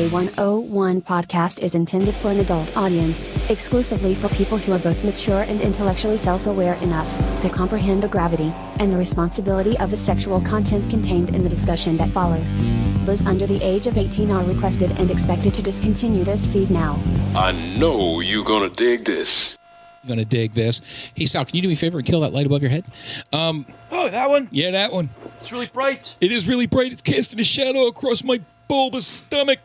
The 0.00 0.06
K101 0.08 1.02
podcast 1.02 1.62
is 1.62 1.74
intended 1.74 2.16
for 2.16 2.28
an 2.30 2.40
adult 2.40 2.74
audience, 2.74 3.28
exclusively 3.50 4.14
for 4.14 4.30
people 4.30 4.56
who 4.56 4.72
are 4.72 4.78
both 4.78 5.04
mature 5.04 5.40
and 5.40 5.60
intellectually 5.60 6.16
self 6.16 6.46
aware 6.46 6.72
enough 6.76 7.40
to 7.42 7.50
comprehend 7.50 8.02
the 8.02 8.08
gravity 8.08 8.50
and 8.78 8.90
the 8.90 8.96
responsibility 8.96 9.76
of 9.76 9.90
the 9.90 9.98
sexual 9.98 10.40
content 10.40 10.88
contained 10.88 11.34
in 11.36 11.42
the 11.42 11.50
discussion 11.50 11.98
that 11.98 12.08
follows. 12.12 12.56
Those 13.04 13.22
under 13.26 13.46
the 13.46 13.62
age 13.62 13.86
of 13.86 13.98
18 13.98 14.30
are 14.30 14.42
requested 14.42 14.90
and 14.92 15.10
expected 15.10 15.52
to 15.52 15.60
discontinue 15.60 16.24
this 16.24 16.46
feed 16.46 16.70
now. 16.70 16.98
I 17.36 17.52
know 17.52 18.20
you're 18.20 18.42
gonna 18.42 18.70
dig 18.70 19.04
this. 19.04 19.58
You're 20.02 20.08
gonna 20.16 20.24
dig 20.24 20.54
this. 20.54 20.80
Hey 21.14 21.26
Sal, 21.26 21.44
can 21.44 21.56
you 21.56 21.60
do 21.60 21.68
me 21.68 21.74
a 21.74 21.76
favor 21.76 21.98
and 21.98 22.06
kill 22.06 22.20
that 22.20 22.32
light 22.32 22.46
above 22.46 22.62
your 22.62 22.70
head? 22.70 22.86
Um, 23.34 23.66
Oh, 23.90 24.08
that 24.08 24.30
one? 24.30 24.48
yeah, 24.50 24.70
that 24.70 24.94
one. 24.94 25.10
It's 25.42 25.52
really 25.52 25.66
bright. 25.66 26.16
It 26.22 26.32
is 26.32 26.48
really 26.48 26.64
bright. 26.64 26.90
It's 26.90 27.02
casting 27.02 27.38
a 27.38 27.44
shadow 27.44 27.86
across 27.86 28.24
my 28.24 28.40
bulbous 28.66 29.06
stomach. 29.06 29.58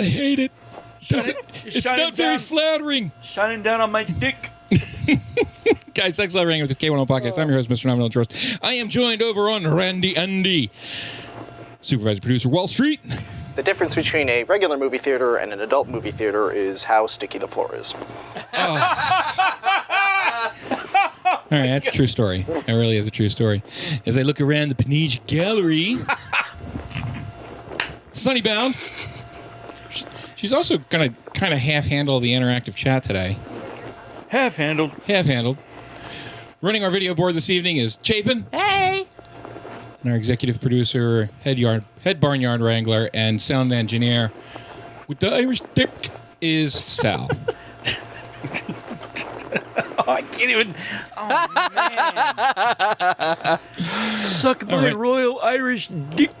I 0.00 0.04
hate 0.04 0.38
it. 0.38 0.52
Does 1.08 1.28
it? 1.28 1.36
It's 1.64 1.76
It's 1.76 1.86
shining 1.86 2.04
not 2.06 2.14
very 2.14 2.36
down. 2.36 2.38
flattering. 2.38 3.12
Shining 3.22 3.62
down 3.62 3.80
on 3.80 3.90
my 3.92 4.04
dick. 4.04 4.50
Guys, 5.94 6.16
Sex 6.16 6.34
Live 6.34 6.46
Ring 6.46 6.60
with 6.62 6.70
the 6.70 6.76
K10 6.76 7.06
podcast. 7.06 7.38
I'm 7.38 7.48
your 7.48 7.58
host, 7.58 7.68
Mr. 7.68 7.86
Non 7.86 7.96
Vanilla 7.96 8.10
Trist. 8.10 8.58
I 8.62 8.74
am 8.74 8.88
joined 8.88 9.20
over 9.20 9.50
on 9.50 9.66
Randy 9.66 10.16
Andy, 10.16 10.70
supervisor 11.82 12.20
producer 12.20 12.48
Wall 12.48 12.66
Street. 12.68 13.00
The 13.56 13.62
difference 13.62 13.94
between 13.94 14.30
a 14.30 14.44
regular 14.44 14.78
movie 14.78 14.96
theater 14.96 15.36
and 15.36 15.52
an 15.52 15.60
adult 15.60 15.88
movie 15.88 16.12
theater 16.12 16.50
is 16.50 16.82
how 16.84 17.06
sticky 17.06 17.36
the 17.38 17.48
floor 17.48 17.74
is. 17.74 17.92
Ah. 18.54 20.54
All 21.24 21.58
right, 21.58 21.66
that's 21.66 21.88
a 21.88 21.90
true 21.90 22.06
story. 22.06 22.42
That 22.42 22.68
really 22.68 22.96
is 22.96 23.06
a 23.06 23.10
true 23.10 23.28
story. 23.28 23.62
As 24.06 24.16
I 24.16 24.22
look 24.22 24.40
around 24.40 24.70
the 24.70 24.74
Panige 24.74 25.20
Gallery, 25.26 25.98
Sunnybound. 28.14 28.76
She's 30.42 30.52
also 30.52 30.78
gonna 30.88 31.10
kind 31.34 31.54
of 31.54 31.60
half 31.60 31.86
handle 31.86 32.18
the 32.18 32.32
interactive 32.32 32.74
chat 32.74 33.04
today. 33.04 33.36
Half 34.26 34.56
handled. 34.56 34.90
Half 35.06 35.26
handled. 35.26 35.56
Running 36.60 36.82
our 36.82 36.90
video 36.90 37.14
board 37.14 37.36
this 37.36 37.48
evening 37.48 37.76
is 37.76 37.96
Chapin. 38.02 38.46
Hey. 38.50 39.06
And 40.02 40.10
our 40.10 40.18
executive 40.18 40.60
producer, 40.60 41.30
head 41.44 41.60
yard, 41.60 41.84
head 42.02 42.18
barnyard 42.18 42.60
wrangler, 42.60 43.08
and 43.14 43.40
sound 43.40 43.70
engineer 43.70 44.32
with 45.06 45.20
the 45.20 45.32
Irish 45.32 45.60
dick 45.74 46.08
is 46.40 46.74
Sal. 46.88 47.30
Oh, 49.96 50.04
I 50.08 50.22
can't 50.22 50.50
even. 50.50 50.74
Oh, 51.16 51.46
man. 53.78 54.24
Suck 54.24 54.66
my 54.66 54.86
right. 54.86 54.96
royal 54.96 55.38
Irish 55.40 55.86
dick. 55.86 56.32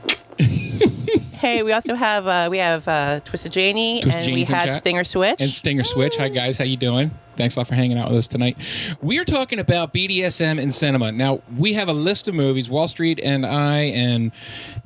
Hey, 1.32 1.64
we 1.64 1.72
also 1.72 1.96
have 1.96 2.28
uh, 2.28 2.46
we 2.52 2.58
have 2.58 2.86
uh, 2.86 3.18
Twisted 3.24 3.50
Janie 3.50 4.00
Twisted 4.00 4.20
and 4.20 4.26
Janie's 4.30 4.48
we 4.48 4.54
have 4.54 4.64
chat. 4.66 4.78
Stinger 4.78 5.02
Switch. 5.02 5.40
and 5.40 5.50
Stinger 5.50 5.82
Switch. 5.82 6.16
Hi 6.16 6.28
guys, 6.28 6.56
how 6.56 6.62
you 6.62 6.76
doing? 6.76 7.10
Thanks 7.34 7.56
a 7.56 7.60
lot 7.60 7.66
for 7.66 7.74
hanging 7.74 7.98
out 7.98 8.10
with 8.10 8.18
us 8.18 8.28
tonight. 8.28 8.56
We're 9.00 9.24
talking 9.24 9.58
about 9.58 9.92
BDSM 9.92 10.60
in 10.60 10.70
cinema. 10.70 11.10
Now 11.10 11.40
we 11.56 11.72
have 11.72 11.88
a 11.88 11.92
list 11.92 12.28
of 12.28 12.36
movies. 12.36 12.70
Wall 12.70 12.86
Street 12.86 13.18
and 13.24 13.44
I 13.44 13.80
and 13.86 14.30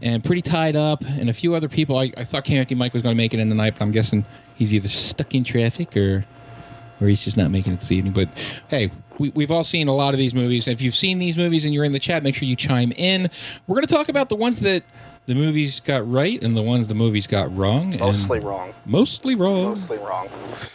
and 0.00 0.24
pretty 0.24 0.40
tied 0.40 0.76
up, 0.76 1.02
and 1.04 1.28
a 1.28 1.34
few 1.34 1.54
other 1.54 1.68
people. 1.68 1.98
I, 1.98 2.10
I 2.16 2.24
thought 2.24 2.44
Kennedy 2.44 2.74
Mike 2.74 2.94
was 2.94 3.02
going 3.02 3.14
to 3.14 3.18
make 3.18 3.34
it 3.34 3.40
in 3.40 3.50
the 3.50 3.54
night, 3.54 3.74
but 3.74 3.82
I'm 3.82 3.90
guessing 3.90 4.24
he's 4.54 4.72
either 4.72 4.88
stuck 4.88 5.34
in 5.34 5.44
traffic 5.44 5.94
or 5.94 6.24
or 7.02 7.06
he's 7.08 7.22
just 7.22 7.36
not 7.36 7.50
making 7.50 7.74
it 7.74 7.80
this 7.80 7.92
evening. 7.92 8.14
But 8.14 8.30
hey, 8.68 8.90
we, 9.18 9.28
we've 9.30 9.50
all 9.50 9.64
seen 9.64 9.88
a 9.88 9.94
lot 9.94 10.14
of 10.14 10.18
these 10.18 10.34
movies. 10.34 10.68
If 10.68 10.80
you've 10.80 10.94
seen 10.94 11.18
these 11.18 11.36
movies 11.36 11.66
and 11.66 11.74
you're 11.74 11.84
in 11.84 11.92
the 11.92 11.98
chat, 11.98 12.22
make 12.22 12.34
sure 12.34 12.48
you 12.48 12.56
chime 12.56 12.92
in. 12.92 13.28
We're 13.66 13.74
going 13.74 13.86
to 13.86 13.94
talk 13.94 14.08
about 14.08 14.30
the 14.30 14.36
ones 14.36 14.60
that 14.60 14.84
the 15.26 15.34
movies 15.34 15.80
got 15.80 16.08
right 16.10 16.42
and 16.42 16.56
the 16.56 16.62
ones 16.62 16.88
the 16.88 16.94
movies 16.94 17.26
got 17.26 17.54
wrong. 17.56 17.92
and- 17.92 18.00
Mostly 18.00 18.38
wrong. 18.40 18.72
Mostly 18.86 19.34
wrong. 19.34 19.64
Mostly 19.70 19.98
wrong. 19.98 20.28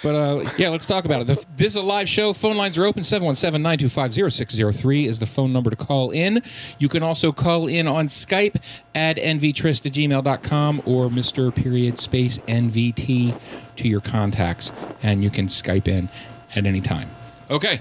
But 0.04 0.16
uh, 0.16 0.50
yeah, 0.58 0.70
let's 0.70 0.86
talk 0.86 1.06
about 1.06 1.22
it. 1.22 1.28
The, 1.28 1.46
this 1.56 1.68
is 1.68 1.76
a 1.78 1.82
live 1.82 2.10
show. 2.10 2.34
Phone 2.34 2.58
lines 2.58 2.78
are 2.78 2.86
open. 2.86 3.04
717-925-0603 3.04 5.06
is 5.06 5.20
the 5.20 5.26
phone 5.26 5.54
number 5.54 5.70
to 5.70 5.76
call 5.76 6.12
in. 6.12 6.42
You 6.80 6.90
can 6.90 7.04
also 7.04 7.32
call 7.32 7.68
in 7.68 7.88
on 7.88 8.08
Skype 8.08 8.56
at 8.94 9.18
nvtrist 9.18 9.86
at 9.86 9.94
gmail.com 9.94 10.82
or 10.86 11.08
Mr. 11.10 11.54
Period 11.56 12.00
Space 12.00 12.40
NVT 12.40 13.40
to 13.78 13.88
your 13.88 14.02
contacts. 14.02 14.72
And 15.04 15.24
you 15.24 15.30
can 15.30 15.48
Skype 15.48 15.88
in 15.88 16.10
at 16.56 16.66
any 16.66 16.82
time. 16.82 17.10
Okay. 17.50 17.80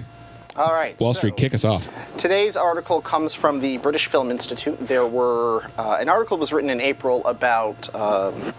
All 0.57 0.73
right. 0.73 0.99
Wall 0.99 1.15
so 1.15 1.19
Street, 1.19 1.37
kick 1.37 1.55
us 1.55 1.65
off. 1.65 1.89
Today's 2.17 2.57
article 2.57 3.01
comes 3.01 3.35
from 3.35 3.61
the 3.61 3.79
British 3.79 4.07
Film 4.07 4.31
Institute. 4.31 4.79
There 4.81 5.07
were 5.07 5.71
uh, 5.79 5.99
an 6.01 6.09
article 6.09 6.39
was 6.39 6.53
written 6.53 6.71
in 6.71 6.81
April 6.81 7.25
about 7.27 7.93
um, 7.95 8.53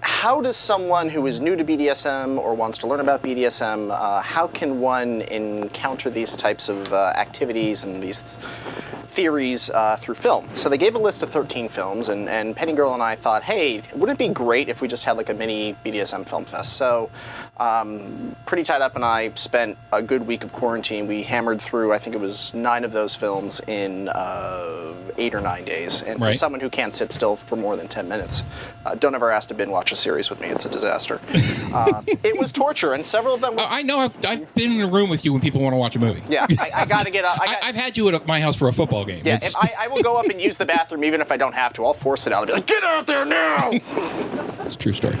how 0.00 0.40
does 0.40 0.56
someone 0.56 1.08
who 1.08 1.26
is 1.26 1.40
new 1.40 1.56
to 1.56 1.64
BDSM 1.64 2.38
or 2.38 2.54
wants 2.54 2.78
to 2.78 2.86
learn 2.86 3.00
about 3.00 3.22
BDSM, 3.22 3.90
uh, 3.90 4.20
how 4.22 4.46
can 4.46 4.80
one 4.80 5.22
encounter 5.22 6.10
these 6.10 6.36
types 6.36 6.68
of 6.68 6.92
uh, 6.92 7.12
activities 7.16 7.84
and 7.84 8.02
these 8.02 8.38
theories 9.16 9.70
uh, 9.70 9.96
through 9.96 10.14
film. 10.14 10.48
So 10.54 10.68
they 10.68 10.78
gave 10.78 10.94
a 10.94 10.98
list 10.98 11.22
of 11.22 11.30
13 11.30 11.70
films, 11.70 12.10
and, 12.10 12.28
and 12.28 12.54
Penny 12.54 12.74
Girl 12.74 12.92
and 12.92 13.02
I 13.02 13.16
thought, 13.16 13.42
hey, 13.42 13.82
wouldn't 13.94 14.20
it 14.20 14.28
be 14.28 14.32
great 14.32 14.68
if 14.68 14.82
we 14.82 14.88
just 14.88 15.04
had 15.04 15.16
like 15.16 15.30
a 15.30 15.34
mini 15.34 15.74
BDSM 15.84 16.28
film 16.28 16.44
fest? 16.44 16.74
So 16.74 17.10
um, 17.58 18.36
Pretty 18.46 18.62
Tied 18.62 18.82
Up 18.82 18.94
and 18.96 19.04
I 19.04 19.30
spent 19.34 19.76
a 19.92 20.02
good 20.02 20.26
week 20.26 20.44
of 20.44 20.52
quarantine. 20.52 21.06
We 21.06 21.22
hammered 21.22 21.60
through, 21.60 21.92
I 21.92 21.98
think 21.98 22.14
it 22.14 22.20
was 22.20 22.52
nine 22.54 22.84
of 22.84 22.92
those 22.92 23.14
films 23.14 23.60
in 23.66 24.08
uh, 24.08 24.92
eight 25.16 25.34
or 25.34 25.40
nine 25.40 25.64
days. 25.64 26.02
And 26.02 26.18
for 26.18 26.34
someone 26.34 26.60
who 26.60 26.68
can't 26.70 26.94
sit 26.94 27.12
still 27.12 27.36
for 27.36 27.56
more 27.56 27.76
than 27.76 27.88
10 27.88 28.08
minutes, 28.08 28.42
uh, 28.84 28.94
don't 28.94 29.14
ever 29.14 29.30
ask 29.30 29.48
to 29.48 29.54
binge 29.54 29.70
watch 29.70 29.90
a 29.90 29.96
series 29.96 30.30
with 30.30 30.40
me. 30.40 30.48
It's 30.48 30.64
a 30.64 30.68
disaster. 30.68 31.18
uh, 31.74 32.02
it 32.06 32.38
was 32.38 32.52
torture, 32.52 32.92
and 32.94 33.04
several 33.04 33.34
of 33.34 33.40
them. 33.40 33.56
Was, 33.56 33.64
Uh, 33.64 33.68
I 33.70 33.82
know 33.82 33.98
I've, 33.98 34.16
I've 34.24 34.54
been 34.54 34.72
in 34.72 34.80
a 34.82 34.86
room 34.86 35.10
with 35.10 35.24
you 35.24 35.32
when 35.32 35.40
people 35.40 35.60
want 35.60 35.72
to 35.72 35.78
watch 35.78 35.96
a 35.96 35.98
movie. 35.98 36.22
yeah, 36.28 36.46
I, 36.58 36.70
I 36.74 36.84
got 36.84 37.04
to 37.06 37.10
get 37.10 37.24
up. 37.24 37.40
I 37.40 37.44
I, 37.46 37.46
got, 37.46 37.64
I've 37.64 37.74
had 37.74 37.96
you 37.96 38.08
at 38.08 38.26
my 38.26 38.40
house 38.40 38.56
for 38.56 38.68
a 38.68 38.72
football 38.72 39.04
game. 39.04 39.22
Yeah, 39.24 39.38
I, 39.56 39.72
I 39.80 39.88
will 39.88 40.02
go 40.02 40.16
up 40.16 40.26
and 40.26 40.40
use 40.40 40.56
the 40.56 40.66
bathroom 40.66 41.04
even 41.04 41.20
if 41.20 41.32
I 41.32 41.36
don't 41.36 41.54
have 41.54 41.72
to. 41.74 41.84
I'll 41.84 41.94
force 41.94 42.26
it 42.26 42.32
out. 42.32 42.40
I'll 42.40 42.46
be 42.46 42.52
like, 42.52 42.66
get 42.66 42.84
out 42.84 43.06
there 43.06 43.24
now! 43.24 43.70
it's 44.66 44.74
a 44.74 44.78
true 44.78 44.92
story. 44.92 45.16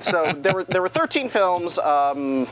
so 0.00 0.32
there 0.32 0.52
were 0.52 0.64
there 0.64 0.82
were 0.82 0.88
13 0.96 1.28
films. 1.28 1.78
Um, 1.78 2.46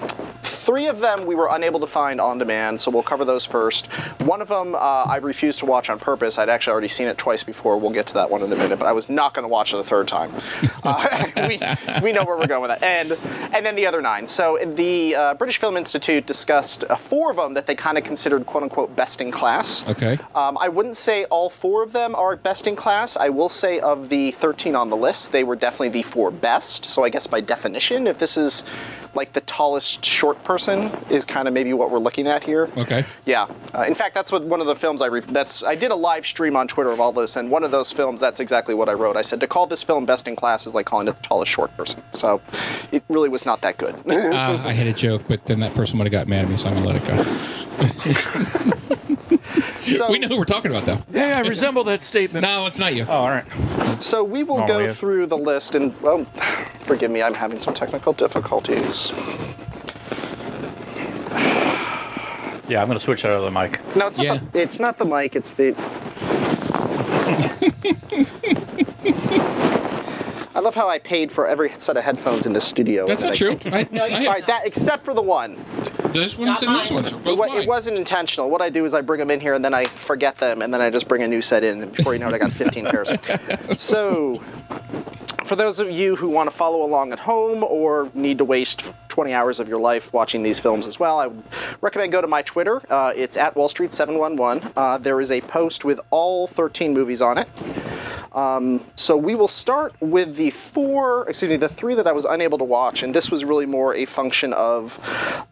three 0.65 0.87
of 0.87 0.99
them 0.99 1.27
we 1.27 1.35
were 1.35 1.49
unable 1.51 1.81
to 1.81 1.87
find 1.87 2.21
on 2.21 2.39
demand, 2.39 2.81
so 2.81 2.91
we'll 2.91 3.03
cover 3.03 3.25
those 3.25 3.45
first. 3.45 3.87
One 4.23 4.41
of 4.41 4.49
them 4.49 4.75
uh, 4.75 4.79
I 4.79 5.19
refused 5.19 5.59
to 5.61 5.67
watch 5.67 5.91
on 5.91 5.99
purpose. 5.99 6.39
I'd 6.39 6.49
actually 6.49 6.73
already 6.73 6.89
seen 6.89 7.07
it 7.07 7.19
twice 7.19 7.43
before. 7.43 7.79
We'll 7.79 7.93
get 7.93 8.07
to 8.09 8.15
that 8.15 8.31
one 8.31 8.43
in 8.43 8.53
a 8.53 8.57
minute, 8.57 8.79
but 8.79 8.87
I 8.87 8.93
was 8.93 9.09
not 9.09 9.35
going 9.35 9.45
to 9.45 9.49
watch 9.49 9.75
it 9.75 9.79
a 9.79 9.85
third 9.85 10.09
time. 10.09 10.33
Uh, 10.85 11.25
we, 11.49 11.59
we 12.03 12.13
know 12.13 12.25
where 12.25 12.37
we're 12.37 12.47
going 12.47 12.61
with 12.61 12.69
that. 12.69 12.83
And 12.83 13.13
and 13.55 13.65
then 13.65 13.75
the 13.75 13.87
other 13.87 14.03
nine. 14.03 14.27
So 14.27 14.59
the 14.75 15.15
uh, 15.15 15.35
British 15.35 15.57
Film 15.57 15.79
Institute 15.79 16.27
discussed 16.27 16.85
uh, 16.91 16.97
four 16.97 17.31
of 17.31 17.39
them 17.39 17.55
that 17.55 17.67
they 17.67 17.75
kind 17.75 17.97
of 17.97 18.05
considered 18.05 18.45
quote 18.45 18.65
unquote 18.65 18.95
best 18.95 19.23
in 19.23 19.31
class. 19.31 19.83
Okay. 19.89 20.19
Um, 20.35 20.59
I 20.61 20.69
wouldn't 20.69 20.99
say 20.99 21.25
all 21.27 21.49
four 21.49 21.83
of 21.83 21.93
them 21.93 22.15
are 22.15 22.37
best 22.37 22.67
in 22.67 22.77
class. 22.77 23.17
I 23.17 23.31
will 23.31 23.49
say 23.49 23.81
of 23.81 24.11
the 24.11 24.33
13 24.33 24.77
on 24.77 24.91
the 24.91 24.97
list, 24.97 25.33
they 25.33 25.43
were 25.43 25.57
definitely 25.57 25.89
the 25.89 26.03
four 26.03 26.31
best. 26.31 26.85
So 26.85 27.03
I 27.03 27.09
guess 27.09 27.27
by 27.27 27.41
definition, 27.41 28.07
if 28.07 28.19
this 28.19 28.37
is 28.37 28.65
like 29.15 29.33
the 29.33 29.41
tallest 29.43 30.05
short 30.05 30.43
person, 30.45 30.54
is 31.11 31.25
kind 31.25 31.49
of 31.49 31.55
maybe 31.55 31.73
what 31.73 31.91
we're 31.91 31.99
looking 31.99 32.27
at 32.27 32.45
here. 32.45 32.69
Okay. 32.77 33.05
Yeah. 33.25 33.47
Uh, 33.75 33.83
in 33.87 33.95
fact, 33.95 34.15
that's 34.15 34.31
what 34.33 34.43
one 34.45 34.61
of 34.61 34.67
the 34.67 34.75
films 34.77 35.03
I 35.03 35.07
re- 35.07 35.21
that's 35.21 35.63
I 35.63 35.75
did 35.75 35.91
a 35.91 35.95
live 35.97 36.27
stream 36.27 36.57
on 36.57 36.69
Twitter 36.69 36.91
of 36.91 37.01
all 37.01 37.13
this, 37.13 37.37
and 37.37 37.51
one 37.51 37.65
of 37.65 37.71
those 37.71 37.93
films 37.93 38.21
that's 38.21 38.41
exactly 38.41 38.75
what 38.75 38.89
I 38.89 38.93
wrote. 38.93 39.17
I 39.17 39.23
said 39.23 39.41
to 39.41 39.47
call 39.47 39.67
this 39.67 39.83
film 39.83 40.05
best 40.07 40.27
in 40.29 40.37
class 40.37 40.67
is 40.67 40.75
like 40.75 40.87
calling 40.87 41.09
it 41.09 41.17
the 41.21 41.23
tallest 41.29 41.51
short 41.53 41.77
person. 41.77 42.03
So 42.13 42.41
it 42.93 43.03
really 43.09 43.29
was 43.29 43.45
not 43.47 43.61
that 43.63 43.79
good. 43.79 43.95
Uh, 44.35 44.63
I 44.65 44.73
had 44.73 44.87
a 44.87 44.93
joke, 44.93 45.23
but 45.29 45.45
then 45.47 45.61
that 45.61 45.75
person 45.75 45.99
would 45.99 46.05
have 46.07 46.13
got 46.13 46.29
mad 46.29 46.45
at 46.45 46.51
me, 46.51 46.57
so 46.57 46.69
I'm 46.69 46.83
going 46.83 46.87
to 46.87 46.93
let 46.93 47.03
it 47.03 47.07
go. 47.07 48.75
so, 49.87 50.11
We 50.11 50.19
know 50.19 50.29
who 50.29 50.39
we're 50.39 50.45
talking 50.45 50.71
about, 50.71 50.85
though. 50.87 51.03
Yeah, 51.13 51.37
I 51.39 51.41
resemble 51.49 51.85
that 51.85 52.03
statement. 52.03 52.43
No, 52.43 52.67
it's 52.67 52.79
not 52.79 52.95
you. 52.95 53.05
Oh, 53.09 53.13
all 53.13 53.29
right. 53.31 53.45
So 54.03 54.25
we 54.25 54.43
will 54.43 54.63
Oh, 54.63 54.67
go 54.67 54.79
yeah. 54.79 54.93
through 54.95 55.27
the 55.27 55.37
list, 55.37 55.75
and 55.75 55.99
well, 56.01 56.25
forgive 56.81 57.11
me, 57.11 57.23
I'm 57.23 57.35
having 57.35 57.59
some 57.59 57.75
technical 57.75 58.13
difficulties. 58.13 59.13
Yeah, 62.69 62.81
I'm 62.81 62.87
going 62.89 62.99
to 62.99 63.05
switch 63.05 63.25
out 63.25 63.33
of 63.33 63.43
the 63.43 63.51
mic. 63.51 63.81
No, 63.97 64.07
it's 64.07 64.17
not, 64.17 64.25
Yeah. 64.25 64.39
the, 64.53 64.61
it's 64.61 64.81
not 64.81 64.99
the 64.99 65.05
mic. 65.05 65.37
It's 65.37 65.53
the. 65.53 65.75
I 70.57 70.61
love 70.61 70.75
how 70.75 70.89
I 70.89 71.01
paid 71.01 71.33
for 71.33 71.49
every 71.49 71.73
set 71.79 71.97
of 71.97 72.05
headphones 72.05 72.47
in 72.47 72.53
this 72.53 72.65
studio. 72.65 73.07
That's 73.07 73.25
not 73.25 73.33
I- 73.33 73.37
true. 73.37 73.59
I, 73.67 73.89
I 73.93 74.27
All 74.27 74.33
right, 74.33 74.47
that 74.47 74.65
except 74.67 75.05
for 75.05 75.13
the 75.13 75.21
one. 75.23 75.57
this 76.13 76.39
one's 76.39 76.63
and 76.63 76.75
this 76.77 76.93
one's 76.93 77.13
are 77.13 77.17
It, 77.17 77.25
both 77.25 77.39
wa- 77.41 77.47
mine. 77.49 77.63
it 77.63 77.69
wasn't 77.69 77.99
intentional. 77.99 78.49
What 78.51 78.63
I 78.63 78.71
do 78.71 78.85
is 78.85 78.95
I 78.95 79.01
bring 79.01 79.19
them 79.19 79.33
in 79.33 79.41
here 79.41 79.55
and 79.55 79.65
then 79.65 79.75
I 79.75 79.87
forget 79.87 80.37
them 80.37 80.63
and 80.63 80.73
then 80.73 80.81
I 80.81 80.91
just 80.91 81.09
bring 81.09 81.23
a 81.25 81.29
new 81.29 81.43
set 81.43 81.65
in. 81.65 81.83
And 81.83 81.93
before 81.93 82.13
you 82.15 82.21
know 82.21 82.29
it, 82.29 82.35
I 82.35 82.39
got 82.39 82.53
15 82.53 82.85
pairs. 82.87 83.09
Of 83.11 83.21
code. 83.23 83.41
So, 83.77 84.33
for 85.45 85.57
those 85.57 85.79
of 85.79 85.91
you 85.91 86.17
who 86.17 86.29
want 86.29 86.51
to 86.51 86.57
follow 86.57 86.83
along 86.83 87.13
at 87.13 87.19
home 87.19 87.63
or 87.63 88.11
need 88.15 88.39
to 88.39 88.45
waste 88.45 88.83
20 89.09 89.33
hours 89.33 89.61
of 89.61 89.69
your 89.69 89.79
life 89.79 90.13
watching 90.13 90.43
these 90.43 90.59
films 90.59 90.87
as 90.87 90.99
well, 90.99 91.21
I 91.21 91.31
recommend 91.81 92.13
go 92.13 92.21
to 92.21 92.27
my 92.27 92.43
Twitter. 92.43 92.83
Uh, 92.91 93.13
it's 93.15 93.37
at 93.37 93.55
Wall 93.55 93.69
Street 93.69 93.93
711. 93.93 94.73
Uh, 94.77 94.99
there 94.99 95.21
is 95.21 95.31
a 95.31 95.41
post 95.43 95.85
with 95.85 96.01
all 96.11 96.47
13 96.47 96.95
movies 96.95 97.21
on 97.21 97.39
it. 97.39 97.49
Um, 98.35 98.85
so 98.97 99.17
we 99.17 99.37
will 99.37 99.49
start 99.49 99.95
with 100.01 100.35
the 100.35 100.51
four, 100.51 101.29
excuse 101.29 101.49
me, 101.49 101.57
the 101.57 101.69
three 101.69 101.95
that 101.95 102.07
I 102.09 102.13
was 102.13 102.25
unable 102.25 102.59
to 102.59 102.65
watch, 102.65 103.05
and 103.05 103.15
this 103.15 103.31
was 103.31 103.45
really 103.45 103.65
more 103.65 103.95
a 103.95 104.07
function 104.07 104.53
of 104.53 104.99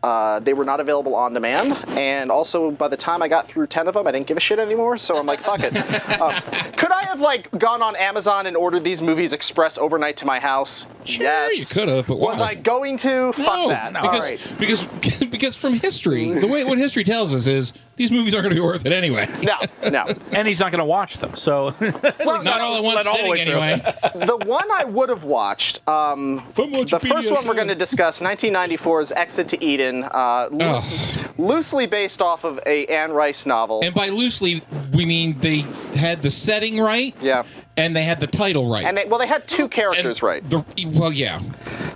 uh, 0.03 0.41
they 0.41 0.53
were 0.53 0.65
not 0.65 0.81
available 0.81 1.15
on 1.15 1.33
demand, 1.33 1.79
and 1.91 2.31
also 2.31 2.73
by 2.73 2.89
the 2.89 2.97
time 2.97 3.23
I 3.23 3.29
got 3.29 3.47
through 3.47 3.69
ten 3.69 3.87
of 3.87 3.95
them, 3.95 4.07
I 4.09 4.13
didn't 4.13 4.27
give 4.27 4.37
a 4.37 4.41
shit 4.41 4.59
anymore. 4.59 4.99
So 4.99 5.17
I'm 5.17 5.27
like, 5.27 5.41
fuck 5.41 5.61
it. 5.63 5.73
Um, 6.23 6.33
could 6.77 6.91
I 6.93 7.05
have 7.05 7.21
like 7.21 7.51
gone 7.59 7.81
on 7.81 7.97
Amazon 7.97 8.47
and 8.47 8.57
ordered 8.57 8.85
these 8.85 9.03
movies 9.03 9.33
express 9.33 9.79
overnight 9.79 10.17
to 10.19 10.27
my 10.27 10.39
house? 10.39 10.89
Sure, 11.05 11.25
yes. 11.25 11.59
you 11.59 11.81
could 11.81 11.89
have, 11.89 12.07
but 12.07 12.19
was? 12.19 12.41
I 12.41 12.55
going 12.55 12.97
to? 12.99 13.33
Fuck 13.33 13.47
no, 13.47 13.69
that. 13.69 13.97
All 13.97 14.03
because 14.03 14.31
right. 14.31 14.55
because 14.59 14.85
because 15.31 15.57
from 15.57 15.75
history, 15.75 16.33
the 16.33 16.47
way 16.47 16.65
what 16.65 16.79
history 16.79 17.05
tells 17.05 17.33
us 17.35 17.47
is 17.47 17.73
these 17.97 18.11
movies 18.11 18.35
aren't 18.35 18.45
going 18.45 18.55
to 18.55 18.61
be 18.61 18.67
worth 18.67 18.87
it 18.87 18.93
anyway. 18.93 19.29
No, 19.43 19.59
no. 19.91 20.07
And 20.31 20.47
he's 20.47 20.61
not 20.61 20.71
going 20.71 20.79
to 20.79 20.85
watch 20.85 21.19
them. 21.19 21.35
So 21.35 21.75
Not 21.81 22.61
all 22.61 22.77
at 22.77 22.83
one 22.83 22.95
Not 22.95 23.07
all 23.07 23.25
the 23.25 23.31
way 23.31 23.41
anyway. 23.41 23.77
the 24.15 24.37
one 24.47 24.71
I 24.71 24.85
would 24.85 25.09
have 25.09 25.25
watched, 25.25 25.87
um, 25.89 26.45
From 26.53 26.71
what 26.71 26.89
the 26.89 27.01
first 27.01 27.31
one 27.31 27.47
we're 27.47 27.55
going 27.55 27.69
to 27.69 27.75
discuss, 27.75 28.21
1994's 28.21 29.11
Exit 29.13 29.49
to 29.49 29.65
Eden, 29.65 30.05
uh, 30.05 30.49
loose, 30.53 31.19
loosely 31.39 31.87
based 31.87 32.23
off 32.23 32.45
of 32.45 32.61
a 32.67 32.87
Anne 32.87 33.13
Rice 33.13 33.47
novel. 33.47 33.81
And 33.83 33.95
by 33.95 34.09
loosely, 34.11 34.63
we 34.93 35.05
mean 35.05 35.39
they 35.41 35.65
had 35.97 36.23
the 36.23 36.31
setting 36.31 36.81
right. 36.81 37.15
Yeah. 37.21 37.43
And 37.77 37.97
they 37.97 38.05
had 38.05 38.21
the 38.21 38.27
title 38.27 38.71
right. 38.71 38.85
and 38.85 38.97
they, 38.97 39.07
well, 39.07 39.19
they 39.19 39.27
had 39.27 39.49
two 39.49 39.63
And 39.63 39.73
characters 39.73 40.23
right. 40.23 40.43
The, 40.49 40.65
well, 40.95 41.13
yeah. 41.13 41.41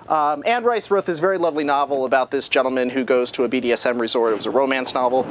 Um, 0.09 0.43
Anne 0.47 0.65
Rice 0.65 0.91
wrote 0.91 1.05
this 1.05 1.19
very 1.19 1.37
lovely 1.37 1.65
novel 1.65 2.05
about 2.05 2.31
this 2.31 2.49
gentleman 2.49 2.89
who 2.89 3.05
goes 3.05 3.33
to 3.33 3.45
a 3.45 3.49
BDSM 3.49 4.01
resort. 4.01 4.33
It 4.33 4.37
was 4.37 4.47
a 4.47 4.51
romance 4.51 4.95
novel, 4.95 5.25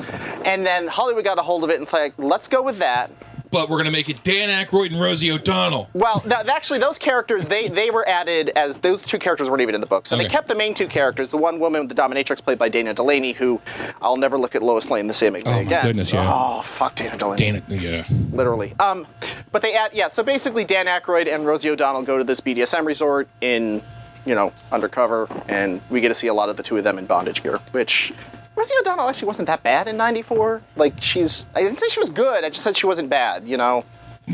and 0.44 0.66
then 0.66 0.88
Hollywood 0.88 1.24
got 1.24 1.40
a 1.40 1.42
hold 1.42 1.64
of 1.64 1.70
it 1.70 1.80
and 1.80 1.92
like, 1.92 2.14
let's 2.18 2.48
go 2.48 2.62
with 2.62 2.78
that. 2.80 3.10
But 3.52 3.70
we're 3.70 3.78
going 3.78 3.86
to 3.86 3.92
make 3.92 4.10
it 4.10 4.24
Dan 4.24 4.50
Aykroyd 4.50 4.92
and 4.92 5.00
Rosie 5.00 5.32
O'Donnell. 5.32 5.90
Well, 5.94 6.20
th- 6.22 6.48
actually, 6.48 6.80
those 6.80 6.98
characters 6.98 7.48
they 7.48 7.68
they 7.68 7.92
were 7.92 8.08
added 8.08 8.50
as 8.56 8.78
those 8.78 9.04
two 9.06 9.20
characters 9.20 9.50
weren't 9.50 9.62
even 9.62 9.76
in 9.76 9.82
the 9.82 9.88
book, 9.88 10.06
so 10.08 10.18
they 10.18 10.28
kept 10.28 10.48
the 10.48 10.56
main 10.56 10.74
two 10.74 10.88
characters. 10.88 11.30
The 11.30 11.38
one 11.38 11.60
woman, 11.60 11.82
with 11.88 11.96
the 11.96 12.02
dominatrix, 12.02 12.44
played 12.44 12.60
by 12.60 12.70
Dana 12.70 12.94
Delany, 12.94 13.34
who 13.34 13.62
I'll 14.02 14.18
never 14.18 14.38
look 14.38 14.56
at 14.56 14.64
Lois 14.64 14.90
Lane 14.90 15.08
the 15.08 15.14
same 15.14 15.36
again. 15.36 15.68
Oh, 15.68 15.70
my 15.70 15.82
goodness, 15.82 16.14
yeah. 16.14 16.32
Oh 16.32 16.62
fuck, 16.62 16.96
Dana 16.96 17.18
Delany. 17.18 17.38
Dana, 17.38 17.62
yeah. 17.68 18.06
literally. 18.32 18.74
Um, 18.80 19.08
but 19.52 19.62
they 19.62 19.76
add 19.76 19.92
yeah. 19.94 20.10
So 20.10 20.24
basically, 20.24 20.64
Dan 20.64 20.88
Aykroyd 20.88 21.34
and 21.34 21.46
Rosie 21.46 21.70
O'Donnell 21.70 22.04
go 22.04 22.18
to 22.18 22.24
this 22.24 22.40
BDSM 22.42 22.86
resort 22.86 23.28
in, 23.42 23.82
you 24.26 24.36
know, 24.36 24.52
undercover, 24.72 25.28
and 25.48 25.82
we 25.90 26.02
get 26.02 26.10
to 26.10 26.14
see 26.14 26.28
a 26.28 26.34
lot 26.34 26.50
of 26.50 26.58
the 26.58 26.64
two 26.64 26.78
of 26.78 26.84
them 26.84 26.98
in 26.98 27.06
bondage 27.06 27.44
gear, 27.44 27.60
which. 27.72 28.14
Rosie 28.56 28.74
O'Donnell 28.80 29.10
actually 29.10 29.28
wasn't 29.28 29.48
that 29.48 29.63
bad 29.63 29.88
in 29.88 29.98
'94. 29.98 30.62
Like 30.75 31.02
she's, 31.02 31.46
I 31.56 31.62
didn't 31.62 31.80
say 31.80 31.90
she 31.90 32.00
was 32.00 32.10
good. 32.10 32.44
I 32.44 32.50
just 32.50 32.63
said 32.63 32.78
she 32.78 32.86
wasn't 32.86 33.10
bad. 33.10 33.48
You 33.48 33.57
know, 33.57 33.84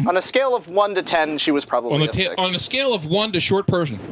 on 0.08 0.18
a 0.18 0.22
scale 0.22 0.56
of 0.56 0.68
one 0.68 0.96
to 0.96 1.04
ten, 1.04 1.38
she 1.38 1.52
was 1.52 1.66
probably 1.66 1.94
On 1.94 2.00
the 2.00 2.06
a 2.06 2.08
ta- 2.08 2.14
six. 2.20 2.36
on 2.38 2.56
a 2.56 2.60
scale 2.60 2.94
of 2.94 3.06
one 3.06 3.32
to 3.34 3.40
short 3.40 3.68
person. 3.68 4.00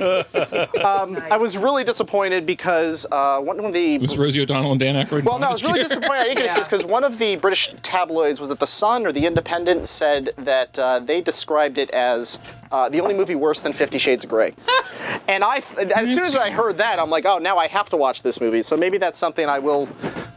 I 0.00 1.36
was 1.40 1.56
really 1.56 1.84
disappointed 1.84 2.46
because 2.46 3.06
uh, 3.10 3.40
one 3.40 3.58
of 3.64 3.72
the 3.72 3.94
it 3.96 4.00
was 4.02 4.18
Rosie 4.18 4.40
O'Donnell 4.42 4.72
and 4.72 4.80
Dan 4.80 4.94
Aykroyd. 4.94 5.24
Well, 5.24 5.38
no, 5.38 5.48
I 5.48 5.52
was 5.52 5.62
really 5.62 5.80
Bondage 5.80 5.88
disappointed. 5.88 6.20
I 6.20 6.24
didn't 6.24 6.38
get 6.46 6.56
this 6.56 6.68
because 6.68 6.84
one 6.84 7.04
of 7.04 7.18
the 7.18 7.36
British 7.36 7.74
tabloids 7.82 8.40
was 8.40 8.48
that 8.48 8.58
the 8.60 8.66
Sun 8.66 9.06
or 9.06 9.12
the 9.12 9.26
Independent 9.26 9.88
said 9.88 10.30
that 10.38 10.78
uh, 10.78 11.00
they 11.00 11.20
described 11.20 11.78
it 11.78 11.90
as 11.90 12.38
uh, 12.70 12.88
the 12.88 13.00
only 13.00 13.14
movie 13.14 13.34
worse 13.34 13.60
than 13.60 13.72
Fifty 13.72 13.98
Shades 13.98 14.24
of 14.24 14.30
Grey. 14.30 14.54
and 15.28 15.42
I, 15.44 15.62
as 15.94 16.08
soon 16.14 16.24
as 16.24 16.36
I 16.36 16.50
heard 16.50 16.78
that, 16.78 16.98
I'm 16.98 17.10
like, 17.10 17.24
oh, 17.24 17.38
now 17.38 17.56
I 17.58 17.66
have 17.68 17.88
to 17.90 17.96
watch 17.96 18.22
this 18.22 18.40
movie. 18.40 18.62
So 18.62 18.76
maybe 18.76 18.98
that's 18.98 19.18
something 19.18 19.46
I 19.48 19.58
will 19.58 19.88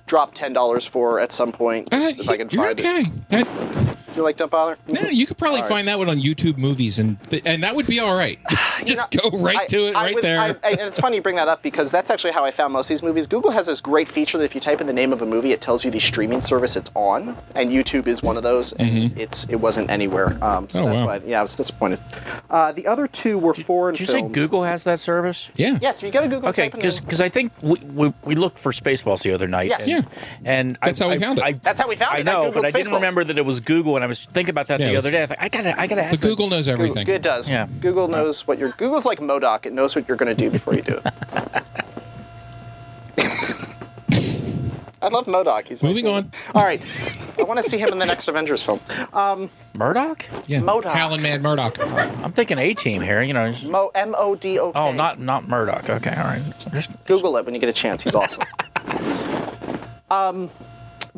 drop 0.07 0.33
ten 0.33 0.53
dollars 0.53 0.85
for 0.87 1.19
at 1.19 1.31
some 1.31 1.51
point 1.51 1.89
Uh, 1.93 2.11
if 2.17 2.27
I 2.29 2.37
can 2.37 2.49
you're 2.49 2.63
find 2.63 2.79
okay. 2.79 3.01
it. 3.01 3.29
That- 3.29 3.97
You 4.19 4.23
like 4.23 4.35
Don't 4.35 4.51
Bother? 4.51 4.77
no, 4.89 4.99
you 5.03 5.25
could 5.25 5.37
probably 5.37 5.59
All 5.61 5.63
right. 5.63 5.69
find 5.69 5.87
that 5.87 5.97
one 5.97 6.09
on 6.09 6.19
YouTube 6.19 6.57
movies, 6.57 6.99
and 6.99 7.17
th- 7.29 7.41
and 7.45 7.63
that 7.63 7.73
would 7.73 7.87
be 7.87 8.01
all 8.01 8.17
right. 8.17 8.37
Just 8.83 9.13
You 9.13 9.21
know, 9.23 9.29
go 9.29 9.39
right 9.39 9.59
I- 9.59 9.65
to 9.67 9.87
it, 9.87 9.95
I 9.95 10.03
right 10.03 10.15
would- 10.15 10.23
there. 10.25 10.39
I- 10.39 10.55
I- 10.61 10.71
and 10.71 10.81
it's 10.81 10.99
funny 10.99 11.15
you 11.15 11.21
bring 11.21 11.37
that 11.37 11.47
up 11.47 11.63
because 11.63 11.89
that's 11.89 12.09
actually 12.09 12.33
how 12.33 12.43
I 12.43 12.51
found 12.51 12.73
most 12.73 12.87
of 12.87 12.89
these 12.89 13.01
movies. 13.03 13.27
Google 13.27 13.49
has 13.51 13.65
this 13.67 13.79
great 13.79 14.09
feature 14.09 14.37
that 14.37 14.43
if 14.43 14.53
you 14.55 14.59
type 14.59 14.81
in 14.81 14.87
the 14.87 14.93
name 14.93 15.13
of 15.13 15.21
a 15.21 15.25
movie, 15.25 15.53
it 15.53 15.61
tells 15.61 15.85
you 15.85 15.91
the 15.91 15.99
streaming 16.01 16.41
service 16.41 16.75
it's 16.75 16.91
on, 16.95 17.37
and 17.55 17.71
YouTube 17.71 18.07
is 18.07 18.21
one 18.21 18.35
of 18.35 18.43
those. 18.43 18.73
And 18.73 19.17
it's 19.17 19.45
it 19.45 19.55
wasn't 19.55 19.89
anywhere. 19.89 20.37
Um, 20.43 20.67
so 20.67 20.79
Mm-hmm. 20.79 20.87
Oh, 20.87 20.89
that's 20.89 20.99
wow. 20.99 21.05
why, 21.07 21.21
yeah, 21.25 21.39
I 21.39 21.43
was 21.43 21.55
disappointed. 21.55 21.99
Uh, 22.49 22.73
the 22.73 22.87
other 22.87 23.07
two 23.07 23.37
were 23.37 23.53
foreign 23.53 23.93
Did 23.95 24.01
you 24.01 24.05
say. 24.07 24.21
Google 24.21 24.63
has 24.65 24.83
that 24.83 24.99
service? 24.99 25.49
yeah. 25.55 25.77
Yes, 25.81 25.99
if 25.99 26.03
you 26.03 26.11
go 26.11 26.21
to 26.23 26.27
Google, 26.27 26.49
Okay, 26.49 26.63
type 26.69 26.75
in 26.75 26.89
the- 26.89 26.99
because 27.01 27.21
I 27.21 27.29
think 27.29 27.53
we, 27.61 27.79
we, 27.79 28.13
we 28.25 28.35
looked 28.35 28.59
for 28.59 28.73
Spaceballs 28.73 29.21
the 29.21 29.31
other 29.31 29.47
night. 29.47 29.69
Yes. 29.69 29.87
And, 29.87 29.89
Yeah. 29.89 30.01
and 30.43 30.77
That's 30.83 30.99
I, 30.99 31.03
how 31.05 31.09
we 31.09 31.15
I- 31.15 31.19
found 31.19 31.39
it. 31.39 31.43
I, 31.45 31.51
That's 31.53 31.79
how 31.79 31.87
we 31.87 31.95
found 31.95 32.15
I 32.15 32.17
it. 32.17 32.27
I 32.27 32.31
know, 32.33 32.51
but 32.51 32.65
I 32.65 32.71
didn't 32.71 32.93
remember 32.93 33.23
that 33.23 33.37
it 33.37 33.45
was 33.45 33.59
Google, 33.61 33.95
and 33.95 34.03
I 34.03 34.07
was 34.09 34.25
thinking 34.25 34.49
about 34.51 34.67
that 34.67 34.79
Yeah, 34.81 34.87
the 34.89 34.93
it 34.93 34.97
other 34.97 35.11
day. 35.11 35.23
I 35.23 35.25
thought 35.27 35.37
I 35.39 35.47
gotta, 35.49 35.79
I 35.81 35.87
gotta 35.87 36.01
The 36.01 36.07
ask. 36.07 36.19
them. 36.21 36.29
Google 36.29 36.47
knows 36.49 36.67
everything. 36.67 37.07
It 37.07 37.21
does. 37.21 37.49
Yeah. 37.49 37.67
Google 37.79 38.07
knows 38.09 38.45
what 38.45 38.59
you're. 38.59 38.71
Google's 38.71 39.05
like 39.05 39.19
MODOK. 39.19 39.65
It 39.65 39.73
knows 39.73 39.95
what 39.95 40.07
you're 40.07 40.17
going 40.17 40.35
to 40.35 40.43
do 40.43 40.49
before 40.51 40.73
you 40.75 40.81
do 40.81 40.99
it. 41.03 41.13
I 45.01 45.07
love 45.07 45.27
MODOK. 45.27 45.67
He's 45.69 45.81
Moving 45.81 46.07
on. 46.09 46.29
All 46.53 46.63
right, 46.65 46.81
I 47.37 47.43
want 47.43 47.63
to 47.63 47.69
see 47.69 47.77
him 47.77 47.87
in 47.89 47.99
the 47.99 48.05
next 48.05 48.27
Avengers 48.27 48.61
film. 48.61 48.81
Murdoch? 49.73 50.25
Yeah. 50.45 50.59
MODOK. 50.59 50.91
Hal 50.91 51.13
and 51.13 51.23
Mad 51.23 51.41
Murdoch. 51.41 51.79
I'm 51.79 52.33
thinking 52.33 52.57
A 52.57 52.73
Team 52.73 53.01
here. 53.01 53.21
You 53.21 53.33
know. 53.33 53.49
just- 53.51 53.65
Mo 53.69 53.91
M 53.95 54.13
O 54.17 54.35
D 54.35 54.59
O 54.59 54.73
K. 54.73 54.79
oh, 54.79 54.91
not 54.91 55.19
not 55.19 55.47
Murdoch. 55.47 55.89
Okay, 55.89 56.09
all 56.13 56.23
right. 56.25 56.41
Just 56.73 56.91
Google 57.05 57.37
it 57.37 57.45
when 57.45 57.53
you 57.53 57.61
get 57.61 57.69
a 57.69 57.73
chance. 57.73 58.01
He's 58.03 58.13
awesome. 58.13 58.43
um, 60.11 60.49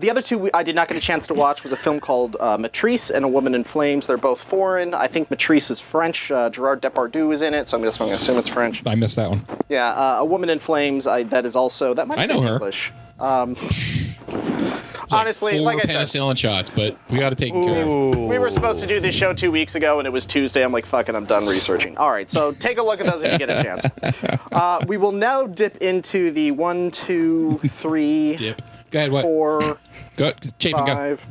the 0.02 0.10
other 0.10 0.22
two 0.22 0.50
I 0.54 0.64
did 0.64 0.76
not 0.76 0.88
get 0.88 0.98
a 0.98 1.02
chance 1.02 1.28
to 1.28 1.34
watch 1.34 1.64
was 1.64 1.72
a 1.72 1.78
film 1.78 2.00
called 2.00 2.36
uh, 2.40 2.58
Maîtresse 2.58 3.12
and 3.12 3.24
A 3.24 3.28
Woman 3.28 3.56
in 3.56 3.64
Flames. 3.64 4.08
They're 4.08 4.18
both 4.18 4.42
foreign. 4.42 4.94
I 4.94 5.08
think 5.08 5.30
Maîtresse 5.30 5.72
is 5.72 5.80
French. 5.80 6.32
Uh, 6.32 6.50
Gerard 6.50 6.82
Depardieu 6.82 7.32
is 7.32 7.42
in 7.42 7.54
it, 7.54 7.70
so 7.70 7.78
I'm 7.78 7.84
just 7.84 8.00
going 8.00 8.10
to 8.10 8.16
assume 8.16 8.38
it's 8.38 8.50
French. 8.50 8.82
I 8.86 8.96
missed 8.96 9.16
that 9.16 9.30
one. 9.30 9.46
Yeah, 9.70 9.90
uh, 9.90 10.18
A 10.20 10.26
Woman 10.26 10.50
in 10.50 10.60
Flames. 10.60 11.08
I, 11.08 11.24
that 11.24 11.46
is 11.46 11.56
also 11.56 11.94
that 11.94 12.08
might 12.08 12.20
I 12.20 12.26
know 12.26 12.42
her. 12.42 12.54
English. 12.54 12.92
Um, 13.20 13.56
honestly, 15.12 15.54
four 15.54 15.62
like 15.62 15.78
I 15.78 15.88
said, 15.88 15.96
penicillin 15.96 16.38
shots, 16.38 16.70
but 16.70 16.98
we 17.10 17.20
got 17.20 17.30
to 17.30 17.36
take 17.36 17.54
care 17.54 17.84
of. 17.84 18.16
we 18.16 18.40
were 18.40 18.50
supposed 18.50 18.80
to 18.80 18.88
do 18.88 19.00
this 19.00 19.14
show 19.14 19.34
two 19.34 19.52
weeks 19.52 19.76
ago, 19.76 20.00
and 20.00 20.08
it 20.08 20.12
was 20.12 20.26
Tuesday. 20.26 20.64
I'm 20.64 20.72
like, 20.72 20.86
fucking, 20.86 21.16
I'm 21.16 21.26
done 21.26 21.46
researching. 21.46 21.98
All 21.98 22.12
right, 22.12 22.30
so 22.30 22.52
take 22.52 22.78
a 22.80 22.84
look 22.84 23.00
at 23.00 23.06
those 23.06 23.22
if 23.22 23.34
you 23.34 23.38
get 23.38 23.50
a 23.50 23.64
chance. 23.64 23.86
Uh, 24.52 24.84
we 24.86 24.98
will 24.98 25.14
now 25.14 25.48
dip 25.48 25.78
into 25.78 26.30
the 26.32 26.52
one, 26.52 26.92
two, 26.92 27.58
three, 27.60 28.36
Dip. 28.36 28.62
Go 28.92 29.00
ahead. 29.00 29.12
What? 29.12 29.24
four, 29.24 29.60
Go. 30.18 30.32
Chapin, 30.60 30.86
go. 30.86 30.96
five. 30.96 31.22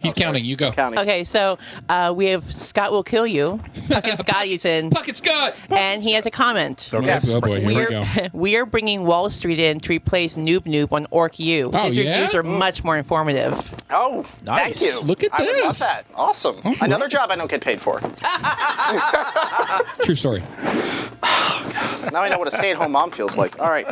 He's 0.00 0.12
counting. 0.12 0.44
You 0.44 0.56
go. 0.56 0.70
Counting. 0.72 0.98
Okay, 0.98 1.24
so 1.24 1.56
uh, 1.88 2.12
we 2.14 2.26
have 2.26 2.44
Scott 2.52 2.90
will 2.92 3.02
kill 3.02 3.26
you. 3.26 3.58
Puckett 3.88 4.18
Scotty's 4.26 4.64
in, 4.66 4.90
Puckett 4.90 5.16
Scott. 5.16 5.54
and 5.70 6.02
he 6.02 6.12
has 6.12 6.26
a 6.26 6.30
comment. 6.30 6.90
Oh, 6.92 7.00
Yes. 7.00 7.28
oh 7.30 7.40
boy, 7.40 7.60
here 7.60 7.66
we 7.66 7.74
We're, 7.74 7.90
go. 7.90 8.04
we 8.34 8.56
are 8.56 8.66
bringing 8.66 9.04
Wall 9.04 9.30
Street 9.30 9.58
in 9.58 9.80
to 9.80 9.88
replace 9.90 10.36
Noob 10.36 10.60
Noob 10.60 10.92
on 10.92 11.06
Orc 11.10 11.38
U. 11.38 11.70
Oh, 11.72 11.86
His 11.86 11.96
yeah? 11.96 12.10
reviews 12.12 12.34
are 12.34 12.42
much 12.42 12.84
more 12.84 12.98
informative. 12.98 13.70
Oh, 13.90 14.26
Nice. 14.42 14.80
thank 14.80 14.92
you. 14.92 15.00
Look 15.00 15.22
at 15.24 15.30
this. 15.38 15.48
I 15.48 15.52
love 15.62 15.68
this. 15.68 15.78
that. 15.80 16.04
Awesome. 16.14 16.60
All 16.64 16.74
Another 16.82 17.04
right. 17.04 17.10
job 17.12 17.30
I 17.30 17.36
don't 17.36 17.50
get 17.50 17.60
paid 17.62 17.80
for. 17.80 18.00
True 20.02 20.14
story. 20.14 20.42
Now 22.12 22.22
I 22.22 22.28
know 22.30 22.38
what 22.38 22.48
a 22.48 22.50
stay-at-home 22.50 22.92
mom 22.92 23.10
feels 23.10 23.36
like. 23.36 23.58
All 23.60 23.70
right. 23.70 23.86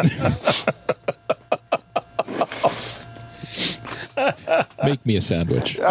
Make 4.85 5.05
me 5.07 5.17
a 5.17 5.21
sandwich. 5.21 5.79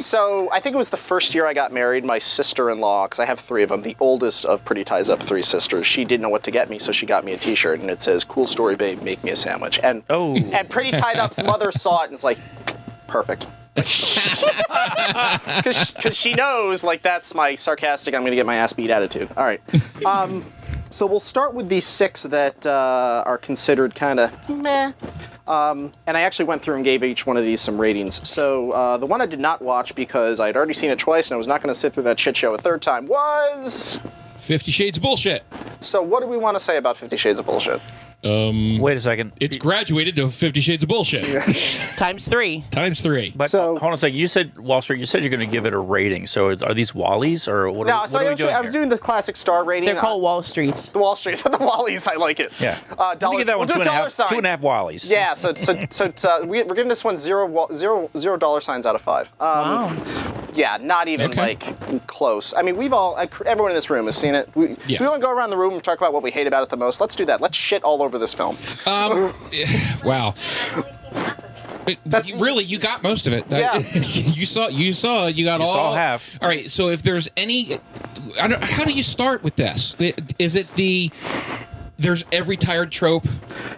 So 0.00 0.50
I 0.50 0.58
think 0.58 0.74
it 0.74 0.76
was 0.76 0.88
the 0.88 0.96
first 0.96 1.32
year 1.32 1.46
I 1.46 1.54
got 1.54 1.72
married. 1.72 2.04
My 2.04 2.18
sister-in-law, 2.18 3.04
because 3.06 3.20
I 3.20 3.24
have 3.24 3.38
three 3.38 3.62
of 3.62 3.68
them, 3.68 3.82
the 3.82 3.96
oldest 4.00 4.44
of 4.44 4.64
Pretty 4.64 4.82
Ties 4.82 5.08
Up 5.08 5.22
three 5.22 5.42
sisters, 5.42 5.86
she 5.86 6.04
didn't 6.04 6.22
know 6.22 6.28
what 6.28 6.42
to 6.42 6.50
get 6.50 6.68
me, 6.68 6.80
so 6.80 6.90
she 6.90 7.06
got 7.06 7.24
me 7.24 7.32
a 7.32 7.36
T-shirt, 7.36 7.78
and 7.78 7.88
it 7.88 8.02
says 8.02 8.24
"Cool 8.24 8.48
story, 8.48 8.74
babe. 8.74 9.00
Make 9.02 9.22
me 9.22 9.30
a 9.30 9.36
sandwich." 9.36 9.78
And 9.80 10.02
Oh. 10.10 10.34
and 10.34 10.68
Pretty 10.68 10.90
Tied 10.90 11.18
Up's 11.18 11.38
mother 11.38 11.70
saw 11.70 12.02
it 12.02 12.06
and 12.06 12.14
it's 12.14 12.24
like, 12.24 12.38
perfect. 13.06 13.46
Because 15.62 16.16
she 16.16 16.34
knows, 16.34 16.82
like, 16.82 17.02
that's 17.02 17.32
my 17.34 17.54
sarcastic, 17.54 18.12
I'm 18.14 18.22
going 18.22 18.32
to 18.32 18.36
get 18.36 18.46
my 18.46 18.56
ass 18.56 18.72
beat 18.72 18.90
attitude. 18.90 19.28
All 19.36 19.44
right. 19.44 19.60
Um, 20.04 20.52
so 20.90 21.06
we'll 21.06 21.20
start 21.20 21.54
with 21.54 21.68
the 21.68 21.80
six 21.80 22.22
that 22.24 22.66
uh, 22.66 23.22
are 23.24 23.38
considered 23.38 23.94
kind 23.94 24.18
of 24.20 24.48
meh. 24.48 24.92
Um, 25.46 25.92
and 26.06 26.16
I 26.16 26.20
actually 26.20 26.44
went 26.44 26.62
through 26.62 26.76
and 26.76 26.84
gave 26.84 27.02
each 27.02 27.26
one 27.26 27.36
of 27.36 27.44
these 27.44 27.60
some 27.60 27.80
ratings. 27.80 28.26
So 28.28 28.70
uh, 28.70 28.96
the 28.96 29.06
one 29.06 29.20
I 29.20 29.26
did 29.26 29.40
not 29.40 29.60
watch 29.60 29.94
because 29.94 30.38
I 30.40 30.46
had 30.46 30.56
already 30.56 30.72
seen 30.72 30.90
it 30.90 30.98
twice 30.98 31.28
and 31.28 31.34
I 31.34 31.38
was 31.38 31.46
not 31.46 31.62
going 31.62 31.74
to 31.74 31.78
sit 31.78 31.94
through 31.94 32.04
that 32.04 32.18
shit 32.18 32.36
show 32.36 32.54
a 32.54 32.58
third 32.58 32.82
time 32.82 33.06
was. 33.06 33.98
Fifty 34.36 34.70
Shades 34.72 34.98
of 34.98 35.02
Bullshit. 35.02 35.44
So 35.80 36.02
what 36.02 36.20
do 36.20 36.26
we 36.26 36.36
want 36.36 36.56
to 36.56 36.60
say 36.60 36.76
about 36.76 36.96
Fifty 36.96 37.16
Shades 37.16 37.40
of 37.40 37.46
Bullshit? 37.46 37.80
Wait 38.24 38.96
a 38.96 39.00
second. 39.00 39.32
It's 39.40 39.56
graduated 39.56 40.16
to 40.16 40.30
Fifty 40.30 40.60
Shades 40.60 40.82
of 40.84 40.88
Bullshit 40.88 41.24
Times 41.96 42.28
three. 42.28 42.64
times 42.70 43.00
three. 43.02 43.32
But 43.34 43.50
So- 43.50 43.76
hold 43.78 43.82
on 43.82 43.92
a 43.92 43.96
second. 43.96 44.16
You 44.18 44.28
said 44.28 44.56
Wall 44.58 44.80
Street. 44.82 45.00
You 45.00 45.06
said 45.06 45.22
you're 45.22 45.30
going 45.30 45.40
to 45.40 45.46
give 45.52 45.66
it 45.66 45.74
a 45.74 45.78
rating. 45.78 46.26
So 46.26 46.50
is- 46.50 46.62
are 46.62 46.74
these 46.74 46.92
Wallies 46.92 47.48
or 47.48 47.70
what? 47.72 47.86
No, 47.88 47.94
are, 47.94 48.08
so 48.08 48.18
what 48.18 48.22
I, 48.22 48.24
are 48.24 48.26
we 48.26 48.30
was, 48.32 48.38
doing 48.38 48.54
I 48.54 48.60
was 48.60 48.72
here? 48.72 48.80
doing 48.80 48.88
the 48.90 48.98
classic 48.98 49.36
star 49.36 49.64
rating. 49.64 49.86
They're 49.86 49.96
uh, 49.96 50.00
called 50.00 50.22
Wall 50.22 50.42
Streets. 50.42 50.90
the 50.90 50.98
Wall 50.98 51.16
Street, 51.16 51.38
the 51.44 51.50
Wallies. 51.50 52.06
I 52.06 52.14
like 52.16 52.38
it. 52.40 52.52
Yeah. 52.60 52.78
Uh, 52.98 53.06
Let 53.08 53.14
me 53.14 53.18
dollars. 53.20 53.38
give 53.38 53.46
that 53.48 53.58
one 53.58 53.66
we'll 53.66 53.74
two 53.74 53.80
and 53.80 53.82
a 53.82 53.84
dollar 53.86 54.02
half. 54.04 54.12
signs. 54.12 54.30
Two 54.30 54.36
and 54.36 54.46
a 54.46 54.50
half 54.50 54.60
Wallies. 54.60 55.10
Yeah, 55.10 55.34
so 55.34 55.54
so 55.54 55.78
so, 55.90 56.12
uh, 56.28 56.44
we, 56.46 56.62
we're 56.62 56.74
giving 56.74 56.88
this 56.88 57.02
one 57.04 57.16
zero 57.18 57.46
wa- 57.46 57.72
zero 57.74 58.08
zero 58.18 58.36
dollar 58.36 58.60
signs 58.60 58.86
out 58.86 58.94
of 58.94 59.02
five. 59.02 59.26
Um, 59.40 59.96
Wow. 59.98 60.41
Yeah, 60.54 60.76
not 60.80 61.08
even 61.08 61.30
Okay. 61.30 61.40
like 61.40 62.06
close. 62.06 62.52
I 62.54 62.62
mean, 62.62 62.76
we've 62.76 62.92
all 62.92 63.16
uh, 63.16 63.26
everyone 63.46 63.70
in 63.70 63.74
this 63.76 63.88
room 63.90 64.06
has 64.06 64.16
seen 64.16 64.34
it. 64.34 64.48
We, 64.54 64.76
Yes. 64.86 65.00
we 65.00 65.06
want 65.06 65.20
to 65.20 65.26
go 65.26 65.32
around 65.32 65.50
the 65.50 65.56
room 65.56 65.74
and 65.74 65.82
talk 65.82 65.98
about 65.98 66.12
what 66.12 66.22
we 66.22 66.30
hate 66.30 66.46
about 66.46 66.62
it 66.62 66.68
the 66.68 66.76
most. 66.76 67.00
Let's 67.00 67.16
do 67.16 67.24
that. 67.26 67.40
Let's 67.40 67.56
shit 67.56 67.82
all 67.84 68.02
over 68.02 68.18
this 68.18 68.34
film. 68.34 68.56
Um, 68.86 69.34
wow. 70.04 70.34
only 70.74 70.92
seen 70.92 71.12
half 71.14 71.38
of 71.38 71.44
it. 71.88 71.98
But 72.06 72.28
you- 72.28 72.36
really, 72.36 72.64
you 72.64 72.78
got 72.78 73.02
most 73.02 73.26
of 73.26 73.32
it. 73.32 73.44
Yeah. 73.48 73.78
you 73.94 74.44
saw. 74.46 74.68
You 74.68 74.92
saw. 74.92 75.26
You 75.26 75.44
got 75.44 75.60
You 75.60 75.66
all. 75.66 75.72
saw 75.74 75.94
half. 75.94 76.38
All 76.42 76.48
right. 76.48 76.68
So 76.70 76.88
if 76.90 77.02
there's 77.02 77.30
any, 77.36 77.78
I 78.40 78.46
don't, 78.48 78.62
how 78.62 78.84
do 78.84 78.92
you 78.92 79.02
start 79.02 79.42
with 79.42 79.56
this? 79.56 79.96
Is 80.38 80.54
it 80.56 80.72
the 80.74 81.10
there's 82.02 82.24
every 82.32 82.56
tired 82.56 82.90
trope 82.90 83.24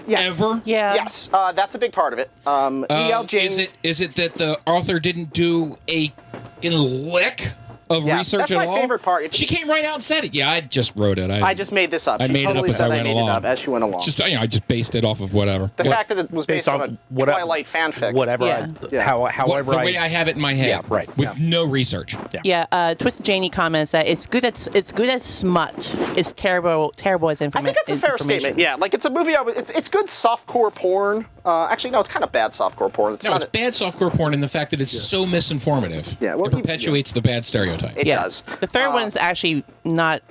Yes. 0.07 0.23
ever? 0.23 0.61
Yeah. 0.65 0.95
Yes, 0.95 1.29
uh, 1.33 1.53
that's 1.53 1.75
a 1.75 1.79
big 1.79 1.93
part 1.93 2.13
of 2.13 2.19
it. 2.19 2.31
Um, 2.47 2.85
Uh, 2.91 3.07
E.L. 3.09 3.25
James. 3.25 3.53
is 3.53 3.59
it 3.59 3.71
is 3.83 4.01
it 4.01 4.15
that 4.17 4.35
the 4.35 4.59
author 4.67 4.99
didn't 5.01 5.33
do 5.33 5.77
a 5.89 6.09
fucking 6.33 6.73
lick 7.13 7.53
of 7.91 8.07
Yeah, 8.07 8.19
research 8.19 8.39
that's 8.41 8.51
at 8.53 8.57
my 8.59 8.67
all? 8.67 8.77
favorite 8.81 9.03
part. 9.03 9.25
If 9.25 9.35
She 9.35 9.47
came 9.47 9.69
right 9.69 9.85
out 9.85 9.95
and 9.95 10.03
said 10.03 10.25
it. 10.25 10.35
Yeah, 10.35 10.51
I 10.51 10.61
just 10.61 10.95
wrote 10.97 11.19
it. 11.19 11.31
I, 11.31 11.49
I 11.49 11.55
just 11.55 11.73
made 11.73 11.91
this 11.91 12.07
up. 12.09 12.21
I 12.21 12.27
She 12.27 12.33
made 12.33 12.49
it 12.49 12.57
up 12.57 12.69
as 12.69 12.77
said 12.77 12.85
I 12.85 12.87
I 12.87 12.89
went 12.97 13.05
made 13.05 13.13
along. 13.13 13.29
it 13.29 13.33
up 13.33 13.45
as 13.45 13.59
she 13.59 13.71
went 13.71 13.85
along. 13.85 14.03
just 14.03 14.19
you 14.19 14.35
know 14.35 14.41
I 14.41 14.47
just 14.47 14.67
based 14.69 14.95
it 14.95 15.05
off 15.05 15.21
of 15.21 15.35
whatever. 15.35 15.71
the 15.77 15.85
What- 15.85 15.93
fact 15.93 16.09
that 16.11 16.19
it 16.19 16.31
was 16.31 16.47
based, 16.47 16.67
Based 16.67 16.69
on, 16.69 16.81
on 16.83 16.91
a 16.91 16.99
what- 17.09 17.27
Twilight 17.27 17.67
fanfic. 17.73 18.15
Whatever. 18.15 18.47
Yeah. 18.47 18.67
I, 18.83 18.87
Yeah. 18.93 19.03
How, 19.03 19.21
what- 19.21 19.33
however 19.33 19.73
the 19.73 19.79
I, 19.79 19.85
way 19.85 19.97
I 19.97 20.09
have 20.09 20.29
it 20.29 20.37
in 20.37 20.41
my 20.43 20.55
head. 20.55 20.69
Yeah, 20.69 20.81
right. 20.89 21.15
With 21.17 21.39
no 21.39 21.65
research. 21.65 22.17
Yeah, 22.43 22.67
uh, 22.73 22.95
Twisted 22.95 23.25
Janie 23.25 23.51
comments 23.51 23.93
that 23.93 24.07
it's 24.07 24.27
good 24.27 24.45
as 24.45 24.69
it's 24.75 24.93
good 24.93 25.09
as 25.09 25.23
smut. 25.23 25.95
It's 26.17 26.33
terrible, 26.33 26.93
terrible 26.97 27.31
as 27.31 27.41
information. 27.41 27.69
I 27.71 27.73
think 27.75 27.87
that's 27.87 28.03
a 28.03 28.07
fair 28.07 28.19
statement. 28.19 28.59
Yeah, 28.59 28.75
like 28.77 28.95
it's 28.95 29.05
a 29.05 29.11
movie. 29.11 29.37
I 29.37 29.43
would, 29.43 29.57
it's 29.57 29.71
it's 29.71 29.89
good 29.89 30.07
softcore 30.07 30.75
porn. 30.75 31.27
Uh, 31.45 31.67
actually, 31.67 31.91
no, 31.91 32.01
it's 32.01 32.09
kind 32.09 32.25
of 32.25 32.33
bad 32.33 32.53
softcore 32.53 32.91
porn. 32.91 33.13
It's 33.15 33.25
No, 33.25 33.33
not 33.33 33.43
it's 33.43 33.45
a- 33.45 33.51
bad 33.51 33.73
softcore 33.75 34.11
porn 34.11 34.33
in 34.33 34.41
the 34.41 34.49
fact 34.49 34.71
that 34.71 34.81
it's 34.81 34.91
so 34.91 35.27
misinformative. 35.27 36.17
Yeah, 36.21 36.35
well, 36.37 36.47
it 36.47 36.53
perpetuates 36.53 37.13
the 37.13 37.21
bad 37.21 37.45
stereotype. 37.45 37.84
It 37.97 38.07
yeah. 38.07 38.23
does. 38.23 38.43
The 38.61 38.67
third 38.67 38.89
Uh, 38.89 38.93
one's 38.95 39.17
actually 39.17 39.65
not 39.85 40.23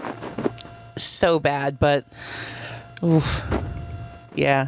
so 0.98 1.40
bad, 1.40 1.80
but 1.80 2.06
oof, 3.04 3.42
yeah, 4.36 4.68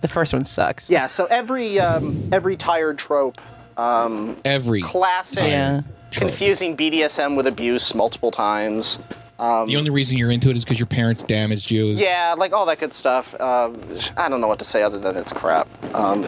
the 0.00 0.08
first 0.08 0.32
one 0.32 0.44
sucks. 0.44 0.88
Yeah. 0.90 1.06
So 1.08 1.26
every 1.26 1.80
um, 1.80 2.28
every 2.32 2.56
tired 2.56 2.98
trope, 2.98 3.40
um, 3.76 4.36
Every 4.44 4.80
classic, 4.82 5.44
Yeah. 5.44 5.82
trope. 6.10 6.30
confusing 6.30 6.76
BDSM 6.76 7.36
with 7.36 7.46
abuse 7.46 7.94
multiple 7.94 8.30
times. 8.30 8.98
The 9.38 9.76
only 9.76 9.90
reason 9.90 10.18
you're 10.18 10.32
into 10.32 10.50
it 10.50 10.56
is 10.56 10.64
because 10.64 10.80
your 10.80 10.86
parents 10.88 11.22
damaged 11.22 11.70
you. 11.70 11.86
Yeah, 11.94 12.34
like 12.36 12.52
all 12.52 12.66
that 12.66 12.80
good 12.80 12.92
stuff. 12.92 13.40
Um, 13.40 13.80
I 14.16 14.28
don't 14.28 14.40
know 14.40 14.48
what 14.48 14.58
to 14.58 14.64
say 14.64 14.82
other 14.82 14.98
than 14.98 15.16
it's 15.16 15.32
crap. 15.32 15.68
Um, 15.94 16.24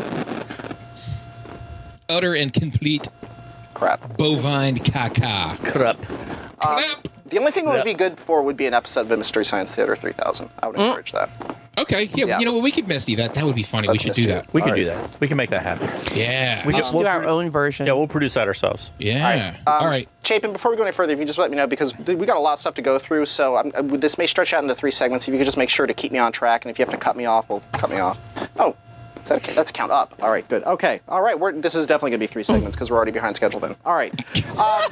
Utter 2.09 2.35
and 2.35 2.53
complete 2.53 3.07
crap. 3.81 4.17
bovine 4.19 4.77
caca. 4.77 5.57
Crap. 5.65 5.97
Crap. 6.61 7.09
The 7.27 7.39
only 7.39 7.53
thing 7.53 7.65
it 7.65 7.69
would 7.69 7.77
Yeah. 7.79 7.85
be 7.85 7.95
good 7.95 8.19
for 8.19 8.43
would 8.43 8.57
be 8.57 8.67
an 8.67 8.75
episode 8.75 9.03
of 9.03 9.09
the 9.09 9.17
Mystery 9.17 9.45
Science 9.45 9.75
Theater 9.75 9.95
3000. 9.97 10.51
I 10.63 10.67
would 10.67 10.77
Mm. 10.77 10.87
encourage 10.89 11.13
that. 11.13 11.31
Okay, 11.79 12.11
yeah, 12.15 12.27
Yeah. 12.27 12.39
you 12.41 12.45
know 12.45 12.53
what? 12.53 12.63
We 12.63 12.73
could 12.73 12.89
misty 12.89 13.15
that. 13.15 13.33
That 13.35 13.45
would 13.45 13.55
be 13.55 13.63
funny. 13.63 13.87
Let's 13.89 14.01
we 14.05 14.09
should 14.09 14.17
do 14.17 14.27
that. 14.27 14.45
it. 14.45 14.49
We 14.53 14.61
can 14.61 14.71
All 14.71 14.77
do 14.77 14.89
right. 14.91 15.01
that. 15.01 15.21
We 15.21 15.29
can 15.29 15.37
make 15.39 15.49
that 15.51 15.63
happen. 15.63 15.89
Yeah. 16.15 16.61
We 16.63 16.69
We 16.69 16.73
can- 16.75 16.83
should 16.85 16.93
we'll 16.95 17.05
do 17.05 17.09
our 17.09 17.21
pro- 17.21 17.39
own 17.39 17.49
version. 17.51 17.87
Yeah, 17.87 17.93
we'll 17.95 18.09
produce 18.09 18.35
that 18.35 18.49
ourselves. 18.49 18.91
yeah. 18.99 19.55
Um, 19.67 19.73
All 19.81 19.87
right. 19.87 20.07
Chapin, 20.25 20.53
before 20.53 20.73
we 20.73 20.77
go 20.77 20.83
any 20.83 20.93
further, 20.93 21.13
if 21.15 21.19
you 21.21 21.25
just 21.25 21.39
let 21.39 21.51
me 21.51 21.57
know 21.57 21.67
because 21.69 21.95
we 22.07 22.27
got 22.27 22.37
a 22.37 22.41
lot 22.41 22.55
of 22.55 22.59
stuff 22.61 22.75
to 22.75 22.83
go 22.83 22.99
through, 22.99 23.25
so 23.27 23.57
I'm, 23.57 23.73
uh, 23.75 23.83
this 23.97 24.19
may 24.19 24.27
stretch 24.27 24.53
out 24.53 24.63
into 24.63 24.75
three 24.75 24.91
segments. 24.91 25.27
If 25.27 25.33
you 25.33 25.39
could 25.39 25.47
just 25.47 25.57
make 25.57 25.71
sure 25.71 25.87
to 25.87 25.95
keep 25.95 26.11
me 26.13 26.19
on 26.19 26.33
track, 26.33 26.65
and 26.65 26.71
if 26.71 26.79
you 26.79 26.85
have 26.85 26.93
to 26.93 26.99
cut 27.01 27.17
me 27.17 27.25
off, 27.27 27.49
well, 27.49 27.63
cut 27.73 27.89
me 27.91 27.99
off. 28.01 28.19
Oh, 28.59 28.75
that 29.29 29.43
okay? 29.43 29.55
That's 29.55 29.71
a 29.71 29.73
count 29.73 29.93
up. 29.93 30.15
All 30.23 30.31
right, 30.31 30.49
good. 30.49 30.65
Okay, 30.65 31.01
all 31.09 31.23
right. 31.23 31.39
We're, 31.39 31.53
this 31.53 31.75
is 31.75 31.87
definitely 31.87 32.11
going 32.11 32.21
to 32.21 32.27
be 32.27 32.33
three 32.33 32.45
segments 32.45 32.77
because 32.77 32.91
we're 32.91 32.97
already 32.97 33.13
behind 33.13 33.37
schedule. 33.37 33.61
Then, 33.61 33.77
all 33.85 33.95
right. 33.95 34.13
Um, 34.59 34.83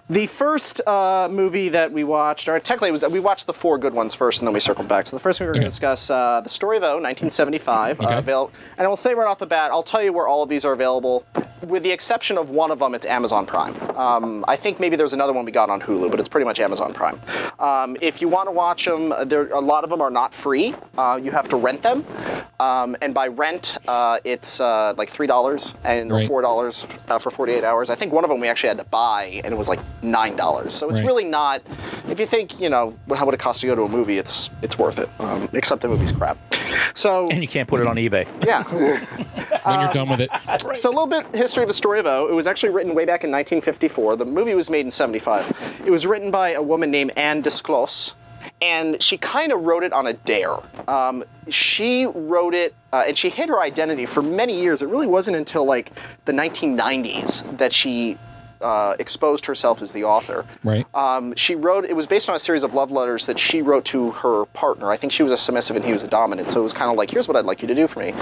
the 0.10 0.26
first 0.26 0.80
uh, 0.86 1.28
movie 1.30 1.68
that 1.70 1.92
we 1.92 2.04
watched, 2.04 2.48
or 2.48 2.58
technically, 2.60 2.88
it 2.88 2.92
was 2.92 3.04
we 3.08 3.20
watched 3.20 3.46
the 3.46 3.52
four 3.54 3.78
good 3.78 3.94
ones 3.94 4.14
first, 4.14 4.40
and 4.40 4.46
then 4.46 4.54
we 4.54 4.60
circled 4.60 4.88
back. 4.88 5.06
So 5.06 5.16
the 5.16 5.20
first 5.20 5.40
movie 5.40 5.48
we're 5.48 5.54
going 5.54 5.64
to 5.64 5.70
discuss, 5.70 6.10
uh, 6.10 6.40
the 6.42 6.48
story 6.50 6.76
of 6.76 6.82
O, 6.82 7.00
1975. 7.00 8.00
Okay. 8.00 8.06
Uh, 8.14 8.18
avail- 8.18 8.50
and 8.76 8.86
I 8.86 8.88
will 8.88 8.96
say 8.96 9.14
right 9.14 9.26
off 9.26 9.38
the 9.38 9.46
bat, 9.46 9.70
I'll 9.70 9.82
tell 9.82 10.02
you 10.02 10.12
where 10.12 10.26
all 10.26 10.42
of 10.42 10.48
these 10.48 10.64
are 10.64 10.72
available. 10.72 11.24
With 11.66 11.82
the 11.82 11.90
exception 11.90 12.38
of 12.38 12.50
one 12.50 12.70
of 12.70 12.78
them, 12.78 12.94
it's 12.94 13.04
Amazon 13.04 13.44
Prime. 13.44 13.74
Um, 13.96 14.44
I 14.46 14.54
think 14.56 14.78
maybe 14.78 14.94
there's 14.96 15.12
another 15.12 15.32
one 15.32 15.44
we 15.44 15.50
got 15.52 15.70
on 15.70 15.80
Hulu, 15.80 16.10
but 16.10 16.20
it's 16.20 16.28
pretty 16.28 16.44
much 16.44 16.60
Amazon 16.60 16.94
Prime. 16.94 17.20
Um, 17.58 17.96
if 18.00 18.20
you 18.20 18.28
want 18.28 18.46
to 18.46 18.52
watch 18.52 18.84
them, 18.84 19.12
there 19.26 19.48
a 19.48 19.60
lot 19.60 19.82
of 19.82 19.90
them 19.90 20.00
are 20.00 20.10
not 20.10 20.32
free. 20.32 20.74
Uh, 20.96 21.18
you 21.20 21.32
have 21.32 21.48
to 21.48 21.56
rent 21.56 21.82
them, 21.82 22.04
um, 22.60 22.96
and 23.00 23.14
by 23.14 23.28
rent, 23.28 23.76
uh, 23.86 24.18
it's 24.24 24.60
uh, 24.60 24.94
like 24.96 25.10
three 25.10 25.26
dollars 25.26 25.74
and 25.84 26.10
Right. 26.10 26.26
four 26.28 26.42
dollars 26.42 26.84
uh, 27.08 27.18
for 27.18 27.30
48 27.30 27.62
hours. 27.64 27.90
I 27.90 27.94
think 27.94 28.12
one 28.12 28.24
of 28.24 28.30
them 28.30 28.40
we 28.40 28.48
actually 28.48 28.68
had 28.68 28.78
to 28.78 28.84
buy, 28.84 29.40
and 29.44 29.52
it 29.54 29.56
was 29.56 29.68
like 29.68 29.80
nine 30.02 30.34
dollars. 30.36 30.74
So 30.74 30.88
it's 30.90 30.98
Right. 30.98 31.06
really 31.06 31.24
not. 31.24 31.62
If 32.08 32.18
you 32.18 32.26
think 32.26 32.58
you 32.60 32.68
know 32.68 32.94
how 33.14 33.24
would 33.26 33.34
it 33.34 33.40
cost 33.40 33.60
to 33.60 33.66
go 33.66 33.74
to 33.74 33.82
a 33.82 33.88
movie, 33.88 34.18
it's 34.18 34.50
it's 34.62 34.78
worth 34.78 34.98
it. 34.98 35.08
Um, 35.20 35.48
except 35.52 35.82
the 35.82 35.88
movie's 35.88 36.12
crap. 36.12 36.36
So 36.94 37.28
And 37.30 37.42
you 37.42 37.48
can't 37.48 37.68
put 37.68 37.80
it 37.80 37.86
on 37.86 37.96
eBay. 37.96 38.26
yeah. 38.44 38.64
When 39.64 39.80
you're 39.80 39.92
done 39.92 40.08
with 40.08 40.20
it. 40.22 40.30
So 40.76 40.88
a 40.88 40.94
little 40.94 41.06
bit 41.06 41.26
history 41.34 41.62
of 41.62 41.68
the 41.68 41.74
story 41.74 41.98
of 42.00 42.06
O. 42.06 42.26
It 42.28 42.32
was 42.32 42.46
actually 42.46 42.70
written 42.70 42.94
way 42.94 43.04
back 43.04 43.22
in 43.24 43.30
1954. 43.30 44.16
The 44.16 44.24
movie 44.24 44.54
was 44.54 44.70
made 44.70 44.84
in 44.86 44.90
75. 44.90 45.80
It 45.84 45.90
was 45.90 46.06
written 46.06 46.30
by 46.30 46.50
a 46.52 46.62
woman 46.62 46.90
named 46.90 47.12
Anne 47.16 47.42
Desclos, 47.42 48.14
and 48.60 49.02
she 49.02 49.16
kind 49.16 49.52
of 49.52 49.62
wrote 49.62 49.84
it 49.84 49.92
on 49.92 50.06
a 50.06 50.12
dare. 50.12 50.56
Um, 50.88 51.24
she 51.48 52.06
wrote 52.06 52.54
it, 52.54 52.74
uh, 52.92 53.04
and 53.06 53.16
she 53.16 53.28
hid 53.28 53.48
her 53.48 53.60
identity 53.60 54.06
for 54.06 54.22
many 54.22 54.60
years. 54.60 54.82
It 54.82 54.88
really 54.88 55.06
wasn't 55.06 55.36
until 55.36 55.64
like 55.64 55.92
the 56.24 56.32
1990s 56.32 57.58
that 57.58 57.72
she 57.72 58.18
uh, 58.60 58.94
exposed 58.98 59.46
herself 59.46 59.80
as 59.82 59.92
the 59.92 60.04
author. 60.04 60.44
Right. 60.64 60.86
Um, 60.94 61.34
she 61.36 61.54
wrote. 61.54 61.84
It 61.84 61.94
was 61.94 62.06
based 62.06 62.28
on 62.28 62.34
a 62.36 62.38
series 62.38 62.62
of 62.62 62.74
love 62.74 62.90
letters 62.90 63.26
that 63.26 63.38
she 63.38 63.62
wrote 63.62 63.84
to 63.86 64.10
her 64.12 64.44
partner. 64.46 64.90
I 64.90 64.96
think 64.96 65.12
she 65.12 65.22
was 65.22 65.32
a 65.32 65.36
submissive 65.36 65.76
and 65.76 65.84
he 65.84 65.92
was 65.92 66.02
a 66.02 66.08
dominant. 66.08 66.50
So 66.50 66.60
it 66.60 66.62
was 66.64 66.72
kind 66.72 66.90
of 66.90 66.96
like, 66.96 67.10
here's 67.10 67.28
what 67.28 67.36
I'd 67.36 67.44
like 67.44 67.62
you 67.62 67.68
to 67.68 67.74
do 67.74 67.86
for 67.86 68.00
me. 68.00 68.12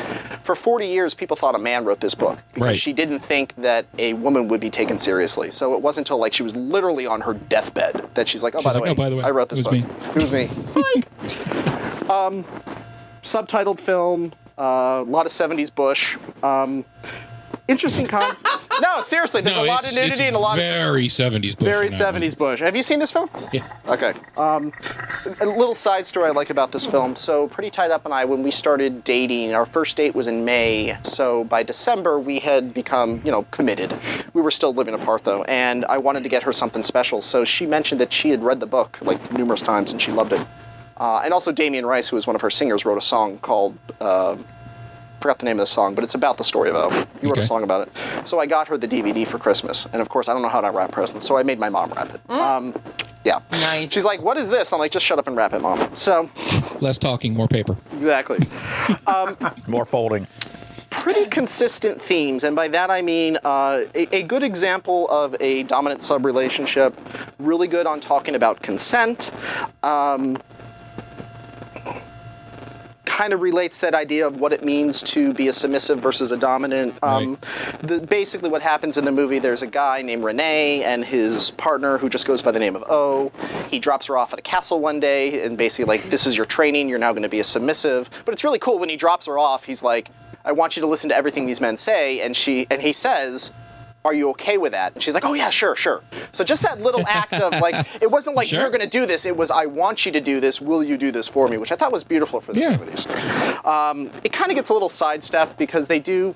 For 0.44 0.54
40 0.54 0.86
years, 0.86 1.14
people 1.14 1.36
thought 1.36 1.54
a 1.54 1.58
man 1.58 1.84
wrote 1.84 2.00
this 2.00 2.14
book 2.14 2.38
because 2.54 2.66
Right. 2.68 2.78
she 2.78 2.92
didn't 2.92 3.20
think 3.20 3.54
that 3.56 3.86
a 3.98 4.12
woman 4.14 4.48
would 4.48 4.60
be 4.60 4.70
taken 4.70 4.98
seriously. 4.98 5.50
So 5.50 5.74
it 5.74 5.80
wasn't 5.80 6.06
until 6.06 6.18
like 6.18 6.32
she 6.32 6.42
was 6.42 6.54
literally 6.56 7.06
on 7.06 7.20
her 7.22 7.34
deathbed 7.34 8.08
that 8.14 8.28
she's 8.28 8.42
like, 8.42 8.54
oh, 8.56 8.62
by, 8.62 8.72
the 8.72 8.78
like, 8.80 8.84
way, 8.84 8.90
"Oh, 8.90 8.94
by 8.94 9.10
the 9.10 9.16
way, 9.16 9.24
I 9.24 9.30
wrote 9.30 9.48
this 9.48 9.58
it 9.58 9.66
was 9.66 9.80
book. 9.80 9.88
me." 9.90 10.06
It 10.10 10.14
was 10.14 10.32
me. 10.32 10.50
Psych. 10.66 12.10
um, 12.10 12.44
subtitled 13.22 13.80
film. 13.80 14.32
A 14.58 15.04
lot 15.06 15.26
of 15.26 15.32
70s 15.32 15.74
Bush. 15.74 16.16
Um, 16.42 16.84
interesting 17.68 18.06
con. 18.06 18.36
no, 18.82 19.02
seriously, 19.02 19.40
there's 19.40 19.56
No, 19.56 19.64
a 19.64 19.66
lot 19.66 19.86
of 19.88 19.94
nudity 19.94 20.12
it's 20.12 20.20
and 20.20 20.36
a 20.36 20.38
lot 20.38 20.58
of 20.58 20.64
very 20.64 21.06
70s 21.06 21.56
Bush. 21.56 21.64
very 21.64 21.86
in 21.86 21.92
that 21.98 22.14
70s 22.14 22.36
Bush. 22.36 22.60
Have 22.60 22.76
you 22.76 22.82
seen 22.82 22.98
this 22.98 23.10
film? 23.10 23.28
Yeah. 23.52 23.66
Okay. 23.88 24.12
Um, 24.36 24.72
a 25.40 25.46
little 25.46 25.74
side 25.74 26.06
story 26.06 26.26
I 26.28 26.32
like 26.32 26.50
about 26.50 26.72
this 26.72 26.86
film. 26.86 27.16
So, 27.16 27.48
Pretty 27.48 27.70
Tied 27.70 27.90
Up 27.90 28.04
and 28.04 28.14
I, 28.14 28.24
when 28.24 28.42
we 28.42 28.50
started 28.50 29.02
dating, 29.04 29.54
our 29.54 29.66
first 29.66 29.96
date 29.96 30.14
was 30.14 30.26
in 30.26 30.44
May. 30.44 30.96
So, 31.02 31.44
by 31.44 31.62
December, 31.62 32.18
we 32.18 32.38
had 32.38 32.72
become, 32.74 33.20
you 33.24 33.30
know, 33.30 33.42
committed. 33.50 33.94
We 34.34 34.42
were 34.42 34.50
still 34.50 34.72
living 34.74 34.94
apart, 34.94 35.24
though, 35.24 35.42
and 35.44 35.84
I 35.86 35.98
wanted 35.98 36.22
to 36.22 36.28
get 36.28 36.42
her 36.44 36.52
something 36.52 36.82
special. 36.82 37.22
So, 37.22 37.44
she 37.44 37.66
mentioned 37.66 38.00
that 38.00 38.12
she 38.12 38.30
had 38.30 38.42
read 38.42 38.60
the 38.60 38.66
book, 38.66 38.98
like, 39.02 39.32
numerous 39.32 39.62
times, 39.62 39.90
and 39.92 40.00
she 40.00 40.12
loved 40.12 40.32
it. 40.32 40.46
Uh, 40.98 41.20
and 41.24 41.34
also, 41.34 41.52
Damien 41.52 41.84
Rice, 41.84 42.08
who 42.08 42.16
was 42.16 42.26
one 42.26 42.36
of 42.36 42.42
her 42.42 42.50
singers, 42.50 42.84
wrote 42.86 42.96
a 42.98 43.02
song 43.02 43.38
called. 43.38 43.76
Uh, 44.00 44.36
forgot 45.20 45.38
the 45.38 45.44
name 45.46 45.56
of 45.56 45.62
the 45.62 45.66
song, 45.66 45.94
but 45.94 46.04
it's 46.04 46.14
about 46.14 46.36
the 46.36 46.44
story 46.44 46.70
of 46.70 46.76
O. 46.76 46.90
He 46.90 47.26
wrote 47.26 47.32
Okay. 47.32 47.40
a 47.40 47.44
song 47.44 47.62
about 47.62 47.86
it. 47.88 47.92
So 48.28 48.38
I 48.38 48.46
got 48.46 48.68
her 48.68 48.76
the 48.78 48.88
DVD 48.88 49.26
for 49.26 49.38
Christmas, 49.38 49.86
and 49.92 50.00
of 50.02 50.08
course 50.08 50.28
I 50.28 50.32
don't 50.32 50.42
know 50.42 50.48
how 50.48 50.60
to 50.60 50.70
wrap 50.70 50.92
presents, 50.92 51.26
so 51.26 51.36
I 51.36 51.42
made 51.42 51.58
my 51.58 51.68
mom 51.68 51.92
wrap 51.92 52.14
it. 52.14 52.30
Um, 52.30 52.74
yeah. 53.24 53.40
Nice. 53.52 53.90
She's 53.92 54.04
like, 54.04 54.20
"What 54.22 54.36
is 54.36 54.48
this?" 54.48 54.72
I'm 54.72 54.78
like, 54.78 54.92
"Just 54.92 55.04
shut 55.04 55.18
up 55.18 55.26
and 55.26 55.36
wrap 55.36 55.52
it, 55.52 55.60
mom." 55.60 55.94
So 55.96 56.30
Less 56.80 56.98
talking, 56.98 57.34
more 57.34 57.48
paper. 57.48 57.76
exactly. 57.94 58.38
More 59.66 59.84
folding. 59.84 60.26
Pretty 60.90 61.26
consistent 61.26 62.00
themes, 62.00 62.44
and 62.44 62.54
by 62.56 62.68
that 62.68 62.90
I 62.90 63.02
mean 63.02 63.36
uh, 63.44 63.82
a, 63.94 64.16
a 64.16 64.22
good 64.22 64.42
example 64.42 65.08
of 65.08 65.34
a 65.40 65.64
dominant 65.64 66.02
sub 66.02 66.24
relationship. 66.24 66.98
Really 67.38 67.68
good 67.68 67.86
on 67.86 68.00
talking 68.00 68.34
about 68.34 68.62
consent. 68.62 69.30
Um, 69.82 70.38
kind 73.16 73.32
of 73.32 73.40
relates 73.40 73.78
that 73.78 73.94
idea 73.94 74.26
of 74.26 74.38
what 74.40 74.52
it 74.52 74.62
means 74.62 75.02
to 75.02 75.32
be 75.32 75.48
a 75.48 75.52
submissive 75.52 75.98
versus 76.00 76.32
a 76.32 76.36
dominant. 76.36 76.94
Um, 77.02 77.38
the, 77.80 77.98
basically, 77.98 78.50
what 78.50 78.60
happens 78.60 78.98
in 78.98 79.06
the 79.06 79.10
movie, 79.10 79.38
there's 79.38 79.62
a 79.62 79.66
guy 79.66 80.02
named 80.02 80.22
Renee 80.22 80.84
and 80.84 81.02
his 81.02 81.50
partner 81.52 81.96
who 81.96 82.10
just 82.10 82.26
goes 82.26 82.42
by 82.42 82.50
the 82.50 82.58
name 82.58 82.76
of 82.76 82.84
O. 82.90 83.32
He 83.70 83.78
drops 83.78 84.04
her 84.08 84.18
off 84.18 84.34
at 84.34 84.38
a 84.38 84.42
castle 84.42 84.80
one 84.80 85.00
day 85.00 85.42
and 85.42 85.56
basically 85.56 85.86
like, 85.86 86.10
this 86.10 86.26
is 86.26 86.36
your 86.36 86.44
training. 86.44 86.90
You're 86.90 86.98
now 86.98 87.12
going 87.12 87.22
to 87.22 87.28
be 87.30 87.40
a 87.40 87.44
submissive. 87.44 88.10
But 88.26 88.34
it's 88.34 88.44
really 88.44 88.58
cool 88.58 88.78
when 88.78 88.90
he 88.90 88.96
drops 88.96 89.24
her 89.24 89.38
off. 89.38 89.64
He's 89.64 89.82
like, 89.82 90.10
I 90.44 90.52
want 90.52 90.76
you 90.76 90.82
to 90.82 90.86
listen 90.86 91.08
to 91.08 91.16
everything 91.16 91.46
these 91.46 91.60
men 91.60 91.78
say, 91.78 92.20
and 92.20 92.36
she 92.36 92.66
and 92.70 92.82
he 92.82 92.92
says. 92.92 93.50
Are 94.06 94.14
you 94.14 94.30
okay 94.30 94.56
with 94.56 94.72
that? 94.72 94.94
And 94.94 95.02
she's 95.02 95.14
like, 95.14 95.24
Oh 95.24 95.34
yeah, 95.34 95.50
sure, 95.50 95.74
sure. 95.76 96.02
So 96.32 96.44
just 96.44 96.62
that 96.62 96.80
little 96.80 97.04
act 97.08 97.32
of 97.34 97.52
like, 97.60 97.86
it 98.00 98.10
wasn't 98.10 98.36
like 98.36 98.46
Sure. 98.48 98.60
you're 98.60 98.70
going 98.70 98.80
to 98.80 98.86
do 98.86 99.04
this. 99.04 99.26
It 99.26 99.36
was 99.36 99.50
I 99.50 99.66
want 99.66 100.06
you 100.06 100.12
to 100.12 100.20
do 100.20 100.40
this. 100.40 100.60
Will 100.60 100.82
you 100.84 100.96
do 100.96 101.10
this 101.10 101.26
for 101.28 101.48
me? 101.48 101.58
Which 101.58 101.72
I 101.72 101.76
thought 101.76 101.92
was 101.92 102.04
beautiful 102.04 102.40
for 102.40 102.52
the 102.52 102.60
Yeah. 102.60 102.76
70s. 102.78 103.64
Um, 103.66 104.10
it 104.24 104.32
kind 104.32 104.50
of 104.50 104.54
gets 104.54 104.70
a 104.70 104.72
little 104.72 104.88
sidestepped 104.88 105.58
because 105.58 105.86
they 105.88 105.98
do. 105.98 106.34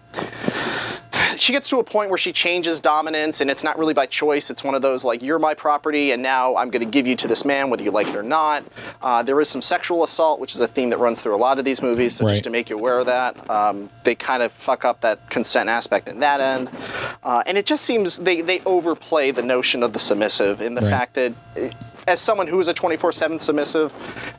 She 1.37 1.53
gets 1.53 1.69
to 1.71 1.79
a 1.79 1.85
point 1.85 2.11
where 2.11 2.19
she 2.19 2.33
changes 2.33 2.81
dominance, 2.81 3.41
and 3.41 3.51
it's 3.51 3.63
not 3.65 3.79
really 3.79 3.95
by 3.95 4.07
choice. 4.07 4.51
It's 4.51 4.63
one 4.65 4.75
of 4.75 4.83
those 4.83 5.05
like 5.05 5.23
you're 5.23 5.39
my 5.39 5.55
property, 5.55 6.13
and 6.13 6.23
now 6.23 6.57
I'm 6.57 6.71
going 6.71 6.85
to 6.85 6.91
give 6.91 7.07
you 7.07 7.17
to 7.17 7.29
this 7.29 7.45
man, 7.45 7.71
whether 7.71 7.83
you 7.85 7.91
like 7.91 8.09
it 8.09 8.17
or 8.17 8.23
not. 8.23 8.65
Uh, 9.03 9.23
there 9.23 9.41
is 9.41 9.49
some 9.49 9.63
sexual 9.63 10.05
assault, 10.05 10.41
which 10.41 10.55
is 10.55 10.61
a 10.61 10.69
theme 10.69 10.91
that 10.91 10.99
runs 10.99 11.21
through 11.21 11.35
a 11.35 11.39
lot 11.39 11.59
of 11.59 11.65
these 11.65 11.83
movies. 11.83 12.17
So 12.17 12.25
Right. 12.25 12.33
just 12.33 12.45
to 12.45 12.51
make 12.51 12.71
you 12.71 12.77
aware 12.77 12.99
of 12.99 13.07
that, 13.07 13.49
um, 13.51 13.91
they 14.05 14.15
kind 14.15 14.43
of 14.43 14.53
fuck 14.53 14.85
up 14.85 15.01
that 15.03 15.29
consent 15.31 15.69
aspect 15.69 16.09
in 16.09 16.21
that 16.21 16.41
end, 16.41 16.71
uh, 17.23 17.43
and 17.47 17.57
it 17.59 17.67
just 17.67 17.85
seems 17.85 18.19
they 18.19 18.41
they 18.41 18.61
overplay 18.67 19.31
the 19.31 19.43
notion 19.43 19.83
of 19.83 19.93
the 19.93 19.99
submissive 19.99 20.61
in 20.61 20.75
the 20.75 20.81
Right. 20.83 20.91
fact 20.91 21.15
that. 21.15 21.33
eh, 21.57 21.71
As 22.09 22.19
someone 22.19 22.47
who 22.49 22.59
is 22.59 22.67
a 22.67 22.75
24/7 22.75 23.39
submissive, 23.39 23.93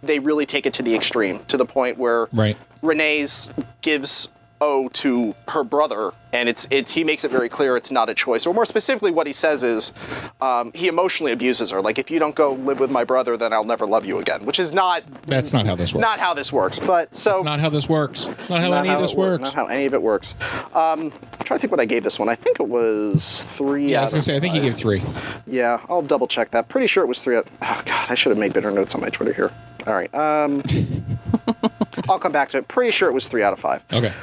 they 0.04 0.18
really 0.20 0.46
take 0.48 0.66
it 0.66 0.74
to 0.74 0.84
the 0.84 0.94
extreme, 0.96 1.40
to 1.48 1.56
the 1.58 1.64
point 1.66 1.98
where 1.98 2.28
Right. 2.34 2.58
Renee's 2.82 3.50
gives 3.82 4.28
O 4.62 4.88
to 4.90 5.34
her 5.48 5.64
brother, 5.64 6.12
and 6.34 6.48
it's 6.48 6.68
it. 6.70 6.88
He 6.88 7.04
makes 7.04 7.24
it 7.26 7.32
very 7.32 7.50
clear 7.50 7.76
it's 7.76 7.90
not 7.92 8.10
a 8.10 8.14
choice. 8.14 8.46
Or 8.46 8.54
more 8.54 8.66
specifically, 8.66 9.10
what 9.12 9.26
he 9.28 9.34
says 9.34 9.64
is, 9.64 9.92
um, 10.40 10.72
he 10.74 10.88
emotionally 10.88 11.32
abuses 11.32 11.72
her. 11.72 11.82
Like, 11.82 11.98
if 11.98 12.12
you 12.12 12.20
don't 12.20 12.36
go 12.36 12.54
live 12.54 12.80
with 12.80 12.92
my 12.92 13.04
brother, 13.04 13.36
then 13.38 13.54
I'll 13.54 13.66
never 13.66 13.86
love 13.88 14.06
you 14.06 14.20
again. 14.20 14.46
Which 14.46 14.60
is 14.60 14.72
not 14.72 15.04
That's 15.26 15.52
not 15.52 15.66
how 15.66 15.76
this 15.76 15.94
works. 15.94 16.02
not 16.02 16.20
how 16.20 16.34
this 16.36 16.54
works. 16.54 16.78
But 16.80 17.16
so 17.18 17.36
It's 17.36 17.44
not 17.44 17.60
how 17.60 17.70
this 17.70 17.90
works. 17.90 18.28
It's 18.28 18.50
not 18.50 18.62
how 18.62 18.70
not 18.70 18.86
any 18.86 18.90
of 18.94 19.02
this 19.02 19.16
works. 19.16 19.42
Not 19.44 19.54
how 19.56 19.66
any 19.66 19.86
of 19.86 19.94
it 19.96 20.02
works. 20.02 20.36
Um, 20.74 21.12
I'm 21.12 21.12
trying 21.44 21.58
to 21.58 21.60
think 21.60 21.72
what 21.72 21.80
I 21.80 21.86
gave 21.86 22.04
this 22.04 22.20
one. 22.20 22.30
I 22.30 22.36
think 22.36 22.60
it 22.60 22.68
was 22.68 23.44
three. 23.56 23.90
yeah, 23.92 24.00
I 24.00 24.04
was 24.04 24.12
gonna 24.12 24.22
say. 24.22 24.36
I 24.38 24.40
think 24.40 24.54
you 24.56 24.62
gave 24.62 24.78
three. 24.78 25.02
Yeah, 25.48 25.82
I'll 25.90 26.04
double 26.04 26.28
check 26.28 26.52
that. 26.52 26.70
Pretty 26.70 26.88
sure 26.88 27.04
it 27.04 27.08
was 27.08 27.20
three. 27.22 27.36
Out, 27.36 27.48
oh 27.64 27.82
God, 27.86 28.08
I 28.12 28.16
should 28.16 28.30
have 28.30 28.38
made 28.38 28.54
better 28.54 28.70
notes 28.72 28.94
on 28.94 29.02
my 29.02 29.10
Twitter 29.10 29.34
here. 29.34 29.52
All 29.88 29.94
right. 29.96 30.14
Um, 30.14 30.62
I'll 32.10 32.20
come 32.20 32.32
back 32.32 32.50
to 32.50 32.58
it. 32.58 32.68
Pretty 32.68 32.92
sure 32.92 33.10
it 33.10 33.14
was 33.14 33.28
three 33.28 33.44
out 33.44 33.54
of 33.54 33.60
five. 33.60 33.82
Okay. 33.92 34.14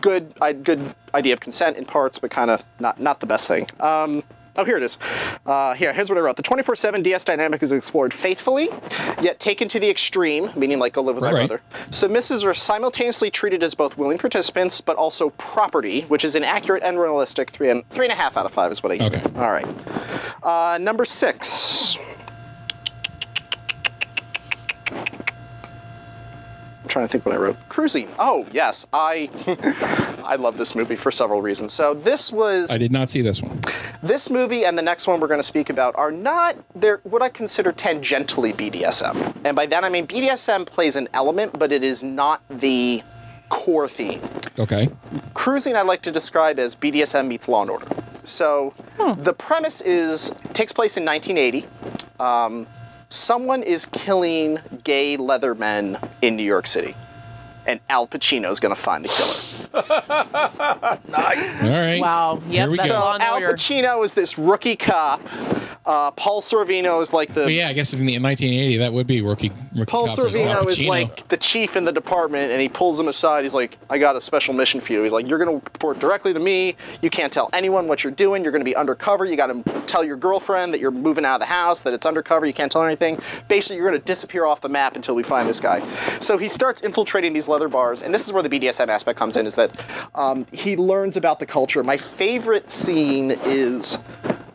Good, 0.00 0.32
I, 0.40 0.52
good 0.52 0.94
idea 1.14 1.32
of 1.34 1.40
consent 1.40 1.76
in 1.76 1.84
parts, 1.84 2.18
but 2.18 2.30
kind 2.30 2.50
of 2.50 2.62
not 2.80 3.00
not 3.00 3.20
the 3.20 3.26
best 3.26 3.48
thing. 3.48 3.68
Um, 3.80 4.22
oh, 4.56 4.64
here 4.64 4.76
it 4.76 4.82
is. 4.82 4.98
Uh, 5.44 5.74
here, 5.74 5.92
here's 5.92 6.08
what 6.08 6.18
I 6.18 6.20
wrote. 6.22 6.36
The 6.36 6.42
24/7 6.42 7.02
DS 7.02 7.24
dynamic 7.24 7.62
is 7.62 7.72
explored 7.72 8.12
faithfully, 8.14 8.68
yet 9.20 9.38
taken 9.40 9.68
to 9.68 9.78
the 9.80 9.88
extreme, 9.88 10.50
meaning 10.56 10.78
like 10.78 10.92
go 10.94 11.02
live 11.02 11.14
with 11.16 11.24
my 11.24 11.30
Right, 11.32 11.38
right. 11.40 11.48
brother. 11.48 11.62
Submissives 11.90 12.44
are 12.44 12.54
simultaneously 12.54 13.30
treated 13.30 13.62
as 13.62 13.74
both 13.74 13.96
willing 13.96 14.18
participants, 14.18 14.80
but 14.80 14.96
also 14.96 15.30
property, 15.30 16.02
which 16.02 16.24
is 16.24 16.34
inaccurate 16.36 16.82
and 16.82 16.98
realistic 16.98 17.50
three 17.50 17.70
and 17.70 17.88
three 17.90 18.06
and 18.06 18.12
a 18.12 18.16
half 18.16 18.36
out 18.36 18.46
of 18.46 18.52
five 18.52 18.72
is 18.72 18.82
what 18.82 18.92
I. 19.00 19.04
Okay. 19.06 19.22
All 19.36 19.50
right. 19.50 19.66
Uh, 20.42 20.78
number 20.78 21.04
six. 21.04 21.96
I'm 26.86 26.90
trying 26.90 27.08
to 27.08 27.10
think 27.10 27.26
what 27.26 27.34
I 27.34 27.38
wrote. 27.38 27.56
Cruising. 27.68 28.08
Oh 28.16 28.46
yes, 28.52 28.86
I 28.92 29.28
I 30.24 30.36
love 30.36 30.56
this 30.56 30.76
movie 30.76 30.94
for 30.94 31.10
several 31.10 31.42
reasons. 31.42 31.72
So 31.72 31.94
this 31.94 32.30
was 32.32 32.70
I 32.70 32.78
did 32.78 32.92
not 32.92 33.10
see 33.10 33.22
this 33.22 33.42
one. 33.42 33.60
this 34.04 34.30
movie 34.30 34.64
and 34.64 34.78
the 34.78 34.82
next 34.82 35.08
one 35.08 35.18
we're 35.18 35.26
going 35.26 35.40
to 35.40 35.46
speak 35.46 35.68
about 35.68 35.96
are 35.96 36.12
not 36.12 36.56
they're 36.76 37.00
what 37.02 37.22
I 37.22 37.28
consider 37.28 37.72
tangentially 37.72 38.54
BDSM, 38.54 39.34
and 39.44 39.56
by 39.56 39.66
that 39.66 39.82
I 39.82 39.88
mean 39.88 40.06
BDSM 40.06 40.64
plays 40.64 40.94
an 40.94 41.08
element, 41.12 41.58
but 41.58 41.72
it 41.72 41.82
is 41.82 42.04
not 42.04 42.40
the 42.48 43.02
core 43.48 43.88
theme. 43.88 44.20
Okay. 44.56 44.88
Cruising 45.34 45.74
I 45.74 45.82
like 45.82 46.02
to 46.02 46.12
describe 46.12 46.60
as 46.60 46.76
BDSM 46.76 47.26
meets 47.26 47.48
Law 47.48 47.62
and 47.62 47.70
Order. 47.72 47.88
So 48.22 48.74
the 49.18 49.32
premise 49.32 49.80
is 49.80 50.30
takes 50.52 50.70
place 50.70 50.96
in 50.96 51.04
1980. 51.04 51.66
Um, 52.20 52.68
someone 53.08 53.62
is 53.62 53.86
killing 53.86 54.58
gay 54.84 55.16
leather 55.16 55.54
men 55.54 55.98
in 56.22 56.36
New 56.36 56.42
York 56.42 56.66
City, 56.66 56.94
and 57.66 57.80
Al 57.88 58.06
Pacino 58.06 58.50
is 58.50 58.60
going 58.60 58.74
to 58.74 58.80
find 58.80 59.04
the 59.04 59.08
killer. 59.08 59.32
Nice. 61.08 61.62
All 61.62 61.70
right. 61.70 62.00
Wow. 62.00 62.36
Here 62.48 62.62
Yep, 62.62 62.70
we 62.70 62.76
that's 62.76 62.88
go. 62.88 62.96
a 62.96 62.98
Law 62.98 63.14
and 63.14 63.22
Al 63.22 63.40
Pacino 63.40 64.04
is 64.04 64.14
this 64.14 64.38
rookie 64.38 64.76
cop. 64.76 65.20
Uh, 65.84 66.10
Paul 66.12 66.42
Sorvino 66.42 67.00
is 67.00 67.12
like 67.12 67.32
the 67.32 67.42
But 67.44 67.52
yeah, 67.52 67.68
I 67.68 67.72
guess 67.72 67.94
in 67.94 68.04
the 68.06 68.16
in 68.16 68.22
1980 68.22 68.78
that 68.78 68.92
would 68.92 69.06
be 69.06 69.20
rookie 69.22 69.52
rookie 69.72 69.88
Paul 69.90 70.06
cops 70.08 70.20
Sorvino 70.20 70.66
is 70.66 70.80
like 70.80 71.28
the 71.28 71.36
chief 71.36 71.76
in 71.76 71.84
the 71.84 71.92
department, 71.92 72.50
and 72.50 72.60
he 72.60 72.68
pulls 72.68 72.98
him 72.98 73.06
aside. 73.06 73.44
He's 73.44 73.54
like, 73.54 73.78
"I 73.88 73.96
got 73.98 74.16
a 74.16 74.20
special 74.20 74.52
mission 74.52 74.80
for 74.80 74.92
you." 74.92 75.04
He's 75.04 75.12
like, 75.12 75.28
"You're 75.28 75.38
going 75.38 75.60
to 75.60 75.64
report 75.64 76.00
directly 76.00 76.32
to 76.32 76.40
me. 76.40 76.74
You 77.02 77.10
can't 77.10 77.32
tell 77.32 77.48
anyone 77.52 77.86
what 77.86 78.02
you're 78.02 78.12
doing. 78.12 78.42
You're 78.42 78.50
going 78.50 78.64
to 78.64 78.68
be 78.68 78.74
undercover. 78.74 79.26
You 79.26 79.36
got 79.36 79.46
to 79.64 79.80
tell 79.86 80.02
your 80.02 80.16
girlfriend 80.16 80.74
that 80.74 80.80
you're 80.80 80.90
moving 80.90 81.24
out 81.24 81.34
of 81.36 81.40
the 81.40 81.46
house, 81.46 81.82
that 81.82 81.92
it's 81.92 82.04
undercover. 82.06 82.46
You 82.46 82.52
can't 82.52 82.72
tell 82.72 82.82
her 82.82 82.88
anything. 82.88 83.20
Basically, 83.46 83.76
you're 83.76 83.88
going 83.88 84.00
to 84.00 84.04
disappear 84.04 84.44
off 84.44 84.62
the 84.62 84.68
map 84.68 84.96
until 84.96 85.14
we 85.14 85.22
find 85.22 85.48
this 85.48 85.60
guy." 85.60 85.86
So 86.18 86.36
he 86.36 86.48
starts 86.48 86.80
infiltrating 86.80 87.32
these 87.32 87.46
leather 87.56 87.68
bars, 87.68 88.02
and 88.02 88.14
this 88.14 88.26
is 88.26 88.34
where 88.34 88.42
the 88.42 88.50
BDSM 88.50 88.88
aspect 88.88 89.18
comes 89.18 89.36
in. 89.36 89.46
Is 89.46 89.54
that 89.54 89.70
um, 90.14 90.46
he 90.52 90.76
learns 90.76 91.16
about 91.16 91.38
the 91.38 91.46
culture. 91.46 91.82
My 91.82 91.96
favorite 91.96 92.70
scene 92.70 93.30
is 93.30 93.96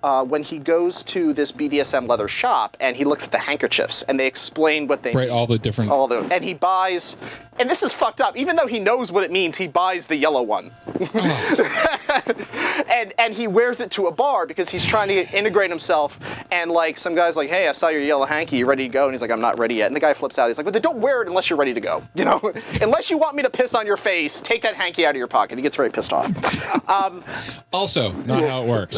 uh, 0.04 0.24
when 0.24 0.44
he 0.44 0.58
goes 0.58 1.04
to 1.04 1.34
this 1.34 1.52
BDSM 1.52 2.08
leather 2.08 2.28
shop 2.28 2.76
and 2.80 2.96
he 2.96 3.06
looks 3.06 3.26
at 3.26 3.32
the 3.32 3.38
handkerchiefs 3.38 4.02
and 4.04 4.20
they 4.20 4.28
explain 4.28 4.88
what 4.88 5.04
they 5.04 5.12
right, 5.12 5.30
all 5.30 5.46
the 5.48 5.60
different. 5.60 5.92
all 5.92 6.08
the 6.08 6.20
and 6.32 6.44
he 6.44 6.54
buys 6.54 7.18
and 7.60 7.70
this 7.70 7.84
is 7.84 7.94
fucked 7.94 8.22
up. 8.22 8.36
Even 8.38 8.56
though 8.56 8.66
he 8.66 8.80
knows 8.80 9.12
what 9.12 9.24
it 9.24 9.32
means 9.32 9.58
he 9.58 9.68
buys 9.68 10.08
the 10.08 10.16
yellow 10.16 10.42
one. 10.42 10.72
And 12.92 13.14
and 13.18 13.34
he 13.34 13.48
wears 13.48 13.80
it 13.80 13.90
to 13.92 14.08
a 14.08 14.12
bar 14.12 14.46
because 14.46 14.70
he's 14.70 14.86
trying 14.86 15.08
to 15.08 15.38
integrate 15.38 15.70
himself 15.70 16.20
and 16.52 16.70
like 16.70 16.98
some 16.98 17.16
guy's 17.16 17.38
like 17.38 17.50
hey 17.50 17.70
i 17.70 17.72
saw 17.72 17.88
your 17.88 18.02
yellow 18.02 18.26
hanky. 18.26 18.58
You 18.58 18.66
ready 18.66 18.84
to 18.84 18.90
go? 18.90 19.06
And 19.06 19.14
he's 19.14 19.22
like 19.22 19.32
i'm 19.32 19.40
not 19.40 19.58
ready 19.58 19.76
yet. 19.76 19.88
And 19.88 19.96
the 19.96 20.00
guy 20.02 20.14
flips 20.14 20.38
out. 20.38 20.50
He's 20.50 20.58
like 20.58 20.66
but 20.66 20.74
then 20.74 20.82
don't 20.82 20.98
wear 20.98 21.22
it 21.22 21.30
unless 21.30 21.50
you're 21.50 21.58
ready 21.58 21.74
to 21.74 21.80
go 21.80 22.04
you 22.16 22.26
know? 22.26 22.40
Unless 22.82 23.10
you 23.10 23.18
want 23.18 23.36
me 23.36 23.44
to 23.44 23.50
piss 23.50 23.74
on 23.74 23.86
your 23.88 23.98
face 23.98 24.42
take 24.42 24.62
that 24.64 24.76
hanky 24.76 25.06
out 25.06 25.12
of 25.12 25.18
your 25.18 25.28
pocket. 25.28 25.58
He 25.58 25.62
gets 25.62 25.76
very 25.76 25.90
pissed 25.90 26.12
off. 26.12 26.32
Also, 27.74 28.12
not 28.12 28.44
how 28.44 28.64
it 28.64 28.68
works. 28.68 28.98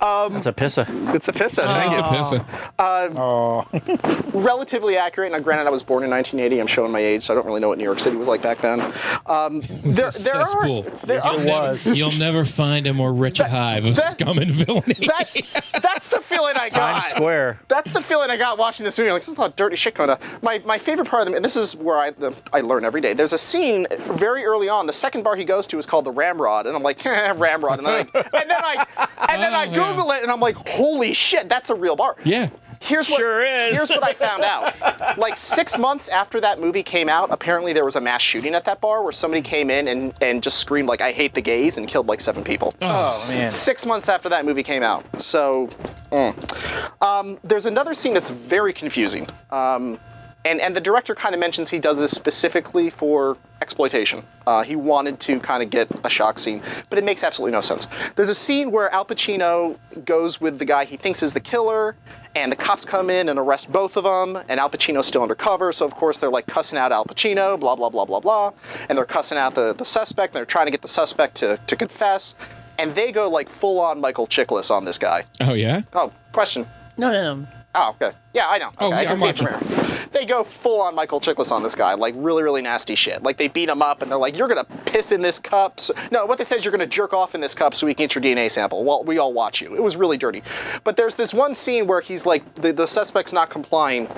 That's 0.00 0.46
a 0.46 0.52
pissa. 0.52 1.14
it's 1.14 1.28
a 1.28 1.32
piss 1.32 1.58
at 1.58 1.66
Thanks, 1.66 1.96
thank 1.96 2.32
you. 2.32 2.38
Pissa. 2.38 4.32
relatively 4.34 4.96
accurate. 4.96 5.32
Now, 5.32 5.38
granted, 5.40 5.66
I 5.66 5.70
was 5.70 5.82
born 5.82 6.04
in 6.04 6.10
1980. 6.10 6.60
I'm 6.60 6.66
showing 6.66 6.92
my 6.92 7.00
age, 7.00 7.24
so 7.24 7.32
I 7.32 7.36
don't 7.36 7.46
really 7.46 7.60
know 7.60 7.68
what 7.68 7.78
New 7.78 7.84
York 7.84 7.98
City 8.00 8.16
was 8.16 8.28
like 8.28 8.42
back 8.42 8.60
then. 8.60 8.80
Um, 9.26 9.58
It's 9.58 9.68
there, 9.98 10.08
a 10.08 10.12
there 10.12 10.36
are, 10.42 10.82
there 11.06 11.16
Yes, 11.16 11.26
are- 11.26 11.34
it 11.34 11.44
Never- 11.44 11.68
was. 11.68 11.86
You'll 11.98 12.12
never 12.12 12.44
find 12.44 12.86
a 12.86 12.94
more 12.94 13.12
wretched 13.12 13.46
hive 13.46 13.84
of 13.84 13.96
that- 13.96 14.12
scum 14.12 14.38
and 14.38 14.50
villainy. 14.50 14.94
that's 15.06 15.72
that's 15.72 16.08
the 16.08 16.20
feeling 16.20 16.56
I 16.56 16.68
got. 16.68 17.00
Times 17.00 17.04
Square. 17.06 17.60
That's 17.68 17.92
the 17.92 18.02
feeling 18.02 18.30
I 18.30 18.36
got 18.36 18.58
watching 18.58 18.84
this 18.84 18.98
movie. 18.98 19.10
Like, 19.10 19.22
this 19.22 19.28
is 19.28 19.34
a 19.36 19.40
lot 19.40 19.50
of 19.50 19.56
dirty 19.56 19.76
shit 19.76 19.94
going 19.94 20.10
on. 20.10 20.18
My, 20.42 20.60
my 20.64 20.78
favorite 20.78 21.08
part 21.08 21.22
of 21.22 21.26
them, 21.26 21.34
and 21.34 21.44
this 21.44 21.56
is 21.56 21.74
where 21.76 21.96
I 21.98 22.10
the, 22.10 22.34
I 22.52 22.60
learn 22.60 22.84
every 22.84 23.00
day. 23.00 23.14
There's 23.14 23.32
a 23.32 23.38
scene 23.38 23.86
very 23.98 24.44
early 24.44 24.68
on. 24.68 24.86
The 24.86 24.92
second 24.92 25.22
bar 25.22 25.36
he 25.36 25.44
goes 25.44 25.66
to 25.68 25.78
is 25.78 25.86
called 25.86 26.04
the 26.04 26.12
Ramrod, 26.12 26.66
and 26.66 26.76
I'm 26.76 26.82
like, 26.82 27.04
Ramrod, 27.04 27.78
and 27.78 27.86
then 27.86 27.94
I 27.94 28.00
and 28.40 28.50
then 28.50 28.60
I 28.62 28.86
and 29.28 29.35
then 29.42 29.54
I 29.54 29.66
Oh, 29.66 29.70
yeah. 29.70 29.92
Google 29.92 30.10
it, 30.12 30.22
and 30.22 30.30
I'm 30.30 30.40
like, 30.40 30.56
holy 30.68 31.12
shit, 31.12 31.48
that's 31.48 31.70
a 31.70 31.74
real 31.74 31.96
bar. 31.96 32.16
yeah. 32.24 32.48
Here's 32.78 33.08
what, 33.08 33.18
Sure 33.18 33.40
is. 33.42 33.76
Here's 33.76 33.88
what 33.88 34.04
I 34.04 34.12
found 34.12 34.44
out. 34.44 34.74
Like 35.18 35.36
six 35.38 35.78
months 35.78 36.08
after 36.10 36.40
that 36.42 36.60
movie 36.60 36.82
came 36.82 37.08
out, 37.08 37.30
apparently 37.32 37.72
there 37.72 37.86
was 37.86 37.96
a 37.96 38.00
mass 38.00 38.20
shooting 38.20 38.54
at 38.54 38.64
that 38.66 38.80
bar 38.82 39.02
where 39.02 39.12
somebody 39.12 39.40
came 39.40 39.70
in 39.70 39.88
and, 39.88 40.12
and 40.20 40.42
just 40.42 40.58
screamed 40.58 40.88
like 40.88 41.00
"I 41.00 41.10
hate 41.10 41.32
the 41.34 41.40
gays" 41.40 41.78
and 41.78 41.88
killed 41.88 42.06
like 42.06 42.20
seven 42.20 42.44
people. 42.44 42.74
Oh 42.82 43.26
man. 43.28 43.50
Six 43.50 43.86
months 43.86 44.08
after 44.10 44.28
that 44.28 44.44
movie 44.44 44.62
came 44.62 44.82
out. 44.82 45.04
So, 45.22 45.70
mm. 46.12 47.02
um, 47.02 47.38
there's 47.44 47.66
another 47.66 47.94
scene 47.94 48.12
that's 48.12 48.30
very 48.30 48.72
confusing. 48.74 49.26
Um, 49.50 49.98
and, 50.46 50.60
and 50.60 50.76
the 50.76 50.80
director 50.80 51.14
kind 51.14 51.34
of 51.34 51.40
mentions 51.40 51.70
he 51.70 51.80
does 51.80 51.98
this 51.98 52.12
specifically 52.12 52.88
for 52.88 53.36
exploitation. 53.60 54.22
Uh, 54.46 54.62
he 54.62 54.76
wanted 54.76 55.18
to 55.20 55.40
kind 55.40 55.62
of 55.62 55.70
get 55.70 55.88
a 56.04 56.08
shock 56.08 56.38
scene, 56.38 56.62
but 56.88 56.98
it 56.98 57.04
makes 57.04 57.24
absolutely 57.24 57.52
no 57.52 57.60
sense. 57.60 57.88
There's 58.14 58.28
a 58.28 58.34
scene 58.34 58.70
where 58.70 58.88
Al 58.92 59.04
Pacino 59.04 59.76
goes 60.04 60.40
with 60.40 60.58
the 60.58 60.64
guy 60.64 60.84
he 60.84 60.96
thinks 60.96 61.22
is 61.22 61.32
the 61.32 61.40
killer, 61.40 61.96
and 62.36 62.52
the 62.52 62.56
cops 62.56 62.84
come 62.84 63.10
in 63.10 63.28
and 63.28 63.38
arrest 63.38 63.72
both 63.72 63.96
of 63.96 64.04
them, 64.04 64.42
and 64.48 64.60
Al 64.60 64.70
Pacino's 64.70 65.06
still 65.06 65.22
undercover, 65.22 65.72
so 65.72 65.84
of 65.84 65.94
course 65.94 66.18
they're 66.18 66.30
like 66.30 66.46
cussing 66.46 66.78
out 66.78 66.92
Al 66.92 67.04
Pacino, 67.04 67.58
blah, 67.58 67.74
blah, 67.74 67.88
blah, 67.88 68.04
blah, 68.04 68.20
blah, 68.20 68.52
and 68.88 68.96
they're 68.96 69.04
cussing 69.04 69.38
out 69.38 69.54
the, 69.54 69.72
the 69.72 69.84
suspect, 69.84 70.32
and 70.32 70.38
they're 70.38 70.44
trying 70.44 70.66
to 70.66 70.70
get 70.70 70.82
the 70.82 70.88
suspect 70.88 71.34
to, 71.36 71.58
to 71.66 71.74
confess, 71.74 72.36
and 72.78 72.94
they 72.94 73.10
go 73.10 73.28
like 73.28 73.48
full 73.48 73.80
on 73.80 74.00
Michael 74.00 74.26
Chiklis 74.28 74.70
on 74.70 74.84
this 74.84 74.98
guy. 74.98 75.24
Oh 75.40 75.54
yeah. 75.54 75.82
Oh, 75.92 76.12
question. 76.32 76.66
No, 76.98 77.10
no, 77.10 77.34
no. 77.34 77.46
Oh, 77.78 77.90
okay. 78.00 78.16
Yeah, 78.32 78.46
I 78.48 78.58
know. 78.58 78.70
Oh, 78.78 78.86
Okay, 78.88 78.96
I 78.96 79.00
yeah, 79.02 79.04
can 79.08 79.12
I'm 79.12 79.18
see 79.20 79.28
it 79.28 79.38
from 79.38 79.48
here. 79.48 80.08
they 80.12 80.24
go 80.24 80.44
full 80.44 80.80
on 80.80 80.94
Michael 80.94 81.20
Chiklis 81.20 81.52
on 81.52 81.62
this 81.62 81.74
guy, 81.74 81.92
like 81.94 82.14
really, 82.16 82.42
really 82.42 82.62
nasty 82.62 82.94
shit. 82.94 83.22
Like 83.22 83.36
they 83.36 83.48
beat 83.48 83.68
him 83.68 83.82
up 83.82 84.00
and 84.02 84.10
they're 84.10 84.18
like, 84.18 84.36
"You're 84.36 84.48
gonna 84.48 84.64
piss 84.86 85.12
in 85.12 85.20
this 85.20 85.38
cup." 85.38 85.78
So, 85.78 85.92
no, 86.10 86.24
what 86.24 86.38
they 86.38 86.44
said 86.44 86.58
is 86.58 86.64
you're 86.64 86.72
gonna 86.72 86.86
jerk 86.86 87.12
off 87.12 87.34
in 87.34 87.40
this 87.40 87.54
cup 87.54 87.74
so 87.74 87.86
we 87.86 87.92
can 87.94 88.04
get 88.06 88.14
your 88.14 88.22
DNA 88.22 88.50
sample. 88.50 88.82
Well, 88.82 89.04
we 89.04 89.18
all 89.18 89.32
watch 89.34 89.60
you. 89.60 89.74
It 89.74 89.82
was 89.82 89.94
really 89.96 90.16
dirty. 90.16 90.42
But 90.84 90.96
there's 90.96 91.16
this 91.16 91.34
one 91.34 91.54
scene 91.54 91.86
where 91.86 92.00
he's 92.00 92.24
like, 92.24 92.42
the, 92.54 92.72
the 92.72 92.86
suspect's 92.86 93.32
not 93.34 93.50
complying, 93.50 94.08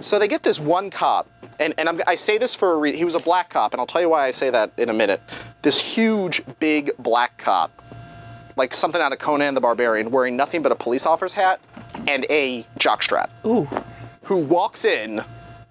so 0.00 0.18
they 0.18 0.28
get 0.28 0.42
this 0.42 0.60
one 0.60 0.90
cop. 0.90 1.26
And, 1.58 1.72
and 1.78 2.02
I 2.06 2.16
say 2.16 2.36
this 2.36 2.54
for 2.54 2.72
a 2.72 2.76
reason. 2.76 2.98
He 2.98 3.04
was 3.06 3.14
a 3.14 3.18
black 3.20 3.48
cop, 3.48 3.72
and 3.72 3.80
I'll 3.80 3.86
tell 3.86 4.02
you 4.02 4.10
why 4.10 4.26
I 4.26 4.32
say 4.32 4.50
that 4.50 4.72
in 4.76 4.90
a 4.90 4.92
minute. 4.92 5.22
This 5.62 5.78
huge, 5.80 6.42
big 6.58 6.90
black 6.98 7.38
cop 7.38 7.70
like 8.56 8.72
something 8.74 9.00
out 9.00 9.12
of 9.12 9.18
Conan 9.18 9.54
the 9.54 9.60
Barbarian, 9.60 10.10
wearing 10.10 10.36
nothing 10.36 10.62
but 10.62 10.72
a 10.72 10.74
police 10.74 11.06
officer's 11.06 11.34
hat 11.34 11.60
and 12.08 12.26
a 12.30 12.66
jockstrap. 12.78 13.28
Ooh. 13.44 13.68
Who 14.24 14.36
walks 14.38 14.84
in 14.84 15.22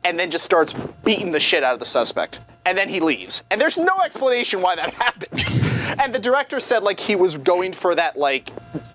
and 0.04 0.20
then 0.20 0.30
just 0.32 0.46
starts 0.46 0.74
beating 1.04 1.32
the 1.32 1.40
shit 1.40 1.64
out 1.64 1.74
of 1.74 1.80
the 1.80 1.86
suspect. 1.86 2.40
And 2.68 2.78
then 2.78 2.90
he 2.90 3.00
leaves. 3.00 3.44
And 3.52 3.60
there's 3.60 3.78
no 3.78 4.02
explanation 4.04 4.62
why 4.62 4.76
that 4.76 4.94
happens. 4.94 5.60
and 6.00 6.14
the 6.14 6.20
director 6.20 6.60
said 6.60 6.84
like 6.84 7.00
he 7.00 7.16
was 7.16 7.38
going 7.38 7.74
for 7.74 7.96
that 7.96 8.18
like 8.18 8.52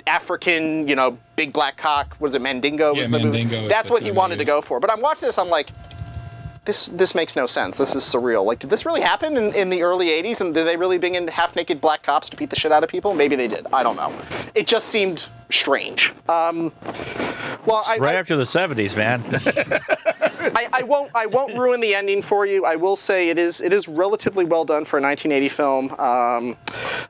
African, 0.06 0.88
you 0.88 0.96
know, 0.96 1.18
big 1.36 1.52
black 1.52 1.76
cock. 1.76 2.16
Was 2.20 2.34
it 2.34 2.42
Mandingo? 2.42 2.94
Yeah, 2.94 3.02
was 3.02 3.10
the? 3.10 3.18
Mandingo 3.18 3.62
is 3.64 3.68
That's 3.68 3.90
what 3.90 4.02
he 4.02 4.10
wanted 4.10 4.38
to 4.38 4.44
go 4.44 4.62
for. 4.62 4.80
But 4.80 4.90
I'm 4.90 5.00
watching 5.00 5.26
this, 5.26 5.38
I'm 5.38 5.48
like, 5.50 5.70
this 6.70 6.86
this 6.86 7.14
makes 7.16 7.34
no 7.34 7.46
sense. 7.46 7.76
This 7.76 7.96
is 7.96 8.04
surreal. 8.04 8.44
Like, 8.44 8.60
did 8.60 8.70
this 8.70 8.86
really 8.86 9.00
happen 9.00 9.36
in, 9.36 9.52
in 9.54 9.70
the 9.70 9.82
early 9.82 10.06
'80s? 10.06 10.40
And 10.40 10.54
did 10.54 10.66
they 10.68 10.76
really 10.76 10.98
bring 10.98 11.16
in 11.16 11.26
half-naked 11.26 11.80
black 11.80 12.04
cops 12.04 12.30
to 12.30 12.36
beat 12.36 12.48
the 12.48 12.56
shit 12.56 12.70
out 12.70 12.84
of 12.84 12.88
people? 12.88 13.12
Maybe 13.12 13.34
they 13.34 13.48
did. 13.48 13.66
I 13.72 13.82
don't 13.82 13.96
know. 13.96 14.12
It 14.54 14.68
just 14.68 14.86
seemed 14.86 15.28
strange. 15.50 16.12
Um, 16.28 16.72
well, 17.66 17.82
I, 17.86 17.98
Right 17.98 18.14
I, 18.14 18.20
after 18.20 18.36
the 18.36 18.44
70s, 18.44 18.96
man. 18.96 19.20
I, 20.60 20.80
I 20.80 20.82
won't 20.82 21.10
I 21.14 21.26
won't 21.26 21.56
ruin 21.56 21.80
the 21.80 21.94
ending 21.94 22.22
for 22.22 22.44
you. 22.44 22.66
I 22.66 22.76
will 22.76 22.96
say 22.96 23.30
it 23.30 23.38
is 23.38 23.60
it 23.60 23.72
is 23.72 23.88
relatively 23.88 24.44
well 24.44 24.64
done 24.64 24.84
for 24.84 24.98
a 24.98 25.02
1980 25.02 25.48
film. 25.48 25.90
Um, 25.98 26.56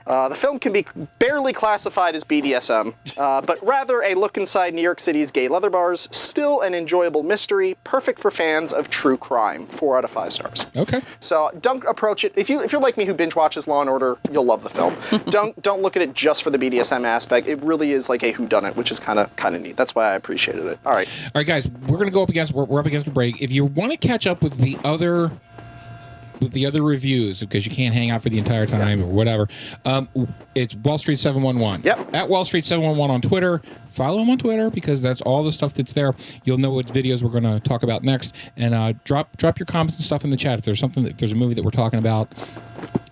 uh, 0.07 0.29
the 0.29 0.37
film 0.37 0.59
can 0.59 0.73
be 0.73 0.87
barely 1.19 1.53
classified 1.53 2.15
as 2.15 2.23
BDSM, 2.23 2.95
uh, 3.19 3.41
but 3.41 3.59
rather 3.63 4.03
a 4.03 4.15
look 4.15 4.37
inside 4.37 4.75
New 4.75 4.83
York 4.83 5.01
City's 5.01 5.31
gay 5.31 5.49
leather 5.49 5.71
bars. 5.71 6.09
Still 6.13 6.61
an 6.61 6.75
enjoyable 6.75 7.23
mystery, 7.23 7.77
perfect 7.83 8.21
for 8.21 8.31
fans 8.31 8.73
of 8.73 8.89
true 8.89 9.17
crime. 9.17 9.67
Four 9.67 9.99
out 9.99 10.05
of 10.05 10.11
five 10.11 10.33
stars. 10.33 10.67
Okay. 10.77 11.01
So 11.19 11.51
don't 11.61 11.85
approach 11.85 12.25
it. 12.25 12.33
If 12.37 12.49
you 12.49 12.61
if 12.61 12.71
you're 12.71 12.81
like 12.81 12.97
me 12.97 13.05
who 13.05 13.15
binge 13.15 13.35
watches 13.35 13.67
Law 13.67 13.81
and 13.81 13.91
Order, 13.91 14.17
you'll 14.31 14.45
love 14.45 14.63
the 14.63 14.71
film. 14.71 14.97
don't 15.31 15.61
don't 15.61 15.83
look 15.83 15.97
at 15.97 16.03
it 16.03 16.15
just 16.15 16.43
for 16.45 16.51
the 16.51 16.59
BDSM 16.59 17.05
aspect. 17.05 17.49
It 17.49 17.61
really 17.63 17.93
is 17.93 18.09
like 18.09 18.23
a 18.23 18.33
whodunit, 18.33 18.77
which 18.77 18.93
is 18.93 19.01
kind 19.01 19.19
of 19.19 19.35
kind 19.35 19.57
of 19.57 19.63
neat. 19.63 19.77
That's 19.77 19.95
why 19.95 20.13
I 20.13 20.15
appreciated 20.15 20.67
it. 20.67 20.79
All 20.87 20.93
right. 20.93 21.09
All 21.27 21.41
right, 21.41 21.47
guys, 21.47 21.69
we're 21.89 21.99
gonna 21.99 22.11
go 22.11 22.23
up 22.23 22.29
against 22.29 22.53
we're, 22.53 22.65
we're 22.65 22.81
up 22.81 22.87
against 22.87 23.09
a 23.09 23.11
break. 23.11 23.40
If 23.41 23.51
you 23.51 23.65
want 23.65 23.93
to 23.93 23.99
catch 23.99 24.27
up 24.27 24.43
with 24.43 24.59
the 24.59 24.79
other 24.85 25.31
with 26.41 26.53
the 26.53 26.65
other 26.65 26.83
reviews 26.83 27.41
because 27.41 27.67
you 27.67 27.73
can't 27.73 27.95
hang 27.95 28.11
out 28.11 28.23
for 28.23 28.31
the 28.31 28.39
entire 28.39 28.65
time 28.65 29.03
or 29.03 29.07
whatever, 29.07 29.49
um, 29.85 30.09
it's 30.55 30.75
Wall 30.75 30.99
Street 30.99 31.19
Seven 31.19 31.43
One 31.43 31.59
One. 31.59 31.83
Yep. 31.83 32.15
At 32.15 32.29
Wall 32.29 32.45
Street 32.45 32.65
Seven 32.65 32.85
One 32.85 32.97
One 32.97 33.11
on 33.11 33.21
Twitter. 33.21 33.61
Follow 33.87 34.23
him 34.23 34.31
on 34.31 34.39
Twitter 34.39 34.71
because 34.71 35.03
that's 35.03 35.21
all 35.23 35.43
the 35.43 35.53
stuff 35.53 35.75
that's 35.75 35.95
there. 35.95 36.15
You'll 36.45 36.59
know 36.59 36.71
what 36.71 36.87
videos 36.87 37.23
we're 37.23 37.31
gonna 37.31 37.61
talk 37.61 37.83
about 37.83 38.03
next, 38.03 38.35
and 38.57 38.75
uh, 38.75 38.93
drop 39.05 39.37
drop 39.37 39.59
your 39.59 39.67
comments 39.67 39.97
and 39.97 40.05
stuff 40.05 40.23
in 40.25 40.31
the 40.31 40.37
chat 40.37 40.59
if 40.59 40.65
there's 40.65 40.79
something 40.79 41.07
if 41.07 41.17
there's 41.17 41.33
a 41.33 41.37
movie 41.37 41.55
that 41.55 41.65
we're 41.65 41.71
talking 41.71 41.99
about 41.99 42.33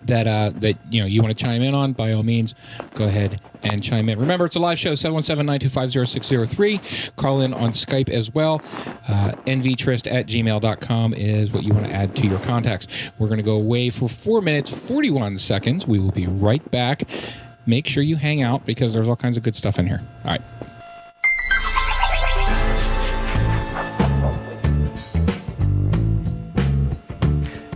that 0.09 0.27
uh, 0.27 0.51
that 0.57 0.77
you 0.90 1.01
know 1.01 1.07
you 1.07 1.23
want 1.23 1.37
to 1.37 1.42
chime 1.42 1.62
in 1.62 1.75
on, 1.75 1.92
by 1.92 2.12
all 2.12 2.23
means, 2.23 2.55
go 2.94 3.05
ahead 3.05 3.40
and 3.62 3.83
chime 3.83 4.09
in. 4.09 4.18
Remember, 4.18 4.44
it's 4.44 4.57
a 4.57 4.61
live 4.61 4.79
show, 4.79 4.92
717-925-0603. 4.92 7.16
Call 7.16 7.40
in 7.40 7.55
on 7.55 7.71
Skype 7.71 8.09
as 8.09 8.33
well. 8.33 8.61
Uh, 9.09 9.33
nvtrist 9.47 10.11
at 10.11 10.27
gmail.com 10.27 11.14
is 11.14 11.53
what 11.53 11.64
you 11.64 11.73
want 11.73 11.87
to 11.87 11.92
add 11.92 12.14
to 12.16 12.27
your 12.27 12.38
contacts. 12.40 13.11
We're 13.18 13.29
going 13.29 13.38
to 13.38 13.44
go 13.44 13.57
away 13.57 13.90
for 13.90 14.09
4 14.09 14.40
minutes, 14.42 14.71
41 14.71 15.38
seconds. 15.38 15.87
We 15.87 15.99
will 15.99 16.12
be 16.12 16.27
right 16.27 16.68
back. 16.71 17.05
Make 17.66 17.87
sure 17.87 18.03
you 18.03 18.16
hang 18.16 18.42
out 18.42 18.64
because 18.64 18.94
there's 18.94 19.09
all 19.09 19.16
kinds 19.16 19.37
of 19.37 19.42
good 19.42 19.57
stuff 19.57 19.79
in 19.79 19.87
here. 19.87 20.01
All 20.25 20.31
right. 20.31 20.40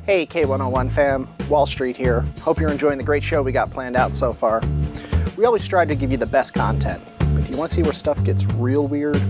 Hey, 0.04 0.26
K101 0.26 0.90
fam, 0.90 1.28
Wall 1.52 1.66
Street 1.66 1.98
here. 1.98 2.24
Hope 2.40 2.58
you're 2.58 2.70
enjoying 2.70 2.96
the 2.96 3.04
great 3.04 3.22
show 3.22 3.42
we 3.42 3.52
got 3.52 3.70
planned 3.70 3.94
out 3.94 4.14
so 4.14 4.32
far. 4.32 4.62
We 5.36 5.44
always 5.44 5.62
strive 5.62 5.88
to 5.88 5.94
give 5.94 6.10
you 6.10 6.16
the 6.16 6.24
best 6.24 6.54
content, 6.54 7.02
but 7.18 7.44
do 7.44 7.52
you 7.52 7.58
want 7.58 7.68
to 7.68 7.74
see 7.74 7.82
where 7.82 7.92
stuff 7.92 8.24
gets 8.24 8.46
real 8.46 8.86
weird? 8.86 9.20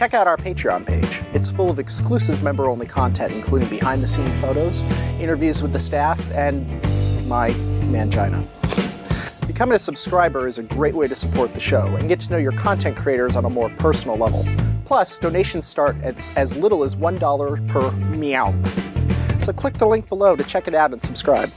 Check 0.00 0.14
out 0.14 0.26
our 0.26 0.38
Patreon 0.38 0.86
page. 0.86 1.20
It's 1.34 1.50
full 1.50 1.68
of 1.68 1.78
exclusive 1.78 2.42
member 2.42 2.70
only 2.70 2.86
content, 2.86 3.34
including 3.34 3.68
behind 3.68 4.02
the 4.02 4.06
scenes 4.06 4.34
photos, 4.40 4.82
interviews 5.20 5.60
with 5.60 5.74
the 5.74 5.78
staff, 5.78 6.18
and 6.32 6.66
my 7.28 7.50
mangina. 7.90 8.42
Becoming 9.46 9.76
a 9.76 9.78
subscriber 9.78 10.48
is 10.48 10.56
a 10.56 10.62
great 10.62 10.94
way 10.94 11.06
to 11.06 11.14
support 11.14 11.52
the 11.52 11.60
show 11.60 11.84
and 11.96 12.08
get 12.08 12.18
to 12.20 12.32
know 12.32 12.38
your 12.38 12.52
content 12.52 12.96
creators 12.96 13.36
on 13.36 13.44
a 13.44 13.50
more 13.50 13.68
personal 13.68 14.16
level. 14.16 14.42
Plus, 14.86 15.18
donations 15.18 15.66
start 15.66 16.00
at 16.02 16.16
as 16.34 16.56
little 16.56 16.82
as 16.82 16.96
$1 16.96 17.68
per 17.68 17.90
meow. 18.16 18.54
So 19.38 19.52
click 19.52 19.74
the 19.74 19.86
link 19.86 20.08
below 20.08 20.34
to 20.34 20.44
check 20.44 20.66
it 20.66 20.74
out 20.74 20.94
and 20.94 21.02
subscribe. 21.02 21.50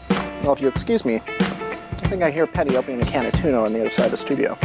Well, 0.43 0.51
if 0.51 0.59
you 0.59 0.67
excuse 0.67 1.05
me, 1.05 1.21
I 1.25 2.07
think 2.09 2.23
I 2.23 2.29
hear 2.29 2.45
Penny 2.45 2.75
opening 2.75 3.01
a 3.01 3.05
can 3.05 3.25
of 3.25 3.31
tuna 3.35 3.63
on 3.63 3.71
the 3.71 3.79
other 3.79 3.89
side 3.89 4.07
of 4.07 4.11
the 4.11 4.17
studio. 4.17 4.57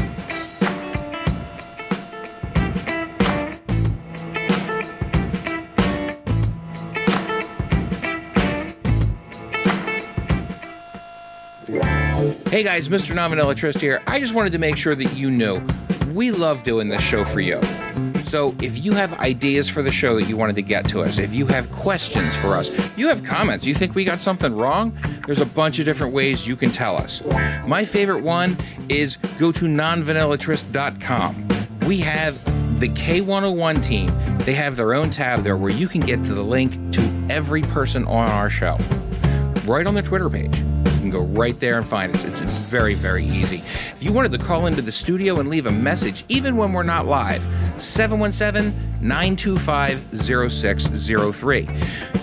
Hey 12.51 12.63
guys, 12.63 12.89
Mr. 12.89 13.15
Non 13.15 13.29
Vanilla 13.29 13.55
Trist 13.55 13.79
here. 13.79 14.01
I 14.07 14.19
just 14.19 14.33
wanted 14.33 14.53
to 14.53 14.59
make 14.59 14.79
sure 14.79 14.95
that 14.95 15.15
you 15.15 15.31
knew 15.31 15.61
we 16.15 16.31
love 16.31 16.63
doing 16.63 16.89
this 16.89 17.03
show 17.03 17.23
for 17.23 17.41
you. 17.41 17.63
So 18.25 18.57
if 18.63 18.83
you 18.83 18.93
have 18.93 19.13
ideas 19.21 19.69
for 19.69 19.83
the 19.83 19.91
show 19.91 20.19
that 20.19 20.31
you 20.31 20.39
wanted 20.39 20.57
to 20.57 20.63
get 20.63 20.89
to 20.89 21.03
us, 21.03 21.19
if 21.19 21.35
you 21.35 21.47
have 21.49 21.71
questions 21.71 22.35
for 22.37 22.57
us, 22.57 22.97
you 22.97 23.09
have 23.09 23.23
comments, 23.23 23.67
you 23.67 23.75
think 23.75 23.95
we 23.95 24.03
got 24.03 24.19
something 24.19 24.57
wrong, 24.57 24.97
there's 25.27 25.43
a 25.43 25.47
bunch 25.55 25.79
of 25.79 25.85
different 25.85 26.15
ways 26.15 26.47
you 26.47 26.57
can 26.57 26.71
tell 26.71 26.97
us. 26.97 27.23
My 27.67 27.85
favorite 27.85 28.23
one 28.23 28.57
is 28.89 29.17
go 29.39 29.53
to 29.53 29.67
nonvanillatrist.com. 29.67 31.49
We 31.87 31.99
have 31.99 32.81
the 32.81 32.89
K101 32.89 33.85
team. 33.85 34.11
They 34.39 34.55
have 34.55 34.77
their 34.77 34.95
own 34.95 35.11
tab 35.11 35.43
there 35.43 35.59
where 35.59 35.71
you 35.71 35.87
can 35.87 36.01
get 36.01 36.25
to 36.25 36.33
the 36.33 36.45
link 36.45 36.95
to 36.95 37.27
every 37.29 37.61
person 37.61 38.07
on 38.07 38.31
our 38.31 38.49
show 38.49 38.79
right 39.67 39.87
on 39.87 39.93
the 39.93 40.01
Twitter 40.01 40.31
page. 40.31 40.65
Can 41.11 41.21
go 41.21 41.25
right 41.25 41.59
there 41.59 41.79
and 41.79 41.87
find 41.87 42.15
us. 42.15 42.27
It's 42.27 42.41
very, 42.41 42.93
very 42.93 43.25
easy. 43.25 43.63
If 43.95 44.03
you 44.03 44.13
wanted 44.13 44.33
to 44.33 44.39
call 44.39 44.67
into 44.67 44.83
the 44.83 44.93
studio 44.93 45.41
and 45.41 45.49
leave 45.49 45.67
a 45.67 45.73
message, 45.73 46.23
even 46.29 46.59
when 46.59 46.75
we're 46.75 46.83
not 46.83 47.07
live, 47.07 47.41
717 47.79 48.99
925 49.01 49.99
0603. 50.51 51.69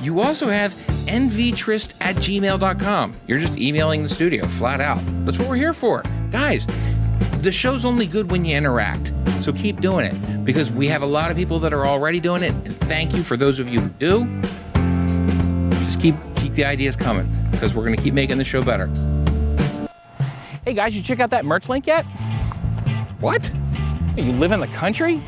You 0.03 0.19
also 0.19 0.47
have 0.49 0.71
nvtrist 1.07 1.93
at 1.99 2.15
gmail.com. 2.17 3.13
You're 3.27 3.39
just 3.39 3.57
emailing 3.57 4.03
the 4.03 4.09
studio 4.09 4.45
flat 4.45 4.79
out. 4.79 5.01
That's 5.25 5.39
what 5.39 5.49
we're 5.49 5.55
here 5.55 5.73
for. 5.73 6.03
Guys, 6.29 6.67
the 7.41 7.51
show's 7.51 7.85
only 7.85 8.05
good 8.05 8.29
when 8.29 8.45
you 8.45 8.55
interact. 8.55 9.11
So 9.29 9.51
keep 9.51 9.81
doing 9.81 10.05
it 10.05 10.45
because 10.45 10.71
we 10.71 10.87
have 10.89 11.01
a 11.01 11.07
lot 11.07 11.31
of 11.31 11.37
people 11.37 11.57
that 11.59 11.73
are 11.73 11.87
already 11.87 12.19
doing 12.19 12.43
it. 12.43 12.53
And 12.53 12.77
thank 12.81 13.15
you 13.15 13.23
for 13.23 13.35
those 13.35 13.57
of 13.57 13.67
you 13.67 13.79
who 13.79 13.89
do 13.89 14.41
just 15.85 15.99
keep 15.99 16.15
keep 16.35 16.53
the 16.53 16.65
ideas 16.65 16.95
coming 16.95 17.27
because 17.55 17.73
we're 17.73 17.85
going 17.85 17.95
to 17.95 18.01
keep 18.01 18.13
making 18.13 18.37
the 18.37 18.43
show 18.43 18.61
better. 18.61 18.87
Hey 20.65 20.73
guys, 20.73 20.95
you 20.95 21.01
check 21.01 21.19
out 21.19 21.29
that 21.29 21.45
merch 21.45 21.69
link 21.69 21.87
yet? 21.87 22.03
What? 23.19 23.49
You 24.17 24.31
live 24.31 24.51
in 24.51 24.59
the 24.59 24.67
country? 24.67 25.21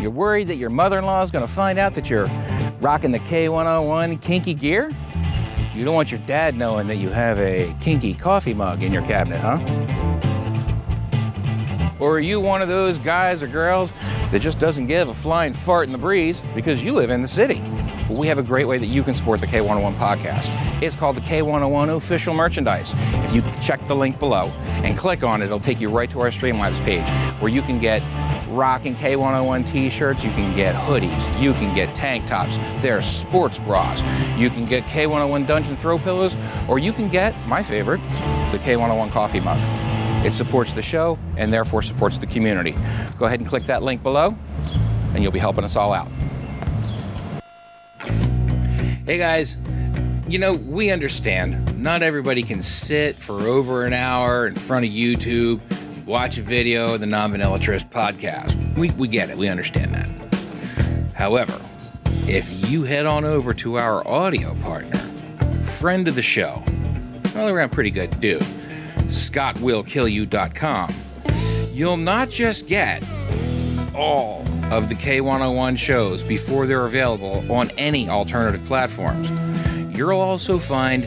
You're 0.00 0.10
worried 0.10 0.48
that 0.48 0.56
your 0.56 0.70
mother-in-law 0.70 1.22
is 1.22 1.30
going 1.30 1.46
to 1.46 1.52
find 1.52 1.78
out 1.78 1.94
that 1.94 2.10
you're 2.10 2.26
rocking 2.80 3.12
the 3.12 3.18
K101 3.20 4.20
kinky 4.20 4.54
gear? 4.54 4.90
You 5.74 5.84
don't 5.84 5.94
want 5.94 6.10
your 6.10 6.20
dad 6.20 6.56
knowing 6.56 6.86
that 6.88 6.96
you 6.96 7.08
have 7.10 7.38
a 7.38 7.74
kinky 7.80 8.14
coffee 8.14 8.54
mug 8.54 8.82
in 8.82 8.92
your 8.92 9.02
cabinet, 9.02 9.40
huh? 9.40 9.58
Or 12.00 12.16
are 12.16 12.20
you 12.20 12.40
one 12.40 12.60
of 12.60 12.68
those 12.68 12.98
guys 12.98 13.42
or 13.42 13.46
girls 13.46 13.92
that 14.30 14.40
just 14.40 14.58
doesn't 14.58 14.86
give 14.86 15.08
a 15.08 15.14
flying 15.14 15.52
fart 15.52 15.86
in 15.86 15.92
the 15.92 15.98
breeze 15.98 16.38
because 16.54 16.82
you 16.82 16.92
live 16.92 17.10
in 17.10 17.22
the 17.22 17.28
city? 17.28 17.62
But 18.14 18.20
we 18.20 18.28
have 18.28 18.38
a 18.38 18.44
great 18.44 18.66
way 18.66 18.78
that 18.78 18.86
you 18.86 19.02
can 19.02 19.12
support 19.12 19.40
the 19.40 19.46
K101 19.46 19.96
podcast. 19.96 20.46
It's 20.80 20.94
called 20.94 21.16
the 21.16 21.20
K101 21.20 21.96
official 21.96 22.32
merchandise. 22.32 22.88
If 23.24 23.34
you 23.34 23.42
check 23.60 23.84
the 23.88 23.96
link 23.96 24.20
below 24.20 24.52
and 24.84 24.96
click 24.96 25.24
on 25.24 25.42
it, 25.42 25.46
it'll 25.46 25.58
take 25.58 25.80
you 25.80 25.88
right 25.88 26.08
to 26.12 26.20
our 26.20 26.28
Streamlabs 26.28 26.82
page 26.84 27.08
where 27.42 27.50
you 27.50 27.60
can 27.60 27.80
get 27.80 28.02
rocking 28.48 28.94
K101 28.94 29.72
t-shirts, 29.72 30.22
you 30.22 30.30
can 30.30 30.54
get 30.54 30.76
hoodies, 30.76 31.42
you 31.42 31.54
can 31.54 31.74
get 31.74 31.92
tank 31.96 32.28
tops, 32.28 32.56
there's 32.82 33.04
sports 33.04 33.58
bras, 33.58 34.00
you 34.38 34.48
can 34.48 34.64
get 34.64 34.84
K101 34.84 35.48
dungeon 35.48 35.76
throw 35.76 35.98
pillows, 35.98 36.36
or 36.68 36.78
you 36.78 36.92
can 36.92 37.08
get, 37.08 37.34
my 37.48 37.64
favorite, 37.64 38.00
the 38.52 38.60
K101 38.60 39.10
coffee 39.10 39.40
mug. 39.40 39.58
It 40.24 40.34
supports 40.34 40.72
the 40.72 40.82
show 40.82 41.18
and 41.36 41.52
therefore 41.52 41.82
supports 41.82 42.18
the 42.18 42.28
community. 42.28 42.76
Go 43.18 43.24
ahead 43.24 43.40
and 43.40 43.48
click 43.48 43.66
that 43.66 43.82
link 43.82 44.04
below 44.04 44.36
and 45.14 45.22
you'll 45.22 45.32
be 45.32 45.40
helping 45.40 45.64
us 45.64 45.74
all 45.74 45.92
out. 45.92 46.08
Hey 49.06 49.18
guys, 49.18 49.56
you 50.26 50.38
know, 50.38 50.54
we 50.54 50.90
understand 50.90 51.78
not 51.78 52.02
everybody 52.02 52.42
can 52.42 52.62
sit 52.62 53.16
for 53.16 53.42
over 53.42 53.84
an 53.84 53.92
hour 53.92 54.46
in 54.46 54.54
front 54.54 54.86
of 54.86 54.92
YouTube, 54.92 55.60
watch 56.06 56.38
a 56.38 56.42
video 56.42 56.94
of 56.94 57.00
the 57.00 57.06
Non 57.06 57.32
Vanilla 57.32 57.58
Trist 57.58 57.90
podcast. 57.90 58.56
We, 58.78 58.92
we 58.92 59.06
get 59.06 59.28
it, 59.28 59.36
we 59.36 59.48
understand 59.48 59.92
that. 59.92 60.08
However, 61.12 61.60
if 62.26 62.50
you 62.70 62.84
head 62.84 63.04
on 63.04 63.26
over 63.26 63.52
to 63.52 63.76
our 63.76 64.08
audio 64.08 64.54
partner, 64.62 64.96
friend 65.78 66.08
of 66.08 66.14
the 66.14 66.22
show, 66.22 66.64
all 67.36 67.50
around 67.50 67.72
pretty 67.72 67.90
good 67.90 68.18
dude, 68.20 68.40
ScottWillKillYou.com, 68.40 70.94
you'll 71.74 71.98
not 71.98 72.30
just 72.30 72.66
get 72.66 73.04
all 73.94 74.46
of 74.70 74.88
the 74.88 74.94
K101 74.94 75.78
shows 75.78 76.22
before 76.22 76.66
they're 76.66 76.86
available 76.86 77.50
on 77.52 77.70
any 77.78 78.08
alternative 78.08 78.64
platforms. 78.66 79.30
You'll 79.96 80.20
also 80.20 80.58
find 80.58 81.06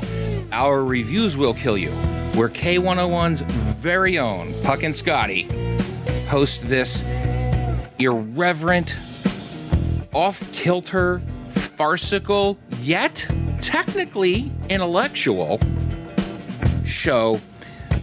Our 0.51 0.83
Reviews 0.83 1.35
Will 1.35 1.53
Kill 1.53 1.77
You, 1.77 1.91
where 2.35 2.49
K101's 2.49 3.41
very 3.77 4.17
own 4.17 4.53
Puck 4.63 4.83
and 4.83 4.95
Scotty 4.95 5.43
host 6.27 6.67
this 6.67 7.03
irreverent, 7.99 8.95
off 10.13 10.51
kilter, 10.53 11.19
farcical, 11.49 12.57
yet 12.81 13.25
technically 13.61 14.51
intellectual 14.69 15.59
show 16.85 17.39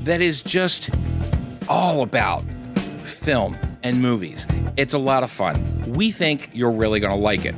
that 0.02 0.20
is 0.20 0.42
just 0.42 0.90
all 1.68 2.02
about 2.02 2.44
film 3.04 3.56
and 3.82 4.00
movies. 4.00 4.46
It's 4.76 4.94
a 4.94 4.98
lot 4.98 5.22
of 5.22 5.30
fun. 5.30 5.92
We 5.92 6.10
think 6.10 6.50
you're 6.52 6.70
really 6.70 7.00
going 7.00 7.14
to 7.14 7.20
like 7.20 7.44
it. 7.44 7.54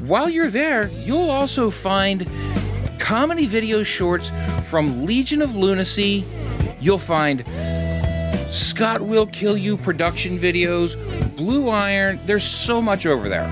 While 0.00 0.28
you're 0.28 0.50
there, 0.50 0.88
you'll 0.88 1.30
also 1.30 1.70
find 1.70 2.30
comedy 3.00 3.46
video 3.46 3.82
shorts 3.82 4.30
from 4.64 5.04
Legion 5.04 5.42
of 5.42 5.56
Lunacy. 5.56 6.24
You'll 6.80 6.98
find 6.98 7.44
Scott 8.52 9.00
Will 9.00 9.26
Kill 9.26 9.56
You 9.56 9.76
production 9.76 10.38
videos, 10.38 10.96
Blue 11.36 11.68
Iron. 11.68 12.20
There's 12.26 12.44
so 12.44 12.80
much 12.80 13.06
over 13.06 13.28
there. 13.28 13.50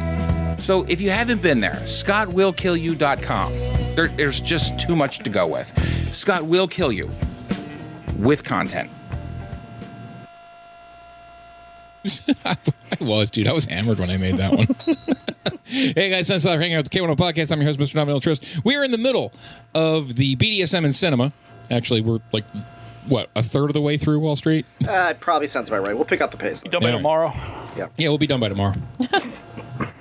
So 0.60 0.84
if 0.84 1.00
you 1.00 1.10
haven't 1.10 1.42
been 1.42 1.60
there, 1.60 1.82
scottwillkillyou.com. 1.84 3.52
There, 3.96 4.08
there's 4.08 4.40
just 4.40 4.78
too 4.78 4.96
much 4.96 5.18
to 5.18 5.30
go 5.30 5.46
with. 5.46 5.72
Scott 6.14 6.44
will 6.44 6.68
kill 6.68 6.92
you 6.92 7.10
with 8.18 8.44
content. 8.44 8.90
I 12.44 12.56
was, 13.00 13.30
dude. 13.30 13.46
I 13.46 13.52
was 13.52 13.64
hammered 13.64 13.98
when 13.98 14.10
I 14.10 14.16
made 14.16 14.36
that 14.36 14.52
one. 14.52 14.66
hey 15.64 16.10
guys, 16.10 16.28
thanks 16.28 16.44
for 16.44 16.50
hanging 16.50 16.74
out 16.74 16.84
with 16.84 16.90
the 16.92 16.98
K1 16.98 17.16
Podcast. 17.16 17.50
I'm 17.50 17.60
your 17.60 17.68
host, 17.68 17.80
Mr. 17.80 17.94
Non 17.96 18.06
Vanilla 18.06 18.20
Trist. 18.20 18.44
We 18.64 18.76
are 18.76 18.84
in 18.84 18.90
the 18.90 18.98
middle 18.98 19.32
of 19.74 20.16
the 20.16 20.36
BDSM 20.36 20.84
in 20.84 20.92
cinema. 20.92 21.32
Actually, 21.70 22.02
we're 22.02 22.20
like 22.32 22.44
what 23.06 23.30
a 23.36 23.42
third 23.42 23.66
of 23.70 23.74
the 23.74 23.80
way 23.80 23.96
through 23.96 24.18
Wall 24.20 24.36
Street. 24.36 24.66
Uh, 24.86 25.08
it 25.10 25.20
probably 25.20 25.46
sounds 25.46 25.68
about 25.68 25.86
right. 25.86 25.94
We'll 25.94 26.04
pick 26.04 26.20
up 26.20 26.30
the 26.30 26.36
pace. 26.36 26.62
Done 26.62 26.82
by 26.82 26.88
Yeah. 26.88 26.96
tomorrow. 26.96 27.32
Yeah. 27.76 27.88
Yeah, 27.96 28.08
we'll 28.08 28.18
be 28.18 28.26
done 28.26 28.40
by 28.40 28.48
tomorrow. 28.48 28.74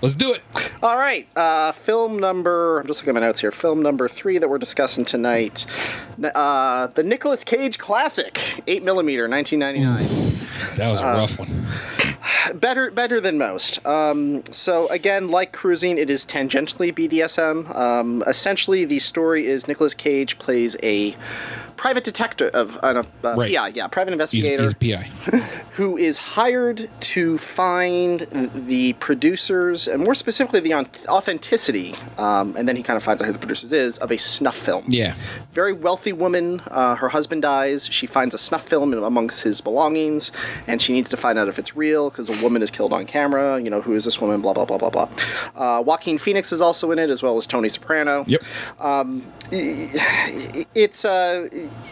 Let's 0.04 0.16
do 0.16 0.34
it. 0.34 0.42
All 0.84 0.98
right. 0.98 1.26
Uh, 1.34 1.72
film 1.72 2.20
number. 2.20 2.82
I'm 2.82 2.88
just 2.88 3.00
looking 3.00 3.12
at 3.12 3.22
my 3.22 3.26
notes 3.26 3.40
here. 3.40 3.54
Film 3.54 3.82
number 3.82 4.10
three 4.10 4.38
that 4.38 4.50
we're 4.50 4.58
discussing 4.58 5.06
tonight. 5.06 5.66
Uh, 6.22 6.88
the 6.88 7.04
Nicolas 7.04 7.46
Cage 7.46 7.78
classic, 7.78 8.62
8 8.68 8.84
millimeter, 8.84 9.30
1999. 9.30 10.76
That 10.76 10.92
was 10.92 11.00
a 11.00 11.06
rough 11.06 11.40
one. 11.40 12.60
better 12.60 12.92
better 12.92 13.22
than 13.22 13.38
most. 13.38 13.86
Um, 13.86 14.44
so 14.52 14.90
again, 14.90 15.30
like 15.30 15.54
cruising, 15.54 15.98
it 15.98 16.10
is 16.10 16.26
tangentially 16.26 16.94
BDSM. 16.94 17.74
Um, 17.74 18.26
essentially, 18.28 18.84
the 18.84 19.00
story 19.00 19.48
is 19.48 19.70
Nicolas 19.70 19.94
Cage 19.94 20.38
plays 20.38 20.76
a 20.84 21.16
private 21.84 22.06
detective 22.06 22.50
of 22.56 22.78
uh, 22.82 23.04
uh, 23.26 23.36
Right. 23.36 23.52
yeah 23.52 23.68
yeah 23.68 23.88
private 23.88 24.14
investigator 24.14 24.64
he's 24.64 24.72
a 24.72 24.76
PI. 24.76 25.04
who 25.78 25.98
is 25.98 26.18
hired 26.18 26.90
to 27.14 27.38
find 27.40 28.22
the 28.72 28.94
producers 29.08 29.88
and 29.90 30.02
more 30.02 30.16
specifically 30.16 30.62
the 30.62 30.74
authenticity 31.10 31.94
um, 32.18 32.56
and 32.56 32.68
then 32.70 32.78
he 32.78 32.84
kind 32.84 32.96
of 32.96 33.04
finds 33.04 33.22
out 33.22 33.26
who 33.26 33.34
the 33.34 33.40
producers 33.40 33.74
is 33.74 33.98
of 33.98 34.12
a 34.12 34.18
snuff 34.18 34.56
film 34.56 34.86
Yeah. 34.88 35.14
very 35.54 35.74
wealthy 35.74 36.14
woman. 36.14 36.62
Uh, 36.68 36.96
her 36.96 37.10
husband 37.10 37.42
dies. 37.42 37.86
She 37.92 38.08
finds 38.08 38.34
a 38.34 38.38
snuff 38.38 38.66
film 38.68 38.94
amongst 38.94 39.44
his 39.44 39.60
belongings, 39.62 40.32
and 40.68 40.82
she 40.82 40.94
needs 40.94 41.10
to 41.10 41.18
find 41.18 41.38
out 41.38 41.48
if 41.48 41.60
it's 41.60 41.76
real 41.76 42.10
because 42.10 42.28
a 42.30 42.44
woman 42.44 42.62
is 42.64 42.72
killed 42.72 42.92
on 42.94 43.06
camera. 43.06 43.62
You 43.62 43.70
know, 43.70 43.82
who 43.82 43.94
is 43.94 44.04
this 44.06 44.20
woman? 44.22 44.42
Blah 44.42 44.54
blah 44.54 44.66
blah 44.66 44.78
blah 44.78 44.90
blah. 44.90 45.10
Uh, 45.56 45.82
Joaquin 45.84 46.18
Phoenix 46.18 46.52
is 46.52 46.62
also 46.62 46.92
in 46.92 46.98
it, 47.00 47.10
as 47.10 47.22
well 47.22 47.38
as 47.38 47.46
Tony 47.46 47.70
Soprano. 47.70 48.26
Yep. 48.28 48.42
It's 50.76 51.06
uh, 51.06 51.48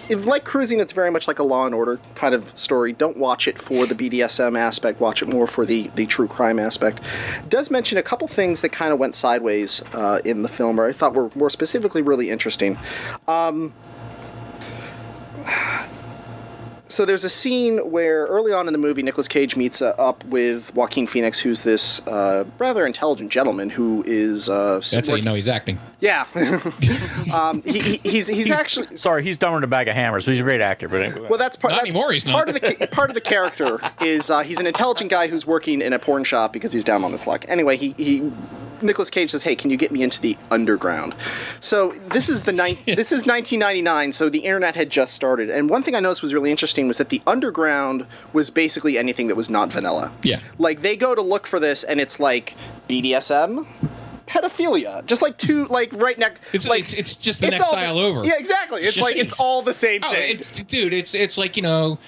if 0.09 0.25
like 0.25 0.43
cruising. 0.43 0.79
It's 0.79 0.93
very 0.93 1.11
much 1.11 1.27
like 1.27 1.39
a 1.39 1.43
Law 1.43 1.65
and 1.65 1.73
Order 1.73 1.99
kind 2.15 2.35
of 2.35 2.57
story. 2.57 2.93
Don't 2.93 3.17
watch 3.17 3.47
it 3.47 3.61
for 3.61 3.85
the 3.85 3.95
BDSM 3.95 4.57
aspect. 4.57 4.99
Watch 4.99 5.21
it 5.21 5.27
more 5.27 5.47
for 5.47 5.65
the 5.65 5.89
the 5.95 6.05
true 6.05 6.27
crime 6.27 6.59
aspect. 6.59 6.99
It 7.37 7.49
does 7.49 7.71
mention 7.71 7.97
a 7.97 8.03
couple 8.03 8.27
things 8.27 8.61
that 8.61 8.69
kind 8.69 8.93
of 8.93 8.99
went 8.99 9.15
sideways 9.15 9.81
uh, 9.93 10.21
in 10.25 10.43
the 10.43 10.49
film, 10.49 10.79
or 10.79 10.87
I 10.87 10.91
thought 10.91 11.13
were 11.13 11.31
more 11.35 11.49
specifically 11.49 12.01
really 12.01 12.29
interesting. 12.29 12.77
So 16.91 17.05
there's 17.05 17.23
a 17.23 17.29
scene 17.29 17.77
where 17.89 18.25
early 18.27 18.53
on 18.53 18.67
in 18.67 18.73
the 18.73 18.79
movie 18.79 19.01
Nicolas 19.01 19.27
Cage 19.27 19.55
meets 19.55 19.81
uh, 19.81 19.95
up 19.97 20.23
with 20.25 20.73
Joaquin 20.75 21.07
Phoenix, 21.07 21.39
who's 21.39 21.63
this 21.63 22.05
uh, 22.07 22.45
rather 22.59 22.85
intelligent 22.85 23.31
gentleman 23.31 23.69
who 23.69 24.03
is. 24.05 24.49
Uh, 24.49 24.81
That's 24.91 25.07
how 25.07 25.15
you 25.15 25.23
know 25.23 25.33
he's 25.33 25.47
acting. 25.47 25.79
Yeah, 25.99 26.25
um, 27.35 27.61
he, 27.63 27.79
he, 27.79 27.97
he's 27.97 28.27
he's 28.27 28.49
actually. 28.49 28.97
Sorry, 28.97 29.23
he's 29.23 29.37
dumber 29.37 29.57
than 29.57 29.63
a 29.65 29.67
bag 29.67 29.87
of 29.87 29.95
hammers, 29.95 30.25
so 30.25 30.31
he's 30.31 30.39
a 30.39 30.43
great 30.43 30.61
actor. 30.61 30.87
But 30.87 31.01
anyway. 31.01 31.27
Well, 31.29 31.39
that's 31.39 31.55
part. 31.55 31.71
Not 31.71 31.81
that's 31.81 31.89
anymore, 31.89 32.11
he's 32.11 32.25
not. 32.25 32.47
of 32.47 32.53
the 32.55 32.59
ca- 32.59 32.87
part 32.87 33.09
of 33.09 33.13
the 33.13 33.21
character 33.21 33.79
is 34.01 34.29
uh, 34.29 34.41
he's 34.41 34.59
an 34.59 34.67
intelligent 34.67 35.09
guy 35.09 35.27
who's 35.27 35.45
working 35.45 35.81
in 35.81 35.93
a 35.93 35.99
porn 35.99 36.23
shop 36.23 36.53
because 36.53 36.73
he's 36.73 36.83
down 36.83 37.03
on 37.03 37.11
his 37.11 37.27
luck. 37.27 37.45
Anyway, 37.47 37.77
he 37.77 37.91
he. 37.97 38.31
Nicolas 38.83 39.09
Cage 39.09 39.31
says, 39.31 39.43
"Hey, 39.43 39.55
can 39.55 39.69
you 39.69 39.77
get 39.77 39.91
me 39.91 40.03
into 40.03 40.21
the 40.21 40.37
underground?" 40.49 41.15
So 41.59 41.93
this 42.09 42.29
is 42.29 42.43
the 42.43 42.51
ni- 42.51 42.79
this 42.95 43.11
is 43.11 43.25
1999, 43.25 44.11
so 44.11 44.29
the 44.29 44.39
internet 44.39 44.75
had 44.75 44.89
just 44.89 45.13
started. 45.13 45.49
And 45.49 45.69
one 45.69 45.83
thing 45.83 45.95
I 45.95 45.99
noticed 45.99 46.21
was 46.21 46.33
really 46.33 46.51
interesting 46.51 46.87
was 46.87 46.97
that 46.97 47.09
the 47.09 47.21
underground 47.27 48.05
was 48.33 48.49
basically 48.49 48.97
anything 48.97 49.27
that 49.27 49.35
was 49.35 49.49
not 49.49 49.69
vanilla. 49.71 50.11
Yeah. 50.23 50.39
Like 50.57 50.81
they 50.81 50.95
go 50.95 51.15
to 51.15 51.21
look 51.21 51.47
for 51.47 51.59
this, 51.59 51.83
and 51.83 51.99
it's 52.01 52.19
like 52.19 52.55
BDSM, 52.89 53.65
pedophilia, 54.27 55.05
just 55.05 55.21
like 55.21 55.37
two 55.37 55.65
like 55.67 55.91
right 55.93 56.17
next. 56.17 56.41
It's 56.53 56.67
like 56.67 56.81
it's, 56.83 56.93
it's 56.93 57.15
just 57.15 57.41
the 57.41 57.47
next 57.49 57.65
all- 57.67 57.73
dial 57.73 57.99
over. 57.99 58.23
Yeah, 58.23 58.37
exactly. 58.37 58.81
It's 58.81 58.99
like 58.99 59.15
it's 59.17 59.39
all 59.39 59.61
the 59.61 59.73
same 59.73 60.01
Oh, 60.03 60.11
thing. 60.11 60.39
it's, 60.39 60.63
dude, 60.63 60.93
it's 60.93 61.13
it's 61.13 61.37
like 61.37 61.55
you 61.57 61.63
know, 61.63 61.99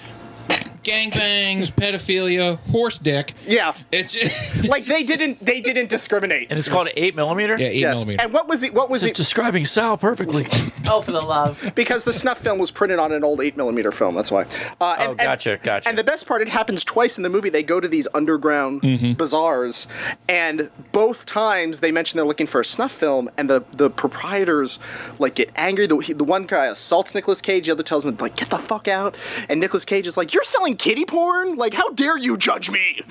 gangbangs, 0.84 1.72
pedophilia, 1.72 2.58
horse 2.70 2.98
dick. 2.98 3.32
yeah. 3.46 3.74
It's 3.90 4.16
like 4.68 4.84
they 4.84 5.02
didn't 5.02 5.44
they 5.44 5.60
didn't 5.60 5.88
discriminate. 5.88 6.48
and 6.50 6.58
it's 6.58 6.68
called 6.68 6.88
eight 6.96 7.14
millimeter. 7.16 7.56
yeah, 7.58 7.68
eight 7.68 7.80
Yes. 7.80 7.94
millimeter. 7.96 8.22
And 8.22 8.32
what 8.32 8.48
was 8.48 8.62
it? 8.62 8.72
What 8.74 8.90
was 8.90 9.04
It's 9.04 9.18
it? 9.18 9.22
describing 9.22 9.64
Sal 9.66 9.96
perfectly. 9.96 10.46
Oh, 10.86 11.00
for 11.00 11.12
the 11.12 11.20
love. 11.22 11.72
Because 11.74 12.04
the 12.04 12.12
snuff 12.12 12.40
film 12.40 12.58
was 12.58 12.70
printed 12.70 12.98
on 12.98 13.10
an 13.10 13.24
old 13.24 13.40
eight 13.40 13.56
millimeter 13.56 13.90
film. 13.90 14.14
That's 14.14 14.30
why. 14.30 14.42
Uh, 14.82 14.96
and, 14.98 15.08
Oh, 15.08 15.10
and- 15.12 15.18
gotcha, 15.18 15.58
gotcha. 15.62 15.88
And 15.88 15.96
the 15.96 16.04
best 16.04 16.26
part, 16.26 16.42
it 16.42 16.48
happens 16.48 16.84
twice 16.84 17.16
in 17.16 17.22
the 17.22 17.30
movie. 17.30 17.48
They 17.48 17.62
go 17.62 17.80
to 17.80 17.88
these 17.88 18.06
underground 18.12 18.82
bazaars, 19.16 19.86
and 20.28 20.70
both 20.92 21.24
times 21.24 21.80
they 21.80 21.90
mention 21.90 22.18
they're 22.18 22.26
looking 22.26 22.46
for 22.46 22.60
a 22.60 22.64
snuff 22.66 22.92
film, 22.92 23.30
and 23.38 23.48
the 23.48 23.64
the 23.72 23.88
proprietors 23.88 24.78
like 25.18 25.36
get 25.36 25.50
angry. 25.56 25.86
The 25.86 25.96
he, 25.98 26.12
the 26.12 26.22
one 26.24 26.44
guy 26.44 26.66
assaults 26.66 27.14
Nicolas 27.14 27.40
Cage. 27.40 27.64
The 27.64 27.72
other 27.72 27.82
tells 27.82 28.04
him 28.04 28.14
like, 28.18 28.36
"Get 28.36 28.50
the 28.50 28.58
fuck 28.58 28.86
out!" 28.86 29.14
And 29.48 29.60
Nicolas 29.60 29.86
Cage 29.86 30.06
is 30.06 30.18
like, 30.18 30.34
"You're 30.34 30.44
selling 30.44 30.73
kitty 30.76 31.04
porn? 31.04 31.56
Like, 31.56 31.74
how 31.74 31.90
dare 31.90 32.16
you 32.16 32.36
judge 32.36 32.70
me?" 32.70 33.00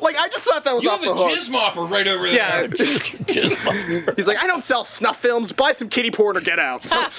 like, 0.00 0.16
I 0.18 0.28
just 0.28 0.44
thought 0.44 0.64
that 0.64 0.74
was 0.74 0.84
you 0.84 0.90
off 0.90 1.02
have 1.04 1.12
a 1.12 1.14
the 1.14 1.22
hook. 1.24 1.32
jizz 1.38 1.50
mopper 1.50 1.88
right 1.90 2.06
over 2.06 2.24
there. 2.28 2.28
Yeah. 2.38 2.66
Just 2.66 3.16
He's 4.16 4.26
like, 4.26 4.42
I 4.42 4.46
don't 4.46 4.62
sell 4.62 4.84
snuff 4.84 5.20
films. 5.20 5.50
Buy 5.52 5.72
some 5.72 5.88
kitty 5.88 6.10
porn 6.10 6.36
or 6.36 6.40
get 6.40 6.58
out. 6.58 6.86
So, 6.88 6.96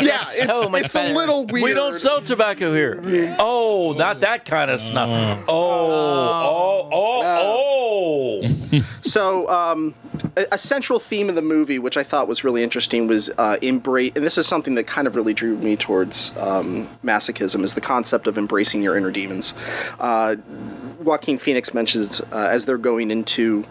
yeah, 0.00 0.24
it's, 0.28 0.46
so 0.46 0.68
much 0.68 0.86
it's 0.86 0.94
a 0.94 0.98
better. 0.98 1.14
little 1.14 1.44
weird. 1.46 1.64
we 1.64 1.74
don't 1.74 1.94
sell 1.94 2.20
tobacco 2.22 2.72
here. 2.74 3.36
Oh, 3.38 3.94
not 3.96 4.20
that 4.20 4.44
kind 4.44 4.70
of 4.70 4.80
snuff. 4.80 5.44
Oh, 5.48 6.88
oh, 6.90 6.90
oh, 6.92 8.42
oh. 8.72 8.84
So, 9.02 9.48
um, 9.48 9.94
a, 10.38 10.46
a 10.52 10.58
central 10.58 10.98
theme 10.98 11.28
of 11.28 11.34
the 11.34 11.42
movie, 11.42 11.78
which 11.78 11.96
I 11.96 12.02
thought 12.02 12.28
was 12.28 12.44
really 12.44 12.62
interesting, 12.62 13.06
was 13.06 13.30
uh, 13.38 13.56
embrace. 13.60 14.12
And 14.14 14.24
this 14.24 14.38
is 14.38 14.46
something 14.46 14.74
that 14.76 14.86
kind 14.86 15.06
of 15.06 15.16
really 15.16 15.34
drew 15.34 15.56
me 15.56 15.76
towards 15.76 16.32
um, 16.36 16.88
masochism, 17.04 17.64
is 17.64 17.74
the 17.74 17.80
concept 17.80 18.26
of 18.26 18.38
embracing 18.38 18.82
your 18.82 18.96
inner 18.96 19.10
demons. 19.10 19.52
Uh, 19.98 20.36
Joaquin 21.00 21.38
Phoenix 21.38 21.74
mentions 21.74 22.20
uh, 22.20 22.48
as 22.50 22.64
they're 22.64 22.78
going 22.78 23.10
into 23.10 23.64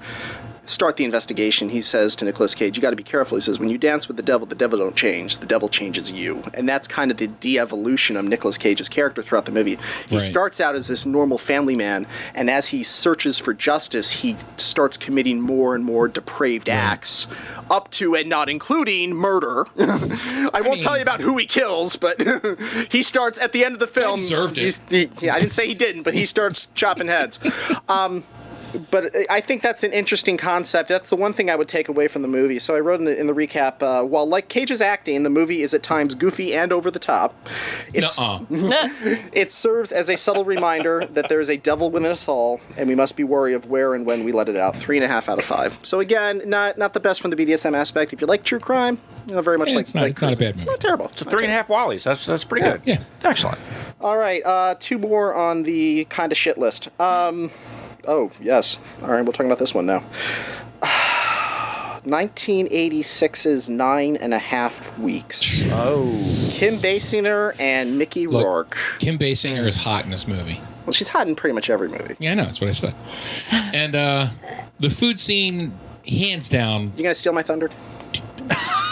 start 0.67 0.97
the 0.97 1.06
investigation, 1.06 1.69
he 1.69 1.82
says 1.82 2.15
to 2.17 2.25
Nicolas 2.25 2.53
Cage, 2.53 2.75
"You 2.77 2.82
got 2.82 2.91
to 2.91 2.95
be 2.95 3.03
careful." 3.03 3.38
He 3.38 3.41
says, 3.41 3.58
"When 3.60 3.69
you 3.69 3.77
dance 3.77 4.08
with 4.08 4.17
the 4.17 4.23
devil, 4.23 4.45
the 4.45 4.56
devil 4.56 4.77
don't 4.80 4.95
change. 4.95 5.38
The 5.39 5.45
devil 5.45 5.69
changes 5.69 6.12
you." 6.12 6.43
And 6.53 6.67
that's 6.67 6.88
kind 6.88 7.10
of 7.12 7.17
the 7.17 7.27
de-evolution 7.27 8.15
of 8.17 8.25
Nicolas 8.25 8.58
Cage's 8.58 8.89
character 8.89 9.21
throughout 9.21 9.45
the 9.45 9.51
movie. 9.51 9.77
He 10.10 10.17
Right. 10.17 10.21
starts 10.27 10.60
out 10.60 10.75
as 10.75 10.88
this 10.88 11.06
normal 11.06 11.38
family 11.38 11.75
man, 11.75 12.06
and 12.36 12.49
as 12.49 12.67
he 12.67 12.84
searches 12.84 13.39
for 13.39 13.53
justice, 13.53 14.12
he 14.12 14.36
starts 14.58 14.97
committing 14.97 15.39
more 15.41 15.73
and 15.75 15.84
more 15.84 16.08
depraved 16.08 16.69
acts, 16.69 17.27
up 17.69 17.89
to 17.91 18.15
and 18.15 18.30
not 18.30 18.49
including 18.49 19.13
murder. 19.13 19.65
I 19.80 20.62
won't 20.62 20.75
mean- 20.75 20.84
tell 20.84 20.95
you 20.95 21.01
about 21.01 21.21
who 21.21 21.38
he 21.38 21.45
kills, 21.45 21.95
but 21.95 22.21
he 22.91 23.01
starts 23.03 23.39
at 23.39 23.51
the 23.51 23.63
end 23.65 23.73
of 23.73 23.80
the 23.80 23.88
film. 23.88 24.19
deserved 24.19 24.58
it. 24.58 24.80
he- 24.89 25.10
yeah, 25.21 25.36
I 25.36 25.39
didn't 25.39 25.53
say 25.53 25.67
he 25.67 25.73
didn't, 25.73 26.03
but 26.03 26.13
he 26.13 26.25
starts 26.25 26.67
chopping 26.73 27.08
heads. 27.08 27.39
Um, 27.89 28.23
but 28.91 29.15
I 29.30 29.41
think 29.41 29.62
that's 29.62 29.84
an 29.84 29.93
interesting 29.93 30.38
concept. 30.38 30.89
That's 30.89 31.10
the 31.10 31.15
one 31.15 31.34
thing 31.34 31.49
I 31.49 31.56
would 31.56 31.67
take 31.67 31.88
away 31.89 32.08
from 32.08 32.21
the 32.21 32.27
movie. 32.27 32.60
So 32.60 32.75
I 32.75 32.80
wrote 32.80 32.99
in 32.99 33.06
the, 33.06 33.17
in 33.17 33.27
the 33.27 33.34
recap, 33.34 33.82
uh, 33.82 34.03
while 34.06 34.25
like 34.27 34.49
Cage's 34.49 34.82
acting, 34.82 35.23
the 35.23 35.30
movie 35.30 35.62
is 35.62 35.73
at 35.73 35.84
times 35.84 36.13
goofy 36.15 36.53
and 36.53 36.71
over 36.73 36.91
the 36.91 36.99
top. 36.99 37.34
It's, 37.93 38.19
Nuh-uh. 38.19 38.39
it 39.34 39.51
serves 39.51 39.91
as 39.91 40.10
a 40.10 40.15
subtle 40.17 40.45
reminder 40.45 41.06
that 41.13 41.30
there 41.30 41.39
is 41.39 41.49
a 41.49 41.58
devil 41.58 41.89
within 41.91 42.12
us 42.12 42.27
all, 42.27 42.60
and 42.77 42.88
we 42.89 42.95
must 42.95 43.15
be 43.15 43.23
wary 43.23 43.53
of 43.53 43.65
where 43.67 43.93
and 43.95 44.06
when 44.06 44.23
we 44.23 44.32
let 44.32 44.49
it 44.49 44.56
out. 44.58 44.75
Three 44.75 44.97
and 44.97 45.03
a 45.03 45.08
half 45.08 45.30
out 45.30 45.39
of 45.39 45.45
five. 45.45 45.75
So 45.84 45.99
again, 45.99 46.41
not 46.45 46.77
not 46.77 46.93
the 46.93 46.99
best 46.99 47.21
from 47.21 47.32
the 47.32 47.38
BDSM 47.38 47.75
aspect. 47.75 48.13
If 48.13 48.21
you 48.21 48.27
like 48.27 48.43
true 48.43 48.60
crime, 48.60 48.99
you 49.27 49.36
know, 49.36 49.41
very 49.41 49.58
much 49.58 49.69
Yeah, 49.69 49.75
like 49.75 49.82
it's 49.82 49.95
not- 49.95 50.01
like 50.03 50.12
it's 50.12 50.21
not 50.21 50.34
a 50.34 50.36
Cruising. 50.36 50.45
bad 50.47 50.56
It's 50.56 50.65
movie. 50.65 50.71
not 50.71 50.80
terrible. 50.80 51.06
It's 51.08 51.21
a 51.21 51.25
three 51.25 51.43
and 51.43 51.51
a 51.51 51.56
half 51.56 51.67
Wallies. 51.67 52.03
That's 52.03 52.25
that's 52.25 52.43
pretty 52.43 52.65
Yeah. 52.65 52.77
good. 52.77 52.88
Yeah. 52.88 52.99
Excellent. 53.23 53.58
All 53.99 54.17
right, 54.17 54.45
uh, 54.45 54.75
two 54.80 54.99
more 54.99 55.34
on 55.34 55.63
the 55.63 56.06
kind 56.06 56.32
of 56.32 56.38
shit 56.38 56.58
list. 56.60 56.89
Um, 56.99 57.49
oh 58.08 58.32
yes. 58.39 58.80
All 59.02 59.10
right, 59.10 59.22
we'll 59.22 59.34
talk 59.34 59.46
about 59.46 59.60
this 59.60 59.74
one 59.74 59.86
now. 59.86 60.04
1986's 62.08 63.70
Nine 63.70 64.15
and 64.15 64.34
a 64.34 64.39
Half 64.39 64.98
Weeks. 64.98 65.63
Oh. 65.72 66.50
Kim 66.52 66.78
Basinger 66.78 67.60
and 67.60 67.98
Mickey 67.98 68.28
Look, 68.28 68.46
Rourke. 68.46 68.78
Kim 69.00 69.17
Basinger 69.17 69.67
is 69.67 69.76
hot 69.76 70.06
in 70.06 70.12
this 70.12 70.26
movie. 70.28 70.62
Well, 70.86 70.93
she's 70.93 71.10
hot 71.10 71.28
in 71.28 71.36
pretty 71.36 71.54
much 71.54 71.70
every 71.70 71.89
movie. 71.89 72.15
Yeah, 72.17 72.32
I 72.32 72.36
know. 72.36 72.46
That's 72.46 72.62
what 72.62 72.70
I 72.70 72.74
said. 72.74 72.96
And 73.52 73.93
uh, 73.93 74.28
the 74.80 74.89
food 74.89 75.20
scene, 75.20 75.78
hands 76.08 76.48
down. 76.48 76.93
You 76.96 77.04
gonna 77.04 77.13
steal 77.13 77.34
my 77.34 77.43
thunder? 77.43 77.70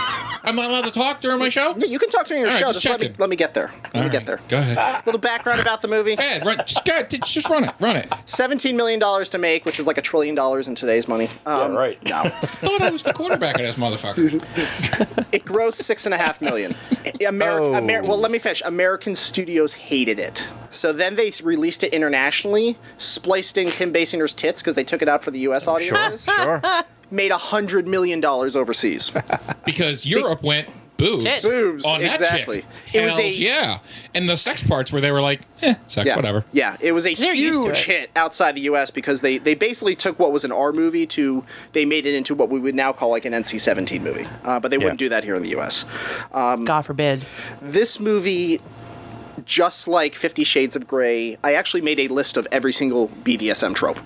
I'm 0.45 0.55
not 0.55 0.69
allowed 0.69 0.85
to 0.85 0.91
talk 0.91 1.21
during 1.21 1.39
my 1.39 1.49
show. 1.49 1.75
Yeah, 1.77 1.85
you 1.87 1.99
can 1.99 2.09
talk 2.09 2.27
during 2.27 2.41
your 2.41 2.49
All 2.49 2.55
right, 2.55 2.61
show. 2.61 2.71
just 2.73 2.81
Just 2.81 2.91
let 2.91 2.99
me, 3.01 3.07
checking. 3.07 3.19
let 3.19 3.29
me 3.29 3.35
get 3.35 3.53
there. 3.53 3.71
Let 3.85 3.95
All 3.95 4.03
me 4.03 4.09
get 4.09 4.17
right, 4.19 4.25
there. 4.25 4.39
Go 4.47 4.57
ahead. 4.57 4.77
A 4.77 5.03
little 5.05 5.19
background 5.19 5.59
about 5.59 5.81
the 5.81 5.87
movie. 5.87 6.15
Go 6.15 6.21
ahead. 6.23 6.45
Run. 6.45 6.57
Just, 6.65 6.85
go 6.85 6.93
ahead, 6.93 7.09
just 7.09 7.49
run 7.49 7.63
it. 7.63 7.73
Run 7.79 7.95
it. 7.95 8.11
Seventeen 8.25 8.75
million 8.77 8.99
dollars 8.99 9.29
to 9.31 9.37
make, 9.37 9.65
which 9.65 9.79
is 9.79 9.87
like 9.87 9.97
a 9.97 10.01
trillion 10.01 10.35
dollars 10.35 10.67
in 10.67 10.75
today's 10.75 11.07
money. 11.07 11.29
Um, 11.45 11.71
yeah, 11.73 11.77
right. 11.77 12.03
No, 12.05 12.23
Thought 12.63 12.81
I 12.81 12.89
was 12.91 13.03
the 13.03 13.13
quarterback 13.13 13.55
of 13.55 13.61
this 13.61 13.75
motherfucker. 13.75 14.33
it 15.31 15.45
grossed 15.45 15.75
six 15.83 16.05
and 16.05 16.13
a 16.13 16.17
half 16.17 16.41
million. 16.41 16.71
Ameri- 17.03 17.55
Oh. 17.59 17.75
Amer- 17.75 18.03
well, 18.03 18.17
let 18.17 18.31
me 18.31 18.39
finish. 18.39 18.61
American 18.65 19.15
studios 19.15 19.73
hated 19.73 20.19
it, 20.19 20.47
so 20.71 20.91
then 20.93 21.15
they 21.15 21.31
released 21.43 21.83
it 21.83 21.93
internationally, 21.93 22.77
spliced 22.97 23.57
in 23.57 23.69
Kim 23.71 23.93
Basinger's 23.93 24.33
tits 24.33 24.61
because 24.61 24.75
they 24.75 24.83
took 24.83 25.01
it 25.01 25.07
out 25.09 25.23
for 25.23 25.31
the 25.31 25.39
U.S. 25.39 25.63
Sure. 25.65 26.17
Sure. 26.17 26.61
Made 27.15 27.31
a 27.31 27.37
hundred 27.37 27.87
million 27.87 28.19
dollars 28.19 28.55
overseas. 28.55 29.11
Because 29.65 30.05
Europe 30.05 30.43
went 30.43 30.67
boobs. 30.97 31.23
Tits. 31.23 31.43
Boobs, 31.43 31.85
On 31.85 32.01
that 32.01 32.19
exactly. 32.19 32.61
chick. 32.61 32.93
It 32.93 33.05
was 33.05 33.17
a- 33.17 33.31
yeah. 33.31 33.79
And 34.13 34.29
the 34.29 34.37
sex 34.37 34.61
parts 34.63 34.91
where 34.93 35.01
they 35.01 35.11
were 35.11 35.21
like, 35.21 35.41
eh, 35.61 35.73
sex, 35.87 36.07
yeah. 36.07 36.15
whatever. 36.15 36.45
Yeah, 36.51 36.77
it 36.79 36.91
was 36.91 37.05
a 37.07 37.13
They're 37.15 37.33
huge 37.33 37.79
hit 37.79 38.11
outside 38.15 38.55
the 38.55 38.61
U.S. 38.61 38.91
because 38.91 39.21
they 39.21 39.37
they 39.39 39.55
basically 39.55 39.95
took 39.95 40.19
what 40.19 40.31
was 40.31 40.43
an 40.43 40.51
R 40.51 40.71
movie 40.71 41.05
to 41.07 41.43
they 41.73 41.83
made 41.85 42.05
it 42.05 42.13
into 42.15 42.35
what 42.35 42.49
we 42.49 42.59
would 42.59 42.75
now 42.75 42.93
call 42.93 43.09
like 43.09 43.25
an 43.25 43.33
NC-17 43.33 44.01
movie, 44.01 44.27
uh, 44.43 44.59
but 44.59 44.69
they 44.71 44.77
wouldn't 44.77 44.99
do 44.99 45.09
that 45.09 45.23
here 45.23 45.35
in 45.35 45.41
the 45.43 45.49
U.S. 45.49 45.83
God 46.31 46.81
forbid. 46.83 47.25
This 47.61 47.99
movie. 47.99 48.61
Just 49.45 49.87
like 49.87 50.15
Fifty 50.15 50.43
Shades 50.43 50.75
of 50.75 50.87
Grey, 50.87 51.37
I 51.43 51.53
actually 51.53 51.81
made 51.81 51.99
a 51.99 52.07
list 52.07 52.35
of 52.35 52.47
every 52.51 52.73
single 52.73 53.09
BDSM 53.23 53.75
trope. 53.75 53.99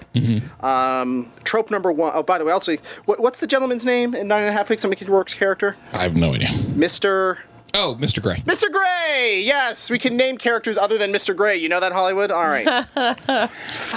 Um, 0.63 1.31
trope 1.45 1.71
number 1.71 1.91
one. 1.91 2.11
Oh, 2.13 2.23
by 2.23 2.37
the 2.37 2.45
way, 2.45 2.51
also, 2.51 2.75
what, 3.05 3.19
what's 3.21 3.39
the 3.39 3.47
gentleman's 3.47 3.85
name 3.85 4.13
in 4.13 4.27
Nine 4.27 4.41
and 4.41 4.49
a 4.49 4.53
Half 4.53 4.69
Weeks 4.69 4.83
of 4.83 4.89
Mickey 4.89 5.05
Rourke's 5.05 5.33
character? 5.33 5.77
I 5.93 6.03
have 6.03 6.15
no 6.17 6.33
idea. 6.33 6.51
Mister 6.75 7.39
Oh, 7.75 7.95
Mr. 7.99 8.21
Gray. 8.21 8.37
Mr. 8.47 8.71
Gray. 8.71 9.41
Yes, 9.45 9.89
we 9.91 9.99
can 9.99 10.17
name 10.17 10.37
characters 10.37 10.77
other 10.77 10.97
than 10.97 11.11
Mr. 11.13 11.35
Gray. 11.35 11.55
You 11.57 11.69
know 11.69 11.79
that 11.79 11.91
Hollywood? 11.91 12.31
All 12.31 12.47
right. 12.47 12.85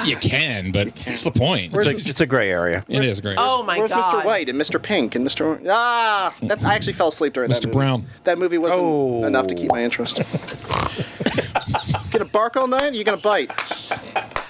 You 0.05 0.17
can, 0.17 0.73
but 0.73 0.89
what's 0.89 1.23
the 1.23 1.31
point? 1.31 1.73
It's 1.75 1.87
a, 1.87 1.91
it's 2.11 2.21
a 2.21 2.27
gray 2.27 2.51
area. 2.51 2.85
It 2.89 3.05
is 3.05 3.21
great. 3.21 3.37
Oh 3.39 3.63
my 3.63 3.79
Where's 3.79 3.93
god. 3.93 4.23
Mr. 4.23 4.25
White 4.25 4.49
and 4.49 4.61
Mr. 4.61 4.83
Pink 4.83 5.15
and 5.15 5.25
Mr. 5.27 5.43
Or- 5.47 5.61
Ah, 5.71 6.35
that, 6.43 6.63
I 6.65 6.75
actually 6.75 6.95
fell 6.95 7.09
asleep 7.09 7.35
during 7.35 7.51
that 7.51 7.63
Mr. 7.63 7.71
Brown. 7.71 8.07
That 8.25 8.39
movie 8.39 8.59
wasn't 8.59 8.83
Oh. 8.83 9.25
enough 9.25 9.47
to 9.49 9.55
keep 9.55 9.71
my 9.71 9.83
interest. 9.85 10.17
gonna 12.11 12.25
bark 12.25 12.57
all 12.57 12.67
night? 12.67 12.93
Or 12.93 12.97
you 12.97 13.05
gonna 13.05 13.17
bite? 13.19 13.51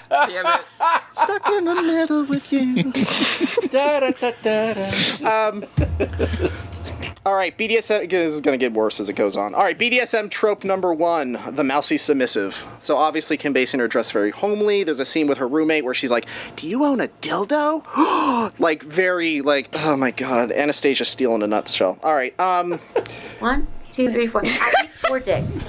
Damn 0.09 0.45
it. 0.47 0.61
Stuck 1.11 1.47
in 1.49 1.65
the 1.65 1.75
middle 1.81 2.25
with 2.25 2.51
you. 2.51 2.91
da, 3.69 3.99
da, 4.11 4.31
da, 4.41 5.49
Um, 5.49 5.65
All 7.25 7.35
right, 7.35 7.57
BDSM. 7.57 8.09
This 8.09 8.33
is 8.33 8.41
going 8.41 8.59
to 8.59 8.63
get 8.63 8.73
worse 8.73 8.99
as 8.99 9.07
it 9.07 9.13
goes 9.13 9.37
on. 9.37 9.55
All 9.55 9.63
right, 9.63 9.79
BDSM 9.79 10.29
trope 10.29 10.65
number 10.65 10.93
one: 10.93 11.39
the 11.51 11.63
mousy 11.63 11.97
submissive. 11.97 12.65
So 12.79 12.97
obviously, 12.97 13.37
Kim 13.37 13.53
Basinger 13.53 13.89
dressed 13.89 14.11
very 14.11 14.31
homely. 14.31 14.83
There's 14.83 14.99
a 14.99 15.05
scene 15.05 15.27
with 15.27 15.37
her 15.37 15.47
roommate 15.47 15.85
where 15.85 15.93
she's 15.93 16.11
like, 16.11 16.25
"Do 16.57 16.67
you 16.67 16.83
own 16.83 16.99
a 16.99 17.07
dildo?" 17.21 18.53
like 18.59 18.83
very 18.83 19.41
like, 19.41 19.69
oh 19.73 19.95
my 19.95 20.11
god, 20.11 20.51
Anastasia 20.51 21.05
Steele 21.05 21.33
in 21.35 21.43
a 21.43 21.47
nutshell. 21.47 21.97
All 22.03 22.13
right, 22.13 22.37
um, 22.41 22.79
One, 23.39 23.67
two, 23.93 24.09
three, 24.11 24.27
four. 24.27 24.41
I 24.45 24.73
need 24.81 24.89
four 25.07 25.19
dicks. 25.19 25.67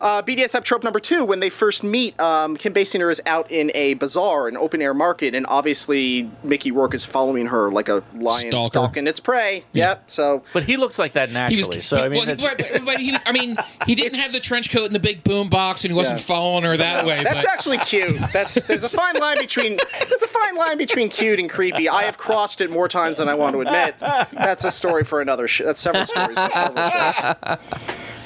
uh, 0.00 0.22
BDSM 0.22 0.62
trope 0.64 0.84
number 0.84 1.00
two: 1.00 1.24
when 1.24 1.40
they 1.40 1.50
first 1.50 1.82
meet, 1.82 2.18
um, 2.20 2.56
Kim 2.56 2.72
Basinger 2.72 3.10
is 3.10 3.20
out 3.26 3.50
in 3.50 3.70
a 3.74 3.94
bazaar, 3.94 4.48
an 4.48 4.56
open 4.56 4.80
air 4.82 4.94
market, 4.94 5.34
and 5.34 5.46
obviously 5.48 6.30
Mickey 6.44 6.70
Rourke 6.70 6.94
is 6.94 7.04
following 7.04 7.46
her 7.46 7.70
like 7.70 7.88
a 7.88 8.02
lion 8.14 8.50
Stalker. 8.50 8.68
stalking 8.68 9.06
its 9.06 9.18
prey. 9.20 9.64
Yep. 9.72 10.10
So 10.10 10.42
But 10.52 10.64
he 10.64 10.76
looks 10.76 10.98
like 10.98 11.12
that 11.14 11.28
He 11.28 11.34
naturally. 11.34 11.76
was, 11.78 11.86
so 11.86 11.96
I 12.04 12.08
mean, 12.08 12.18
well, 12.18 12.26
that's- 12.36 12.70
but, 12.70 12.84
but 12.84 12.98
he, 12.98 13.16
I 13.26 13.32
mean, 13.32 13.56
he 13.86 13.94
didn't 13.94 14.18
have 14.18 14.32
the 14.32 14.40
trench 14.40 14.70
coat 14.70 14.86
and 14.86 14.94
the 14.94 15.00
big 15.00 15.24
boom 15.24 15.48
box, 15.48 15.84
and 15.84 15.90
he 15.90 15.96
wasn't 15.96 16.18
Yeah. 16.20 16.24
following 16.26 16.64
her 16.64 16.76
that 16.76 17.04
way. 17.06 17.22
That's 17.24 17.44
but 17.44 17.48
actually 17.52 17.78
cute. 17.78 18.16
That's 18.32 18.54
there's 18.66 18.84
a 18.84 18.88
fine 18.96 19.14
line 19.16 19.38
between 19.40 19.78
there's 20.08 20.22
a 20.22 20.28
fine 20.28 20.56
line 20.56 20.78
between 20.78 21.08
cute 21.08 21.40
and 21.40 21.48
creepy. 21.48 21.88
I 21.88 22.02
have 22.02 22.18
crossed 22.18 22.60
it 22.60 22.70
more 22.70 22.88
times 22.88 23.16
than 23.18 23.28
I 23.28 23.34
want 23.34 23.54
to 23.54 23.60
admit. 23.62 23.94
That's 24.00 24.64
a 24.64 24.70
story 24.70 25.04
for 25.04 25.20
another. 25.20 25.48
Sh- 25.48 25.62
that's 25.64 25.80
several 25.80 26.04
stories 26.06 26.36
for 26.38 26.50
several 26.52 26.90
shows. 26.90 27.34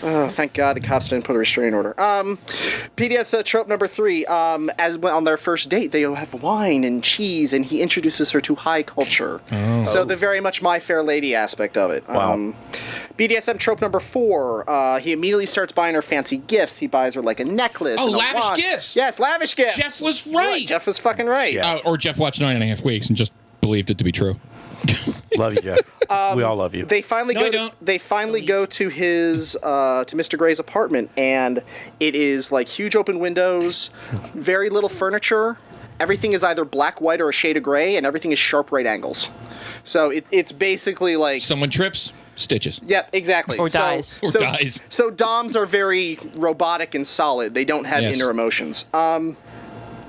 Oh, 0.02 0.28
thank 0.28 0.54
God 0.54 0.76
the 0.76 0.80
cops 0.80 1.10
didn't 1.10 1.26
put 1.26 1.36
a 1.36 1.38
restraining 1.38 1.74
order. 1.74 1.98
Um, 2.00 2.38
PDS 2.96 3.38
uh, 3.38 3.42
trope 3.42 3.68
number 3.68 3.86
three. 3.86 4.24
Um, 4.24 4.70
as 4.78 4.96
when- 4.96 5.12
on 5.12 5.24
their 5.24 5.36
first 5.36 5.68
date, 5.68 5.92
they 5.92 6.00
have 6.00 6.32
wine 6.42 6.84
and 6.84 7.04
cheese, 7.04 7.52
and 7.52 7.66
he 7.66 7.82
introduces 7.82 8.30
her 8.30 8.40
to 8.40 8.54
high 8.54 8.82
culture. 8.82 9.42
So 9.84 10.04
the 10.06 10.16
very 10.16 10.40
much 10.40 10.62
My 10.62 10.80
Fair 10.80 11.02
Lady 11.02 11.34
aspect 11.34 11.76
of 11.76 11.90
it. 11.90 12.08
Wow. 12.08 12.32
Um, 12.32 12.54
BDSM 13.18 13.58
trope 13.58 13.82
number 13.82 14.00
four. 14.00 14.64
Uh, 14.70 14.98
he 15.00 15.12
immediately 15.12 15.44
starts 15.44 15.70
buying 15.72 15.94
her 15.94 16.00
fancy 16.02 16.38
gifts. 16.38 16.78
He 16.78 16.86
buys 16.86 17.12
her 17.14 17.20
like 17.20 17.38
a 17.38 17.44
necklace. 17.44 17.96
Oh, 18.00 18.06
and 18.06 18.16
lavish 18.16 18.40
watch. 18.40 18.56
gifts. 18.56 18.96
Yes, 18.96 19.18
lavish 19.20 19.54
gifts. 19.54 19.76
Jeff 19.76 20.00
was 20.00 20.26
right. 20.26 20.64
Jeff 20.66 20.86
was 20.86 20.96
fucking 20.96 21.26
right. 21.26 21.52
Yeah. 21.52 21.74
uh, 21.74 21.80
or 21.84 21.98
Jeff 21.98 22.18
watched 22.18 22.40
nine 22.40 22.54
and 22.54 22.64
a 22.64 22.66
half 22.66 22.82
weeks 22.82 23.08
and 23.08 23.18
just 23.18 23.32
believed 23.60 23.90
it 23.90 23.98
to 23.98 24.04
be 24.04 24.12
true. 24.12 24.40
Love 25.36 25.54
you, 25.54 25.60
Jeff. 25.62 25.78
we 26.36 26.42
all 26.42 26.56
love 26.56 26.74
you. 26.74 26.84
They 26.84 27.02
finally 27.02 27.34
No, 27.34 27.40
go. 27.42 27.46
I 27.46 27.50
To, 27.50 27.56
don't. 27.56 27.84
they 27.84 27.98
finally 27.98 28.40
go 28.44 28.66
to 28.66 28.88
his 28.88 29.56
uh, 29.62 30.04
to 30.04 30.16
Mr. 30.16 30.36
Gray's 30.38 30.58
apartment, 30.58 31.10
and 31.16 31.62
it 32.00 32.14
is 32.14 32.50
like 32.52 32.68
huge 32.68 32.96
open 32.96 33.18
windows, 33.20 33.90
very 34.34 34.70
little 34.70 34.88
furniture. 34.90 35.58
Everything 36.00 36.32
is 36.32 36.42
either 36.42 36.64
black, 36.64 37.00
white, 37.00 37.20
or 37.20 37.28
a 37.28 37.32
shade 37.32 37.56
of 37.58 37.62
gray, 37.62 37.96
and 37.96 38.06
everything 38.06 38.32
is 38.32 38.38
sharp 38.38 38.72
right 38.72 38.86
angles. 38.86 39.28
So 39.84 40.10
it, 40.10 40.26
it's 40.30 40.50
basically 40.52 41.16
like 41.16 41.42
Someone 41.42 41.68
trips, 41.68 42.12
stitches. 42.36 42.80
Yep, 42.86 43.10
exactly. 43.12 43.58
Or 43.58 43.68
So- 43.68 43.78
dies. 43.78 44.18
Or 44.22 44.28
so, 44.30 44.38
dies. 44.40 44.80
So 44.88 45.10
DOMs 45.10 45.56
are 45.56 45.66
very 45.66 46.18
robotic 46.34 46.94
and 46.94 47.06
solid. 47.06 47.52
They 47.54 47.66
don't 47.66 47.84
have 47.84 48.02
Yes. 48.02 48.14
inner 48.16 48.30
emotions. 48.30 48.86
Um, 48.94 49.36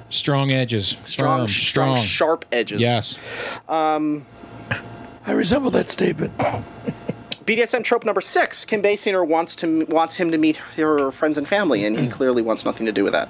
Strong 0.10 0.52
edges. 0.52 0.98
strong, 1.06 1.40
Firm, 1.42 1.48
strong. 1.48 2.04
sharp 2.04 2.46
edges. 2.52 2.82
Yes. 2.82 3.18
I 5.26 5.32
resemble 5.32 5.72
that 5.72 5.90
statement. 5.90 6.34
BDSM 7.46 7.84
trope 7.84 8.06
number 8.06 8.22
six: 8.22 8.64
Kim 8.66 8.84
Basinger 8.84 9.28
wants 9.28 9.56
to 9.58 9.84
wants 9.86 10.16
him 10.16 10.30
to 10.32 10.38
meet 10.38 10.58
her 10.58 11.12
friends 11.12 11.40
and 11.40 11.48
family, 11.48 11.84
and 11.86 11.98
he 12.00 12.08
clearly 12.08 12.42
wants 12.44 12.66
nothing 12.66 12.86
to 12.86 12.92
do 12.92 13.04
with 13.04 13.14
that. 13.14 13.30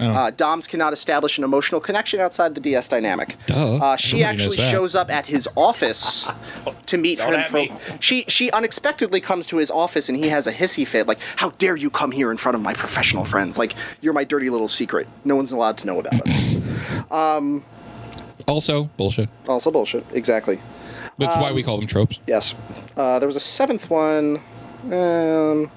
Uh, 0.00 0.30
Doms 0.32 0.66
cannot 0.66 0.92
establish 0.92 1.38
an 1.38 1.44
emotional 1.44 1.80
connection 1.80 2.18
outside 2.18 2.56
the 2.56 2.60
DS 2.60 2.88
dynamic. 2.88 3.36
Duh. 3.46 3.76
Uh, 3.76 3.96
she 3.96 4.24
Everybody 4.24 4.44
actually 4.52 4.70
shows 4.70 4.96
up 4.96 5.10
at 5.10 5.26
his 5.26 5.48
office 5.56 6.26
to 6.86 6.98
meet 6.98 7.18
Don't 7.18 7.34
him. 7.34 7.40
at 7.40 7.50
For, 7.50 7.56
me. 7.58 7.72
she 8.00 8.24
she 8.26 8.50
unexpectedly 8.50 9.20
comes 9.20 9.46
to 9.46 9.58
his 9.58 9.70
office, 9.70 10.08
and 10.08 10.18
he 10.18 10.28
has 10.28 10.48
a 10.48 10.52
hissy 10.52 10.84
fit, 10.86 11.06
like, 11.06 11.20
"How 11.36 11.50
dare 11.50 11.76
you 11.76 11.88
come 11.88 12.10
here 12.10 12.32
in 12.32 12.38
front 12.38 12.56
of 12.56 12.62
my 12.62 12.74
professional 12.74 13.24
friends? 13.24 13.58
Like, 13.58 13.74
you're 14.00 14.12
my 14.12 14.24
dirty 14.24 14.50
little 14.50 14.68
secret. 14.68 15.06
No 15.24 15.36
one's 15.36 15.52
allowed 15.52 15.78
to 15.78 15.86
know 15.86 16.00
about 16.00 16.14
it." 16.16 16.62
Also, 18.48 18.84
bullshit. 18.96 19.28
also 19.46 19.70
bullshit. 19.70 20.04
Exactly. 20.12 20.58
That's 21.26 21.36
why 21.36 21.52
we 21.52 21.62
call 21.62 21.78
them 21.78 21.86
tropes. 21.86 22.20
Yes. 22.26 22.54
Uh, 22.96 23.18
there 23.18 23.26
was 23.26 23.36
a 23.36 23.40
seventh 23.40 23.88
one. 23.90 24.40
Um, 24.90 25.70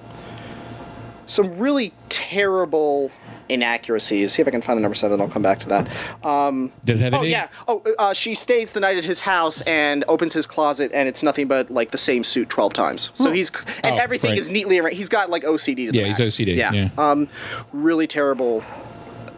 some 1.27 1.57
really 1.57 1.91
terrible 2.09 3.11
inaccuracies. 3.47 4.33
See 4.33 4.41
if 4.41 4.47
I 4.47 4.51
can 4.51 4.61
find 4.61 4.77
the 4.77 4.81
number 4.81 4.95
seven. 4.95 5.21
I'll 5.21 5.27
come 5.29 5.41
back 5.43 5.59
to 5.59 5.69
that. 5.69 5.87
Um, 6.25 6.71
Did 6.83 6.97
it 6.97 6.99
have 7.01 7.13
oh 7.13 7.17
anything? 7.17 7.31
yeah. 7.31 7.47
Oh, 7.67 7.83
uh, 7.99 8.13
she 8.13 8.33
stays 8.35 8.71
the 8.71 8.79
night 8.79 8.97
at 8.97 9.03
his 9.05 9.19
house 9.19 9.61
and 9.61 10.03
opens 10.07 10.33
his 10.33 10.45
closet, 10.47 10.91
and 10.93 11.07
it's 11.07 11.21
nothing 11.23 11.47
but 11.47 11.69
like 11.71 11.91
the 11.91 11.97
same 11.97 12.23
suit 12.23 12.49
twelve 12.49 12.73
times. 12.73 13.11
So 13.15 13.31
he's 13.31 13.51
and 13.83 13.95
Oh, 13.95 13.99
everything 13.99 14.31
right. 14.31 14.37
is 14.39 14.49
neatly 14.49 14.79
arranged. 14.79 14.97
He's 14.97 15.09
got 15.09 15.29
like 15.29 15.43
OCD. 15.43 15.85
To 15.87 15.91
the 15.91 15.99
Yeah, 15.99 16.05
he's 16.07 16.19
max. 16.19 16.31
OCD, 16.31 16.55
yeah. 16.55 16.89
Um, 16.97 17.27
really 17.71 18.07
terrible 18.07 18.63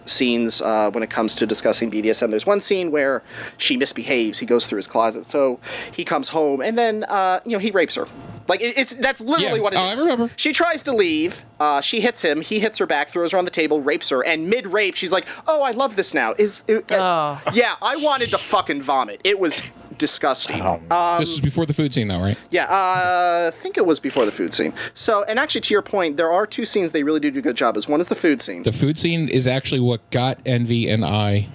scenes 0.07 0.61
uh, 0.61 0.89
when 0.91 1.03
it 1.03 1.09
comes 1.09 1.35
to 1.37 1.45
discussing 1.45 1.91
BDSM. 1.91 2.29
There's 2.31 2.45
one 2.45 2.61
scene 2.61 2.91
where 2.91 3.21
she 3.57 3.77
misbehaves. 3.77 4.39
He 4.39 4.45
goes 4.45 4.65
through 4.67 4.77
his 4.77 4.87
closet, 4.87 5.25
so 5.25 5.59
he 5.91 6.03
comes 6.03 6.29
home 6.29 6.61
and 6.61 6.77
then 6.77 7.03
uh, 7.05 7.39
you 7.45 7.51
know 7.51 7.59
he 7.59 7.71
rapes 7.71 7.95
her. 7.95 8.07
Like 8.47 8.61
it, 8.61 8.77
it's 8.77 8.93
that's 8.93 9.19
literally 9.19 9.57
Yeah. 9.57 9.61
what 9.63 9.73
it 9.73 9.77
is. 9.77 9.99
Oh, 9.99 10.07
I 10.07 10.09
remember. 10.11 10.33
She 10.37 10.53
tries 10.53 10.81
to 10.83 10.93
leave. 10.93 11.43
Uh, 11.59 11.81
she 11.81 11.99
hits 11.99 12.21
him. 12.21 12.39
He 12.41 12.59
hits 12.59 12.77
her 12.79 12.85
back, 12.85 13.09
throws 13.09 13.33
her 13.33 13.37
on 13.37 13.43
the 13.45 13.51
table, 13.51 13.81
rapes 13.81 14.07
her, 14.09 14.23
and 14.25 14.49
mid 14.49 14.67
rape, 14.67 14.95
she's 14.95 15.11
like, 15.11 15.25
"Oh, 15.47 15.61
I 15.63 15.71
love 15.71 15.95
this 15.97 16.13
now." 16.13 16.33
Is 16.37 16.63
it, 16.67 16.85
Oh. 16.91 17.41
yeah? 17.53 17.75
I 17.81 17.97
wanted 17.97 18.29
to 18.29 18.37
fucking 18.37 18.81
vomit. 18.83 19.19
It 19.25 19.37
was 19.39 19.61
disgusting. 19.97 20.61
Uh, 20.61 21.19
this 21.19 21.29
was 21.29 21.41
before 21.41 21.65
the 21.65 21.73
food 21.73 21.93
scene, 21.93 22.07
though, 22.07 22.19
right? 22.19 22.37
yeah, 22.51 22.65
uh, 22.65 23.51
I 23.53 23.57
think 23.61 23.77
it 23.77 23.85
was 23.85 23.99
before 23.99 24.25
the 24.25 24.31
food 24.31 24.53
scene. 24.53 24.73
So, 24.93 25.23
and 25.23 25.39
actually, 25.39 25.61
to 25.61 25.73
your 25.73 25.81
point, 25.81 26.17
there 26.17 26.31
are 26.31 26.45
two 26.45 26.65
scenes 26.65 26.91
they 26.91 27.03
really 27.03 27.19
do 27.19 27.31
do 27.31 27.39
a 27.39 27.41
good 27.41 27.55
job. 27.55 27.77
Is 27.77 27.87
one 27.87 27.99
is 27.99 28.07
the 28.07 28.15
food 28.15 28.41
scene. 28.41 28.63
The 28.63 28.71
food 28.71 28.97
scene 28.97 29.27
is 29.29 29.47
actually 29.47 29.81
what 29.81 30.07
got 30.11 30.39
Envy 30.45 30.89
and 30.89 31.03
I. 31.03 31.47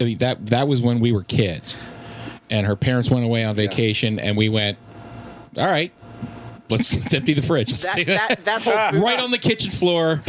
I 0.00 0.04
mean, 0.04 0.18
that 0.18 0.46
that 0.46 0.68
was 0.68 0.82
when 0.82 1.00
we 1.00 1.12
were 1.12 1.22
kids, 1.22 1.78
and 2.50 2.66
her 2.66 2.76
parents 2.76 3.10
went 3.10 3.24
away 3.24 3.44
on 3.44 3.54
vacation, 3.54 4.18
and 4.18 4.36
we 4.36 4.48
went, 4.48 4.78
"All 5.56 5.66
right, 5.66 5.92
let's, 6.68 6.94
let's 6.94 7.14
empty 7.14 7.34
the 7.34 7.42
fridge." 7.42 7.72
That, 7.82 8.06
that, 8.06 8.44
that 8.44 8.62
whole 8.62 9.00
right 9.02 9.20
on 9.20 9.30
the 9.30 9.38
kitchen 9.38 9.70
floor. 9.70 10.22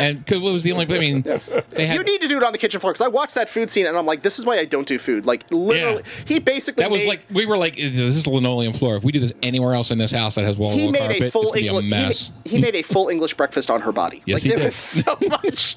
And 0.00 0.24
because 0.24 0.42
it 0.42 0.52
was 0.52 0.62
the 0.62 0.72
only, 0.72 0.86
I 0.86 0.98
mean, 0.98 1.22
they 1.70 1.86
had 1.86 1.96
You 1.96 2.02
need 2.04 2.20
to 2.22 2.28
do 2.28 2.36
it 2.38 2.42
on 2.42 2.52
the 2.52 2.58
kitchen 2.58 2.80
floor 2.80 2.92
because 2.92 3.04
I 3.04 3.08
watched 3.08 3.34
that 3.34 3.48
food 3.50 3.70
scene 3.70 3.86
and 3.86 3.96
I'm 3.98 4.06
like, 4.06 4.22
this 4.22 4.38
is 4.38 4.46
why 4.46 4.58
I 4.58 4.64
don't 4.64 4.86
do 4.86 4.98
food. 4.98 5.26
Like 5.26 5.44
literally, 5.50 6.02
Yeah. 6.04 6.24
he 6.26 6.38
basically 6.38 6.82
that 6.82 6.90
was 6.90 7.02
made, 7.02 7.08
like 7.08 7.26
we 7.30 7.44
were 7.46 7.56
like, 7.56 7.76
this 7.76 8.16
is 8.16 8.26
a 8.26 8.30
linoleum 8.30 8.72
floor. 8.72 8.96
If 8.96 9.04
we 9.04 9.12
do 9.12 9.20
this 9.20 9.32
anywhere 9.42 9.74
else 9.74 9.90
in 9.90 9.98
this 9.98 10.12
house 10.12 10.34
that 10.36 10.44
has 10.44 10.56
wall 10.58 10.72
to 10.72 10.76
he 10.78 10.84
wall 10.84 10.92
made 10.92 10.98
carpet, 11.00 11.22
a 11.22 11.30
full 11.30 11.42
it's 11.42 11.50
gonna 11.50 11.60
be 11.62 11.68
a 11.68 11.72
English. 11.72 11.90
mess. 11.90 12.32
He, 12.44 12.50
he 12.56 12.58
made 12.62 12.74
a 12.76 12.82
full 12.82 13.08
English 13.08 13.34
breakfast 13.34 13.70
on 13.70 13.80
her 13.82 13.92
body. 13.92 14.22
Yes, 14.26 14.36
like, 14.36 14.42
he 14.42 14.48
there 14.50 14.58
did. 14.58 14.64
was 14.64 14.74
so 14.74 15.18
much. 15.28 15.76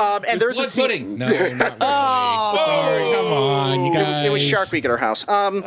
Um, 0.00 0.24
and 0.28 0.40
there's 0.40 0.54
a 0.54 0.60
Blood 0.60 0.68
scene. 0.68 0.82
pudding. 0.86 1.18
No, 1.18 1.26
not 1.28 1.32
really. 1.32 1.52
Sorry, 1.78 3.12
come 3.14 3.32
on, 3.32 3.84
you 3.84 3.92
guys. 3.92 4.26
It 4.26 4.32
was 4.32 4.42
Shark 4.42 4.72
Week 4.72 4.84
at 4.84 4.90
her 4.90 4.96
house. 4.96 5.26
Um, 5.28 5.62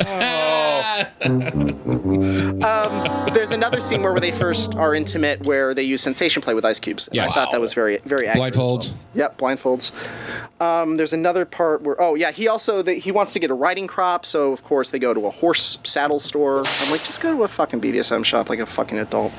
um, 2.64 3.34
there's 3.34 3.52
another 3.52 3.80
scene 3.80 4.02
where, 4.02 4.12
where 4.12 4.20
they 4.20 4.32
first 4.32 4.74
are 4.74 4.94
intimate, 4.94 5.40
where 5.44 5.74
they 5.74 5.82
use 5.82 6.00
sensation 6.02 6.42
play 6.42 6.54
with 6.54 6.64
ice 6.64 6.78
cubes. 6.78 7.08
Yes. 7.12 7.32
I 7.32 7.34
thought 7.34 7.52
that 7.52 7.59
was 7.60 7.74
very, 7.74 7.98
very 8.04 8.26
accurate. 8.26 8.54
Blindfolds. 8.54 8.92
Yep, 9.14 9.38
blindfolds. 9.38 9.92
Um, 10.60 10.96
there's 10.96 11.12
another 11.12 11.44
part 11.44 11.82
where, 11.82 12.00
oh 12.00 12.14
yeah, 12.14 12.30
he 12.30 12.48
also 12.48 12.82
the, 12.82 12.94
he 12.94 13.10
wants 13.12 13.32
to 13.32 13.38
get 13.38 13.50
a 13.50 13.54
riding 13.54 13.86
crop, 13.86 14.26
so 14.26 14.52
of 14.52 14.62
course 14.62 14.90
they 14.90 14.98
go 14.98 15.14
to 15.14 15.26
a 15.26 15.30
horse 15.30 15.78
saddle 15.84 16.20
store. 16.20 16.62
I'm 16.80 16.90
like, 16.90 17.02
just 17.02 17.20
go 17.20 17.34
to 17.36 17.42
a 17.44 17.48
fucking 17.48 17.80
BDSM 17.80 18.24
shop 18.24 18.48
like 18.50 18.58
a 18.58 18.66
fucking 18.66 18.98
adult. 18.98 19.32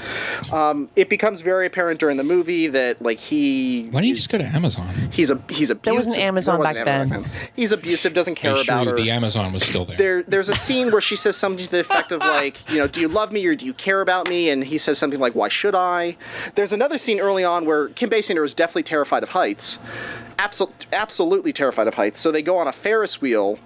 Um, 0.51 0.89
it 0.95 1.09
becomes 1.09 1.41
very 1.41 1.67
apparent 1.67 1.99
during 1.99 2.17
the 2.17 2.23
movie 2.23 2.67
that 2.67 3.01
like 3.01 3.19
he 3.19 3.83
Why 3.91 4.01
don't 4.01 4.09
you 4.09 4.15
just 4.15 4.29
go 4.29 4.37
to 4.37 4.43
Amazon? 4.45 4.87
he's 5.11 5.29
a 5.31 5.41
he's 5.49 5.69
abusive. 5.69 6.05
wasn't 6.05 6.23
Amazon 6.23 6.53
There 6.55 6.59
wasn't 6.59 6.85
back 6.85 6.95
Amazon 6.95 7.23
then. 7.23 7.31
He's 7.55 7.71
abusive, 7.71 8.13
doesn't 8.13 8.35
care 8.35 8.51
I 8.51 8.59
assure 8.59 8.75
about 8.75 8.83
you, 8.85 8.89
her 8.91 8.97
the 8.97 9.11
Amazon 9.11 9.53
was 9.53 9.63
still 9.63 9.85
there. 9.85 9.97
there 9.97 10.23
there's 10.23 10.49
a 10.49 10.55
scene 10.55 10.91
where 10.91 11.01
she 11.01 11.15
says 11.15 11.35
something 11.37 11.65
to 11.65 11.71
the 11.71 11.79
effect 11.79 12.11
of 12.11 12.19
like 12.21 12.69
you 12.71 12.77
know 12.77 12.87
do 12.87 13.01
you 13.01 13.07
love 13.07 13.31
me 13.31 13.45
or 13.45 13.55
do 13.55 13.65
you 13.65 13.73
care 13.73 14.01
about 14.01 14.27
me 14.27 14.49
and 14.49 14.63
he 14.63 14.77
says 14.77 14.97
something 14.97 15.19
like 15.19 15.33
why 15.35 15.49
should 15.49 15.75
i 15.75 16.15
there's 16.55 16.73
another 16.73 16.97
scene 16.97 17.19
early 17.19 17.43
on 17.43 17.65
where 17.65 17.89
kim 17.89 18.09
basinger 18.11 18.45
is 18.45 18.53
definitely 18.53 18.83
terrified 18.83 19.23
of 19.23 19.29
heights 19.29 19.79
Absol- 20.37 20.71
absolutely 20.91 21.53
terrified 21.53 21.87
of 21.87 21.93
heights. 21.93 22.19
So 22.19 22.31
they 22.31 22.41
go 22.41 22.57
on 22.57 22.67
a 22.67 22.71
ferris 22.71 23.21
wheel 23.21 23.59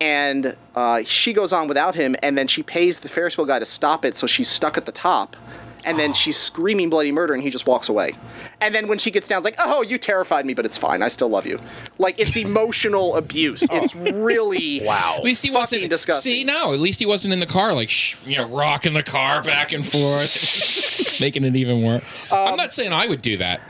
and 0.00 0.56
uh, 0.74 1.02
she 1.04 1.32
goes 1.32 1.52
on 1.52 1.68
without 1.68 1.94
him 1.94 2.16
and 2.22 2.36
then 2.36 2.46
she 2.46 2.62
pays 2.62 3.00
the 3.00 3.08
ferris 3.08 3.36
wheel 3.38 3.46
guy 3.46 3.58
to 3.58 3.64
stop 3.64 4.04
it 4.04 4.16
so 4.16 4.26
she's 4.26 4.48
stuck 4.48 4.76
at 4.76 4.84
the 4.84 4.92
top 4.92 5.36
and 5.84 5.98
then 5.98 6.12
she's 6.12 6.36
screaming 6.36 6.90
bloody 6.90 7.12
murder 7.12 7.34
and 7.34 7.42
he 7.42 7.50
just 7.50 7.66
walks 7.66 7.88
away 7.88 8.12
and 8.60 8.74
then 8.74 8.88
when 8.88 8.98
she 8.98 9.10
gets 9.10 9.28
down 9.28 9.38
it's 9.38 9.44
like 9.44 9.54
oh 9.58 9.82
you 9.82 9.98
terrified 9.98 10.44
me 10.46 10.54
but 10.54 10.64
it's 10.64 10.78
fine 10.78 11.02
i 11.02 11.08
still 11.08 11.28
love 11.28 11.46
you 11.46 11.60
like 11.98 12.18
it's 12.18 12.36
emotional 12.46 13.14
abuse 13.16 13.64
it's 13.70 13.94
really 13.94 14.80
wow 14.84 15.14
At 15.18 15.24
least 15.24 15.44
he 15.44 15.50
wasn't. 15.50 15.88
disgusting. 15.90 16.32
See, 16.32 16.44
no. 16.44 16.72
At 16.72 16.80
least 16.80 16.98
he 17.00 17.06
wasn't 17.06 17.32
in 17.34 17.40
the 17.40 17.46
car, 17.46 17.72
like 17.74 17.88
sh- 17.88 18.16
you 18.24 18.36
know, 18.36 18.48
rocking 18.48 18.94
the 18.94 19.02
car 19.02 19.42
back 19.42 19.72
and 19.72 19.86
forth, 19.86 21.20
making 21.20 21.44
it 21.44 21.54
even 21.54 21.82
worse. 21.82 22.32
Um, 22.32 22.38
I'm 22.48 22.56
not 22.56 22.72
saying 22.72 22.92
I 22.92 23.06
would 23.06 23.22
do 23.22 23.36
that. 23.36 23.60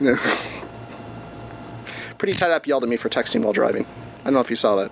pretty 2.18 2.32
tied 2.32 2.50
up 2.50 2.66
yelled 2.66 2.82
at 2.82 2.88
me 2.88 2.96
for 2.96 3.08
texting 3.08 3.42
while 3.42 3.52
driving. 3.52 3.84
I 4.26 4.30
don't 4.30 4.34
know 4.34 4.40
if 4.40 4.50
you 4.50 4.56
saw 4.56 4.74
that. 4.74 4.90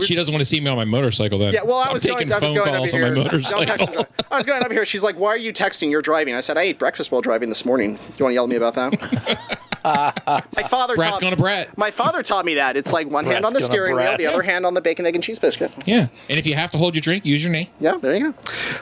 She 0.00 0.14
doesn't 0.14 0.32
want 0.32 0.40
to 0.40 0.46
see 0.46 0.58
me 0.58 0.70
on 0.70 0.76
my 0.78 0.86
motorcycle. 0.86 1.38
Then 1.38 1.52
Yeah, 1.52 1.64
well, 1.64 1.76
I 1.76 1.88
I'm 1.88 1.92
was 1.92 2.02
taking 2.02 2.28
going, 2.28 2.32
I 2.32 2.36
was 2.36 2.42
phone 2.42 2.54
going 2.54 2.74
calls 2.74 2.94
on 2.94 3.00
my 3.02 3.06
here. 3.08 3.14
Don't 3.14 3.24
text 3.30 3.52
motorcycle. 3.52 4.06
I 4.30 4.36
was 4.38 4.46
going 4.46 4.62
up 4.64 4.72
here. 4.72 4.86
She's 4.86 5.02
like, 5.02 5.18
"Why 5.18 5.28
are 5.28 5.36
you 5.36 5.52
texting? 5.52 5.90
You're 5.90 6.00
driving." 6.00 6.34
I 6.34 6.40
said, 6.40 6.56
"I 6.56 6.62
ate 6.62 6.78
breakfast 6.78 7.12
while 7.12 7.20
driving 7.20 7.50
this 7.50 7.66
morning. 7.66 7.98
You 8.16 8.24
want 8.24 8.30
to 8.30 8.34
yell 8.34 8.44
at 8.44 8.48
me 8.50 8.56
about 8.56 8.74
that?" 8.74 9.58
my 9.84 10.42
father. 10.68 10.94
Brat's 10.96 11.12
taught, 11.16 11.20
going 11.20 11.34
to 11.34 11.40
Brett. 11.40 11.76
My 11.76 11.90
father 11.90 12.22
taught 12.22 12.44
me 12.44 12.54
that. 12.54 12.76
It's 12.76 12.92
like 12.92 13.08
one 13.08 13.24
hand 13.24 13.44
on 13.44 13.52
the 13.52 13.60
gonna 13.60 13.70
steering 13.70 13.96
wheel, 13.96 14.16
the 14.16 14.26
other 14.26 14.42
hand 14.42 14.64
on 14.66 14.74
the 14.74 14.80
bacon, 14.80 15.06
egg, 15.06 15.14
and 15.14 15.22
cheese 15.22 15.38
biscuit. 15.38 15.70
Yeah, 15.86 16.08
and 16.28 16.38
if 16.38 16.46
you 16.46 16.54
have 16.54 16.70
to 16.72 16.78
hold 16.78 16.94
your 16.94 17.02
drink, 17.02 17.24
use 17.24 17.42
your 17.44 17.52
knee. 17.52 17.70
Yeah, 17.80 17.98
there 18.00 18.14
you 18.16 18.32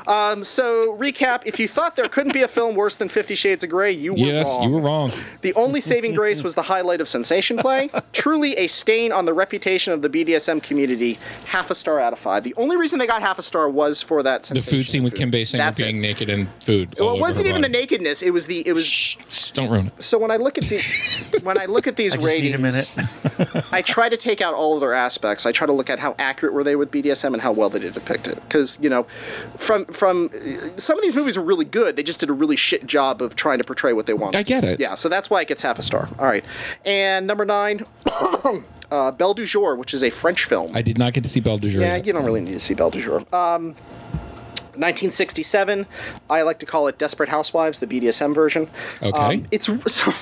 go. 0.06 0.12
Um, 0.12 0.44
so, 0.44 0.96
recap: 0.98 1.42
If 1.44 1.58
you 1.58 1.68
thought 1.68 1.96
there 1.96 2.08
couldn't 2.08 2.32
be 2.32 2.42
a 2.42 2.48
film 2.48 2.74
worse 2.76 2.96
than 2.96 3.08
Fifty 3.08 3.34
Shades 3.34 3.64
of 3.64 3.70
Grey, 3.70 3.92
you 3.92 4.12
were 4.12 4.18
Yes, 4.18 4.46
wrong. 4.48 4.62
you 4.62 4.70
were 4.70 4.80
wrong. 4.80 5.12
The 5.42 5.54
only 5.54 5.80
saving 5.80 6.14
grace 6.14 6.42
was 6.42 6.54
the 6.54 6.62
highlight 6.62 7.00
of 7.00 7.08
sensation 7.08 7.56
play. 7.58 7.90
Truly 8.12 8.56
a 8.56 8.66
stain 8.68 9.12
on 9.12 9.24
the 9.24 9.34
reputation 9.34 9.92
of 9.92 10.02
the 10.02 10.08
BDSM 10.08 10.62
community. 10.62 11.18
Half 11.46 11.70
a 11.70 11.74
star 11.74 11.98
out 12.00 12.12
of 12.12 12.18
five. 12.18 12.44
The 12.44 12.54
only 12.56 12.76
reason 12.76 12.98
they 12.98 13.06
got 13.06 13.22
half 13.22 13.38
a 13.38 13.42
star 13.42 13.68
was 13.68 14.00
for 14.02 14.22
that 14.22 14.42
The 14.44 14.62
food 14.62 14.88
scene 14.88 15.02
with 15.02 15.14
Kim 15.14 15.30
Basinger 15.30 15.76
being 15.76 15.96
it. 15.98 16.00
naked 16.00 16.30
and 16.30 16.48
food. 16.62 16.94
Well, 16.98 17.08
all 17.10 17.16
it 17.16 17.20
wasn't 17.20 17.46
her 17.46 17.50
even 17.50 17.62
the 17.62 17.68
nakedness. 17.68 18.22
It 18.22 18.30
was 18.32 18.46
the. 18.46 18.66
It 18.66 18.72
was. 18.72 18.86
Shh, 18.86 19.16
don't 19.52 19.70
ruin 19.70 19.88
it. 19.88 20.02
So 20.02 20.18
when 20.18 20.30
I 20.30 20.36
look 20.36 20.58
at 20.58 20.64
the, 20.64 20.76
when 21.42 21.58
I 21.58 21.66
look 21.66 21.86
at 21.86 21.96
these 21.96 22.14
I 22.14 22.16
just 22.16 22.26
ratings, 22.26 22.44
need 22.44 22.54
a 22.54 22.58
minute. 22.58 23.66
I 23.72 23.82
try 23.82 24.08
to 24.08 24.16
take 24.16 24.40
out 24.40 24.54
all 24.54 24.74
of 24.74 24.80
their 24.80 24.94
aspects. 24.94 25.46
I 25.46 25.52
try 25.52 25.66
to 25.66 25.72
look 25.72 25.90
at 25.90 25.98
how 25.98 26.14
accurate 26.18 26.52
were 26.54 26.64
they 26.64 26.76
with 26.76 26.90
BDSM 26.90 27.32
and 27.32 27.40
how 27.40 27.52
well 27.52 27.70
they 27.70 27.78
did 27.78 27.94
depict 27.94 28.26
it. 28.28 28.36
Because 28.42 28.78
you 28.80 28.88
know, 28.88 29.06
from 29.58 29.84
from 29.86 30.30
uh, 30.34 30.78
some 30.78 30.96
of 30.98 31.02
these 31.02 31.16
movies 31.16 31.36
are 31.36 31.42
really 31.42 31.64
good. 31.64 31.96
They 31.96 32.02
just 32.02 32.20
did 32.20 32.30
a 32.30 32.32
really 32.32 32.56
shit 32.56 32.86
job 32.86 33.22
of 33.22 33.36
trying 33.36 33.58
to 33.58 33.64
portray 33.64 33.92
what 33.92 34.06
they 34.06 34.14
want. 34.14 34.36
I 34.36 34.42
get 34.42 34.64
it. 34.64 34.80
Yeah, 34.80 34.94
so 34.94 35.08
that's 35.08 35.30
why 35.30 35.40
it 35.40 35.48
gets 35.48 35.62
half 35.62 35.78
a 35.78 35.82
star. 35.82 36.08
All 36.18 36.26
right, 36.26 36.44
and 36.84 37.26
number 37.26 37.44
nine, 37.44 37.86
uh, 38.90 39.10
Belle 39.12 39.34
de 39.34 39.46
Jour, 39.46 39.76
which 39.76 39.94
is 39.94 40.02
a 40.02 40.10
French 40.10 40.44
film. 40.44 40.68
I 40.74 40.82
did 40.82 40.98
not 40.98 41.12
get 41.12 41.22
to 41.24 41.30
see 41.30 41.40
Belle 41.40 41.58
de 41.58 41.68
Jour. 41.68 41.82
yeah, 41.82 41.96
yet. 41.96 42.06
you 42.06 42.12
don't 42.12 42.24
really 42.24 42.40
need 42.40 42.54
to 42.54 42.60
see 42.60 42.74
Belle 42.74 42.90
de 42.90 43.00
Jour. 43.00 43.24
Um, 43.34 43.74
1967. 44.72 45.86
I 46.30 46.42
like 46.42 46.58
to 46.60 46.66
call 46.66 46.88
it 46.88 46.98
Desperate 46.98 47.28
Housewives, 47.28 47.78
the 47.78 47.86
BDSM 47.86 48.34
version. 48.34 48.68
Okay. 49.02 49.18
Um, 49.18 49.46
it's 49.50 49.66
so 49.94 50.12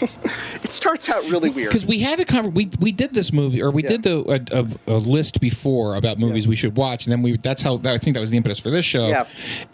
it 0.62 0.72
starts 0.72 1.08
out 1.08 1.22
really 1.24 1.50
weird. 1.50 1.70
because 1.70 1.86
we 1.86 1.98
had 2.00 2.20
a 2.20 2.24
conver- 2.24 2.52
we 2.52 2.70
we 2.80 2.92
did 2.92 3.14
this 3.14 3.32
movie 3.32 3.62
or 3.62 3.70
we 3.70 3.82
Yeah. 3.82 3.88
did 3.90 4.02
the 4.02 4.18
a, 4.52 4.60
a, 4.92 4.96
a 4.96 4.98
list 4.98 5.40
before 5.40 5.96
about 5.96 6.18
movies 6.18 6.46
we 6.48 6.56
should 6.56 6.76
watch 6.76 7.06
and 7.06 7.12
then 7.12 7.22
we 7.22 7.36
that's 7.36 7.62
how 7.62 7.80
I 7.84 7.98
think 7.98 8.14
that 8.14 8.20
was 8.20 8.30
the 8.30 8.36
impetus 8.36 8.58
for 8.58 8.70
this 8.70 8.84
show. 8.84 9.08
Yeah. 9.08 9.26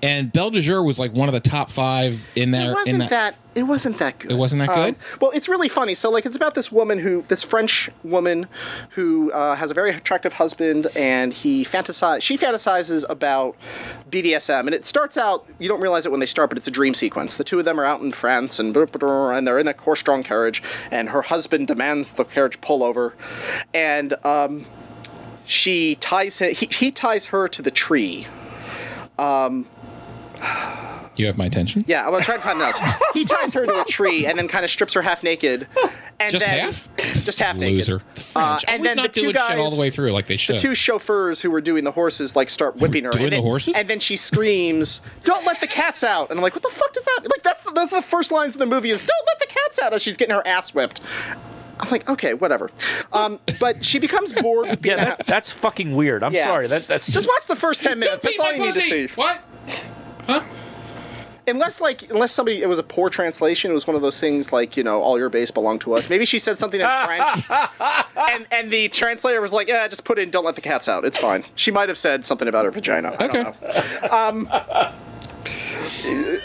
And 0.02 0.32
Belle 0.32 0.50
de 0.50 0.60
Jour 0.60 0.82
was 0.82 0.98
like 0.98 1.12
one 1.12 1.28
of 1.28 1.34
the 1.34 1.40
top 1.40 1.70
five 1.70 2.26
in 2.36 2.50
there. 2.50 2.72
It 2.72 2.74
wasn't 2.74 3.10
that. 3.10 3.36
It 3.56 3.62
wasn't 3.62 3.96
that 3.98 4.18
good. 4.18 4.30
It 4.30 4.34
wasn't 4.34 4.60
that 4.60 4.74
good? 4.74 4.94
Um, 4.94 4.96
well, 5.18 5.30
it's 5.30 5.48
really 5.48 5.70
funny. 5.70 5.94
So, 5.94 6.10
like, 6.10 6.26
it's 6.26 6.36
about 6.36 6.54
this 6.54 6.70
woman 6.70 6.98
who, 6.98 7.24
this 7.28 7.42
French 7.42 7.88
woman, 8.04 8.46
who 8.90 9.32
uh, 9.32 9.54
has 9.54 9.70
a 9.70 9.74
very 9.74 9.90
attractive 9.90 10.34
husband, 10.34 10.88
and 10.94 11.32
he 11.32 11.64
fantasize. 11.64 12.20
She 12.20 12.36
fantasizes 12.36 13.06
about 13.08 13.56
BDSM, 14.10 14.60
and 14.66 14.74
it 14.74 14.84
starts 14.84 15.16
out. 15.16 15.46
You 15.58 15.68
don't 15.68 15.80
realize 15.80 16.04
it 16.04 16.10
when 16.10 16.20
they 16.20 16.26
start, 16.26 16.50
but 16.50 16.58
it's 16.58 16.68
a 16.68 16.70
dream 16.70 16.92
sequence. 16.92 17.38
The 17.38 17.44
two 17.44 17.58
of 17.58 17.64
them 17.64 17.80
are 17.80 17.86
out 17.86 18.02
in 18.02 18.12
France, 18.12 18.58
and 18.58 18.76
and 18.76 19.46
they're 19.46 19.58
in 19.58 19.68
a 19.68 19.74
horse-drawn 19.74 20.22
carriage, 20.22 20.62
and 20.90 21.08
her 21.08 21.22
husband 21.22 21.66
demands 21.66 22.12
the 22.12 22.24
carriage 22.24 22.60
pull 22.60 22.82
over, 22.82 23.14
and 23.72 24.22
um, 24.26 24.66
she 25.46 25.94
ties 25.94 26.36
him. 26.38 26.54
He, 26.54 26.66
he 26.66 26.90
ties 26.90 27.24
her 27.26 27.48
to 27.48 27.62
the 27.62 27.70
tree. 27.70 28.26
Um, 29.18 29.66
You 31.16 31.26
have 31.26 31.38
my 31.38 31.46
attention. 31.46 31.84
Yeah, 31.86 32.04
I'm 32.04 32.12
gonna 32.12 32.24
try 32.24 32.36
to 32.36 32.42
find 32.42 32.60
the 32.60 32.66
notes. 32.66 32.80
He 33.14 33.24
ties 33.24 33.52
her 33.54 33.64
to 33.64 33.80
a 33.80 33.84
tree 33.84 34.26
and 34.26 34.38
then 34.38 34.46
kind 34.48 34.64
of 34.64 34.70
strips 34.70 34.92
her 34.92 35.00
half 35.02 35.22
naked. 35.22 35.66
And 36.20 36.30
Just 36.32 36.44
then, 36.46 36.58
half? 36.66 36.88
Just 37.24 37.38
half 37.38 37.56
Loser. 37.56 37.94
naked. 37.98 38.14
The 38.14 38.20
French. 38.20 38.64
Uh, 38.64 38.70
and 38.70 38.84
then 38.84 38.96
not 38.96 39.12
the 39.12 39.20
two 39.20 39.20
doing 39.32 39.34
shit 39.34 39.58
all 39.58 39.64
guys- 39.68 39.74
the 39.74 39.80
way 39.80 39.90
through 39.90 40.10
like 40.12 40.26
they 40.26 40.36
The 40.36 40.56
two 40.58 40.74
chauffeurs 40.74 41.40
who 41.40 41.50
were 41.50 41.60
doing 41.60 41.84
the 41.84 41.90
horses 41.92 42.36
like 42.36 42.50
start 42.50 42.76
whipping 42.76 43.04
her. 43.04 43.10
Doing 43.10 43.24
and 43.24 43.32
the 43.32 43.36
then, 43.36 43.44
horses? 43.44 43.74
And 43.76 43.88
then 43.88 44.00
she 44.00 44.16
screams, 44.16 45.00
"Don't 45.24 45.44
let 45.46 45.60
the 45.60 45.66
cats 45.66 46.04
out!" 46.04 46.30
And 46.30 46.38
I'm 46.38 46.42
like, 46.42 46.54
"What 46.54 46.62
the 46.62 46.70
fuck 46.70 46.92
does 46.92 47.04
that?" 47.04 47.20
Like 47.30 47.42
that's 47.42 47.64
those 47.72 47.92
are 47.92 48.00
the 48.00 48.06
first 48.06 48.30
lines 48.32 48.54
of 48.54 48.58
the 48.58 48.66
movie 48.66 48.90
is 48.90 49.00
"Don't 49.00 49.26
let 49.26 49.38
the 49.40 49.46
cats 49.54 49.78
out" 49.78 49.92
as 49.94 50.02
she's 50.02 50.16
getting 50.16 50.34
her 50.34 50.46
ass 50.46 50.72
whipped. 50.74 51.00
I'm 51.78 51.90
like, 51.90 52.08
okay, 52.08 52.32
whatever. 52.32 52.70
Um, 53.12 53.38
but 53.60 53.84
she 53.84 53.98
becomes 53.98 54.32
bored. 54.32 54.68
With 54.70 54.80
being 54.80 54.96
Yeah, 54.98 55.02
a- 55.02 55.16
that, 55.18 55.26
that's 55.26 55.50
fucking 55.50 55.94
weird. 55.94 56.22
I'm 56.24 56.32
Yeah. 56.32 56.44
sorry. 56.46 56.66
That 56.68 56.86
that's 56.86 57.10
just 57.10 57.26
watch 57.28 57.46
the 57.46 57.56
first 57.56 57.82
ten 57.82 57.92
Don't 57.92 58.00
minutes. 58.00 58.22
That's 58.24 58.38
all 58.38 58.46
my 58.46 58.52
you 58.52 58.64
need 58.64 58.72
to 58.74 58.80
see. 58.80 59.06
What? 59.14 59.40
Huh? 60.26 60.42
Unless 61.48 61.80
like 61.80 62.10
unless 62.10 62.32
somebody 62.32 62.62
it 62.62 62.68
was 62.68 62.78
a 62.78 62.82
poor 62.82 63.08
translation, 63.10 63.70
it 63.70 63.74
was 63.74 63.86
one 63.86 63.94
of 63.96 64.02
those 64.02 64.18
things 64.20 64.52
like 64.52 64.76
you 64.76 64.82
know 64.82 65.00
all 65.00 65.18
your 65.18 65.28
base 65.28 65.50
belong 65.50 65.78
to 65.80 65.94
us. 65.94 66.08
Maybe 66.10 66.24
she 66.24 66.38
said 66.38 66.58
something 66.58 66.80
in 66.80 66.86
French, 67.04 67.50
and 68.16 68.46
and 68.50 68.70
the 68.70 68.88
translator 68.88 69.40
was 69.40 69.52
like, 69.52 69.68
yeah, 69.68 69.86
just 69.88 70.04
put 70.04 70.18
in, 70.18 70.30
don't 70.30 70.44
let 70.44 70.54
the 70.56 70.60
cats 70.60 70.88
out. 70.88 71.04
It's 71.04 71.18
fine. 71.18 71.44
She 71.54 71.70
might 71.70 71.88
have 71.88 71.98
said 71.98 72.24
something 72.24 72.48
about 72.48 72.64
her 72.64 72.70
vagina. 72.70 73.14
I 73.18 73.24
Okay. 73.26 73.40
Um, 74.08 74.48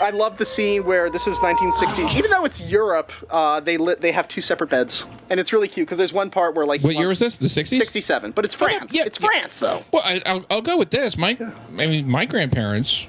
I 0.01 0.11
love 0.13 0.37
the 0.37 0.45
scene 0.45 0.85
where 0.85 1.09
this 1.09 1.27
is 1.27 1.39
1960. 1.41 2.17
Even 2.17 2.29
though 2.31 2.45
it's 2.45 2.61
Europe, 2.61 3.11
uh, 3.29 3.59
they 3.59 3.77
lit, 3.77 4.01
they 4.01 4.11
have 4.11 4.27
two 4.27 4.41
separate 4.41 4.69
beds, 4.69 5.05
and 5.29 5.39
it's 5.39 5.51
really 5.51 5.67
cute 5.67 5.87
because 5.87 5.97
there's 5.97 6.13
one 6.13 6.29
part 6.29 6.55
where 6.55 6.65
like 6.65 6.81
What 6.81 6.95
year 6.95 7.07
was 7.07 7.19
this? 7.19 7.37
The 7.37 7.47
60s? 7.47 7.77
67, 7.77 8.31
but 8.31 8.45
it's 8.45 8.55
Oh, 8.61 8.67
yeah, 8.67 8.77
France. 8.77 8.95
yeah, 8.95 9.03
it's 9.05 9.19
yeah. 9.19 9.27
France 9.27 9.59
though. 9.59 9.83
Well, 9.91 10.03
I, 10.05 10.21
I'll, 10.25 10.45
I'll 10.49 10.61
go 10.61 10.77
with 10.77 10.91
this. 10.91 11.17
My, 11.17 11.37
I 11.79 11.87
mean, 11.87 12.07
my 12.07 12.25
grandparents. 12.25 13.07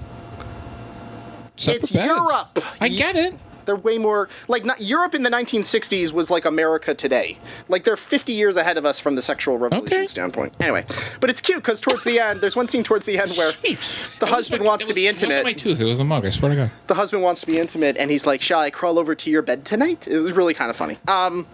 Separate 1.63 1.83
It's 1.85 1.93
beds. 1.93 2.07
Europe. 2.07 2.65
I 2.81 2.89
get 2.89 3.17
it. 3.17 3.35
They're 3.65 3.77
way 3.77 3.97
more 3.97 4.29
like 4.49 4.65
not 4.65 4.81
Europe 4.81 5.15
in 5.15 5.23
the 5.23 5.31
1960s 5.31 6.11
was 6.13 6.31
like 6.31 6.45
America 6.47 6.95
today. 6.95 7.39
Like 7.69 7.85
they're 7.85 7.97
50 7.97 8.33
years 8.33 8.57
ahead 8.57 8.77
of 8.77 8.85
us 8.85 8.99
from 8.99 9.15
the 9.15 9.23
sexual 9.23 9.57
revolution 9.57 9.99
Okay. 9.99 10.07
standpoint. 10.09 10.53
Anyway, 10.61 10.85
but 11.21 11.31
it's 11.31 11.41
cute 11.41 11.59
because 11.59 11.81
towards 11.81 12.03
the 12.03 12.19
end, 12.19 12.41
there's 12.41 12.57
one 12.57 12.67
scene 12.67 12.83
towards 12.83 13.07
the 13.07 13.21
end 13.21 13.31
where 13.37 13.53
Jeez. 13.53 14.09
the 14.19 14.27
It 14.27 14.31
husband 14.31 14.63
my- 14.63 14.67
wants 14.69 14.85
to 14.87 14.93
be 14.93 15.07
was- 15.07 15.23
It 15.23 15.27
wasn't 15.27 15.31
my 15.45 15.51
intimate. 15.51 15.59
tooth. 15.59 15.81
It 15.81 15.85
was 15.85 15.99
the 15.99 16.05
mug. 16.05 16.27
I 16.27 16.31
swear 16.31 16.49
to 16.51 16.57
God. 16.57 16.73
The 16.89 16.95
husband 16.95 17.23
wants 17.23 17.41
to 17.43 17.47
be 17.47 17.57
intimate, 17.57 17.97
and 17.97 18.11
he's 18.11 18.27
like, 18.27 18.43
"Shall 18.43 18.59
I 18.59 18.71
crawl 18.71 18.99
over 18.99 19.15
to 19.15 19.31
your 19.31 19.43
bed 19.43 19.65
tonight?" 19.65 20.09
It 20.09 20.19
was 20.19 20.33
really 20.33 20.55
kind 20.55 20.69
of 20.69 20.77
funny. 20.77 20.99
Um, 21.07 21.47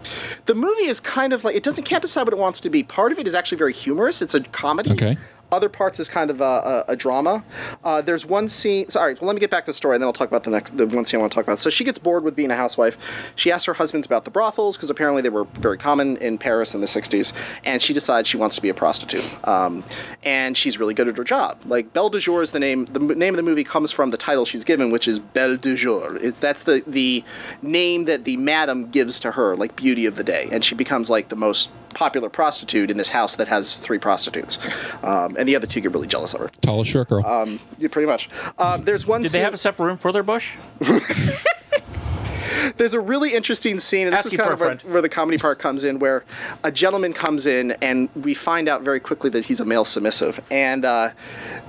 the 0.47 0.55
movie 0.55 0.87
is 0.87 1.01
kind 1.01 1.35
of 1.35 1.45
like 1.45 1.57
it 1.57 1.63
doesn't 1.63 1.85
can't 1.85 2.01
decide 2.01 2.23
what 2.23 2.33
it 2.33 2.39
wants 2.39 2.61
to 2.61 2.71
be. 2.71 2.85
Part 2.85 3.13
of 3.13 3.19
it 3.19 3.27
is 3.29 3.35
actually 3.35 3.59
very 3.59 3.75
humorous. 3.75 4.23
It's 4.23 4.33
a 4.33 4.41
comedy. 4.41 4.93
Okay. 4.93 5.19
Other 5.51 5.69
parts 5.69 5.99
is 5.99 6.09
kind 6.09 6.31
of 6.31 6.41
a, 6.41 6.85
a, 6.89 6.93
a 6.93 6.97
drama. 6.97 7.43
Uh, 7.83 8.03
there's 8.03 8.27
one 8.27 8.49
scene. 8.49 8.89
Sorry, 8.89 9.15
well, 9.15 9.29
let 9.29 9.35
me 9.35 9.41
get 9.41 9.51
back 9.51 9.65
to 9.65 9.71
the 9.71 9.75
story, 9.75 9.97
and 9.97 10.03
then 10.03 10.07
I'll 10.07 10.13
talk 10.13 10.29
about 10.29 10.45
the 10.45 10.51
next, 10.51 10.77
the 10.77 10.87
one 10.87 11.05
scene 11.05 11.19
I 11.19 11.23
want 11.23 11.33
to 11.33 11.35
talk 11.35 11.45
about. 11.45 11.59
So 11.59 11.71
she 11.71 11.85
gets 11.85 11.99
bored 11.99 12.25
with 12.25 12.37
being 12.37 12.51
a 12.51 12.57
housewife. 12.57 12.97
She 13.35 13.51
asks 13.51 13.65
her 13.65 13.75
husbands 13.75 14.07
about 14.07 14.25
the 14.25 14.31
brothels 14.31 14.77
because 14.77 14.91
apparently 14.91 15.23
they 15.23 15.29
were 15.29 15.45
very 15.45 15.79
common 15.79 16.17
in 16.19 16.39
Paris 16.39 16.75
in 16.75 16.81
the 16.81 16.87
'60s, 16.87 17.33
and 17.65 17.81
she 17.81 17.95
decides 17.95 18.29
she 18.29 18.37
wants 18.37 18.57
to 18.57 18.63
be 18.63 18.69
a 18.69 18.75
prostitute. 18.75 19.49
Um, 19.49 19.85
and 20.23 20.57
she's 20.57 20.79
really 20.79 20.95
good 20.95 21.09
at 21.09 21.17
her 21.17 21.25
job. 21.25 21.59
Like 21.65 21.93
Belle 21.93 22.11
de 22.11 22.21
Jour 22.21 22.43
is 22.43 22.51
the 22.51 22.61
name. 22.61 22.87
The 22.87 23.01
name 23.01 23.35
of 23.35 23.37
the 23.37 23.43
movie 23.43 23.65
comes 23.65 23.91
from 23.91 24.11
the 24.11 24.17
title 24.17 24.45
she's 24.45 24.65
given, 24.65 24.91
which 24.91 25.09
is 25.09 25.19
Belle 25.19 25.57
de 25.57 25.75
Jour. 25.75 26.19
It's 26.21 26.39
that's 26.39 26.63
the 26.63 26.83
the 26.87 27.25
name 27.63 28.05
that 28.05 28.25
the 28.25 28.37
madam 28.37 28.91
gives 28.91 29.19
to 29.21 29.31
her, 29.33 29.57
like 29.57 29.77
beauty 29.77 30.07
of 30.07 30.17
the 30.17 30.25
day, 30.25 30.49
and 30.53 30.65
she 30.65 30.75
becomes 30.75 31.09
like 31.09 31.29
the 31.29 31.37
most 31.37 31.71
popular 31.95 32.29
prostitute 32.29 32.91
in 32.91 32.97
this 32.97 33.09
house 33.09 33.37
that 33.37 33.49
has 33.49 33.77
three 33.77 33.99
prostitutes, 33.99 34.59
um, 35.03 35.37
and 35.39 35.49
the 35.49 35.57
other 35.57 35.66
two 35.66 35.80
get 35.80 35.93
really 35.93 36.09
jealous 36.09 36.34
of 36.34 36.41
her. 36.41 36.51
Tallest 36.61 36.91
short 36.91 37.09
girl. 37.09 37.24
Um, 37.24 37.61
yeah, 37.78 37.89
pretty 37.91 38.07
much. 38.07 38.28
Um, 38.59 38.82
there's 38.82 39.07
one. 39.07 39.22
Did 39.22 39.32
they 39.32 39.39
scene- 39.39 39.45
have 39.45 39.55
a 39.55 39.59
separate 39.59 39.86
room 39.86 39.99
for 39.99 40.12
their 40.12 40.22
bush? 40.22 40.53
there's 42.76 42.95
a 42.95 43.01
really 43.01 43.34
interesting 43.34 43.78
scene, 43.80 44.07
and 44.07 44.12
this 44.14 44.26
Asking 44.26 44.41
is 44.41 44.45
kind 44.45 44.53
of 44.53 44.61
where, 44.61 44.76
where 44.93 45.03
the 45.03 45.09
comedy 45.09 45.39
part 45.39 45.59
comes 45.59 45.84
in, 45.84 45.99
where 45.99 46.24
a 46.64 46.70
gentleman 46.70 47.12
comes 47.12 47.47
in, 47.47 47.72
and 47.82 48.09
we 48.14 48.34
find 48.34 48.68
out 48.68 48.82
very 48.82 49.01
quickly 49.01 49.30
that 49.30 49.45
he's 49.45 49.61
a 49.61 49.64
male 49.64 49.84
submissive, 49.84 50.41
and 50.51 50.84
uh, 50.84 51.11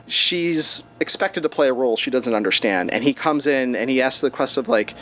she's 0.08 0.84
expected 1.00 1.44
to 1.44 1.50
play 1.50 1.68
a 1.70 1.74
role 1.74 1.98
she 1.98 2.12
doesn't 2.12 2.34
understand, 2.34 2.92
and 2.92 3.04
he 3.04 3.14
comes 3.14 3.48
in 3.48 3.76
and 3.76 3.90
he 3.90 4.02
asks 4.02 4.22
the 4.22 4.32
question 4.32 4.62
of 4.62 4.68
like, 4.68 4.94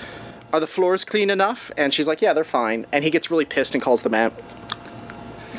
"Are 0.53 0.59
the 0.59 0.67
floors 0.67 1.03
clean 1.05 1.29
enough?" 1.29 1.71
And 1.77 1.93
she's 1.93 2.07
like, 2.07 2.21
"Yeah, 2.21 2.33
they're 2.33 2.43
fine," 2.43 2.85
and 2.91 3.03
he 3.03 3.09
gets 3.09 3.31
really 3.31 3.45
pissed 3.45 3.73
and 3.73 3.81
calls 3.81 4.01
the 4.01 4.09
man. 4.09 4.31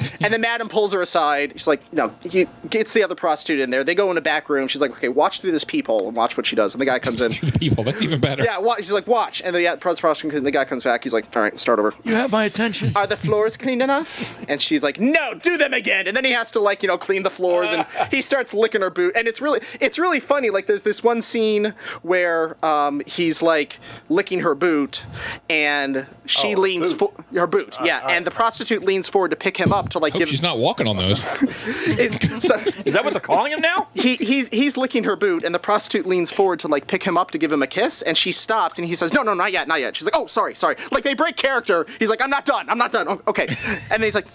And 0.21 0.33
then 0.33 0.41
Madam 0.41 0.69
pulls 0.69 0.93
her 0.93 1.01
aside. 1.01 1.53
She's 1.55 1.67
like, 1.67 1.81
no, 1.93 2.13
he 2.23 2.47
gets 2.69 2.93
the 2.93 3.03
other 3.03 3.15
prostitute 3.15 3.61
in 3.61 3.71
there. 3.71 3.83
They 3.85 3.95
go 3.95 4.11
in 4.11 4.19
a 4.19 4.21
back 4.21 4.49
room. 4.49 4.69
She's 4.69 4.81
like, 4.81 4.91
okay, 4.93 5.09
watch 5.09 5.41
through 5.41 5.53
this 5.53 5.65
peephole 5.65 6.09
and 6.09 6.17
watch 6.17 6.37
what 6.37 6.45
she 6.47 6.57
does. 6.57 6.75
And 6.75 6.81
the 6.81 6.85
guy 6.87 6.99
comes 6.99 7.21
in. 7.21 7.31
the 7.43 7.57
People. 7.59 7.85
That's 7.85 8.03
even 8.03 8.21
better. 8.21 8.45
Yeah, 8.45 8.59
watch. 8.59 8.79
She's 8.81 8.93
like, 8.93 9.07
watch. 9.07 9.41
And 9.43 9.55
the 9.55 9.63
yeah, 9.63 9.77
prostitute, 9.77 10.35
and 10.35 10.45
the 10.47 10.51
guy 10.51 10.65
comes 10.65 10.83
back. 10.85 11.03
He's 11.05 11.13
like, 11.13 11.35
all 11.37 11.43
right, 11.43 11.59
start 11.59 11.79
over. 11.79 11.95
You 12.05 12.15
have 12.15 12.31
my 12.33 12.45
attention. 12.45 12.91
Are 12.97 13.07
the 13.07 13.17
floors 13.17 13.57
clean 13.57 13.81
enough? 13.81 14.09
And 14.49 14.61
she's 14.61 14.83
like, 14.83 15.01
no, 15.01 15.35
do 15.35 15.57
them 15.57 15.73
again. 15.73 16.07
And 16.07 16.17
then 16.17 16.25
he 16.25 16.33
has 16.33 16.51
to 16.53 16.61
like, 16.61 16.83
you 16.83 16.89
know, 16.89 16.99
clean 16.99 17.23
the 17.23 17.31
floors, 17.31 17.71
and 17.73 17.87
he 18.11 18.21
starts 18.23 18.53
licking 18.55 18.81
her 18.81 18.91
boot. 18.91 19.17
And 19.17 19.27
it's 19.29 19.41
really, 19.41 19.61
it's 19.81 19.99
really 19.99 20.21
funny. 20.21 20.51
Like, 20.51 20.67
there's 20.67 20.83
this 20.83 21.03
one 21.03 21.23
scene 21.23 21.75
where 22.03 22.57
um, 22.65 23.01
he's 23.07 23.41
like 23.43 23.79
licking 24.09 24.41
her 24.41 24.55
boot, 24.55 25.03
and 25.49 26.07
she 26.27 26.55
Oh, 26.55 26.61
leans 26.61 26.93
boot. 26.93 27.13
for 27.31 27.39
her 27.39 27.47
boot. 27.47 27.77
yeah, 27.83 28.07
and 28.09 28.27
the 28.27 28.31
prostitute 28.31 28.83
leans 28.85 29.09
forward 29.09 29.31
to 29.31 29.37
pick 29.37 29.57
him 29.57 29.73
up 29.73 29.88
to 29.91 29.99
like 29.99 30.13
Hope 30.13 30.21
give. 30.21 30.29
she's 30.29 30.43
not 30.43 30.59
walking 30.59 30.87
on 30.87 30.97
those. 30.97 31.23
it- 31.87 32.43
so- 32.43 32.57
Is 32.85 32.95
that 32.95 33.05
what 33.05 33.13
they're 33.13 33.21
calling 33.21 33.53
him 33.53 33.61
now? 33.61 33.89
he 33.95 34.17
he's 34.17 34.49
he's 34.49 34.77
licking 34.77 35.05
her 35.05 35.17
boot, 35.17 35.45
and 35.45 35.55
the 35.55 35.59
prostitute 35.59 36.07
leans 36.07 36.31
forward 36.31 36.61
to 36.61 36.69
like 36.69 36.87
pick 36.87 37.03
him 37.03 37.17
up 37.19 37.31
to 37.33 37.39
give 37.39 37.53
him 37.53 37.63
a 37.63 37.67
kiss, 37.67 38.03
and 38.03 38.17
she 38.17 38.33
stops, 38.33 38.79
and 38.79 38.87
he 38.87 38.95
says, 38.95 39.13
"No, 39.13 39.23
no, 39.23 39.35
not 39.35 39.53
yet, 39.53 39.69
not 39.69 39.81
yet." 39.81 39.97
She's 39.97 40.05
like, 40.05 40.17
"Oh, 40.17 40.27
sorry, 40.27 40.55
sorry." 40.55 40.77
Like 40.91 41.05
they 41.05 41.15
break 41.15 41.37
character. 41.37 41.87
He's 41.99 42.11
like, 42.11 42.23
"I'm 42.23 42.31
not 42.31 42.45
done. 42.45 42.69
I'm 42.69 42.79
not 42.79 42.93
done." 42.93 43.07
"Oh, 43.09 43.21
Okay, 43.27 43.47
and 43.49 43.91
then 43.91 44.03
he's 44.03 44.15
like. 44.15 44.27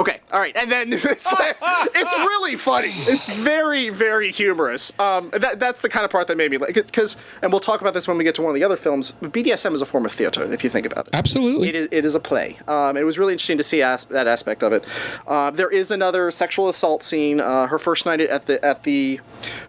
Okay, 0.00 0.18
all 0.32 0.40
right, 0.40 0.56
and 0.56 0.72
then 0.72 0.92
it's, 0.94 1.04
like- 1.32 1.56
it's 1.94 2.14
really 2.14 2.56
funny. 2.56 2.88
It's 2.88 3.28
very, 3.34 3.90
very 3.90 4.32
humorous. 4.32 4.98
Um, 4.98 5.28
that, 5.34 5.60
that's 5.60 5.82
the 5.82 5.88
kind 5.90 6.04
of 6.06 6.10
part 6.10 6.26
that 6.28 6.36
made 6.38 6.50
me 6.50 6.56
like 6.56 6.74
because, 6.74 7.18
and 7.42 7.52
we'll 7.52 7.60
talk 7.60 7.82
about 7.82 7.92
this 7.92 8.08
when 8.08 8.16
we 8.16 8.24
get 8.24 8.34
to 8.36 8.42
one 8.42 8.50
of 8.50 8.54
the 8.54 8.64
other 8.64 8.78
films. 8.78 9.12
but 9.20 9.30
BDSM 9.32 9.74
is 9.74 9.82
a 9.82 9.86
form 9.86 10.06
of 10.06 10.12
theater, 10.12 10.50
if 10.52 10.64
you 10.64 10.70
think 10.70 10.86
about 10.86 11.06
it. 11.06 11.14
Absolutely. 11.14 11.68
It 11.68 11.74
is, 11.74 11.88
it 11.92 12.04
is 12.06 12.14
a 12.14 12.20
play. 12.20 12.58
Um, 12.66 12.96
it 12.96 13.02
was 13.02 13.18
really 13.18 13.34
interesting 13.34 13.58
to 13.58 13.62
see 13.64 13.82
as- 13.82 14.04
that 14.04 14.26
aspect 14.26 14.62
of 14.62 14.72
it. 14.72 14.84
Uh, 15.26 15.50
there 15.50 15.68
is 15.70 15.90
another 15.90 16.30
sexual 16.30 16.68
assault 16.70 17.02
scene. 17.02 17.38
Uh, 17.40 17.66
her 17.66 17.78
first 17.78 18.06
night 18.06 18.20
at 18.20 18.46
the 18.46 18.64
at 18.64 18.82
the 18.84 19.20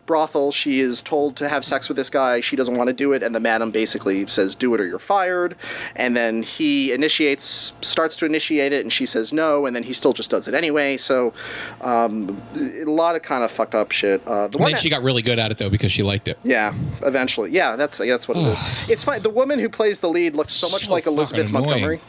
brothel, 0.06 0.52
she 0.54 0.80
is 0.80 1.02
told 1.04 1.36
to 1.38 1.50
have 1.50 1.64
sex 1.66 1.88
with 1.90 1.98
this 1.98 2.10
guy. 2.10 2.40
She 2.42 2.56
doesn't 2.56 2.76
want 2.78 2.88
to 2.88 2.94
do 2.94 3.12
it, 3.14 3.22
and 3.22 3.36
the 3.36 3.40
madam 3.42 3.70
basically 3.72 4.26
says, 4.28 4.56
"Do 4.56 4.74
it 4.74 4.80
or 4.80 4.86
you're 4.88 5.00
fired." 5.00 5.56
And 5.96 6.16
then 6.16 6.42
he 6.44 6.94
initiates, 6.94 7.74
starts 7.82 8.16
to 8.18 8.26
initiate 8.26 8.72
it, 8.74 8.82
and 8.82 8.92
she 8.94 9.06
says 9.06 9.34
no, 9.34 9.66
and 9.66 9.76
then 9.76 9.84
he 9.84 9.92
still 9.94 10.14
just 10.22 10.32
does 10.32 10.48
it 10.48 10.54
anyway. 10.54 10.98
So 10.98 11.34
um, 11.82 12.42
a 12.56 12.86
lot 12.86 13.16
of 13.16 13.22
kind 13.24 13.44
of 13.44 13.52
fucked 13.52 13.76
up 13.76 13.92
shit. 13.92 14.22
Uh, 14.26 14.48
the 14.48 14.58
And 14.58 14.66
then 14.68 14.72
that- 14.74 14.80
she 14.80 14.90
got 14.90 15.04
really 15.04 15.22
good 15.22 15.40
at 15.40 15.52
it 15.52 15.58
though 15.58 15.70
because 15.70 15.92
she 15.92 16.04
liked 16.04 16.28
it. 16.28 16.38
yeah, 16.44 16.74
eventually. 17.04 17.52
Yeah, 17.52 17.76
that's 17.76 17.98
that's 17.98 18.28
what 18.28 18.38
it 18.38 18.42
is. 18.42 18.90
It's 18.90 19.04
funny. 19.04 19.20
The 19.20 19.30
woman 19.30 19.60
who 19.60 19.70
plays 19.70 20.00
the 20.00 20.10
lead 20.10 20.36
looks 20.36 20.54
so 20.54 20.68
much 20.70 20.86
So 20.86 20.92
like 20.92 21.06
Elizabeth 21.06 21.50
annoying. 21.50 21.66
Montgomery. 21.66 22.02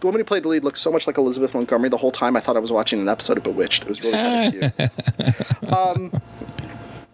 The 0.00 0.06
woman 0.06 0.20
who 0.20 0.24
played 0.24 0.44
the 0.44 0.48
lead 0.48 0.62
looks 0.62 0.80
so 0.80 0.92
much 0.92 1.06
like 1.08 1.18
Elizabeth 1.18 1.54
Montgomery. 1.54 1.88
The 1.88 1.96
whole 1.96 2.12
time 2.12 2.36
I 2.36 2.40
thought 2.40 2.56
I 2.56 2.60
was 2.60 2.70
watching 2.70 3.00
an 3.00 3.08
episode 3.08 3.36
of 3.36 3.42
Bewitched. 3.42 3.82
It 3.82 3.88
was 3.88 4.00
really 4.00 4.12
kind 4.16 4.54
of 4.62 4.76
cute. 4.76 5.72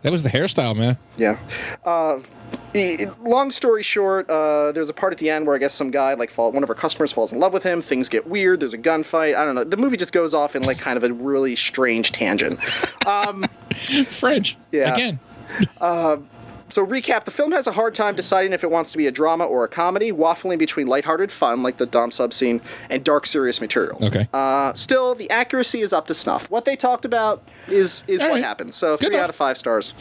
That 0.05 0.13
was 0.13 0.23
the 0.23 0.29
hairstyle, 0.29 0.77
man. 0.77 0.99
Yeah. 1.17 1.39
Uh, 1.83 2.21
long 3.23 3.51
story 3.51 3.83
short, 3.83 4.29
uh, 4.29 4.71
there's 4.73 4.91
a 4.91 4.93
part 4.93 5.15
at 5.15 5.19
the 5.19 5.31
end 5.31 5.47
where 5.47 5.57
I 5.57 5.59
guess 5.59 5.73
some 5.73 5.91
guy, 5.91 6.13
like, 6.13 6.31
fall, 6.31 6.53
one 6.53 6.63
of 6.63 6.69
our 6.69 6.75
customers 6.75 7.11
falls 7.11 7.33
in 7.33 7.41
love 7.41 7.55
with 7.55 7.63
him. 7.63 7.81
Things 7.81 8.11
get 8.11 8.27
weird. 8.27 8.61
There's 8.61 8.75
a 8.75 8.79
gunfight. 8.79 9.35
I 9.35 9.47
don't 9.47 9.55
know. 9.55 9.65
The 9.65 9.79
movie 9.79 9.97
just 9.97 10.13
goes 10.13 10.35
off 10.35 10.55
in 10.55 10.63
like 10.63 10.77
kind 10.77 10.99
of 10.99 11.05
a 11.05 11.13
really 11.15 11.57
strange 11.57 12.13
tangent. 12.13 12.61
French. 14.11 14.59
Yeah. 14.73 14.93
Again. 14.93 15.19
So 16.75 16.85
recap: 16.85 17.25
the 17.25 17.31
film 17.31 17.53
has 17.53 17.69
a 17.69 17.73
hard 17.73 17.95
time 17.95 18.17
deciding 18.17 18.53
if 18.53 18.65
it 18.65 18.71
wants 18.71 18.91
to 18.91 18.99
be 18.99 19.07
a 19.07 19.13
drama 19.13 19.45
or 19.45 19.63
a 19.63 19.69
comedy, 19.69 20.11
waffling 20.11 20.59
between 20.59 20.89
lighthearted 20.89 21.31
fun, 21.31 21.63
like 21.63 21.77
the 21.77 21.87
Dom 21.87 22.11
sub 22.11 22.33
scene, 22.33 22.61
and 22.91 23.05
dark, 23.05 23.29
serious 23.29 23.61
material. 23.61 24.05
Okay. 24.05 24.27
Uh, 24.33 24.75
still, 24.75 25.15
the 25.15 25.31
accuracy 25.31 25.83
is 25.83 25.93
up 25.93 26.09
to 26.09 26.15
snuff. 26.15 26.51
What 26.51 26.65
they 26.65 26.75
talked 26.75 27.05
about 27.05 27.49
is 27.69 28.03
is 28.09 28.21
All 28.21 28.27
what 28.27 28.35
right. 28.35 28.45
happened. 28.45 28.75
So 28.75 28.97
Good 28.97 29.07
three 29.07 29.15
enough. 29.15 29.27
out 29.27 29.31
of 29.31 29.37
five 29.37 29.57
stars 29.57 29.95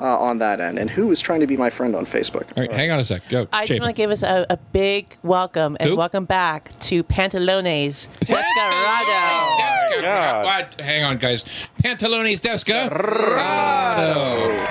uh, 0.00 0.18
on 0.18 0.38
that 0.38 0.60
end. 0.60 0.78
And 0.78 0.88
who 0.88 1.10
is 1.10 1.20
trying 1.20 1.40
to 1.40 1.46
be 1.46 1.58
my 1.58 1.68
friend 1.68 1.94
on 1.94 2.06
Facebook? 2.06 2.44
All 2.56 2.62
right, 2.62 2.72
hang 2.72 2.90
on 2.90 2.98
a 2.98 3.04
sec. 3.04 3.28
Go. 3.28 3.46
I 3.52 3.66
just 3.66 3.78
want 3.78 3.94
to 3.94 4.02
give 4.02 4.10
us 4.10 4.22
a, 4.22 4.46
a 4.48 4.56
big 4.56 5.14
welcome 5.22 5.76
and 5.78 5.90
Who? 5.90 5.96
welcome 5.96 6.24
back 6.24 6.70
to 6.80 7.04
Pantalones 7.04 8.08
Pantalones 8.22 9.73
Descarado. 9.94 10.02
Descarado. 10.02 10.42
God. 10.42 10.44
What? 10.44 10.80
Hang 10.80 11.04
on, 11.04 11.18
guys. 11.18 11.44
Pantalones 11.82 12.40
Descarado. 12.40 12.94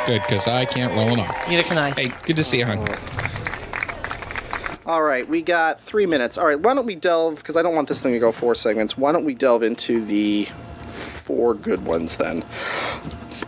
Good, 0.06 0.22
because 0.22 0.48
I 0.48 0.66
can't 0.66 0.94
roll 0.96 1.14
an 1.14 1.20
R. 1.20 1.36
Neither 1.48 1.64
can 1.64 1.78
I. 1.78 1.92
Hey, 1.92 2.12
good 2.26 2.36
to 2.36 2.44
see 2.44 2.60
you, 2.60 2.66
hon. 2.66 2.86
All 4.86 5.02
right, 5.02 5.28
we 5.28 5.42
got 5.42 5.80
three 5.80 6.06
minutes. 6.06 6.38
All 6.38 6.46
right, 6.46 6.60
why 6.60 6.74
don't 6.74 6.86
we 6.86 6.96
delve? 6.96 7.38
Because 7.38 7.56
I 7.56 7.62
don't 7.62 7.74
want 7.74 7.88
this 7.88 8.02
thing 8.02 8.12
to 8.12 8.20
go 8.20 8.34
four 8.34 8.54
segments. 8.54 8.98
Why 8.98 9.14
don't 9.14 9.24
we 9.24 9.34
delve 9.34 9.64
into 9.64 10.04
the 10.04 10.46
four 11.24 11.54
good 11.54 11.86
ones 11.86 12.18
then? 12.18 12.44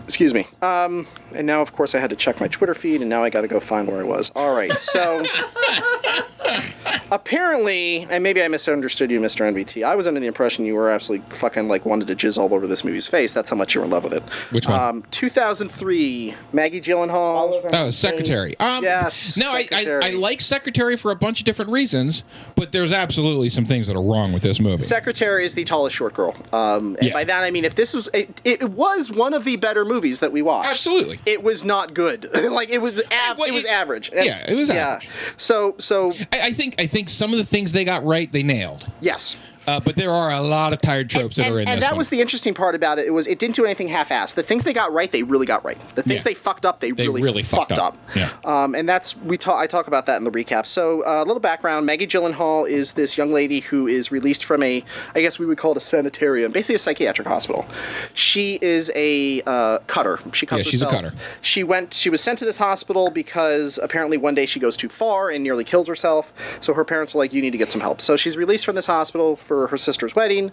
Excuse 0.05 0.33
me. 0.33 0.47
Um, 0.61 1.07
and 1.33 1.45
now, 1.47 1.61
of 1.61 1.73
course, 1.73 1.95
I 1.95 1.99
had 1.99 2.09
to 2.11 2.15
check 2.15 2.39
my 2.39 2.47
Twitter 2.47 2.73
feed, 2.73 3.01
and 3.01 3.09
now 3.09 3.23
I 3.23 3.29
got 3.29 3.41
to 3.41 3.47
go 3.47 3.59
find 3.59 3.87
where 3.87 3.99
I 3.99 4.03
was. 4.03 4.31
All 4.35 4.55
right. 4.55 4.71
So, 4.79 5.23
apparently, 7.11 8.05
and 8.09 8.23
maybe 8.23 8.41
I 8.43 8.47
misunderstood 8.47 9.09
you, 9.11 9.19
Mr. 9.19 9.51
NVT. 9.51 9.83
I 9.83 9.95
was 9.95 10.07
under 10.07 10.19
the 10.19 10.27
impression 10.27 10.65
you 10.65 10.75
were 10.75 10.89
absolutely 10.89 11.27
fucking 11.35 11.67
like 11.67 11.85
wanted 11.85 12.07
to 12.07 12.15
jizz 12.15 12.37
all 12.37 12.53
over 12.53 12.67
this 12.67 12.83
movie's 12.83 13.07
face. 13.07 13.33
That's 13.33 13.49
how 13.49 13.55
much 13.55 13.73
you're 13.73 13.83
in 13.83 13.89
love 13.89 14.03
with 14.03 14.13
it. 14.13 14.23
Which 14.51 14.67
one? 14.67 14.79
Um, 14.79 15.03
2003, 15.11 16.35
Maggie 16.53 16.81
Gyllenhaal. 16.81 17.61
Oh, 17.73 17.89
Secretary. 17.89 18.53
Um, 18.59 18.83
Yes, 18.83 19.35
No, 19.37 19.51
I, 19.51 19.67
I, 19.73 19.99
I 20.03 20.09
like 20.11 20.41
Secretary 20.41 20.95
for 20.95 21.11
a 21.11 21.15
bunch 21.15 21.39
of 21.39 21.45
different 21.45 21.71
reasons, 21.71 22.23
but 22.55 22.71
there's 22.71 22.93
absolutely 22.93 23.49
some 23.49 23.65
things 23.65 23.87
that 23.87 23.95
are 23.95 24.03
wrong 24.03 24.31
with 24.33 24.43
this 24.43 24.59
movie. 24.59 24.83
Secretary 24.83 25.45
is 25.45 25.53
the 25.55 25.63
tallest 25.63 25.95
short 25.95 26.13
girl. 26.13 26.35
Um, 26.53 26.95
and 26.99 27.07
Yeah. 27.07 27.13
by 27.13 27.23
that 27.23 27.43
I 27.43 27.51
mean 27.51 27.65
if 27.65 27.75
this 27.75 27.93
was 27.93 28.07
it, 28.13 28.41
it 28.43 28.69
was 28.71 29.11
one 29.11 29.33
of 29.33 29.43
the 29.43 29.55
better 29.55 29.83
movies 29.85 29.94
that 30.01 30.31
we 30.31 30.41
watched. 30.41 30.69
Absolutely. 30.69 31.19
It 31.25 31.41
was 31.43 31.63
not 31.63 31.93
good. 31.93 32.29
like 32.51 32.69
it 32.69 32.81
was 32.81 32.99
av- 32.99 33.37
well, 33.37 33.47
it 33.47 33.53
was 33.53 33.65
average. 33.65 34.11
yeah, 34.13 34.45
it 34.49 34.55
was 34.55 34.69
average. 34.69 35.09
So 35.37 35.75
so 35.79 36.11
I, 36.31 36.47
I 36.47 36.51
think 36.53 36.75
I 36.79 36.87
think 36.87 37.09
some 37.09 37.31
of 37.31 37.37
the 37.37 37.45
things 37.45 37.71
they 37.71 37.85
got 37.85 38.03
right, 38.03 38.31
they 38.31 38.43
nailed. 38.43 38.85
yes. 39.01 39.37
Uh, 39.67 39.79
but 39.79 39.95
there 39.95 40.11
are 40.11 40.31
a 40.31 40.41
lot 40.41 40.73
of 40.73 40.81
tired 40.81 41.09
tropes 41.09 41.35
that 41.37 41.47
and, 41.47 41.55
are 41.55 41.59
in 41.59 41.65
this. 41.65 41.73
and 41.73 41.81
that 41.81 41.91
one. 41.91 41.97
was 41.97 42.09
the 42.09 42.21
interesting 42.21 42.53
part 42.53 42.75
about 42.75 42.99
it. 42.99 43.07
It 43.07 43.11
was 43.11 43.27
it 43.27 43.39
didn't 43.39 43.55
do 43.55 43.65
anything 43.65 43.87
half-assed. 43.87 44.35
The 44.35 44.43
things 44.43 44.63
they 44.63 44.73
got 44.73 44.93
right, 44.93 45.11
they 45.11 45.23
really 45.23 45.45
got 45.45 45.63
right. 45.65 45.77
The 45.95 46.03
things 46.03 46.19
Yeah. 46.21 46.23
they 46.23 46.33
fucked 46.33 46.65
up, 46.65 46.79
they, 46.79 46.91
They 46.91 47.07
really, 47.07 47.21
really 47.21 47.43
fucked 47.43 47.71
up. 47.73 47.97
Yeah. 48.15 48.31
Um, 48.43 48.75
and 48.75 48.87
that's 48.87 49.17
we 49.17 49.37
talk. 49.37 49.59
I 49.59 49.67
talk 49.67 49.87
about 49.87 50.05
that 50.05 50.17
in 50.17 50.23
the 50.23 50.31
recap. 50.31 50.65
So 50.65 51.05
uh, 51.05 51.23
a 51.23 51.25
little 51.25 51.39
background: 51.39 51.85
Maggie 51.85 52.07
Gyllenhaal 52.07 52.69
is 52.69 52.93
this 52.93 53.17
young 53.17 53.33
lady 53.33 53.59
who 53.59 53.87
is 53.87 54.11
released 54.11 54.45
from 54.45 54.61
a, 54.63 54.83
I 55.15 55.21
guess 55.21 55.39
we 55.39 55.45
would 55.45 55.57
call 55.57 55.71
it 55.71 55.77
a 55.77 55.81
sanitarium, 55.81 56.51
basically 56.51 56.75
a 56.75 56.79
psychiatric 56.79 57.27
hospital. 57.27 57.65
She 58.13 58.59
is 58.61 58.91
a 58.95 59.41
uh, 59.45 59.79
cutter. 59.87 60.19
She 60.33 60.45
comes. 60.45 60.65
Yeah, 60.65 60.71
she's 60.71 60.81
a 60.81 60.87
cutter. 60.87 61.13
She 61.41 61.63
went. 61.63 61.93
She 61.93 62.09
was 62.09 62.21
sent 62.21 62.39
to 62.39 62.45
this 62.45 62.57
hospital 62.57 63.09
because 63.09 63.79
apparently 63.81 64.17
one 64.17 64.35
day 64.35 64.45
she 64.45 64.59
goes 64.59 64.77
too 64.77 64.89
far 64.89 65.29
and 65.29 65.43
nearly 65.43 65.63
kills 65.63 65.87
herself. 65.87 66.31
So 66.61 66.73
her 66.73 66.85
parents 66.85 67.15
are 67.15 67.17
like, 67.17 67.33
"You 67.33 67.41
need 67.41 67.51
to 67.51 67.57
get 67.57 67.71
some 67.71 67.81
help." 67.81 68.01
So 68.01 68.15
she's 68.15 68.37
released 68.37 68.65
from 68.65 68.75
this 68.75 68.85
hospital 68.85 69.35
for 69.35 69.54
her 69.67 69.77
sister's 69.77 70.15
wedding, 70.15 70.51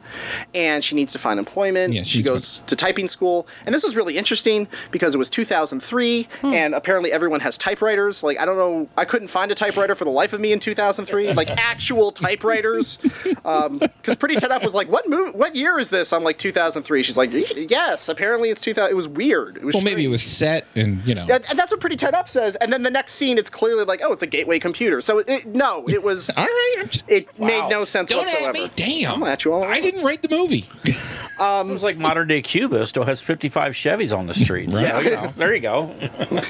and 0.55 0.83
she 0.83 0.95
needs 0.95 1.13
to 1.13 1.19
find 1.19 1.39
employment. 1.39 1.93
Yeah, 1.93 2.03
she 2.03 2.19
she's 2.19 2.27
goes 2.27 2.61
to 2.63 2.77
typing 2.77 3.09
school, 3.09 3.47
and 3.67 3.75
this 3.75 3.85
is 3.85 3.97
really 3.97 4.17
interesting 4.17 4.69
because 4.91 5.15
it 5.15 5.19
was 5.19 5.31
2003, 5.31 6.29
hmm. 6.41 6.47
and 6.47 6.75
apparently 6.75 7.13
everyone 7.13 7.41
has 7.41 7.59
typewriters. 7.59 8.23
Like 8.23 8.39
I 8.39 8.45
don't 8.45 8.57
know, 8.57 8.89
I 8.97 9.05
couldn't 9.05 9.29
find 9.29 9.51
a 9.51 9.55
typewriter 9.55 9.95
for 9.95 10.05
the 10.05 10.11
life 10.11 10.33
of 10.33 10.41
me 10.41 10.53
in 10.53 10.59
2003, 10.59 11.35
like 11.35 11.51
actual 11.59 12.13
typewriters. 12.13 12.99
Um, 13.45 13.79
because 13.79 14.17
Pretty 14.17 14.37
Tied 14.37 14.51
Up 14.51 14.63
was 14.63 14.75
like, 14.75 14.89
"What 14.89 15.09
move? 15.09 15.35
What 15.35 15.55
year 15.55 15.79
is 15.79 15.91
this?" 15.91 16.13
I'm 16.13 16.25
like, 16.25 16.39
"2003." 16.39 17.03
She's 17.03 17.17
like, 17.17 17.31
"Yes." 17.71 18.09
Apparently 18.09 18.51
it's 18.51 18.61
2000. 18.61 18.91
It 18.91 18.95
was 18.95 19.09
weird. 19.09 19.57
It 19.57 19.65
was 19.65 19.75
well, 19.75 19.85
maybe 19.85 20.05
it 20.05 20.09
was 20.09 20.23
set 20.23 20.67
and 20.75 21.05
you 21.07 21.15
know. 21.15 21.27
Yeah, 21.29 21.39
and 21.49 21.59
that's 21.59 21.71
what 21.71 21.81
Pretty 21.81 21.97
Tied 21.97 22.15
Up 22.15 22.29
says. 22.29 22.57
And 22.57 22.73
then 22.73 22.83
the 22.83 22.91
next 22.91 23.15
scene, 23.15 23.39
it's 23.39 23.51
clearly 23.51 23.85
like, 23.85 24.01
oh, 24.03 24.13
it's 24.13 24.23
a 24.23 24.27
gateway 24.27 24.59
computer. 24.59 25.01
So 25.01 25.19
it, 25.19 25.29
it- 25.29 25.47
no, 25.47 25.85
it 25.89 26.03
was. 26.03 26.31
All 26.37 26.45
right, 26.45 26.75
I'm 26.79 26.89
just. 26.89 27.05
It 27.09 27.39
made 27.39 27.69
no 27.69 27.85
sense 27.85 28.11
Don't 28.11 28.21
whatsoever. 28.21 28.49
at 28.49 28.55
me, 28.55 28.69
damn! 28.75 28.89
I'm 29.07 29.22
at 29.24 29.45
you 29.45 29.53
all 29.53 29.64
I 29.64 29.80
didn't 29.80 30.05
write 30.05 30.22
the 30.22 30.28
movie. 30.28 30.64
It 31.43 31.66
was 31.66 31.82
like 31.82 31.97
modern 31.97 32.28
day 32.28 32.40
Cuba 32.40 32.86
still 32.86 33.03
has 33.03 33.20
55 33.20 33.72
Chevys 33.72 34.16
on 34.16 34.28
the 34.28 34.34
streets. 34.34 34.80
Right. 34.80 34.93
So, 34.93 34.99
you 35.01 35.11
know, 35.11 35.32
there 35.36 35.53
you 35.55 35.61
go. 35.61 35.93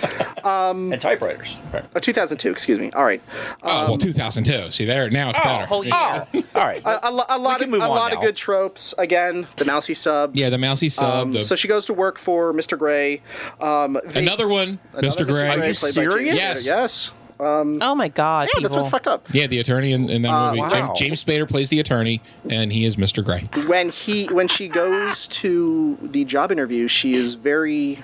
Um, 0.43 0.93
and 0.93 1.01
typewriters. 1.01 1.57
Right. 1.73 1.85
Uh, 1.95 2.01
2002, 2.01 2.51
excuse 2.51 2.79
me. 2.81 2.91
All 2.91 3.05
right. 3.05 3.23
oh 3.63 3.87
well, 3.87 3.97
2002. 3.97 4.73
See 4.73 4.85
there, 4.85 5.09
now 5.09 5.31
it's 5.31 5.39
better. 5.39 5.69
Oh, 5.71 5.85
oh, 5.89 6.43
all 6.57 6.65
right. 6.65 6.85
A, 6.85 7.07
a, 7.07 7.11
a 7.11 7.39
lot, 7.39 7.63
of, 7.63 7.69
move 7.69 7.81
a 7.81 7.85
on 7.85 7.91
lot 7.91 8.13
of 8.13 8.21
good 8.21 8.35
tropes. 8.35 8.93
Again, 8.99 9.47
the 9.57 9.65
mousy 9.65 9.95
sub. 9.95 10.37
Yeah, 10.37 10.51
the 10.51 10.59
mousy 10.59 10.89
sub. 10.89 11.27
Um, 11.27 11.33
the, 11.33 11.45
so 11.45 11.55
she 11.55 11.69
goes 11.69 11.87
to 11.87 11.95
work 11.95 12.19
for 12.19 12.53
Mr. 12.53 12.77
Gray. 12.77 13.23
Um, 13.61 14.01
the- 14.05 14.19
another 14.19 14.49
one, 14.49 14.81
another 14.95 15.07
Mr. 15.25 15.29
Gray. 15.29 15.49
Are 15.49 15.65
you 15.65 15.75
played 15.75 15.95
by 15.95 16.03
James 16.03 16.13
serious? 16.13 16.35
Spader. 16.35 16.67
Yes. 16.67 17.11
Yes. 17.43 17.79
Oh 17.83 17.95
my 17.95 18.09
God, 18.09 18.49
Yeah, 18.55 18.61
that's 18.63 18.77
what's 18.77 18.89
fucked 18.89 19.09
up. 19.09 19.27
Yeah, 19.33 19.47
the 19.47 19.59
attorney 19.59 19.93
in, 19.93 20.09
in 20.09 20.23
that 20.23 20.29
Uh, 20.31 20.49
movie. 20.51 20.61
wow. 20.61 20.69
James, 20.69 20.99
James 20.99 21.25
Spader 21.25 21.49
plays 21.49 21.71
the 21.71 21.81
attorney, 21.81 22.21
and 22.49 22.73
he 22.73 22.85
is 22.85 22.97
Mr. 22.97 23.25
Gray. 23.25 23.49
When 23.67 23.89
he 23.89 24.27
when 24.27 24.49
she 24.49 24.69
goes 24.69 25.27
to 25.29 25.99
the 26.03 26.25
job 26.25 26.53
interview, 26.53 26.89
she 26.89 27.15
is 27.15 27.35
very 27.35 28.03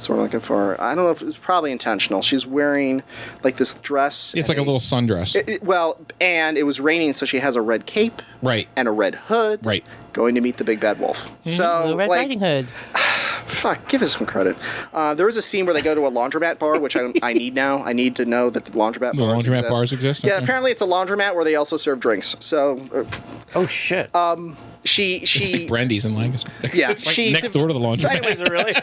sort 0.00 0.18
of 0.18 0.24
looking 0.24 0.40
for. 0.40 0.80
I 0.80 0.94
don't 0.94 1.04
know 1.04 1.10
if 1.10 1.22
it 1.22 1.26
was 1.26 1.36
probably 1.36 1.72
intentional. 1.72 2.22
She's 2.22 2.46
wearing 2.46 3.02
like 3.44 3.56
this 3.56 3.74
dress. 3.74 4.34
It's 4.34 4.48
like 4.48 4.58
a 4.58 4.60
and 4.60 4.66
little 4.68 4.80
sundress. 4.80 5.34
It, 5.36 5.48
it- 5.48 5.62
well, 5.62 5.98
and 6.20 6.56
it 6.58 6.64
was 6.64 6.80
raining, 6.80 7.14
so 7.14 7.26
she 7.26 7.38
has 7.38 7.56
a 7.56 7.62
red 7.62 7.86
cape 7.86 8.22
right. 8.42 8.68
and 8.76 8.88
a 8.88 8.90
red 8.90 9.14
hood. 9.14 9.64
Right. 9.64 9.84
Going 10.12 10.34
to 10.34 10.40
meet 10.40 10.56
the 10.56 10.64
big 10.64 10.80
bad 10.80 10.98
wolf. 10.98 11.18
Mm-hmm. 11.18 11.50
So, 11.50 11.80
Little 11.82 11.96
Red 11.96 12.08
like, 12.08 12.18
Riding 12.18 12.40
Hood. 12.40 12.68
fuck, 13.46 13.88
give 13.88 14.02
us 14.02 14.16
some 14.16 14.26
credit. 14.26 14.56
Uh, 14.92 15.14
there 15.14 15.28
is 15.28 15.36
a 15.36 15.42
scene 15.42 15.66
where 15.66 15.74
they 15.74 15.82
go 15.82 15.94
to 15.94 16.00
a 16.06 16.10
laundromat 16.10 16.58
bar, 16.58 16.78
which 16.80 16.96
I, 16.96 17.12
I 17.22 17.32
need 17.32 17.54
now. 17.54 17.82
I 17.84 17.92
need 17.92 18.16
to 18.16 18.24
know 18.24 18.50
that 18.50 18.64
the 18.64 18.72
laundromat 18.72 19.00
bars 19.00 19.14
are. 19.14 19.16
The 19.16 19.22
bars 19.22 19.44
laundromat 19.44 19.58
exist. 19.58 19.70
bars 19.70 19.92
exist? 19.92 20.24
Yeah, 20.24 20.34
Okay. 20.34 20.44
apparently 20.44 20.70
it's 20.72 20.82
a 20.82 20.86
laundromat 20.86 21.34
where 21.34 21.44
they 21.44 21.54
also 21.54 21.76
serve 21.76 22.00
drinks. 22.00 22.36
So 22.40 22.84
uh, 22.92 23.04
Oh, 23.54 23.66
shit. 23.66 24.10
She 24.84 25.24
she 25.26 25.40
It's 25.42 25.52
like 25.52 25.68
Brandy's 25.68 26.04
in 26.04 26.14
Lancaster. 26.14 26.50
Yeah, 26.74 26.90
it's 26.90 27.04
like 27.06 27.14
she- 27.14 27.32
next 27.32 27.50
door 27.50 27.68
to 27.68 27.74
the 27.74 27.80
laundromat. 27.80 28.10
Anyway, 28.16 28.32
Is 28.34 28.40
it 28.40 28.48
really? 28.50 28.74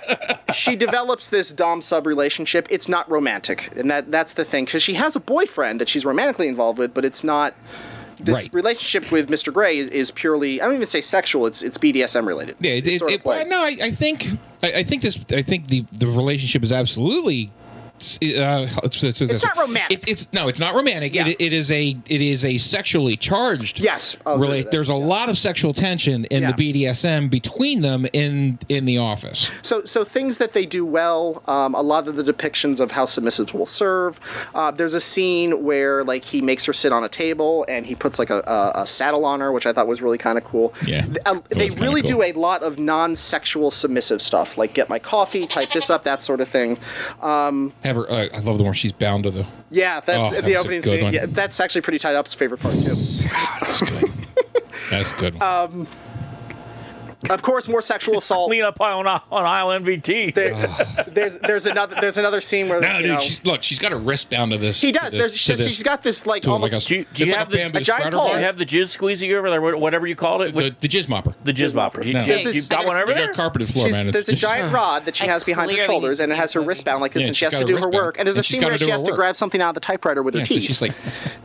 she 0.53 0.75
develops 0.75 1.29
this 1.29 1.51
dom 1.51 1.81
sub 1.81 2.05
relationship. 2.05 2.67
It's 2.69 2.87
not 2.87 3.09
romantic, 3.09 3.75
and 3.77 3.89
that 3.91 4.11
that's 4.11 4.33
the 4.33 4.45
thing 4.45 4.65
because 4.65 4.83
she 4.83 4.93
has 4.95 5.15
a 5.15 5.19
boyfriend 5.19 5.81
that 5.81 5.89
she's 5.89 6.05
romantically 6.05 6.47
involved 6.47 6.79
with, 6.79 6.93
but 6.93 7.05
it's 7.05 7.23
not. 7.23 7.53
This 8.19 8.33
Right. 8.33 8.49
relationship 8.51 9.11
with 9.11 9.29
Mr. 9.29 9.53
Gray 9.53 9.77
is, 9.77 9.89
is 9.89 10.09
purely 10.09 10.59
I 10.59 10.65
don't 10.65 10.73
even 10.73 10.87
say 10.87 11.01
sexual. 11.01 11.45
It's 11.45 11.61
it's 11.61 11.77
BDSM 11.77 12.25
related. 12.25 12.55
Yeah, 12.59 12.71
it, 12.71 12.87
It's 12.87 13.03
it, 13.03 13.21
it, 13.23 13.47
no, 13.47 13.61
I, 13.61 13.75
I 13.83 13.91
think 13.91 14.25
I, 14.63 14.71
I 14.77 14.83
think 14.83 15.03
this 15.03 15.23
I 15.31 15.43
think 15.43 15.67
the 15.67 15.85
the 15.91 16.07
relationship 16.07 16.63
is 16.63 16.71
absolutely. 16.71 17.51
Uh, 18.01 18.67
it's, 18.83 19.03
it's, 19.03 19.21
It's 19.21 19.43
not 19.43 19.57
romantic. 19.57 19.97
It's, 19.97 20.05
it's 20.07 20.33
no, 20.33 20.47
it's 20.47 20.59
not 20.59 20.73
romantic. 20.75 21.13
Yeah. 21.15 21.27
It, 21.27 21.37
it 21.39 21.53
is 21.53 21.71
a 21.71 21.97
it 22.07 22.21
is 22.21 22.45
a 22.45 22.57
sexually 22.57 23.15
charged. 23.15 23.79
Yes, 23.79 24.15
I'll 24.25 24.35
agree 24.35 24.47
really. 24.47 24.61
There's 24.63 24.89
a 24.89 24.93
yeah. 24.93 25.05
lot 25.05 25.29
of 25.29 25.37
sexual 25.37 25.73
tension 25.73 26.25
in 26.25 26.43
Yeah. 26.43 26.51
the 26.51 26.73
BDSM 26.85 27.29
between 27.29 27.81
them 27.81 28.05
in 28.13 28.59
in 28.69 28.85
the 28.85 28.97
office. 28.97 29.51
So, 29.61 29.83
so 29.83 30.03
things 30.03 30.37
that 30.37 30.53
they 30.53 30.65
do 30.65 30.85
well. 30.85 31.41
Um, 31.47 31.75
a 31.75 31.81
lot 31.81 32.07
of 32.07 32.15
the 32.15 32.23
depictions 32.23 32.79
of 32.79 32.91
how 32.91 33.05
submissives 33.05 33.53
will 33.53 33.65
serve. 33.65 34.19
Uh, 34.53 34.71
there's 34.71 34.93
a 34.93 35.01
scene 35.01 35.63
where 35.63 36.03
like 36.03 36.23
he 36.23 36.41
makes 36.41 36.65
her 36.65 36.73
sit 36.73 36.91
on 36.91 37.03
a 37.03 37.09
table 37.09 37.65
and 37.67 37.85
he 37.85 37.95
puts 37.95 38.19
like 38.19 38.29
a, 38.29 38.39
a, 38.75 38.81
a 38.81 38.87
saddle 38.87 39.25
on 39.25 39.39
her, 39.39 39.51
which 39.51 39.65
I 39.65 39.73
thought 39.73 39.87
was 39.87 40.01
really 40.01 40.17
kind 40.17 40.37
of 40.37 40.43
cool. 40.43 40.73
Yeah, 40.85 41.05
uh, 41.25 41.39
they 41.49 41.69
really 41.79 42.01
cool. 42.01 42.21
do 42.21 42.23
a 42.23 42.33
lot 42.33 42.63
of 42.63 42.77
non-sexual 42.79 43.71
submissive 43.71 44.21
stuff, 44.21 44.57
like 44.57 44.73
get 44.73 44.89
my 44.89 44.99
coffee, 44.99 45.45
type 45.45 45.69
this 45.69 45.89
up, 45.89 46.03
that 46.03 46.21
sort 46.21 46.41
of 46.41 46.49
thing. 46.49 46.77
Um, 47.21 47.73
Ever, 47.87 48.09
uh, 48.11 48.27
I 48.33 48.39
love 48.41 48.57
the 48.57 48.65
one 48.65 48.73
she's 48.73 48.91
bound 48.91 49.23
to 49.23 49.31
the. 49.31 49.47
yeah, 49.71 50.01
that's 50.01 50.37
Oh, 50.37 50.41
the 50.41 50.53
a 50.53 50.57
opening 50.59 50.83
scene. 50.83 51.01
one. 51.03 51.13
Yeah, 51.13 51.25
that's 51.25 51.59
actually 51.61 51.81
pretty 51.81 51.99
tied 51.99 52.15
up's 52.15 52.33
favorite 52.33 52.59
part 52.59 52.73
too. 52.75 52.95
Wow, 53.31 53.57
that's 53.61 53.79
good. 53.81 54.11
that's 54.89 55.11
good. 55.13 55.39
One. 55.39 55.87
Of 57.29 57.41
course, 57.41 57.67
more 57.67 57.81
sexual 57.81 58.17
assault. 58.17 58.49
Clean 58.49 58.63
up 58.63 58.79
on, 58.81 59.05
on 59.07 59.21
aisle 59.31 59.67
NVT. 59.69 60.33
There, 60.33 60.67
there's 61.07 61.39
there's 61.39 61.65
another 61.65 61.95
there's 61.99 62.17
another 62.17 62.41
scene 62.41 62.69
where 62.69 62.79
no, 62.81 62.97
you 62.97 63.03
dude, 63.03 63.11
know, 63.11 63.19
she's, 63.19 63.45
look, 63.45 63.63
she's 63.63 63.79
got 63.79 63.91
her 63.91 63.97
wrist 63.99 64.29
bound 64.29 64.51
to 64.51 64.57
this. 64.57 64.79
he 64.81 64.91
does. 64.91 65.11
this- 65.11 65.19
There's 65.19 65.35
she's, 65.37 65.57
this- 65.57 65.67
she's 65.67 65.83
got 65.83 66.03
this 66.03 66.25
like 66.25 66.43
to 66.43 66.49
like 66.51 66.71
almost 66.71 66.85
a, 66.85 66.87
Do 66.89 66.95
you- 66.95 67.03
do 67.03 67.09
it's 67.09 67.19
you 67.19 67.25
like 67.27 67.35
have 67.37 67.47
a 67.47 67.51
the- 67.51 67.57
bamboo 67.57 67.77
a 67.79 67.81
giant 67.81 68.13
pole? 68.13 68.27
Do 68.29 68.33
you 68.37 68.43
have 68.45 68.57
the 68.57 68.65
jizz 68.65 68.97
squeezy 68.97 69.33
over 69.35 69.49
there, 69.49 69.61
whatever 69.77 70.07
you 70.07 70.15
called 70.15 70.41
it? 70.43 70.55
the, 70.55 70.75
the 70.79 70.87
jizz 70.87 71.07
mopper. 71.07 71.33
the 71.43 71.53
jizz 71.53 71.71
mopper. 71.73 72.03
You, 72.05 72.13
no. 72.13 72.23
you, 72.23 72.35
you 72.51 72.61
got 72.63 72.85
one 72.85 72.97
over 72.97 73.13
there? 73.13 73.33
carpeted 73.33 73.67
floor, 73.69 73.87
She's- 73.87 74.03
man. 74.03 74.11
there's 74.11 74.29
a 74.29 74.35
giant 74.35 74.73
rod 74.73 75.05
that 75.05 75.15
she 75.15 75.25
has 75.25 75.43
behind 75.43 75.71
her 75.71 75.77
shoulders, 75.85 76.19
and 76.19 76.31
it 76.31 76.35
has 76.35 76.53
her 76.53 76.61
this 76.61 76.81
wristbound 76.81 76.99
like 77.01 77.13
this, 77.13 77.25
and 77.25 77.35
she 77.35 77.45
has 77.45 77.57
to 77.57 77.65
do 77.65 77.75
her 77.77 77.81
her 77.87 77.89
work. 77.89 78.17
And 78.19 78.27
there's 78.27 78.37
a 78.37 78.43
scene 78.43 78.61
where 78.63 78.77
she 78.77 78.89
has 78.89 79.03
to 79.03 79.13
grab 79.13 79.35
something 79.35 79.61
out 79.61 79.69
of 79.69 79.75
the 79.75 79.81
typewriter 79.81 80.23
with 80.23 80.33
her 80.35 80.43
teeth. 80.43 80.63
she's 80.63 80.81
like, 80.81 80.93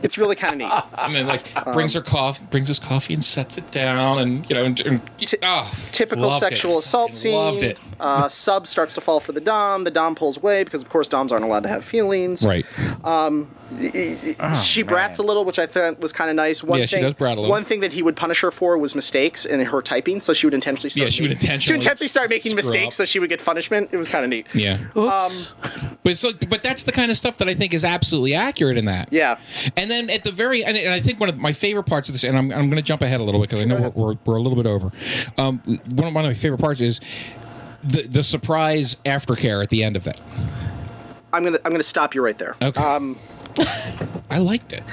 it's 0.01 0.17
really 0.17 0.35
kind 0.35 0.53
of 0.53 0.59
neat. 0.59 0.83
and 0.99 1.15
then 1.15 1.27
like 1.27 1.53
brings 1.73 1.93
her 1.93 2.01
coffee, 2.01 2.45
brings 2.49 2.67
his 2.67 2.79
coffee 2.79 3.13
and 3.13 3.23
sets 3.23 3.57
it 3.57 3.69
down, 3.71 4.19
and 4.19 4.49
you 4.49 4.55
know, 4.55 4.63
and, 4.63 4.79
and 4.81 5.01
oh, 5.41 5.72
Typical 5.91 6.27
loved 6.27 6.43
it. 6.43 6.49
sexual 6.49 6.77
assault 6.77 7.11
I 7.11 7.13
scene. 7.15 7.33
Loved 7.35 7.63
it. 7.63 7.79
Uh, 7.99 8.27
sub 8.27 8.67
starts 8.67 8.93
to 8.95 9.01
fall 9.01 9.19
for 9.19 9.31
the 9.31 9.39
dom. 9.41 9.83
The 9.83 9.91
dom 9.91 10.15
pulls 10.15 10.37
away 10.37 10.63
because, 10.63 10.81
of 10.81 10.89
course, 10.89 11.07
doms 11.07 11.31
aren't 11.31 11.45
allowed 11.45 11.63
to 11.63 11.69
have 11.69 11.85
feelings. 11.85 12.45
Right. 12.45 12.65
she 14.63 14.83
brats 14.83 15.17
a 15.17 15.23
little, 15.23 15.45
which 15.45 15.59
I 15.59 15.65
thought 15.65 15.99
was 15.99 16.11
kind 16.13 16.29
of 16.29 16.35
nice. 16.35 16.63
One 16.63 16.79
Yeah, 16.79 16.85
she 16.85 16.95
thing, 16.97 17.03
does 17.03 17.13
brat 17.13 17.37
a 17.37 17.41
little. 17.41 17.49
One 17.51 17.63
thing 17.63 17.79
that 17.81 17.93
he 17.93 18.01
would 18.01 18.15
punish 18.15 18.41
her 18.41 18.51
for 18.51 18.77
was 18.77 18.95
mistakes 18.95 19.45
in 19.45 19.59
her 19.61 19.81
typing, 19.81 20.19
so 20.19 20.33
she 20.33 20.45
would 20.45 20.53
intentionally. 20.53 20.89
Start 20.89 21.05
Yeah, 21.05 21.09
she 21.09 21.21
would 21.23 21.29
making- 21.31 21.43
intentionally 21.49 21.61
She 21.65 21.71
would 21.73 21.81
intentionally 21.83 22.07
start 22.07 22.29
making 22.29 22.49
screw 22.51 22.55
mistakes, 22.57 22.87
up. 22.87 22.93
so 22.93 23.05
she 23.05 23.19
would 23.19 23.29
get 23.29 23.43
punishment. 23.43 23.89
It 23.91 23.97
was 23.97 24.09
kind 24.09 24.23
of 24.23 24.29
neat. 24.29 24.47
Yeah. 24.53 24.79
Oops. 24.97 25.53
But 26.03 26.11
it's 26.11 26.23
like, 26.23 26.49
but 26.49 26.63
that's 26.63 26.83
the 26.83 26.91
kind 26.91 27.09
of 27.11 27.17
stuff 27.17 27.37
that 27.37 27.47
I 27.47 27.53
think 27.53 27.73
is 27.73 27.83
absolutely 27.85 28.33
accurate 28.35 28.77
in 28.77 28.85
that. 28.85 29.07
Yeah. 29.11 29.37
And 29.77 29.89
then 29.89 30.09
at 30.09 30.23
the 30.23 30.31
very, 30.31 30.63
and 30.63 30.75
and 30.77 30.93
I 30.93 30.99
think 30.99 31.19
one 31.19 31.29
of 31.29 31.37
my 31.37 31.53
favorite 31.53 31.83
parts 31.85 32.09
of 32.09 32.13
this, 32.13 32.23
and 32.23 32.37
I'm, 32.37 32.51
I'm 32.51 32.67
going 32.69 32.75
to 32.75 32.81
jump 32.81 33.01
ahead 33.01 33.21
a 33.21 33.23
little 33.23 33.39
bit 33.39 33.49
because 33.49 33.63
I 33.63 33.65
know 33.65 33.77
we're, 33.95 34.05
we're, 34.11 34.17
we're 34.25 34.35
a 34.35 34.41
little 34.41 34.61
bit 34.61 34.65
over. 34.69 34.91
Um, 35.37 35.52
one, 35.65 36.07
of, 36.07 36.13
one 36.13 36.25
of 36.25 36.29
my 36.29 36.33
favorite 36.33 36.59
parts 36.59 36.81
is 36.81 36.99
the 37.83 38.03
the 38.03 38.23
surprise 38.23 38.95
aftercare 39.05 39.61
at 39.63 39.69
the 39.69 39.83
end 39.83 39.95
of 39.95 40.07
it. 40.07 40.19
I'm 41.31 41.43
gonna 41.43 41.59
I'm 41.65 41.71
gonna 41.71 41.83
stop 41.83 42.15
you 42.15 42.23
right 42.23 42.37
there. 42.37 42.55
Okay. 42.61 42.81
Um, 42.81 43.17
I 44.29 44.39
liked 44.39 44.73
it. 44.73 44.83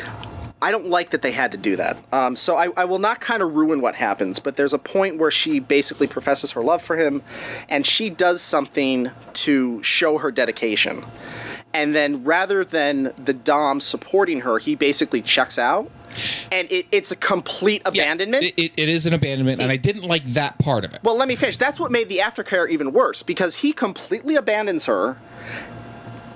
I 0.63 0.71
don't 0.71 0.89
like 0.89 1.11
that 1.11 1.23
they 1.23 1.33
had 1.33 1.53
to 1.53 1.59
do 1.59 1.77
that. 1.77 1.97
Um, 2.13 2.37
so 2.37 2.57
I, 2.57 2.69
I 2.77 2.85
will 2.85 2.99
not 2.99 3.21
kind 3.21 3.43
of 3.43 3.55
ruin 3.55 3.81
what 3.81 3.95
happens, 3.95 4.39
but 4.39 4.57
there's 4.57 4.75
a 4.75 4.79
point 4.79 5.17
where 5.17 5.31
she 5.31 5.59
basically 5.59 6.07
professes 6.07 6.53
her 6.53 6.63
love 6.63 6.83
for 6.83 6.97
him, 6.97 7.23
and 7.71 7.87
she 7.87 8.11
does 8.11 8.43
something 8.43 9.11
to 9.35 9.83
show 9.83 10.19
her 10.19 10.31
dedication. 10.31 11.03
And 11.73 11.95
then 11.95 12.25
rather 12.25 12.65
than 12.65 13.15
the 13.17 13.33
Dom 13.33 13.81
supporting 13.81 14.41
her, 14.41 14.59
he 14.59 14.75
basically 14.75 15.23
checks 15.23 15.59
out. 15.59 15.91
And 16.53 16.71
it, 16.71 16.87
it's 16.93 17.11
a 17.11 17.17
complete 17.17 17.83
abandonment. 17.85 18.45
It, 18.45 18.55
it, 18.57 18.73
it 18.77 18.89
is 18.89 19.07
an 19.07 19.15
abandonment, 19.15 19.61
and 19.61 19.71
I 19.71 19.77
didn't 19.77 20.05
like 20.05 20.25
that 20.25 20.59
part 20.59 20.85
of 20.85 20.95
it. 20.95 21.01
Well, 21.03 21.17
let 21.17 21.29
me 21.29 21.37
finish. 21.37 21.57
That's 21.57 21.79
what 21.79 21.91
made 21.91 22.09
the 22.09 22.19
aftercare 22.19 22.69
even 22.69 22.93
worse 22.93 23.23
because 23.23 23.57
he 23.57 23.73
completely 23.73 24.37
abandons 24.37 24.87
her. 24.87 25.17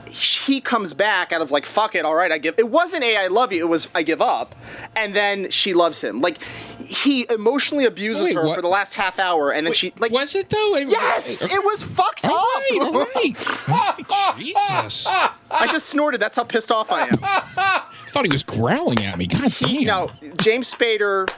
He 0.08 0.60
comes 0.60 0.94
back 0.94 1.32
out 1.32 1.40
of 1.40 1.50
like, 1.50 1.66
fuck 1.66 1.96
it, 1.96 2.04
all 2.04 2.14
right, 2.14 2.30
I 2.30 2.38
give. 2.38 2.56
It 2.56 2.70
wasn't 2.70 3.02
a 3.02 3.16
I 3.16 3.26
love 3.26 3.52
you, 3.52 3.66
it 3.66 3.68
was 3.68 3.88
I 3.96 4.04
give 4.04 4.22
up. 4.22 4.54
And 4.94 5.14
then 5.14 5.50
she 5.50 5.74
loves 5.74 6.00
him. 6.02 6.20
Like, 6.20 6.38
he 6.84 7.26
emotionally 7.30 7.84
abuses 7.84 8.24
Wait, 8.24 8.34
her 8.34 8.44
what? 8.44 8.54
for 8.56 8.62
the 8.62 8.68
last 8.68 8.94
half 8.94 9.18
hour, 9.18 9.50
and 9.52 9.66
then 9.66 9.74
she, 9.74 9.92
like, 9.98 10.12
was 10.12 10.34
it 10.34 10.48
though? 10.50 10.74
I- 10.76 10.84
yes, 10.88 11.44
okay. 11.44 11.54
it 11.54 11.64
was 11.64 11.82
fucked 11.82 12.24
All 12.26 12.32
up. 12.32 12.44
right, 12.44 12.78
all 12.82 13.06
right. 13.14 14.36
Jesus. 14.38 15.06
I 15.50 15.66
just 15.70 15.86
snorted. 15.88 16.20
That's 16.20 16.36
how 16.36 16.44
pissed 16.44 16.70
off 16.72 16.90
I 16.90 17.02
am. 17.08 17.18
I 17.22 17.82
thought 18.10 18.24
he 18.24 18.32
was 18.32 18.42
growling 18.42 19.04
at 19.04 19.18
me. 19.18 19.26
God 19.26 19.54
damn. 19.60 19.84
Now, 19.84 20.10
James 20.38 20.72
Spader 20.72 21.28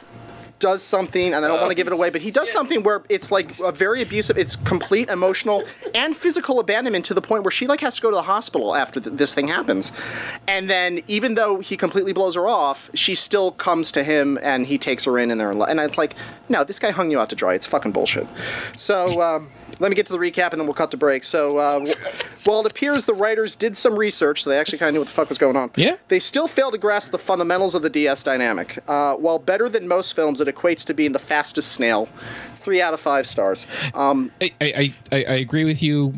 does 0.59 0.83
something, 0.83 1.35
and 1.35 1.45
I 1.45 1.49
don't 1.49 1.61
want 1.61 1.71
to 1.71 1.75
give 1.75 1.87
it 1.87 1.93
away, 1.93 2.11
but 2.11 2.21
he 2.21 2.31
does 2.31 2.51
something 2.51 2.83
where 2.83 3.03
it's 3.09 3.31
like 3.31 3.59
a 3.61 3.73
very 3.73 4.03
abusive. 4.03 4.39
It's 4.39 4.57
complete 4.57 5.09
emotional 5.09 5.65
and 5.95 6.17
physical 6.17 6.61
abandonment 6.61 7.05
to 7.07 7.15
the 7.15 7.23
point 7.23 7.45
where 7.45 7.51
she 7.51 7.67
like 7.67 7.81
has 7.81 7.97
to 7.97 8.03
go 8.03 8.11
to 8.11 8.17
the 8.17 8.23
hospital 8.23 8.75
after 8.75 9.01
th- 9.01 9.17
this 9.17 9.35
thing 9.35 9.49
happens, 9.49 9.93
and 10.49 10.71
then 10.71 11.01
even 11.09 11.35
though 11.35 11.61
he 11.61 11.77
completely 11.77 12.13
blows 12.13 12.35
her 12.35 12.49
off, 12.49 12.91
she 12.95 13.15
still 13.15 13.53
comes 13.53 13.93
to 13.93 14.03
him 14.03 14.39
and 14.43 14.67
he 14.67 14.79
takes 14.79 15.05
her 15.05 15.19
in, 15.19 15.31
and 15.31 15.41
they're 15.41 15.53
in 15.53 15.59
love. 15.59 15.69
And 15.69 15.81
it's 15.81 15.99
like, 15.99 16.15
no, 16.49 16.65
this 16.65 16.79
guy 16.79 16.91
hung 16.91 17.11
you 17.11 17.21
out 17.21 17.31
to 17.31 17.37
dry. 17.37 17.55
It's 17.55 17.67
fucking 17.67 17.93
bullshit. 17.93 18.27
So. 18.77 19.21
Um, 19.21 19.51
let 19.79 19.91
me 19.91 19.95
get 19.95 20.07
to 20.07 20.13
the 20.13 20.19
recap 20.19 20.53
and 20.53 20.61
then 20.61 20.67
we'll 20.67 20.75
cut 20.75 20.91
to 20.93 20.97
break. 20.97 21.25
So, 21.25 21.59
uh, 21.59 21.93
while 22.45 22.61
it 22.61 22.71
appears 22.71 23.05
the 23.05 23.15
writers 23.15 23.57
did 23.57 23.77
some 23.77 23.97
research, 23.97 24.43
so 24.43 24.51
they 24.51 24.59
actually 24.59 24.79
kind 24.79 24.89
of 24.89 24.95
knew 24.95 25.01
what 25.01 25.09
the 25.09 25.15
fuck 25.15 25.29
was 25.29 25.39
going 25.39 25.57
on. 25.57 25.71
Yeah. 25.77 25.97
They 26.09 26.19
still 26.19 26.49
fail 26.49 26.71
to 26.71 26.79
grasp 26.79 27.11
the 27.11 27.19
fundamentals 27.19 27.75
of 27.75 27.83
the 27.83 27.91
DS 27.91 28.23
dynamic. 28.25 28.83
Uh, 28.89 29.17
while 29.17 29.39
better 29.39 29.69
than 29.69 29.89
most 29.89 30.15
films, 30.15 30.41
it 30.41 30.49
equates 30.49 30.85
to 30.87 30.95
being 30.95 31.13
the 31.13 31.19
fastest 31.19 31.73
snail. 31.73 32.09
Three 32.63 32.83
out 32.83 32.95
of 32.95 33.01
five 33.01 33.27
stars. 33.27 33.67
Um, 33.95 34.33
I, 34.41 34.53
I, 34.61 34.95
I, 35.13 35.17
I 35.17 35.35
agree 35.37 35.65
with 35.65 35.83
you. 35.83 36.15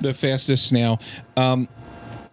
The 0.00 0.14
fastest 0.14 0.66
snail. 0.66 1.00
Um, 1.36 1.68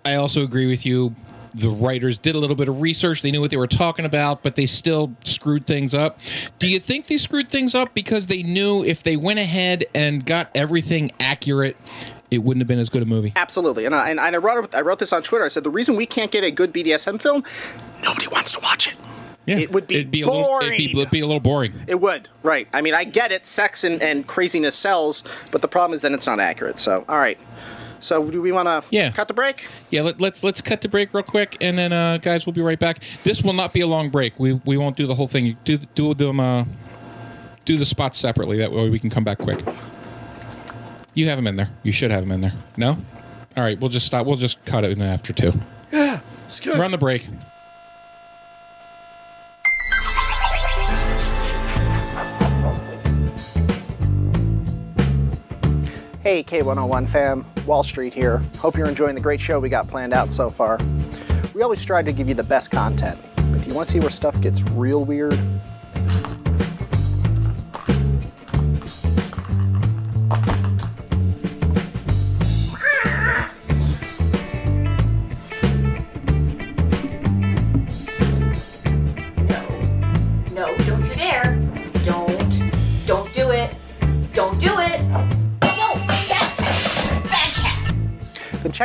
I 0.06 0.16
also 0.16 0.44
agree 0.44 0.68
with 0.68 0.86
you. 0.86 1.16
The 1.56 1.70
writers 1.70 2.18
did 2.18 2.36
a 2.36 2.40
little 2.40 2.56
bit 2.56 2.68
of 2.68 2.82
research. 2.82 3.22
They 3.22 3.32
knew 3.32 3.42
what 3.42 3.52
they 3.52 3.58
were 3.58 3.68
talking 3.68 4.06
about, 4.06 4.42
but 4.44 4.56
they 4.56 4.66
still 4.66 5.14
screwed 5.24 5.68
things 5.68 5.94
up. 5.94 6.20
Do 6.60 6.68
you 6.68 6.80
think 6.80 7.08
they 7.08 7.18
screwed 7.18 7.50
things 7.50 7.76
up 7.76 7.94
because 7.94 8.28
they 8.28 8.42
knew 8.44 8.84
if 8.84 9.04
they 9.04 9.18
went 9.18 9.40
ahead 9.40 9.86
and 9.94 10.26
got 10.26 10.50
everything 10.56 11.12
accurate, 11.20 11.78
it 12.32 12.40
wouldn't 12.40 12.62
have 12.62 12.68
been 12.68 12.80
as 12.80 12.90
good 12.90 13.04
a 13.04 13.06
movie? 13.06 13.34
absolutely. 13.36 13.86
And 13.86 13.94
I, 13.94 14.10
and 14.10 14.20
I 14.20 14.36
wrote 14.38 14.74
I 14.74 14.82
wrote 14.82 14.98
this 15.00 15.14
on 15.14 15.22
Twitter. 15.22 15.46
I 15.46 15.50
said 15.50 15.64
the 15.64 15.70
reason 15.70 15.96
we 15.96 16.06
can't 16.08 16.32
get 16.32 16.44
a 16.44 16.50
good 16.52 16.74
BDSM 16.74 17.22
film, 17.22 17.44
nobody 18.04 18.28
wants 18.28 18.52
to 18.54 18.60
watch 18.62 18.88
it. 18.88 18.96
Yeah, 19.46 19.58
It 19.58 19.72
would 19.74 19.88
be 19.88 19.96
it'd 19.96 20.10
be 20.10 20.22
a 20.22 20.26
little, 20.26 20.60
it'd 20.62 20.78
be, 20.78 20.88
boring. 20.88 21.00
it'd 21.02 21.12
be 21.12 21.20
a 21.20 21.26
little 21.28 21.42
boring. 21.42 21.74
It 21.86 22.00
would, 22.00 22.30
right? 22.44 22.66
I 22.74 22.82
mean, 22.82 22.96
I 22.96 23.04
get 23.04 23.32
it. 23.34 23.46
Sex 23.46 23.84
and, 23.84 24.02
and 24.02 24.26
craziness 24.26 24.74
sells, 24.74 25.22
but 25.52 25.62
the 25.62 25.68
problem 25.68 25.94
is 25.94 26.02
then 26.02 26.14
it's 26.14 26.26
not 26.26 26.40
accurate. 26.40 26.80
So, 26.80 27.04
all 27.10 27.18
right. 27.18 27.38
So, 28.04 28.30
do 28.30 28.42
we 28.42 28.52
want 28.52 28.68
to 28.68 28.84
Yeah. 28.90 29.12
cut 29.12 29.28
the 29.28 29.34
break? 29.34 29.64
Yeah, 29.90 30.02
let, 30.02 30.20
let's 30.20 30.44
let's 30.44 30.62
cut 30.62 30.82
the 30.82 30.90
break 30.90 31.14
real 31.14 31.24
quick, 31.24 31.58
and 31.62 31.78
then 31.78 31.94
uh, 31.94 32.18
guys, 32.18 32.46
we'll 32.46 32.54
be 32.54 32.62
right 32.62 32.80
back. 32.80 33.00
This 33.24 33.42
will 33.44 33.54
not 33.54 33.74
be 33.74 33.82
a 33.82 33.88
long 33.88 34.10
break. 34.10 34.38
We 34.40 34.54
we 34.66 34.78
won't 34.78 34.98
do 34.98 35.06
the 35.08 35.16
whole 35.16 35.28
thing. 35.28 35.46
You 35.46 35.56
do 35.64 35.78
do 35.96 36.14
them 36.14 36.40
uh, 36.40 36.66
do 37.66 37.78
the 37.78 37.86
spots 37.86 38.18
separately. 38.20 38.58
That 38.58 38.72
way 38.72 38.90
we 38.90 39.00
can 39.00 39.10
come 39.10 39.24
back 39.24 39.38
quick. 39.38 39.60
You 41.14 41.30
have 41.30 41.38
them 41.38 41.48
in 41.48 41.56
there. 41.56 41.70
You 41.84 41.92
should 41.92 42.12
have 42.12 42.22
them 42.24 42.32
in 42.32 42.42
there. 42.42 42.54
No. 42.76 42.98
All 43.56 43.64
right, 43.64 43.80
we'll 43.80 43.90
just 43.90 44.06
stop. 44.06 44.26
We'll 44.26 44.36
just 44.36 44.64
cut 44.66 44.84
it 44.84 44.92
in 44.92 45.02
after 45.02 45.32
two. 45.32 45.54
Yeah, 45.92 46.20
it's 46.48 46.60
good. 46.60 46.80
Run 46.80 46.92
the 46.92 46.98
break. 46.98 47.28
Hey, 56.24 56.42
K101 56.42 57.10
fam, 57.10 57.46
Wall 57.68 57.84
Street 57.84 58.14
here. 58.14 58.42
Hope 58.60 58.78
you're 58.78 58.88
enjoying 58.88 59.14
the 59.14 59.20
great 59.20 59.42
show 59.42 59.60
we 59.60 59.68
got 59.68 59.90
planned 59.90 60.14
out 60.14 60.32
so 60.32 60.50
far. 60.50 60.80
We 61.54 61.64
always 61.64 61.82
strive 61.82 62.06
to 62.06 62.14
give 62.14 62.30
you 62.30 62.34
the 62.34 62.44
best 62.44 62.72
content, 62.72 63.20
but 63.36 63.62
do 63.62 63.68
you 63.68 63.76
want 63.76 63.88
to 63.88 63.92
see 63.92 64.00
where 64.00 64.10
stuff 64.10 64.40
gets 64.40 64.64
real 64.64 65.04
weird? 65.04 65.38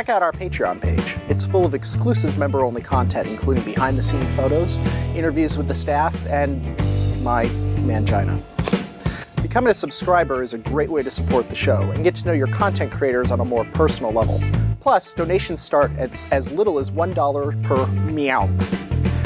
Check 0.09 0.15
out 0.15 0.23
our 0.23 0.31
Patreon 0.31 0.81
page. 0.81 1.17
It's 1.29 1.45
full 1.45 1.65
of 1.65 1.75
exclusive 1.75 2.35
member 2.39 2.61
only 2.61 2.81
content, 2.81 3.27
including 3.27 3.63
behind 3.63 3.95
the 3.95 4.01
scenes 4.01 4.35
photos, 4.35 4.79
interviews 5.15 5.55
with 5.55 5.67
the 5.67 5.75
staff, 5.75 6.15
and 6.25 6.63
my 7.23 7.45
mangina. 7.85 8.41
Becoming 9.43 9.69
a 9.69 9.73
subscriber 9.75 10.41
is 10.41 10.55
a 10.55 10.57
great 10.57 10.89
way 10.89 11.03
to 11.03 11.11
support 11.11 11.47
the 11.47 11.53
show 11.53 11.81
and 11.91 12.03
get 12.03 12.15
to 12.15 12.25
know 12.25 12.33
your 12.33 12.47
content 12.47 12.91
creators 12.91 13.29
on 13.29 13.39
a 13.39 13.45
more 13.45 13.65
personal 13.65 14.11
level. 14.11 14.41
Plus, 14.79 15.13
donations 15.13 15.61
start 15.61 15.91
at 15.99 16.09
as 16.31 16.51
little 16.51 16.79
as 16.79 16.89
$1 16.89 17.63
per 17.63 17.85
meow. 18.11 18.49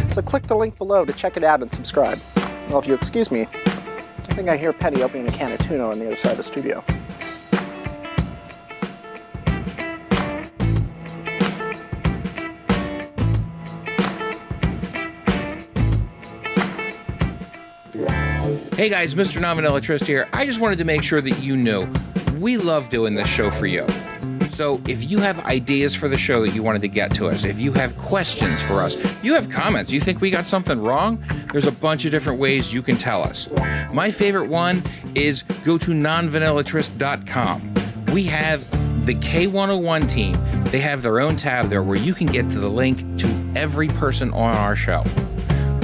So 0.09 0.21
click 0.21 0.47
the 0.47 0.55
link 0.57 0.77
below 0.77 1.05
to 1.05 1.13
check 1.13 1.37
it 1.37 1.45
out 1.45 1.61
and 1.61 1.71
subscribe. 1.71 2.19
Well, 2.67 2.79
if 2.79 2.87
you 2.87 2.93
excuse 2.93 3.31
me, 3.31 3.43
I 3.43 4.33
think 4.35 4.49
I 4.49 4.57
hear 4.57 4.73
Penny 4.73 5.01
opening 5.01 5.29
a 5.29 5.31
can 5.31 5.53
of 5.53 5.59
tuna 5.59 5.91
on 5.91 5.99
the 5.99 6.07
other 6.07 6.17
side 6.17 6.31
of 6.31 6.37
the 6.37 6.43
studio. 6.43 6.83
Hey 18.83 18.89
guys, 18.89 19.15
Mr. 19.15 19.39
Non 19.39 19.55
Vanilla 19.55 19.79
Trist 19.79 20.05
here. 20.05 20.27
I 20.33 20.45
just 20.45 20.59
wanted 20.59 20.77
to 20.79 20.83
make 20.83 21.03
sure 21.03 21.21
that 21.21 21.41
you 21.41 21.55
knew 21.55 21.87
we 22.37 22.57
love 22.57 22.89
doing 22.89 23.15
this 23.15 23.29
show 23.29 23.49
for 23.49 23.65
you. 23.65 23.87
So 24.55 24.81
if 24.89 25.09
you 25.09 25.19
have 25.19 25.39
ideas 25.45 25.95
for 25.95 26.09
the 26.09 26.17
show 26.17 26.45
that 26.45 26.53
you 26.53 26.61
wanted 26.63 26.81
to 26.81 26.89
get 26.89 27.15
to 27.15 27.29
us, 27.29 27.45
if 27.45 27.61
you 27.61 27.71
have 27.71 27.97
questions 27.97 28.61
for 28.63 28.81
us, 28.81 29.23
you 29.23 29.35
have 29.35 29.49
comments, 29.49 29.89
you 29.93 30.01
think 30.01 30.19
we 30.19 30.29
got 30.29 30.43
something 30.43 30.81
wrong, 30.81 31.23
there's 31.53 31.65
a 31.65 31.71
bunch 31.71 32.03
of 32.03 32.11
different 32.11 32.41
ways 32.41 32.73
you 32.73 32.81
can 32.81 32.97
tell 32.97 33.23
us. 33.23 33.47
My 33.93 34.11
favorite 34.11 34.49
one 34.49 34.83
is 35.15 35.43
go 35.63 35.77
to 35.77 35.91
nonvanillatrist.com. 35.91 37.73
We 38.13 38.25
have 38.25 39.05
the 39.05 39.15
K101 39.15 40.09
team. 40.09 40.35
They 40.65 40.81
have 40.81 41.03
their 41.03 41.21
own 41.21 41.37
tab 41.37 41.69
there 41.69 41.83
where 41.83 41.97
you 41.97 42.13
can 42.13 42.27
get 42.27 42.49
to 42.49 42.59
the 42.59 42.69
link 42.69 43.17
to 43.19 43.27
every 43.55 43.87
person 43.87 44.33
on 44.33 44.53
our 44.55 44.75
show 44.75 45.05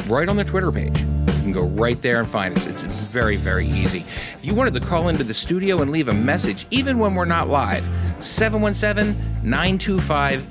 right 0.10 0.28
on 0.28 0.36
their 0.36 0.43
Twitter 0.43 0.72
page. 0.74 1.09
Can 1.52 1.64
go 1.64 1.68
right 1.68 2.00
there 2.04 2.20
and 2.20 2.28
find 2.28 2.56
us. 2.56 2.68
It's 2.68 2.84
very, 2.84 3.36
very 3.36 3.68
easy. 3.68 4.04
If 4.38 4.45
you 4.45 4.54
wanted 4.54 4.76
to 4.76 4.82
call 4.82 5.10
into 5.10 5.24
the 5.24 5.34
studio 5.34 5.82
and 5.82 5.89
leave 5.89 6.08
a 6.08 6.14
message, 6.14 6.68
even 6.70 7.00
when 7.00 7.16
we're 7.16 7.26
not 7.26 7.47
live, 7.47 7.84
717 8.20 9.16
925 9.41 10.41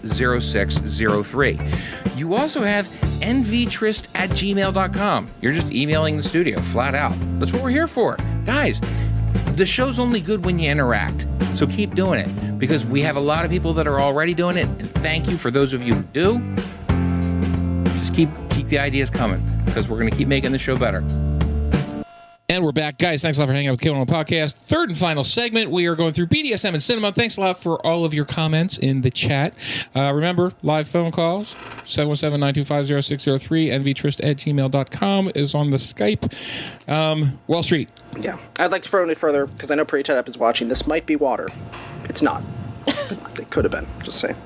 0603. 0.42 1.60
You 2.16 2.34
also 2.34 2.62
have 2.62 2.86
nvtrist 3.20 4.06
at 4.16 4.30
gmail.com. 4.30 5.28
You're 5.40 5.52
just 5.52 5.70
emailing 5.70 6.16
the 6.16 6.24
studio 6.24 6.60
flat 6.60 6.96
out. 6.96 7.14
That's 7.38 7.52
what 7.52 7.62
we're 7.62 7.70
here 7.70 7.86
for. 7.86 8.16
Guys, 8.44 8.80
the 9.54 9.66
show's 9.66 10.00
only 10.00 10.20
good 10.20 10.44
when 10.44 10.58
you 10.58 10.68
interact. 10.68 11.28
So 11.42 11.68
keep 11.68 11.94
doing 11.94 12.18
it 12.18 12.58
because 12.58 12.84
we 12.84 13.02
have 13.02 13.14
a 13.14 13.20
lot 13.20 13.44
of 13.44 13.52
people 13.52 13.72
that 13.74 13.86
are 13.86 14.00
already 14.00 14.34
doing 14.34 14.56
it. 14.56 14.66
And 14.66 14.90
thank 14.96 15.30
you 15.30 15.36
for 15.36 15.52
those 15.52 15.72
of 15.72 15.84
you 15.84 15.94
who 15.94 16.02
do 16.02 16.54
just 17.98 18.14
keep 18.16 18.30
keep 18.50 18.66
the 18.66 18.78
ideas 18.78 19.10
coming 19.10 19.40
because 19.68 19.88
we're 19.88 19.98
going 19.98 20.10
to 20.10 20.16
keep 20.16 20.28
making 20.28 20.52
the 20.52 20.58
show 20.58 20.76
better. 20.76 21.04
And 22.50 22.64
we're 22.64 22.72
back, 22.72 22.96
guys. 22.96 23.20
Thanks 23.20 23.36
a 23.36 23.42
lot 23.42 23.48
for 23.48 23.52
hanging 23.52 23.68
out 23.68 23.72
with 23.72 23.80
the 23.80 23.90
K101 23.90 24.06
Podcast. 24.06 24.54
Third 24.54 24.88
and 24.88 24.96
final 24.96 25.22
segment. 25.22 25.70
We 25.70 25.86
are 25.86 25.94
going 25.94 26.14
through 26.14 26.28
BDSM 26.28 26.72
and 26.72 26.82
cinema. 26.82 27.12
Thanks 27.12 27.36
a 27.36 27.42
lot 27.42 27.58
for 27.58 27.78
all 27.86 28.06
of 28.06 28.14
your 28.14 28.24
comments 28.24 28.78
in 28.78 29.02
the 29.02 29.10
chat. 29.10 29.52
Uh, 29.94 30.12
remember, 30.14 30.52
live 30.62 30.88
phone 30.88 31.12
calls 31.12 31.50
717 31.84 32.40
925 32.40 33.04
0603. 33.04 33.68
NVTrist 33.68 34.24
at 34.24 34.38
gmail.com 34.38 35.30
is 35.34 35.54
on 35.54 35.68
the 35.68 35.76
Skype. 35.76 36.32
Um, 36.88 37.38
Wall 37.48 37.62
Street. 37.62 37.90
Yeah. 38.18 38.38
I'd 38.58 38.72
like 38.72 38.80
to 38.84 38.88
throw 38.88 39.06
it 39.06 39.18
further 39.18 39.46
because 39.46 39.70
I 39.70 39.74
know 39.74 39.84
Pretty 39.84 40.04
Tied 40.04 40.16
Up 40.16 40.26
is 40.26 40.38
watching. 40.38 40.68
This 40.68 40.86
might 40.86 41.04
be 41.04 41.16
water. 41.16 41.48
It's 42.04 42.22
not. 42.22 42.42
it 42.86 43.50
could 43.50 43.66
have 43.66 43.72
been. 43.72 43.86
Just 44.02 44.20
saying. 44.20 44.36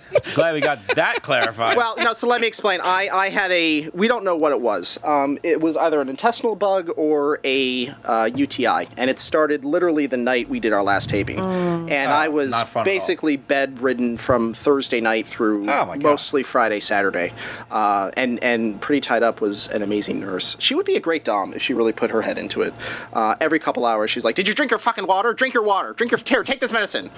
Glad 0.34 0.54
we 0.54 0.60
got 0.60 0.78
that 0.96 1.22
clarified. 1.22 1.76
Well, 1.76 1.94
no. 1.98 2.12
So 2.14 2.26
let 2.26 2.40
me 2.40 2.46
explain. 2.46 2.80
I, 2.82 3.08
I 3.08 3.28
had 3.28 3.50
a. 3.52 3.88
We 3.94 4.08
don't 4.08 4.24
know 4.24 4.36
what 4.36 4.52
it 4.52 4.60
was. 4.60 4.98
Um, 5.04 5.38
it 5.42 5.60
was 5.60 5.76
either 5.76 6.00
an 6.00 6.08
intestinal 6.08 6.56
bug 6.56 6.90
or 6.96 7.40
a 7.44 7.88
uh, 8.04 8.30
UTI, 8.34 8.88
and 8.96 9.08
it 9.10 9.20
started 9.20 9.64
literally 9.64 10.06
the 10.06 10.16
night 10.16 10.48
we 10.48 10.60
did 10.60 10.72
our 10.72 10.82
last 10.82 11.10
taping. 11.10 11.38
And 11.38 12.12
I 12.12 12.28
was 12.28 12.50
not 12.50 12.68
fun 12.68 12.80
at 12.80 12.88
all. 12.88 12.94
basically 12.94 13.36
bedridden 13.36 14.16
from 14.16 14.54
Thursday 14.54 15.00
night 15.00 15.26
through 15.26 15.68
Oh, 15.70 15.94
mostly 15.96 16.42
Friday, 16.42 16.80
Saturday, 16.80 17.32
uh, 17.70 18.10
and 18.16 18.42
and 18.42 18.80
pretty 18.80 19.00
tied 19.00 19.22
up 19.22 19.40
was 19.40 19.68
an 19.68 19.82
amazing 19.82 20.20
nurse. 20.20 20.56
She 20.58 20.74
would 20.74 20.86
be 20.86 20.96
a 20.96 21.00
great 21.00 21.24
dom 21.24 21.52
if 21.54 21.62
she 21.62 21.74
really 21.74 21.92
put 21.92 22.10
her 22.10 22.22
head 22.22 22.38
into 22.38 22.62
it. 22.62 22.74
Uh, 23.12 23.34
every 23.40 23.58
couple 23.58 23.84
hours, 23.84 24.10
she's 24.10 24.24
like, 24.24 24.34
"Did 24.34 24.48
you 24.48 24.54
drink 24.54 24.70
your 24.70 24.78
fucking 24.80 25.06
water? 25.06 25.32
Drink 25.34 25.54
your 25.54 25.62
water. 25.62 25.92
Drink 25.92 26.10
your 26.12 26.20
here. 26.26 26.42
Take 26.44 26.60
this 26.60 26.72
medicine. 26.72 27.10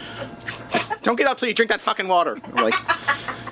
Don't 1.02 1.16
get 1.16 1.26
up 1.26 1.38
till 1.38 1.48
you 1.48 1.54
drink 1.54 1.70
that 1.70 1.80
fucking 1.80 2.08
water." 2.08 2.38
I'm 2.54 2.64
like, 2.64 2.74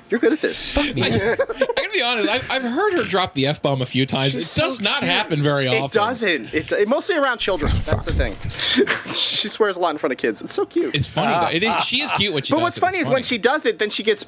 "You're 0.09 0.19
good 0.19 0.33
at 0.33 0.41
this." 0.41 0.77
I, 0.77 0.81
I 0.81 1.09
gotta 1.09 1.89
be 1.93 2.01
honest. 2.01 2.29
I, 2.29 2.55
I've 2.55 2.63
heard 2.63 2.93
her 2.93 3.03
drop 3.03 3.33
the 3.33 3.47
f 3.47 3.61
bomb 3.61 3.81
a 3.81 3.85
few 3.85 4.05
times. 4.05 4.33
She's 4.33 4.57
it 4.57 4.61
does 4.61 4.77
so 4.77 4.83
not 4.83 4.99
cute. 4.99 5.11
happen 5.11 5.41
very 5.41 5.67
often. 5.67 5.85
It 5.85 5.91
doesn't. 6.05 6.53
It, 6.53 6.71
it 6.71 6.87
mostly 6.87 7.17
around 7.17 7.39
children. 7.39 7.71
That's 7.85 8.05
the 8.05 8.13
thing. 8.13 8.35
she 9.13 9.47
swears 9.47 9.75
a 9.77 9.79
lot 9.79 9.91
in 9.91 9.97
front 9.97 10.13
of 10.13 10.17
kids. 10.17 10.41
It's 10.41 10.53
so 10.53 10.65
cute. 10.65 10.95
It's 10.95 11.07
funny 11.07 11.33
though. 11.33 11.55
It 11.55 11.63
is, 11.63 11.83
she 11.83 12.01
is 12.01 12.11
cute 12.13 12.33
when 12.33 12.43
she 12.43 12.53
but 12.53 12.57
does 12.57 12.63
what's 12.63 12.77
it. 12.77 12.81
funny 12.81 12.97
It's 12.97 13.07
is 13.07 13.13
when 13.13 13.23
she 13.23 13.37
does 13.37 13.65
it, 13.65 13.79
then 13.79 13.89
she 13.89 14.03
gets 14.03 14.25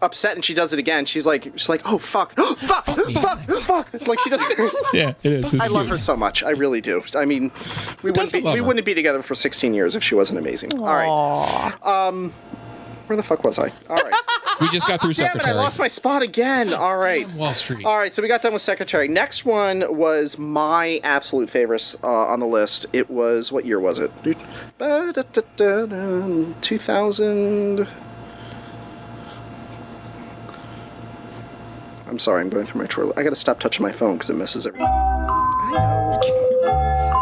upset 0.00 0.36
and 0.36 0.44
she 0.44 0.54
does 0.54 0.72
it 0.72 0.78
again. 0.78 1.04
She's 1.06 1.26
like, 1.26 1.44
she's 1.56 1.68
like, 1.68 1.82
oh 1.84 1.98
fuck, 1.98 2.32
fuck, 2.60 2.84
fuck, 2.86 3.40
fuck. 3.62 3.88
It's 3.92 4.06
like 4.06 4.20
she 4.20 4.30
doesn't. 4.30 4.48
Yeah, 4.94 5.10
it 5.22 5.26
is. 5.26 5.54
It's 5.54 5.62
I 5.62 5.66
love 5.66 5.82
cute. 5.82 5.90
her 5.90 5.98
so 5.98 6.16
much. 6.16 6.42
I 6.42 6.50
really 6.50 6.80
do. 6.80 7.02
I 7.14 7.24
mean, 7.24 7.50
we 8.02 8.10
wouldn't 8.10 8.32
be, 8.32 8.42
we 8.42 8.56
her? 8.58 8.62
wouldn't 8.64 8.86
be 8.86 8.94
together 8.94 9.22
for 9.22 9.34
16 9.34 9.74
years 9.74 9.94
if 9.94 10.02
she 10.02 10.14
wasn't 10.14 10.38
amazing. 10.38 10.78
All 10.78 10.86
right. 10.86 11.86
Um, 11.86 12.32
where 13.08 13.16
the 13.16 13.22
fuck 13.22 13.44
was 13.44 13.58
I? 13.58 13.72
All 13.88 13.96
right. 13.96 14.14
We 14.60 14.68
just 14.70 14.88
got 14.88 15.00
through 15.00 15.12
Damn 15.12 15.36
it! 15.36 15.46
I 15.46 15.52
lost 15.52 15.78
my 15.78 15.86
spot 15.86 16.20
again. 16.20 16.74
All 16.74 16.96
right. 16.96 17.24
Damn 17.28 17.36
Wall 17.36 17.54
Street. 17.54 17.84
All 17.84 17.96
right, 17.96 18.12
so 18.12 18.20
we 18.20 18.26
got 18.26 18.42
done 18.42 18.52
with 18.52 18.62
Secretary. 18.62 19.06
Next 19.06 19.44
one 19.44 19.84
was 19.96 20.36
my 20.36 21.00
absolute 21.04 21.48
favorites 21.48 21.96
uh, 22.02 22.08
on 22.08 22.40
the 22.40 22.46
list. 22.46 22.84
It 22.92 23.08
was 23.08 23.52
what 23.52 23.66
year 23.66 23.78
was 23.78 24.00
it? 24.00 24.10
Two 26.60 26.78
thousand. 26.78 27.86
I'm 32.08 32.18
sorry, 32.18 32.40
I'm 32.40 32.48
going 32.48 32.66
through 32.66 32.80
my 32.80 32.88
chore. 32.88 33.12
I 33.16 33.22
got 33.22 33.30
to 33.30 33.36
stop 33.36 33.60
touching 33.60 33.84
my 33.84 33.92
phone 33.92 34.14
because 34.14 34.30
it 34.30 34.34
misses 34.34 34.66
everything. 34.66 34.88
I 34.88 35.70
know. 35.72 36.18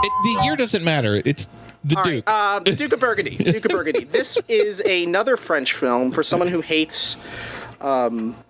It, 0.02 0.12
the 0.22 0.44
year 0.44 0.56
doesn't 0.56 0.84
matter. 0.84 1.20
It's 1.24 1.48
the 1.88 1.96
All 1.96 2.02
right, 2.04 2.12
Duke. 2.24 2.28
um, 2.30 2.64
Duke 2.64 2.92
of 2.92 3.00
Burgundy. 3.00 3.36
Duke 3.52 3.64
of 3.64 3.70
Burgundy. 3.70 4.04
This 4.04 4.38
is 4.48 4.80
another 4.80 5.36
French 5.36 5.72
film 5.74 6.10
for 6.10 6.22
someone 6.22 6.48
who 6.48 6.60
hates 6.60 7.16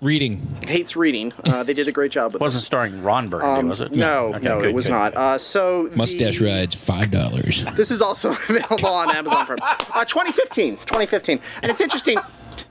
Reading. 0.01 0.41
hates 0.67 0.97
reading. 0.97 1.33
Uh, 1.45 1.63
they 1.63 1.75
did 1.75 1.89
a 1.89 1.93
great 1.93 2.11
job 2.13 2.33
with 2.33 2.41
wasn't 2.41 2.61
this. 2.61 2.67
starring 2.67 3.03
Ron 3.03 3.29
Burgundy, 3.29 3.61
Um, 3.61 3.69
was 3.69 3.81
it? 3.81 3.93
No, 3.93 4.35
Okay, 4.35 4.45
no, 4.45 4.61
good, 4.61 4.71
it 4.71 4.75
was 4.75 4.87
good. 4.87 4.93
not. 4.93 5.15
Uh, 5.17 5.37
so 5.37 5.89
the- 5.89 5.97
Mustache 5.97 6.41
rides 6.41 6.75
five 6.75 7.11
dollars. 7.11 7.65
This 7.75 7.91
is 7.91 8.01
also 8.01 8.31
available 8.49 8.87
on 8.89 9.15
Amazon 9.15 9.45
Prime. 9.47 9.59
Uh, 9.63 10.05
2015, 10.05 10.77
2015, 10.87 11.41
and 11.63 11.71
it's 11.71 11.81
interesting. 11.81 12.19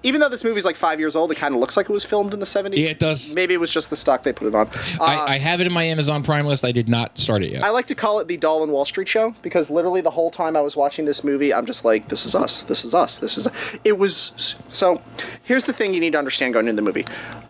Even 0.06 0.22
though 0.22 0.30
this 0.30 0.44
movie's 0.44 0.66
like 0.66 0.76
five 0.76 1.00
years 1.00 1.16
old, 1.16 1.32
it 1.32 1.36
kind 1.36 1.56
of 1.56 1.60
looks 1.60 1.76
like 1.76 1.90
it 1.90 1.92
was 1.92 2.06
filmed 2.06 2.32
in 2.32 2.40
the 2.40 2.46
70s. 2.46 2.78
Yeah, 2.78 2.90
it 2.90 3.00
does. 3.00 3.34
Maybe 3.34 3.56
it 3.56 3.60
was 3.60 3.72
just 3.72 3.90
the 3.90 3.96
stock 3.96 4.22
they 4.22 4.32
put 4.32 4.48
it 4.48 4.54
on. 4.54 4.68
Uh, 5.00 5.04
I, 5.04 5.34
I 5.34 5.38
have 5.40 5.62
it 5.62 5.68
in 5.68 5.74
my 5.74 5.84
Amazon 5.84 6.22
Prime 6.22 6.46
list. 6.46 6.64
I 6.64 6.72
did 6.72 6.88
not 6.88 7.18
start 7.18 7.42
it 7.42 7.52
yet. 7.52 7.64
I 7.64 7.70
like 7.70 7.88
to 7.88 7.96
call 7.96 8.20
it 8.20 8.28
the 8.28 8.38
Doll 8.38 8.62
and 8.62 8.72
Wall 8.72 8.86
Street 8.86 9.08
show 9.08 9.34
because 9.42 9.72
literally 9.72 10.02
the 10.02 10.12
whole 10.12 10.30
time 10.30 10.56
I 10.56 10.62
was 10.62 10.76
watching 10.76 11.06
this 11.06 11.24
movie, 11.24 11.52
I'm 11.52 11.66
just 11.66 11.84
like, 11.84 12.08
this 12.10 12.24
is 12.28 12.36
us. 12.36 12.62
This 12.62 12.86
is 12.86 12.94
us. 12.94 13.18
This 13.18 13.36
is. 13.36 13.48
It 13.84 13.98
was. 13.98 14.56
So 14.70 15.02
here's 15.44 15.66
the 15.66 15.74
thing 15.74 15.96
you 15.96 16.00
need 16.00 16.12
to 16.12 16.20
understand 16.20 16.54
going 16.54 16.68
into 16.68 16.82
the 16.82 16.86
movie. 16.86 17.06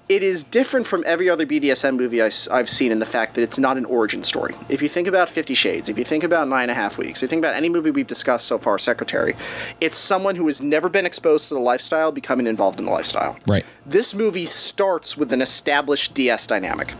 It 0.08 0.22
is 0.22 0.44
different 0.44 0.86
from 0.86 1.04
every 1.08 1.30
other 1.32 1.48
BDSM 1.48 1.98
movie 1.98 2.22
I, 2.22 2.30
have 2.56 2.70
seen 2.70 2.92
in 2.92 3.00
the 3.00 3.08
fact 3.08 3.34
that 3.34 3.42
it's 3.42 3.58
not 3.58 3.76
an 3.76 3.86
origin 3.86 4.24
story. 4.24 4.54
If 4.70 4.84
you 4.84 4.88
think 4.88 5.08
about 5.08 5.30
Fifty 5.30 5.56
Shades, 5.56 5.90
if 5.90 5.98
you 5.98 6.04
think 6.04 6.24
about 6.24 6.48
Nine 6.48 6.64
and 6.64 6.72
a 6.72 6.76
Half 6.76 7.00
Weeks, 7.00 7.20
if 7.20 7.24
you 7.24 7.28
think 7.28 7.40
about 7.40 7.56
any 7.56 7.70
movie 7.70 7.90
we've 7.90 8.06
discussed 8.06 8.46
so 8.46 8.60
far, 8.60 8.78
Secretary, 8.78 9.36
it's 9.82 9.98
someone 9.98 10.36
who 10.36 10.46
has 10.46 10.62
never 10.62 10.90
been 10.90 11.08
exposed 11.08 11.48
to 11.48 11.56
the 11.56 11.60
lifestyle 11.60 12.12
becoming 12.12 12.45
involved 12.48 12.80
in 12.80 12.86
the 12.86 12.92
lifestyle. 12.92 13.38
Right. 13.48 13.66
This 13.86 14.14
movie 14.14 14.46
starts 14.46 15.18
with 15.18 15.32
an 15.34 15.42
established 15.42 16.14
DS 16.14 16.48
dynamic. 16.48 16.94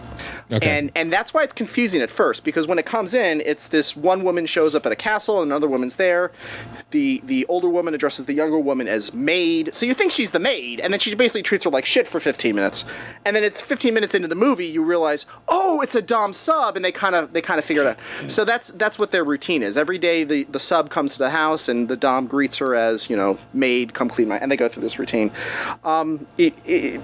Okay. 0.52 0.78
And 0.78 0.92
and 0.96 1.12
that's 1.12 1.34
why 1.34 1.44
it's 1.44 1.54
confusing 1.54 2.02
at 2.02 2.12
first 2.12 2.44
because 2.44 2.68
when 2.68 2.78
it 2.78 2.86
comes 2.86 3.14
in, 3.14 3.42
it's 3.42 3.68
this 3.68 3.96
one 3.96 4.24
woman 4.24 4.46
shows 4.46 4.76
up 4.76 4.86
at 4.86 4.92
a 4.92 4.96
castle 4.96 5.42
and 5.42 5.52
another 5.52 5.68
woman's 5.68 5.96
there. 5.96 6.32
The 6.92 7.22
the 7.26 7.46
older 7.48 7.68
woman 7.68 7.96
addresses 7.96 8.26
the 8.26 8.34
younger 8.34 8.60
woman 8.60 8.88
as 8.88 9.14
maid. 9.14 9.74
So 9.74 9.86
you 9.86 9.96
think 9.96 10.12
she's 10.12 10.32
the 10.32 10.40
maid, 10.40 10.80
and 10.80 10.94
then 10.94 11.00
she 11.00 11.14
basically 11.16 11.42
treats 11.42 11.64
her 11.66 11.72
like 11.72 11.86
shit 11.86 12.08
for 12.08 12.20
15 12.20 12.54
minutes. 12.54 12.86
And 13.26 13.36
then 13.36 13.44
it's 13.44 13.60
15 13.60 13.94
minutes 13.94 14.14
into 14.14 14.28
the 14.28 14.36
movie, 14.36 14.68
you 14.68 14.84
realize, 14.84 15.26
oh, 15.48 15.82
it's 15.82 15.96
a 15.96 16.02
dom 16.02 16.32
sub, 16.32 16.76
and 16.76 16.86
they 16.86 16.92
kind 16.92 17.16
of 17.16 17.34
they 17.34 17.42
kind 17.42 17.58
of 17.58 17.66
figure 17.66 17.84
it 17.84 17.88
out. 17.88 18.32
So 18.32 18.46
that's 18.46 18.70
that's 18.70 19.00
what 19.00 19.12
their 19.12 19.24
routine 19.24 19.64
is. 19.64 19.78
Every 19.78 19.98
day 19.98 20.24
the 20.24 20.44
the 20.46 20.60
sub 20.60 20.92
comes 20.92 21.14
to 21.14 21.20
the 21.20 21.32
house 21.32 21.68
and 21.68 21.88
the 21.88 21.98
dom 21.98 22.28
greets 22.28 22.58
her 22.58 22.76
as 22.76 23.10
you 23.10 23.16
know 23.16 23.40
maid, 23.54 23.96
come 23.96 24.10
clean 24.10 24.28
my, 24.28 24.38
and 24.38 24.52
they 24.52 24.58
go 24.58 24.70
through 24.70 24.84
this 24.84 25.00
routine. 25.00 25.32
Um, 25.84 26.28
it, 26.38 26.54
it 26.66 27.02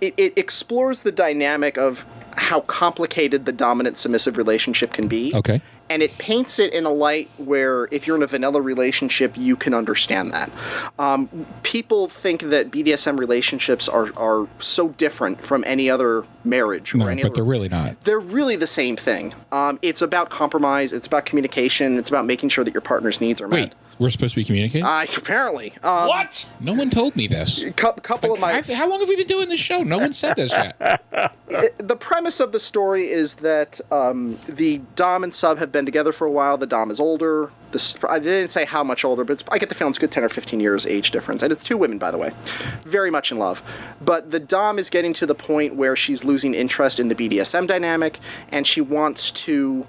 it, 0.00 0.14
it 0.16 0.32
explores 0.36 1.02
the 1.02 1.12
dynamic 1.12 1.78
of 1.78 2.04
how 2.36 2.60
complicated 2.62 3.46
the 3.46 3.52
dominant 3.52 3.96
submissive 3.96 4.36
relationship 4.36 4.92
can 4.92 5.08
be. 5.08 5.32
Okay. 5.34 5.60
And 5.90 6.02
it 6.02 6.16
paints 6.16 6.58
it 6.58 6.72
in 6.72 6.86
a 6.86 6.90
light 6.90 7.28
where, 7.36 7.86
if 7.90 8.06
you're 8.06 8.16
in 8.16 8.22
a 8.22 8.26
vanilla 8.26 8.62
relationship, 8.62 9.36
you 9.36 9.56
can 9.56 9.74
understand 9.74 10.32
that. 10.32 10.50
Um, 10.98 11.28
people 11.64 12.08
think 12.08 12.42
that 12.44 12.70
BDSM 12.70 13.18
relationships 13.18 13.90
are, 13.90 14.08
are 14.16 14.48
so 14.58 14.90
different 14.90 15.42
from 15.42 15.64
any 15.66 15.90
other 15.90 16.24
marriage 16.44 16.94
or 16.94 16.98
no, 16.98 17.08
any 17.08 17.20
but 17.20 17.32
other 17.32 17.34
they're 17.34 17.44
really 17.44 17.68
not. 17.68 18.00
they're 18.02 18.20
really 18.20 18.56
the 18.56 18.66
same 18.66 18.96
thing. 18.96 19.34
Um, 19.50 19.78
it's 19.82 20.00
about 20.00 20.30
compromise. 20.30 20.94
It's 20.94 21.06
about 21.06 21.26
communication. 21.26 21.98
It's 21.98 22.08
about 22.08 22.24
making 22.24 22.48
sure 22.48 22.64
that 22.64 22.72
your 22.72 22.80
partner's 22.80 23.20
needs 23.20 23.42
are 23.42 23.48
Wait, 23.48 23.68
met. 23.68 23.74
We're 24.02 24.10
supposed 24.10 24.34
to 24.34 24.40
be 24.40 24.44
communicating? 24.44 24.84
Uh, 24.84 25.06
apparently, 25.16 25.72
um, 25.82 26.08
What? 26.08 26.46
no 26.60 26.74
one 26.74 26.90
told 26.90 27.16
me 27.16 27.26
this. 27.26 27.64
cou- 27.76 27.92
couple 28.02 28.32
of 28.32 28.40
my 28.40 28.52
I- 28.52 28.74
how 28.74 28.88
long 28.88 29.00
have 29.00 29.08
we 29.08 29.16
been 29.16 29.26
doing 29.26 29.48
this 29.48 29.60
show? 29.60 29.82
No 29.82 29.98
one 29.98 30.12
said 30.12 30.34
this 30.36 30.52
yet. 30.52 30.76
the 31.78 31.96
premise 31.96 32.40
of 32.40 32.52
the 32.52 32.58
story 32.58 33.10
is 33.10 33.34
that 33.34 33.80
um, 33.90 34.38
the 34.48 34.78
dom 34.96 35.22
and 35.24 35.32
sub 35.32 35.58
have 35.58 35.70
been 35.70 35.84
together 35.86 36.12
for 36.12 36.26
a 36.26 36.30
while. 36.30 36.58
The 36.58 36.66
dom 36.66 36.90
is 36.90 36.98
older. 36.98 37.50
This 37.70 37.96
I 38.06 38.18
didn't 38.18 38.50
say 38.50 38.66
how 38.66 38.84
much 38.84 39.02
older, 39.04 39.24
but 39.24 39.34
it's, 39.34 39.44
I 39.50 39.58
get 39.58 39.70
the 39.70 39.74
feeling 39.74 39.90
it's 39.90 39.98
a 39.98 40.00
good 40.02 40.12
ten 40.12 40.24
or 40.24 40.28
fifteen 40.28 40.60
years 40.60 40.84
age 40.84 41.10
difference, 41.10 41.42
and 41.42 41.50
it's 41.52 41.64
two 41.64 41.78
women, 41.78 41.96
by 41.96 42.10
the 42.10 42.18
way, 42.18 42.30
very 42.84 43.10
much 43.10 43.32
in 43.32 43.38
love. 43.38 43.62
But 44.02 44.30
the 44.30 44.40
dom 44.40 44.78
is 44.78 44.90
getting 44.90 45.14
to 45.14 45.24
the 45.26 45.34
point 45.34 45.74
where 45.76 45.96
she's 45.96 46.22
losing 46.22 46.52
interest 46.52 47.00
in 47.00 47.08
the 47.08 47.14
BDSM 47.14 47.66
dynamic, 47.66 48.18
and 48.50 48.66
she 48.66 48.82
wants 48.82 49.30
to 49.30 49.86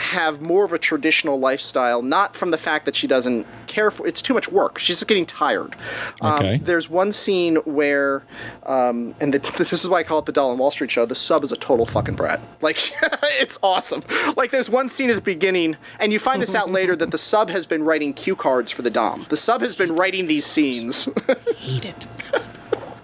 have 0.00 0.40
more 0.40 0.64
of 0.64 0.72
a 0.72 0.78
traditional 0.78 1.38
lifestyle, 1.38 2.02
not 2.02 2.36
from 2.36 2.50
the 2.50 2.58
fact 2.58 2.86
that 2.86 2.96
she 2.96 3.06
doesn't 3.06 3.46
care 3.66 3.90
for 3.90 4.06
it's 4.06 4.22
too 4.22 4.34
much 4.34 4.50
work. 4.50 4.78
She's 4.78 4.96
just 4.96 5.06
getting 5.06 5.26
tired. 5.26 5.76
Okay. 6.22 6.54
Um, 6.54 6.60
there's 6.64 6.88
one 6.88 7.12
scene 7.12 7.56
where, 7.56 8.24
um, 8.66 9.14
and 9.20 9.34
the, 9.34 9.38
this 9.58 9.72
is 9.72 9.88
why 9.88 9.98
I 9.98 10.02
call 10.02 10.18
it 10.18 10.26
the 10.26 10.32
Doll 10.32 10.50
and 10.50 10.58
Wall 10.58 10.70
Street 10.70 10.90
show. 10.90 11.06
The 11.06 11.14
sub 11.14 11.44
is 11.44 11.52
a 11.52 11.56
total 11.56 11.86
fucking 11.86 12.16
brat. 12.16 12.40
Like, 12.60 12.78
it's 13.22 13.58
awesome. 13.62 14.02
Like, 14.36 14.50
there's 14.50 14.70
one 14.70 14.88
scene 14.88 15.10
at 15.10 15.16
the 15.16 15.22
beginning, 15.22 15.76
and 15.98 16.12
you 16.12 16.18
find 16.18 16.42
this 16.42 16.54
out 16.54 16.70
later 16.70 16.96
that 16.96 17.10
the 17.10 17.18
sub 17.18 17.48
has 17.50 17.66
been 17.66 17.84
writing 17.84 18.12
cue 18.14 18.36
cards 18.36 18.70
for 18.70 18.82
the 18.82 18.90
Dom. 18.90 19.24
The 19.28 19.36
sub 19.36 19.60
has 19.60 19.76
been 19.76 19.94
writing 19.94 20.26
these 20.26 20.46
scenes. 20.46 21.04
Hate 21.56 21.84
it. 21.84 22.06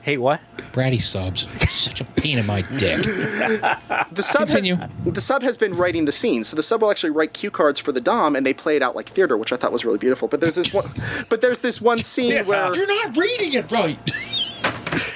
Hey, 0.07 0.19
what? 0.19 0.41
Bratty 0.71 1.03
subs. 1.03 1.49
Such 1.69 2.01
a 2.01 2.05
pain 2.05 2.39
in 2.39 2.47
my 2.47 2.63
dick. 2.77 3.03
The 3.03 4.23
sub 4.23 4.47
Continue. 4.47 4.77
Has, 4.77 4.89
the 5.05 5.21
sub 5.21 5.43
has 5.43 5.57
been 5.57 5.75
writing 5.75 6.05
the 6.05 6.13
scenes, 6.13 6.47
so 6.47 6.55
the 6.55 6.63
sub 6.63 6.83
will 6.83 6.93
actually 6.93 7.11
write 7.11 7.33
cue 7.33 7.51
cards 7.51 7.81
for 7.81 7.91
the 7.91 8.01
dom, 8.01 8.37
and 8.37 8.47
they 8.47 8.55
play 8.55 8.77
it 8.77 8.83
out 8.83 8.95
like 8.95 9.09
theater, 9.09 9.37
which 9.37 9.53
I 9.53 9.57
thought 9.57 9.73
was 9.73 9.85
really 9.85 9.99
beautiful. 9.99 10.29
But 10.29 10.41
there's 10.41 10.55
this 10.55 10.73
one, 10.73 10.95
but 11.29 11.41
there's 11.41 11.59
this 11.59 11.81
one 11.81 11.99
scene 11.99 12.45
where 12.45 12.73
You're 12.73 12.87
not 12.87 13.17
reading 13.17 13.55
it 13.55 13.73
right. 13.73 13.99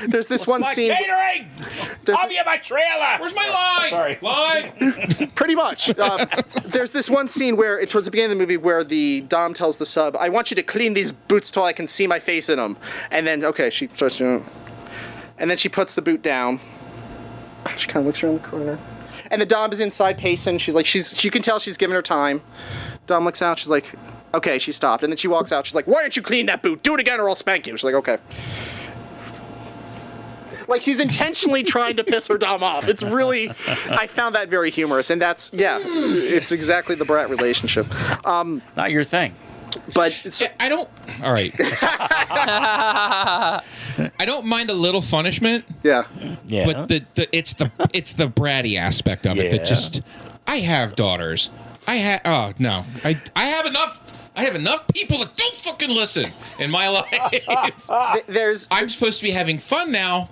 there's 0.09 0.27
this 0.27 0.45
one 0.45 0.63
my 0.63 0.75
scene. 0.75 0.93
catering! 0.93 1.49
There's 2.05 2.19
I'll 2.21 2.29
be 2.29 2.39
at 2.39 2.47
my 2.47 2.57
trailer! 2.57 3.19
Where's 3.21 3.35
my 3.37 3.49
line? 3.49 3.91
Sorry. 3.91 4.19
Line. 4.21 5.31
pretty 5.37 5.55
much. 5.55 5.97
Um, 6.01 6.21
there's 6.67 6.91
this 6.91 7.09
one 7.09 7.29
scene 7.29 7.57
where 7.57 7.79
it 7.79 7.95
was 7.95 8.07
the 8.07 8.11
beginning 8.11 8.33
of 8.33 8.39
the 8.39 8.43
movie 8.43 8.57
where 8.57 8.83
the 8.83 9.21
dom 9.23 9.55
tells 9.55 9.77
the 9.77 9.87
sub, 9.87 10.17
"I 10.17 10.29
want 10.31 10.51
you 10.51 10.57
to 10.57 10.65
clean 10.65 10.95
these 10.95 11.13
boots 11.13 11.53
till 11.53 11.63
I 11.63 11.73
can 11.73 11.87
see 11.87 12.09
my 12.09 12.19
face 12.19 12.49
in 12.49 12.57
them," 12.57 12.77
and 13.13 13.25
then 13.25 13.45
okay, 13.45 13.71
she 13.71 13.89
starts 13.95 14.19
doing, 14.19 14.45
and 15.41 15.51
then 15.51 15.57
she 15.57 15.69
puts 15.69 15.95
the 15.95 16.03
boot 16.03 16.23
down. 16.23 16.61
She 17.77 17.89
kind 17.89 17.99
of 17.99 18.07
looks 18.07 18.23
around 18.23 18.41
the 18.41 18.49
corner, 18.49 18.79
and 19.31 19.43
the 19.43 19.47
dom 19.47 19.73
is 19.73 19.81
inside 19.81 20.17
pacing. 20.17 20.59
She's 20.59 20.75
like, 20.75 20.87
she's 20.87 21.25
you 21.25 21.31
can 21.31 21.43
tell 21.43 21.59
she's 21.59 21.77
giving 21.77 21.95
her 21.95 22.03
time. 22.03 22.43
Dom 23.07 23.25
looks 23.25 23.43
out. 23.43 23.59
She's 23.59 23.69
like, 23.69 23.87
okay, 24.35 24.59
she 24.59 24.71
stopped, 24.71 25.03
and 25.03 25.13
then 25.13 25.17
she 25.17 25.29
walks 25.29 25.51
out. 25.51 25.67
She's 25.67 25.75
like, 25.75 25.87
why 25.87 26.03
don't 26.03 26.15
you 26.15 26.23
clean 26.23 26.47
that 26.47 26.63
boot? 26.63 26.83
Do 26.83 26.95
it 26.95 27.01
again, 27.01 27.19
or 27.21 27.29
I'll 27.29 27.35
spank 27.35 27.67
you. 27.67 27.77
She's 27.77 27.85
like, 27.85 27.95
okay. 27.95 28.19
Like 30.69 30.83
she's 30.83 31.01
intentionally 31.01 31.65
trying 31.65 31.97
to 31.97 32.05
piss 32.05 32.29
her 32.29 32.39
dom 32.39 32.63
off. 32.63 32.87
It's 32.87 33.03
really, 33.03 33.51
I 33.91 34.07
found 34.07 34.37
that 34.37 34.49
very 34.49 34.71
humorous, 34.71 35.11
and 35.11 35.21
that's 35.21 35.51
yeah, 35.53 35.81
it's 35.83 36.53
exactly 36.53 36.95
the 36.95 37.05
brat 37.05 37.29
relationship. 37.29 37.87
Um, 38.25 38.63
Not 38.77 38.93
your 38.93 39.03
thing. 39.03 39.35
But 39.95 40.13
so, 40.13 40.47
I 40.59 40.69
don't. 40.69 40.89
All 41.23 41.33
right. 41.33 41.55
I 44.19 44.25
don't 44.25 44.47
mind 44.47 44.71
a 44.71 44.75
little 44.75 45.03
punishment, 45.03 45.65
yeah, 45.83 46.05
Yeah. 46.47 46.65
but 46.65 46.89
the, 46.89 47.05
the 47.15 47.37
it's 47.37 47.53
the 47.55 47.71
it's 47.93 48.13
the 48.15 48.29
bratty 48.29 48.77
aspect 48.77 49.27
of 49.27 49.39
it 49.39 49.51
that 49.51 49.65
just. 49.65 50.03
I 50.47 50.57
have 50.57 50.95
daughters. 50.97 51.51
I 51.87 51.97
have. 51.97 52.21
Oh 52.25 52.53
no. 52.59 52.85
I 53.05 53.21
I 53.37 53.45
have 53.47 53.67
enough. 53.67 54.31
I 54.37 54.45
have 54.45 54.55
enough 54.57 54.87
people 54.89 55.19
that 55.19 55.35
don't 55.35 55.55
fucking 55.57 55.91
listen 55.91 56.33
in 56.59 56.71
my 56.71 56.89
life. 56.89 58.27
There's 58.27 58.67
I'm 58.71 58.89
supposed 58.89 59.21
to 59.21 59.27
be 59.27 59.33
having 59.33 59.59
fun 59.59 59.93
now. 59.93 60.29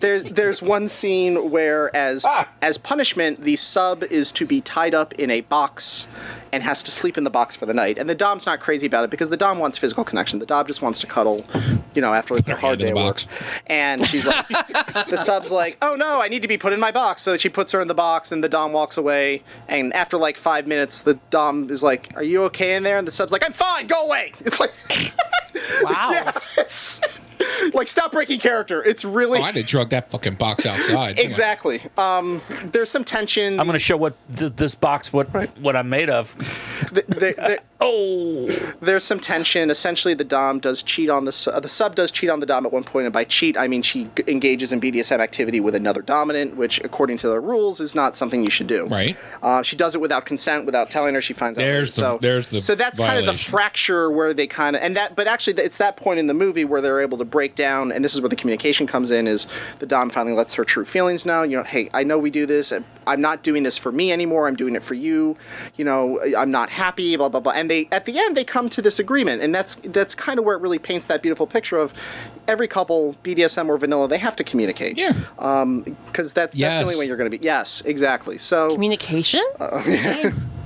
there's 0.00 0.32
there's 0.32 0.62
one 0.62 0.88
scene 0.88 1.50
where 1.50 1.94
as 1.94 2.24
ah! 2.24 2.48
as 2.62 2.78
punishment 2.78 3.42
the 3.42 3.56
sub 3.56 4.02
is 4.04 4.30
to 4.32 4.46
be 4.46 4.60
tied 4.60 4.94
up 4.94 5.12
in 5.14 5.30
a 5.30 5.40
box 5.42 6.06
and 6.52 6.62
has 6.62 6.82
to 6.82 6.90
sleep 6.90 7.16
in 7.16 7.24
the 7.24 7.30
box 7.30 7.56
for 7.56 7.66
the 7.66 7.74
night. 7.74 7.96
And 7.98 8.08
the 8.10 8.14
dom's 8.14 8.44
not 8.46 8.60
crazy 8.60 8.86
about 8.86 9.04
it 9.04 9.10
because 9.10 9.30
the 9.30 9.36
dom 9.36 9.58
wants 9.58 9.78
physical 9.78 10.04
connection. 10.04 10.38
The 10.38 10.46
dom 10.46 10.66
just 10.66 10.82
wants 10.82 10.98
to 11.00 11.06
cuddle 11.06 11.44
you 11.94 12.00
know 12.02 12.12
after 12.14 12.34
a 12.34 12.56
hard 12.56 12.78
day 12.78 12.86
the 12.86 12.90
of 12.92 12.96
work. 12.96 13.04
box. 13.14 13.26
and 13.66 14.06
she's 14.06 14.24
like 14.24 14.46
the 15.08 15.16
sub's 15.18 15.50
like 15.50 15.76
oh 15.82 15.94
no 15.94 16.22
i 16.22 16.28
need 16.28 16.40
to 16.42 16.48
be 16.48 16.56
put 16.58 16.72
in 16.72 16.80
my 16.80 16.90
box. 16.90 17.22
So 17.22 17.36
she 17.36 17.48
puts 17.48 17.72
her 17.72 17.80
in 17.80 17.88
the 17.88 17.94
box 17.94 18.32
and 18.32 18.42
the 18.44 18.48
dom 18.48 18.72
walks 18.72 18.96
away. 18.96 19.42
And 19.68 19.92
after 19.94 20.16
like 20.16 20.36
five 20.36 20.66
minutes 20.66 21.02
the 21.02 21.14
dom 21.30 21.70
is 21.70 21.82
like 21.82 22.12
are 22.16 22.22
you 22.22 22.44
okay 22.44 22.74
in 22.76 22.82
there? 22.82 22.98
And 22.98 23.06
the 23.06 23.12
sub's 23.12 23.32
like 23.32 23.44
i'm 23.44 23.52
fine. 23.52 23.86
Go 23.86 24.04
away. 24.04 24.32
It's 24.40 24.60
like 24.60 24.72
Wow. 25.82 26.10
yeah, 26.12 26.38
it's 26.58 27.00
like 27.74 27.88
stop 27.88 28.12
breaking 28.12 28.40
character 28.40 28.82
it's 28.84 29.04
really 29.04 29.38
Oh, 29.38 29.42
I'd 29.42 29.56
have 29.56 29.66
drugged 29.66 29.90
that 29.90 30.10
fucking 30.10 30.34
box 30.34 30.66
outside. 30.66 31.18
Exactly. 31.18 31.82
Um, 31.96 32.40
there's 32.66 32.90
some 32.90 33.04
tension. 33.04 33.58
I'm 33.58 33.66
going 33.66 33.74
to 33.74 33.78
show 33.80 33.96
what 33.96 34.14
th- 34.36 34.52
this 34.56 34.74
box 34.74 35.12
what 35.12 35.28
what 35.58 35.76
I'm 35.76 35.88
made 35.88 36.10
of. 36.10 36.34
th- 36.92 37.06
th- 37.06 37.36
th- 37.36 37.58
Oh, 37.84 38.46
there's 38.80 39.02
some 39.02 39.18
tension. 39.18 39.68
Essentially, 39.68 40.14
the 40.14 40.22
dom 40.22 40.60
does 40.60 40.84
cheat 40.84 41.10
on 41.10 41.24
the 41.24 41.32
su- 41.32 41.50
the 41.60 41.68
sub 41.68 41.96
does 41.96 42.12
cheat 42.12 42.30
on 42.30 42.38
the 42.38 42.46
dom 42.46 42.64
at 42.64 42.72
one 42.72 42.84
point, 42.84 43.06
and 43.06 43.12
by 43.12 43.24
cheat 43.24 43.56
I 43.58 43.66
mean 43.66 43.82
she 43.82 44.04
g- 44.16 44.22
engages 44.28 44.72
in 44.72 44.80
BDSM 44.80 45.18
activity 45.18 45.58
with 45.58 45.74
another 45.74 46.00
dominant, 46.00 46.56
which 46.56 46.80
according 46.84 47.18
to 47.18 47.28
the 47.28 47.40
rules 47.40 47.80
is 47.80 47.96
not 47.96 48.16
something 48.16 48.44
you 48.44 48.50
should 48.52 48.68
do. 48.68 48.86
Right. 48.86 49.16
Uh, 49.42 49.62
she 49.62 49.74
does 49.74 49.96
it 49.96 50.00
without 50.00 50.26
consent, 50.26 50.64
without 50.64 50.90
telling 50.90 51.14
her. 51.14 51.20
She 51.20 51.32
finds 51.32 51.58
out. 51.58 51.62
There's 51.62 51.98
later. 51.98 52.08
the- 52.10 52.14
so, 52.14 52.18
there's 52.20 52.46
the 52.48 52.60
so 52.60 52.74
that's 52.76 52.98
kind 53.00 53.18
of 53.18 53.26
the 53.26 53.36
fracture 53.36 54.12
where 54.12 54.32
they 54.32 54.46
kind 54.46 54.76
of 54.76 54.82
and 54.82 54.96
that, 54.96 55.16
but 55.16 55.26
actually 55.26 55.60
it's 55.60 55.78
that 55.78 55.96
point 55.96 56.20
in 56.20 56.28
the 56.28 56.34
movie 56.34 56.64
where 56.64 56.80
they're 56.80 57.00
able 57.00 57.18
to 57.18 57.24
break 57.32 57.56
down, 57.56 57.90
and 57.90 58.04
this 58.04 58.14
is 58.14 58.20
where 58.20 58.28
the 58.28 58.36
communication 58.36 58.86
comes 58.86 59.10
in. 59.10 59.26
Is 59.26 59.48
the 59.80 59.86
dom 59.86 60.10
finally 60.10 60.36
lets 60.36 60.54
her 60.54 60.64
true 60.64 60.84
feelings 60.84 61.26
know? 61.26 61.42
You 61.42 61.56
know, 61.56 61.64
hey, 61.64 61.90
I 61.92 62.04
know 62.04 62.18
we 62.18 62.30
do 62.30 62.46
this. 62.46 62.72
I'm 63.06 63.20
not 63.20 63.42
doing 63.42 63.64
this 63.64 63.76
for 63.76 63.90
me 63.90 64.12
anymore. 64.12 64.46
I'm 64.46 64.54
doing 64.54 64.76
it 64.76 64.84
for 64.84 64.94
you. 64.94 65.36
You 65.76 65.84
know, 65.84 66.20
I'm 66.38 66.52
not 66.52 66.70
happy. 66.70 67.16
Blah 67.16 67.30
blah 67.30 67.40
blah. 67.40 67.52
And 67.52 67.68
they 67.68 67.88
at 67.90 68.04
the 68.04 68.18
end 68.20 68.36
they 68.36 68.44
come 68.44 68.68
to 68.68 68.80
this 68.80 69.00
agreement, 69.00 69.42
and 69.42 69.52
that's 69.52 69.74
that's 69.76 70.14
kind 70.14 70.38
of 70.38 70.44
where 70.44 70.54
it 70.54 70.62
really 70.62 70.78
paints 70.78 71.06
that 71.06 71.22
beautiful 71.22 71.48
picture 71.48 71.78
of 71.78 71.92
every 72.48 72.68
couple, 72.68 73.16
BDSM 73.22 73.68
or 73.68 73.78
vanilla, 73.78 74.08
they 74.08 74.18
have 74.18 74.36
to 74.36 74.44
communicate. 74.44 74.96
Yeah. 74.96 75.12
Um, 75.38 75.96
because 76.06 76.32
that's, 76.32 76.56
that's 76.56 76.78
the 76.78 76.84
only 76.84 76.98
way 76.98 77.06
you're 77.06 77.16
going 77.16 77.30
to 77.30 77.38
be. 77.38 77.42
Yes, 77.44 77.82
exactly. 77.84 78.38
So 78.38 78.72
Communication? 78.72 79.44
Uh, 79.58 80.30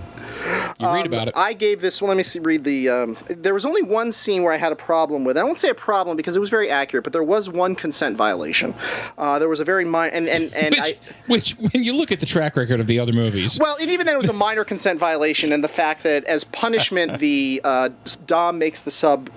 You 0.78 0.88
read 0.88 1.06
about 1.06 1.28
it. 1.28 1.36
I 1.36 1.52
gave 1.52 1.80
this. 1.80 2.00
Well, 2.00 2.08
let 2.08 2.16
me 2.16 2.22
see, 2.22 2.38
read 2.38 2.64
the. 2.64 2.88
Um, 2.88 3.16
there 3.28 3.54
was 3.54 3.64
only 3.64 3.82
one 3.82 4.12
scene 4.12 4.42
where 4.42 4.52
I 4.52 4.56
had 4.56 4.72
a 4.72 4.76
problem 4.76 5.24
with. 5.24 5.36
I 5.36 5.42
won't 5.42 5.58
say 5.58 5.68
a 5.68 5.74
problem 5.74 6.16
because 6.16 6.36
it 6.36 6.40
was 6.40 6.50
very 6.50 6.70
accurate, 6.70 7.04
but 7.04 7.12
there 7.12 7.22
was 7.22 7.48
one 7.48 7.74
consent 7.74 8.16
violation. 8.16 8.74
Uh, 9.18 9.38
there 9.38 9.48
was 9.48 9.60
a 9.60 9.64
very 9.64 9.84
minor, 9.84 10.12
and 10.12 10.28
and 10.28 10.52
and 10.54 10.74
which, 10.74 10.80
I. 10.80 10.94
which, 11.26 11.52
when 11.52 11.82
you 11.84 11.92
look 11.94 12.12
at 12.12 12.20
the 12.20 12.26
track 12.26 12.56
record 12.56 12.80
of 12.80 12.86
the 12.86 12.98
other 12.98 13.12
movies, 13.12 13.58
Well, 13.60 13.76
and 13.80 13.90
even 13.90 14.06
then, 14.06 14.14
it 14.14 14.20
was 14.20 14.28
a 14.28 14.34
minor 14.34 14.64
consent 14.64 14.98
violation, 14.98 15.52
and 15.52 15.64
the 15.64 15.68
fact 15.68 16.02
that 16.02 16.24
as 16.24 16.44
punishment, 16.44 17.18
the 17.18 17.60
uh, 17.64 17.88
Dom 18.26 18.58
makes 18.58 18.82
the 18.82 18.90
sub 18.90 19.30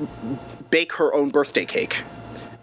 bake 0.70 0.93
her 0.93 1.14
own 1.14 1.30
birthday 1.30 1.66
cake, 1.66 2.01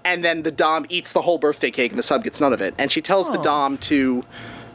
and 0.04 0.24
then 0.24 0.42
the 0.42 0.52
Dom 0.52 0.86
eats 0.88 1.12
the 1.12 1.22
whole 1.22 1.38
birthday 1.38 1.70
cake, 1.70 1.92
and 1.92 1.98
the 1.98 2.02
sub 2.02 2.24
gets 2.24 2.40
none 2.40 2.52
of 2.52 2.60
it. 2.60 2.74
And 2.78 2.92
she 2.92 3.00
tells 3.00 3.30
the 3.30 3.38
Dom 3.38 3.78
to 3.78 4.24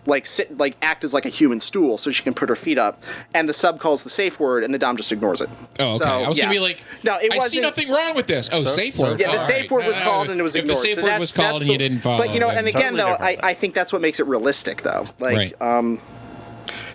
like 0.05 0.25
sit, 0.25 0.57
like 0.57 0.75
act 0.81 1.03
as 1.03 1.13
like 1.13 1.25
a 1.25 1.29
human 1.29 1.59
stool, 1.59 1.97
so 1.97 2.11
she 2.11 2.23
can 2.23 2.33
put 2.33 2.49
her 2.49 2.55
feet 2.55 2.77
up. 2.77 3.01
And 3.33 3.47
the 3.47 3.53
sub 3.53 3.79
calls 3.79 4.03
the 4.03 4.09
safe 4.09 4.39
word, 4.39 4.63
and 4.63 4.73
the 4.73 4.79
Dom 4.79 4.97
just 4.97 5.11
ignores 5.11 5.41
it. 5.41 5.49
Oh, 5.79 5.89
okay. 5.95 5.97
So, 5.99 6.05
I 6.05 6.27
was 6.27 6.37
yeah. 6.37 6.45
gonna 6.45 6.55
be 6.55 6.59
like, 6.59 6.83
no, 7.03 7.17
it 7.17 7.31
I 7.31 7.37
wasn't. 7.37 7.51
see 7.51 7.59
nothing 7.61 7.89
wrong 7.89 8.15
with 8.15 8.25
this. 8.27 8.49
Oh, 8.51 8.63
safe 8.63 8.97
word. 8.97 9.19
Yeah, 9.19 9.27
the 9.27 9.33
All 9.33 9.39
safe 9.39 9.61
right. 9.61 9.71
word 9.71 9.85
was 9.85 9.97
Uh, 9.97 10.01
called 10.03 10.29
and 10.29 10.39
it 10.39 10.43
was 10.43 10.55
if 10.55 10.63
ignored. 10.63 10.77
the 10.77 10.81
safe 10.81 10.97
So 10.97 11.03
word 11.03 11.19
was 11.19 11.31
called 11.31 11.47
that's 11.55 11.61
and 11.63 11.71
you 11.71 11.77
didn't 11.77 11.99
follow. 11.99 12.17
But 12.17 12.33
you 12.33 12.39
know, 12.39 12.49
and 12.49 12.67
again, 12.67 12.93
totally 12.95 12.97
though, 12.97 13.23
I, 13.23 13.37
I 13.43 13.53
think 13.53 13.73
that's 13.75 13.93
what 13.93 14.01
makes 14.01 14.19
it 14.19 14.25
realistic, 14.27 14.81
though. 14.81 15.07
Like, 15.19 15.37
Right. 15.37 15.61
um, 15.61 15.99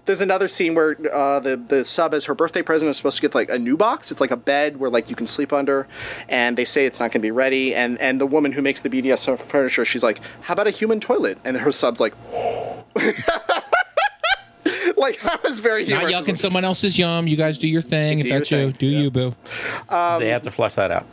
there's 0.06 0.20
another 0.20 0.48
scene 0.48 0.74
where 0.74 0.96
uh, 1.12 1.40
the 1.40 1.56
the 1.56 1.84
sub 1.84 2.14
as 2.14 2.24
her 2.24 2.34
birthday 2.34 2.62
present 2.62 2.88
is 2.88 2.96
supposed 2.96 3.16
to 3.16 3.22
get 3.22 3.34
like 3.34 3.50
a 3.50 3.58
new 3.58 3.76
box. 3.76 4.10
It's 4.10 4.20
like 4.20 4.30
a 4.30 4.36
bed 4.36 4.78
where 4.78 4.88
like 4.90 5.10
you 5.10 5.16
can 5.16 5.26
sleep 5.26 5.52
under, 5.52 5.86
and 6.28 6.56
they 6.56 6.64
say 6.64 6.86
it's 6.86 6.98
not 7.00 7.10
going 7.12 7.20
to 7.20 7.26
be 7.26 7.30
ready. 7.32 7.74
And 7.74 8.00
and 8.00 8.20
the 8.20 8.26
woman 8.26 8.52
who 8.52 8.62
makes 8.62 8.80
the 8.80 8.88
BDSM 8.88 9.38
furniture, 9.48 9.84
she's 9.84 10.02
like, 10.02 10.20
"How 10.42 10.54
about 10.54 10.66
a 10.66 10.70
human 10.70 11.00
toilet?" 11.00 11.38
And 11.44 11.56
her 11.56 11.72
sub's 11.72 12.00
like, 12.00 12.14
like 14.96 15.20
that 15.22 15.40
was 15.42 15.58
very 15.60 15.84
human. 15.84 16.02
not 16.02 16.10
humorous. 16.10 16.30
yucking 16.32 16.38
someone 16.38 16.64
else's 16.64 16.98
yum. 16.98 17.26
You 17.26 17.36
guys 17.36 17.58
do 17.58 17.68
your 17.68 17.82
thing. 17.82 18.18
If 18.20 18.24
Do 18.24 18.28
your 18.30 18.38
that's 18.38 18.50
you, 18.50 18.72
do 18.72 18.86
yeah. 18.86 19.00
you, 19.00 19.10
boo. 19.10 19.34
they 19.90 20.28
have 20.28 20.42
to 20.42 20.50
flush 20.50 20.74
that 20.74 20.90
out. 20.90 21.06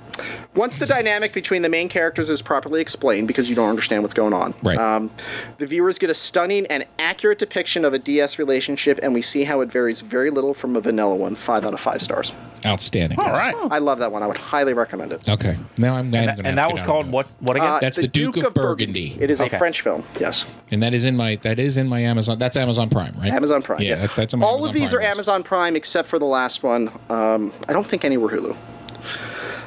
Once 0.56 0.78
the 0.80 0.86
dynamic 0.86 1.34
between 1.34 1.62
the 1.64 1.70
main 1.70 1.90
characters 1.90 2.30
is 2.30 2.42
properly 2.42 2.80
explained, 2.82 3.28
because 3.28 3.50
you 3.50 3.56
don't 3.56 3.70
understand 3.70 4.04
what's 4.04 4.14
going 4.14 4.34
on, 4.34 4.54
Right. 4.64 4.78
um, 4.78 5.10
the 5.58 5.66
viewers 5.66 5.98
get 5.98 6.10
a 6.10 6.14
stunning 6.14 6.66
and 6.68 6.86
accurate 7.00 7.40
depiction 7.40 7.84
of 7.86 7.94
a 7.94 8.00
DS 8.00 8.38
relationship, 8.38 9.00
and 9.02 9.14
we 9.14 9.22
see 9.22 9.44
how 9.44 9.62
it 9.62 9.72
varies 9.72 10.02
very 10.02 10.30
little 10.30 10.54
from 10.54 10.76
a 10.76 10.82
vanilla 10.82 11.16
one. 11.16 11.36
Five 11.36 11.66
out 11.66 11.74
of 11.74 11.80
five 11.80 12.02
stars. 12.02 12.32
Outstanding. 12.66 13.20
All 13.20 13.32
right. 13.32 13.54
I 13.72 13.80
love 13.80 14.00
that 14.00 14.12
one. 14.12 14.24
I 14.24 14.28
would 14.28 14.38
highly 14.38 14.74
recommend 14.74 15.12
it. 15.12 15.28
Okay. 15.28 15.58
Now 15.78 15.96
I'm, 15.96 16.06
I'm 16.06 16.12
gonna. 16.12 16.22
And, 16.22 16.30
have 16.38 16.46
and 16.46 16.58
that 16.58 16.72
was 16.72 16.82
called 16.82 17.12
what? 17.12 17.28
What 17.42 17.58
again? 17.58 17.68
Uh, 17.68 17.80
That's 17.80 17.98
the 17.98 18.08
Duke 18.08 18.38
of 18.38 18.54
Burgundy. 18.54 19.18
It 19.20 19.30
is 19.30 19.42
Okay. 19.42 19.56
a 19.56 19.60
French 19.60 19.82
film. 19.82 20.04
Yes, 20.20 20.46
And 20.72 20.82
that 20.82 20.94
is 20.94 21.04
in 21.04 21.18
my 21.18 21.36
that 21.38 21.60
is 21.60 21.78
in 21.78 21.90
my 21.90 22.00
Amazon. 22.02 22.38
That's 22.40 22.56
Amazon 22.56 22.90
Prime, 22.90 23.14
right? 23.20 23.34
Amazon 23.34 23.62
Prime. 23.64 23.82
Yeah, 23.82 23.96
that's 23.98 24.16
that's 24.16 24.34
my 24.34 24.46
All 24.46 24.54
Amazon 24.54 24.70
of 24.70 24.74
these 24.76 24.92
Prime 24.92 25.00
are 25.00 25.04
list. 25.04 25.12
Amazon 25.18 25.44
Prime 25.44 25.76
except 25.76 26.08
for 26.08 26.20
the 26.20 26.26
last 26.26 26.64
one. 26.64 26.90
Um, 27.10 27.52
I 27.68 27.74
don't 27.74 27.86
think 27.86 28.06
any 28.06 28.16
were 28.18 28.30
Hulu. 28.30 28.56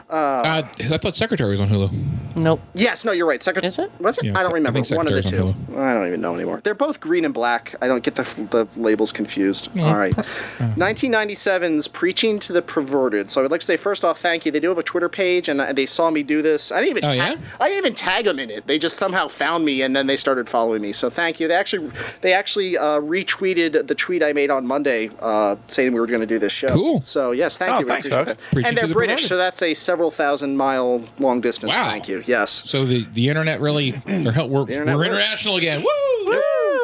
Uh, 0.08 0.42
I 0.46 0.62
thought 0.98 1.16
Secretary 1.16 1.50
was 1.50 1.60
on 1.60 1.68
Hulu. 1.68 1.90
Nope. 2.36 2.60
Yes, 2.74 3.04
no, 3.04 3.12
you're 3.12 3.26
right. 3.26 3.42
Second, 3.42 3.64
Is 3.64 3.78
it? 3.78 3.90
Was 3.98 4.18
it? 4.18 4.24
Yeah, 4.26 4.38
I 4.38 4.42
don't 4.42 4.52
I 4.52 4.54
remember. 4.54 4.82
think 4.82 4.96
One 4.96 5.06
of 5.08 5.14
the 5.14 5.22
two. 5.22 5.48
on 5.74 5.78
I 5.78 5.94
don't 5.94 6.06
even 6.06 6.20
know 6.20 6.34
anymore. 6.34 6.60
They're 6.62 6.74
both 6.74 7.00
green 7.00 7.24
and 7.24 7.32
black. 7.34 7.74
I 7.80 7.88
don't 7.88 8.04
get 8.04 8.14
the 8.14 8.22
the 8.50 8.68
labels 8.80 9.10
confused. 9.10 9.68
All 9.80 9.96
right. 9.96 10.14
1997's 10.58 11.88
Preaching 11.88 12.38
to 12.40 12.52
the 12.52 12.62
Perverted. 12.62 13.30
So 13.30 13.40
I 13.40 13.42
would 13.42 13.50
like 13.50 13.60
to 13.60 13.66
say 13.66 13.76
first 13.76 14.04
off, 14.04 14.20
thank 14.20 14.44
you. 14.46 14.52
They 14.52 14.60
do 14.60 14.68
have 14.68 14.78
a 14.78 14.82
Twitter 14.82 15.08
page, 15.08 15.48
and 15.48 15.60
uh, 15.60 15.72
they 15.72 15.86
saw 15.86 16.10
me 16.10 16.22
do 16.22 16.42
this. 16.42 16.70
I 16.72 16.80
didn't 16.82 16.98
even. 16.98 17.04
Oh, 17.04 17.08
ta- 17.08 17.14
yeah? 17.14 17.36
I 17.60 17.68
didn't 17.68 17.78
even 17.78 17.94
tag 17.94 18.26
them 18.26 18.38
in 18.38 18.50
it. 18.50 18.66
They 18.66 18.78
just 18.78 18.96
somehow 18.98 19.28
found 19.28 19.64
me, 19.64 19.82
and 19.82 19.96
then 19.96 20.06
they 20.06 20.16
started 20.16 20.48
following 20.48 20.82
me. 20.82 20.92
So 20.92 21.10
thank 21.10 21.40
you. 21.40 21.48
They 21.48 21.54
actually 21.54 21.90
they 22.20 22.32
actually 22.32 22.76
uh, 22.78 23.00
retweeted 23.00 23.86
the 23.86 23.94
tweet 23.94 24.22
I 24.22 24.32
made 24.32 24.50
on 24.50 24.66
Monday, 24.66 25.10
uh, 25.20 25.56
saying 25.68 25.92
we 25.94 26.00
were 26.00 26.06
going 26.06 26.20
to 26.20 26.26
do 26.26 26.38
this 26.38 26.52
show. 26.52 26.68
Cool. 26.68 27.00
So 27.02 27.32
yes, 27.32 27.58
thank 27.58 27.72
Oh, 27.72 27.78
you. 27.80 27.86
We 27.86 27.90
thanks, 27.90 28.06
appreciate 28.08 28.26
folks. 28.36 28.40
that. 28.42 28.52
Preaching 28.52 28.68
And 28.68 28.78
they're 28.78 28.86
the 28.86 28.94
British, 28.94 29.22
Perverted. 29.22 29.28
so 29.28 29.36
that's 29.36 29.62
a 29.62 29.74
several 29.96 30.10
thousand 30.10 30.58
mile 30.58 31.02
long 31.18 31.40
distance. 31.40 31.72
Wow. 31.72 31.88
Thank 31.90 32.06
you. 32.06 32.22
Yes. 32.26 32.50
So 32.68 32.84
the 32.84 33.06
the 33.14 33.30
internet 33.30 33.60
really 33.62 33.92
they're 33.92 34.30
hel- 34.30 34.50
we're, 34.50 34.60
internet 34.68 34.94
we're 34.94 35.00
works. 35.00 35.08
international 35.08 35.56
again. 35.56 35.80
Woo! 35.82 36.42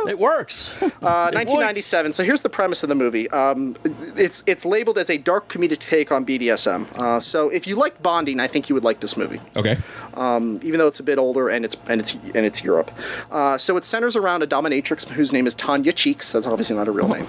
It 0.09 0.19
works. 0.19 0.73
Uh, 1.03 1.35
1997. 1.35 2.13
So 2.13 2.23
here's 2.23 2.43
the 2.43 2.49
premise 2.49 2.85
of 2.85 2.89
the 2.89 2.95
movie. 2.95 3.29
Um, 3.31 3.77
it's 4.17 4.45
it's 4.47 4.65
labeled 4.65 4.99
as 4.99 5.11
a 5.11 5.19
dark 5.19 5.49
comedic 5.49 5.81
take 5.81 6.13
on 6.13 6.25
BDSM. 6.25 6.87
Uh, 6.97 7.19
so 7.19 7.49
if 7.49 7.67
you 7.67 7.75
like 7.75 8.01
bonding, 8.05 8.39
I 8.39 8.47
think 8.47 8.69
you 8.69 8.75
would 8.77 8.85
like 8.85 9.01
this 9.01 9.17
movie, 9.17 9.41
Okay. 9.57 9.77
even 10.17 10.79
though 10.79 10.87
it's 10.87 11.01
a 11.01 11.03
bit 11.03 11.19
older 11.19 11.49
and 11.49 11.65
it's 11.65 11.77
and 11.89 12.01
it's 12.01 12.15
and 12.37 12.47
it's 12.47 12.63
Europe. 12.63 12.93
Uh, 13.33 13.59
so 13.59 13.77
it 13.77 13.85
centers 13.85 14.15
around 14.15 14.45
a 14.45 14.47
dominatrix 14.47 15.09
whose 15.09 15.33
name 15.33 15.45
is 15.45 15.57
Tanya 15.57 15.93
Cheeks. 15.93 16.31
That's 16.31 16.47
obviously 16.47 16.77
not 16.77 16.87
a 16.87 16.93
real 16.93 17.09
name, 17.09 17.27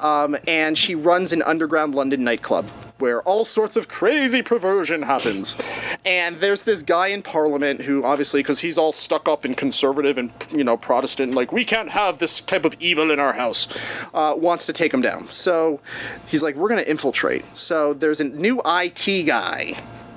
um, 0.00 0.34
and 0.48 0.78
she 0.78 0.94
runs 0.94 1.30
an 1.34 1.42
underground 1.42 1.94
London 1.94 2.24
nightclub 2.24 2.66
where 2.98 3.22
all 3.22 3.44
sorts 3.44 3.76
of 3.76 3.88
crazy 3.88 4.40
perversion 4.42 5.02
happens. 5.02 5.56
And 6.04 6.38
there's 6.38 6.64
this 6.64 6.82
guy 6.82 7.08
in 7.08 7.22
Parliament 7.22 7.80
who, 7.82 8.04
obviously, 8.04 8.40
because 8.40 8.60
he's 8.60 8.78
all 8.78 8.92
stuck 8.92 9.28
up 9.28 9.44
and 9.44 9.56
conservative 9.56 10.16
and 10.18 10.30
you 10.52 10.62
know 10.64 10.76
Protestant, 10.76 11.34
like 11.34 11.52
we 11.52 11.64
can't 11.64 11.90
have 11.90 12.18
this 12.18 12.40
type 12.40 12.64
of 12.64 12.74
evil 12.80 13.10
in 13.10 13.18
our 13.18 13.32
house, 13.32 13.66
uh, 14.14 14.34
wants 14.36 14.66
to 14.66 14.72
take 14.72 14.94
him 14.94 15.02
down. 15.02 15.28
So 15.30 15.80
he's 16.28 16.42
like, 16.42 16.54
we're 16.54 16.68
gonna 16.68 16.82
infiltrate. 16.82 17.44
So 17.56 17.94
there's 17.94 18.20
a 18.20 18.24
new 18.24 18.60
IT 18.64 19.24
guy 19.26 19.74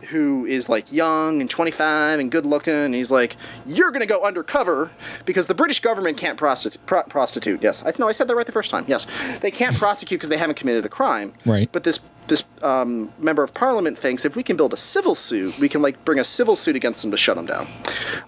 who 0.09 0.45
is 0.45 0.69
like 0.69 0.89
young 0.89 1.41
and 1.41 1.49
25 1.49 2.19
and 2.21 2.32
good 2.32 2.45
looking 2.45 2.71
and 2.73 2.95
he's 2.95 3.11
like 3.11 3.36
you're 3.65 3.89
going 3.91 3.99
to 3.99 4.05
go 4.05 4.23
undercover 4.23 4.89
because 5.25 5.47
the 5.47 5.53
british 5.53 5.82
government 5.82 6.17
can't 6.17 6.38
prostitute 6.38 6.80
pro- 6.86 7.03
prostitute 7.03 7.61
yes 7.61 7.84
i 7.86 7.91
no 7.99 8.07
i 8.07 8.13
said 8.13 8.25
that 8.25 8.34
right 8.38 8.45
the 8.45 8.51
first 8.53 8.71
time 8.71 8.86
yes 8.88 9.05
they 9.41 9.51
can't 9.51 9.75
prosecute 9.75 10.17
because 10.17 10.30
they 10.30 10.38
haven't 10.38 10.55
committed 10.55 10.86
a 10.86 10.88
crime 10.89 11.34
Right. 11.45 11.69
but 11.73 11.84
this 11.84 11.99
this 12.28 12.43
um, 12.61 13.11
member 13.19 13.43
of 13.43 13.53
parliament 13.53 13.97
thinks 13.97 14.25
if 14.25 14.36
we 14.36 14.43
can 14.43 14.57
build 14.57 14.73
a 14.73 14.78
civil 14.78 15.15
suit, 15.15 15.57
we 15.59 15.69
can 15.69 15.82
like 15.82 16.03
bring 16.05 16.19
a 16.19 16.23
civil 16.23 16.55
suit 16.55 16.75
against 16.75 17.01
them 17.01 17.11
to 17.11 17.17
shut 17.17 17.36
them 17.38 17.45
down. 17.45 17.67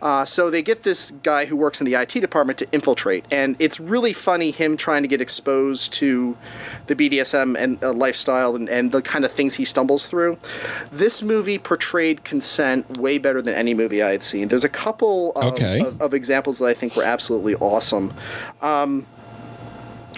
Uh, 0.02 0.24
so 0.26 0.50
they 0.50 0.62
get 0.62 0.84
this 0.84 1.12
guy 1.24 1.46
who 1.46 1.56
works 1.56 1.82
in 1.82 1.86
the 1.86 1.96
IT 1.96 2.12
department 2.20 2.58
to 2.60 2.68
infiltrate, 2.72 3.26
and 3.32 3.56
it's 3.60 3.80
really 3.80 4.14
funny 4.14 4.52
him 4.52 4.78
trying 4.78 5.02
to 5.02 5.08
get 5.08 5.20
exposed 5.22 5.92
to 5.94 6.38
the 6.88 6.96
BDSM 6.96 7.58
and 7.58 7.84
uh, 7.84 7.92
lifestyle 7.94 8.56
and, 8.56 8.70
and 8.70 8.92
the 8.92 9.02
kind 9.02 9.26
of 9.26 9.32
things 9.32 9.54
he 9.56 9.66
stumbles 9.66 10.08
through. 10.08 10.38
This 10.92 11.22
movie 11.22 11.58
portrayed 11.58 12.24
consent 12.24 12.98
way 12.98 13.18
better 13.18 13.42
than 13.42 13.54
any 13.56 13.74
movie 13.74 14.02
I 14.02 14.12
had 14.12 14.24
seen. 14.24 14.48
There's 14.48 14.64
a 14.64 14.70
couple 14.70 15.32
of, 15.34 15.54
Okay. 15.54 15.80
of, 15.82 16.02
of 16.02 16.14
examples 16.14 16.60
that 16.60 16.66
I 16.66 16.74
think 16.74 16.96
were 16.96 17.04
absolutely 17.04 17.56
awesome. 17.56 18.14
Um, 18.62 19.06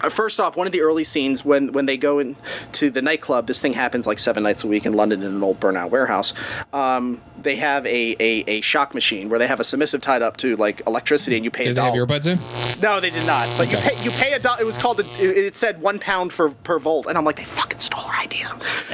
First 0.10 0.40
off, 0.40 0.56
one 0.56 0.68
of 0.68 0.74
the 0.74 0.82
early 0.82 1.04
scenes 1.04 1.46
when 1.46 1.72
when 1.74 1.86
they 1.86 1.98
go 1.98 2.20
into 2.20 2.90
the 2.90 3.02
nightclub, 3.02 3.48
this 3.48 3.62
thing 3.62 3.74
happens 3.74 4.08
like 4.08 4.20
seven 4.20 4.44
nights 4.44 4.64
a 4.64 4.68
week 4.68 4.86
in 4.86 4.94
London 4.94 5.22
in 5.22 5.32
an 5.34 5.44
old 5.44 5.60
burnout 5.60 5.90
warehouse. 5.90 6.34
Um, 6.74 7.22
they 7.42 7.56
have 7.56 7.86
a, 7.88 8.16
a, 8.20 8.44
a 8.48 8.62
shock 8.62 8.94
machine 8.94 9.30
where 9.30 9.40
they 9.40 9.48
have 9.48 9.60
a 9.60 9.64
submissive 9.64 10.02
tied 10.02 10.22
up 10.22 10.38
to 10.38 10.56
like 10.58 10.82
electricity, 10.88 11.36
and 11.36 11.46
you 11.46 11.52
pay 11.52 11.66
Did 11.66 11.72
a 11.72 11.74
they 11.76 11.82
have 11.82 11.94
earbuds 11.94 12.28
in? 12.28 12.82
No, 12.82 13.00
they 13.00 13.10
did 13.10 13.26
not. 13.26 13.58
But 13.58 13.72
you 13.72 13.78
pay 13.78 14.04
you 14.04 14.12
pay 14.12 14.34
a 14.34 14.40
dollar. 14.40 14.62
It 14.62 14.66
was 14.66 14.78
called. 14.78 15.00
A, 15.00 15.04
it 15.22 15.38
it 15.38 15.56
said 15.56 15.82
one 15.82 16.00
pound 16.00 16.32
for 16.34 16.50
per 16.52 16.80
volt, 16.80 17.08
and 17.08 17.18
I'm 17.18 17.26
like, 17.26 17.38
they 17.38 17.44
fucking 17.44 17.80
stole 17.80 18.02
our 18.06 18.16
idea. 18.16 18.50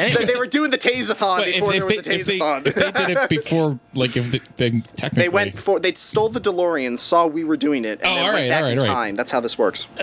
So 0.09 0.25
they 0.25 0.35
were 0.35 0.47
doing 0.47 0.69
the 0.71 0.77
taseathon 0.77 1.37
But 1.39 1.47
if, 1.47 1.55
before 1.55 1.73
if, 1.73 1.79
there 1.87 2.01
they, 2.03 2.17
was 2.17 2.27
a 2.29 2.35
if, 2.35 2.63
they, 2.63 2.69
if 2.69 2.75
they 2.75 2.91
did 3.05 3.17
it 3.17 3.29
before, 3.29 3.79
like 3.95 4.15
if 4.15 4.31
they, 4.31 4.39
they 4.57 4.69
technically 4.95 5.23
They 5.23 5.29
went 5.29 5.55
before 5.55 5.79
they 5.79 5.93
stole 5.95 6.29
the 6.29 6.39
DeLorean, 6.41 6.99
saw 6.99 7.25
we 7.25 7.43
were 7.43 7.57
doing 7.57 7.83
it, 7.83 7.99
and 8.01 8.07
Oh, 8.07 8.15
then 8.15 8.17
all 8.19 8.33
went 8.33 8.35
right, 8.35 8.49
back 8.49 8.57
all 8.57 8.63
right, 8.63 8.71
in 8.73 8.79
all 8.79 8.85
right. 8.85 8.93
time. 8.93 9.15
That's 9.15 9.31
how 9.31 9.39
this 9.39 9.57
works. 9.57 9.87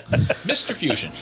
Mr. 0.44 0.74
Fusion. 0.94 1.12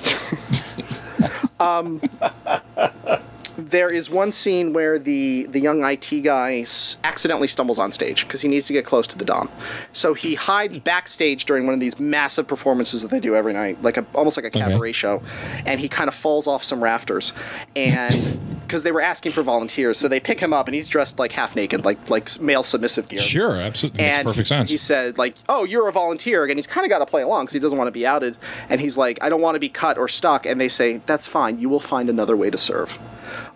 there 3.59 3.91
is 3.91 4.09
one 4.11 4.33
scene 4.33 4.73
where 4.73 4.99
the 4.99 5.45
the 5.45 5.61
young 5.61 5.85
IT 5.85 6.23
guy 6.23 6.61
s- 6.61 6.97
accidentally 7.05 7.49
stumbles 7.49 7.79
on 7.79 7.93
stage 7.93 8.27
because 8.27 8.41
he 8.41 8.49
needs 8.49 8.67
to 8.67 8.73
get 8.73 8.85
close 8.85 9.07
to 9.09 9.19
the 9.19 9.25
dom. 9.25 9.49
So 9.93 10.15
he 10.15 10.35
hides 10.35 10.79
backstage 10.79 11.45
during 11.45 11.67
one 11.67 11.75
of 11.75 11.81
these 11.81 11.99
massive 12.01 12.47
performances 12.47 13.03
that 13.03 13.11
they 13.11 13.21
do 13.21 13.35
every 13.37 13.53
night, 13.53 13.83
like 13.83 13.97
a 13.97 14.07
almost 14.15 14.37
like 14.37 14.47
a 14.47 14.51
cabaret 14.51 14.93
show, 14.93 15.23
and 15.67 15.79
he 15.81 15.89
kind 15.89 16.09
of 16.09 16.15
falls 16.15 16.47
off 16.47 16.65
some 16.65 16.83
rafters, 16.83 17.33
and 17.77 18.39
because 18.63 18.85
they 18.85 18.93
were 18.93 19.03
asking 19.03 19.33
for 19.33 19.43
volunteers, 19.43 19.99
so 19.99 20.09
they 20.09 20.21
pick 20.21 20.41
him 20.41 20.55
up 20.55 20.67
and 20.67 20.75
he's 20.75 20.89
dressed 20.89 21.19
like 21.19 21.33
half 21.33 21.55
naked, 21.55 21.85
like 21.85 22.09
like 22.09 22.41
male 22.41 22.63
submissive 22.63 23.09
gear. 23.09 23.19
Sure, 23.21 23.57
absolutely. 23.57 24.03
Makes 24.03 24.23
perfect 24.25 24.49
sense. 24.49 24.71
he 24.71 24.77
said, 24.79 25.19
like, 25.19 25.35
oh, 25.51 25.65
you're 25.65 25.89
a 25.89 25.93
volunteer. 25.93 26.47
And 26.47 26.57
he's 26.57 26.67
kind 26.67 26.87
of 26.87 26.89
got 26.89 27.01
to 27.01 27.07
play 27.07 27.21
along 27.23 27.45
because 27.45 27.53
he 27.55 27.61
doesn't 27.61 27.77
want 27.77 27.89
to 27.89 27.93
be 27.93 28.07
outed. 28.07 28.37
And 28.71 28.81
he's 28.81 28.97
like, 28.97 29.19
I 29.23 29.29
don't 29.29 29.43
want 29.43 29.57
to 29.57 29.61
be 29.61 29.69
cut 29.69 29.99
or 29.99 30.09
stuck. 30.09 30.47
And 30.47 30.59
they 30.61 30.69
say, 30.69 31.03
that's 31.05 31.27
fine. 31.27 31.59
You 31.61 31.69
will 31.69 31.81
find 31.81 32.09
another 32.09 32.35
way 32.37 32.49
to 32.49 32.57
serve. 32.57 32.99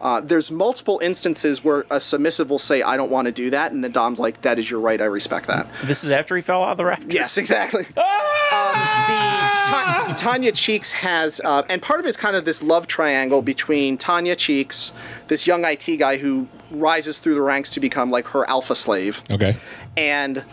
Uh, 0.01 0.21
there's 0.21 0.51
multiple 0.51 0.99
instances 1.03 1.65
where 1.65 1.87
a 1.91 2.01
submissive 2.01 2.51
will 2.51 2.59
say, 2.59 2.83
I 2.83 2.97
don't 2.97 3.11
want 3.11 3.27
to 3.27 3.33
do 3.33 3.51
that. 3.51 3.73
And 3.73 3.83
the 3.83 3.89
Dom's 3.89 4.19
like, 4.19 4.43
that 4.43 4.59
is 4.59 4.71
your 4.71 4.81
right. 4.81 5.01
I 5.01 5.05
respect 5.05 5.47
that. 5.47 5.67
This 5.85 6.05
is 6.05 6.11
after 6.11 6.37
he 6.37 6.43
fell 6.43 6.63
out 6.63 6.73
of 6.73 6.77
the 6.77 6.85
raft. 6.85 7.13
Yes, 7.13 7.39
exactly. 7.39 7.87
Um, 8.47 8.73
the 8.73 9.67
Ta- 9.67 10.15
Tanya 10.17 10.53
Cheeks 10.53 10.93
has, 10.93 11.41
uh, 11.45 11.65
and 11.69 11.83
part 11.83 11.99
of 11.99 12.07
it 12.07 12.09
is 12.11 12.17
kind 12.17 12.37
of 12.37 12.45
this 12.45 12.63
love 12.63 12.87
triangle 12.87 13.43
between 13.43 13.99
Tanya 13.99 14.37
Cheeks, 14.37 14.93
this 15.27 15.49
young 15.49 15.65
IT 15.65 15.85
guy 15.99 16.17
who 16.17 16.47
rises 16.71 17.19
through 17.19 17.35
the 17.35 17.43
ranks 17.43 17.73
to 17.73 17.81
become 17.81 18.09
like 18.11 18.27
her 18.29 18.49
alpha 18.49 18.77
slave, 18.77 19.21
okay. 19.33 19.57
and 19.97 20.45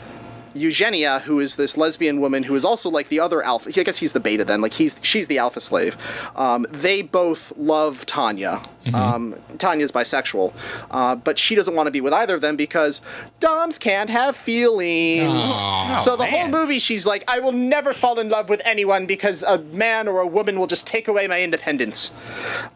Eugenia, 0.53 1.19
who 1.19 1.39
is 1.39 1.55
this 1.55 1.77
lesbian 1.77 2.19
woman 2.21 2.43
who 2.43 2.55
is 2.55 2.63
also 2.65 2.89
like 2.89 3.09
the 3.09 3.19
other 3.19 3.41
alpha. 3.43 3.69
I 3.77 3.83
guess 3.83 3.97
he's 3.97 4.13
the 4.13 4.19
beta 4.19 4.43
then. 4.45 4.61
Like 4.61 4.73
he's 4.73 4.95
she's 5.01 5.27
the 5.27 5.37
alpha 5.39 5.59
slave. 5.61 5.97
Um, 6.35 6.65
they 6.71 7.01
both 7.01 7.51
love 7.57 8.05
Tanya. 8.05 8.61
Um, 8.93 9.35
Tanya's 9.59 9.93
bisexual, 9.93 10.51
uh, 10.91 11.15
but 11.15 11.39
she 11.39 11.55
doesn't 11.55 11.73
want 11.73 11.87
to 11.87 11.91
be 11.91 12.01
with 12.01 12.11
either 12.11 12.35
of 12.35 12.41
them 12.41 12.57
because 12.57 12.99
Doms 13.39 13.77
can't 13.79 14.09
have 14.09 14.35
feelings. 14.35 15.45
Aw. 15.53 15.95
so 16.03 16.17
the 16.17 16.25
whole 16.25 16.49
movie, 16.49 16.79
she's 16.79 17.05
like, 17.05 17.23
I 17.31 17.39
will 17.39 17.53
never 17.53 17.93
fall 17.93 18.19
in 18.19 18.27
love 18.27 18.49
with 18.49 18.61
anyone 18.65 19.05
because 19.05 19.41
a 19.43 19.59
man 19.59 20.09
or 20.09 20.19
a 20.19 20.27
woman 20.27 20.59
will 20.59 20.67
just 20.67 20.85
take 20.85 21.07
away 21.07 21.27
my 21.27 21.41
independence. 21.41 22.11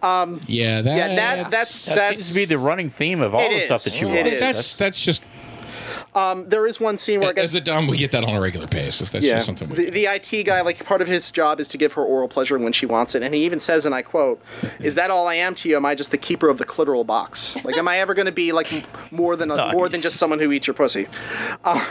Yeah, 0.02 0.82
that, 0.82 0.86
Yeah, 0.86 1.16
that 1.16 1.52
that's 1.52 1.86
That 1.88 1.96
that's 1.96 2.10
seems 2.24 2.30
to 2.30 2.36
be 2.36 2.46
the 2.46 2.58
running 2.58 2.90
theme 2.90 3.22
of 3.22 3.36
all 3.36 3.42
It 3.42 3.50
the 3.50 3.62
stuff 3.66 3.84
that 3.84 4.00
you 4.00 4.08
It 4.08 4.24
watch. 4.24 4.34
is. 4.34 4.40
that's 4.40 4.78
that's 4.78 5.04
just 5.04 5.30
Um, 6.18 6.50
there 6.50 6.66
is 6.66 6.80
one 6.80 6.98
scene 6.98 7.20
where 7.20 7.38
as 7.38 7.54
a 7.54 7.62
dumb 7.62 7.88
we 7.88 7.98
get 7.98 8.12
that 8.12 8.24
on 8.24 8.36
a 8.36 8.42
regular 8.42 8.66
basis. 8.68 9.12
That's 9.12 9.24
yeah. 9.24 9.36
just 9.36 9.46
something 9.46 9.70
we 9.70 9.86
the, 9.86 9.90
the 9.92 10.06
IT 10.06 10.44
guy, 10.46 10.62
like 10.62 10.84
part 10.84 11.02
of 11.02 11.08
his 11.08 11.32
job 11.32 11.60
is 11.60 11.68
to 11.70 11.78
give 11.78 11.94
her 11.94 12.04
oral 12.04 12.28
pleasure 12.28 12.58
when 12.58 12.74
she 12.74 12.86
wants 12.86 13.14
it, 13.14 13.22
and 13.22 13.36
he 13.36 13.46
even 13.46 13.60
says, 13.60 13.86
and 13.86 13.94
I 13.94 14.02
quote, 14.02 14.42
"Is 14.80 14.96
that 14.96 15.12
all 15.12 15.28
I 15.28 15.36
am 15.36 15.54
to 15.56 15.70
you? 15.70 15.76
Am 15.76 15.86
I 15.86 15.94
just 15.94 16.10
the 16.12 16.18
keeper 16.18 16.50
of 16.50 16.58
the 16.58 16.66
clitoral 16.66 17.06
box? 17.06 17.56
Like, 17.64 17.78
am 17.78 17.88
I 17.88 18.00
ever 18.00 18.14
going 18.14 18.26
to 18.26 18.32
be 18.32 18.52
like 18.52 18.86
more 19.12 19.36
than 19.36 19.52
a, 19.52 19.72
more 19.74 19.90
than 19.90 20.02
just 20.02 20.18
someone 20.18 20.40
who 20.40 20.52
eats 20.52 20.66
your 20.66 20.74
pussy?" 20.74 21.08
Um, 21.64 21.82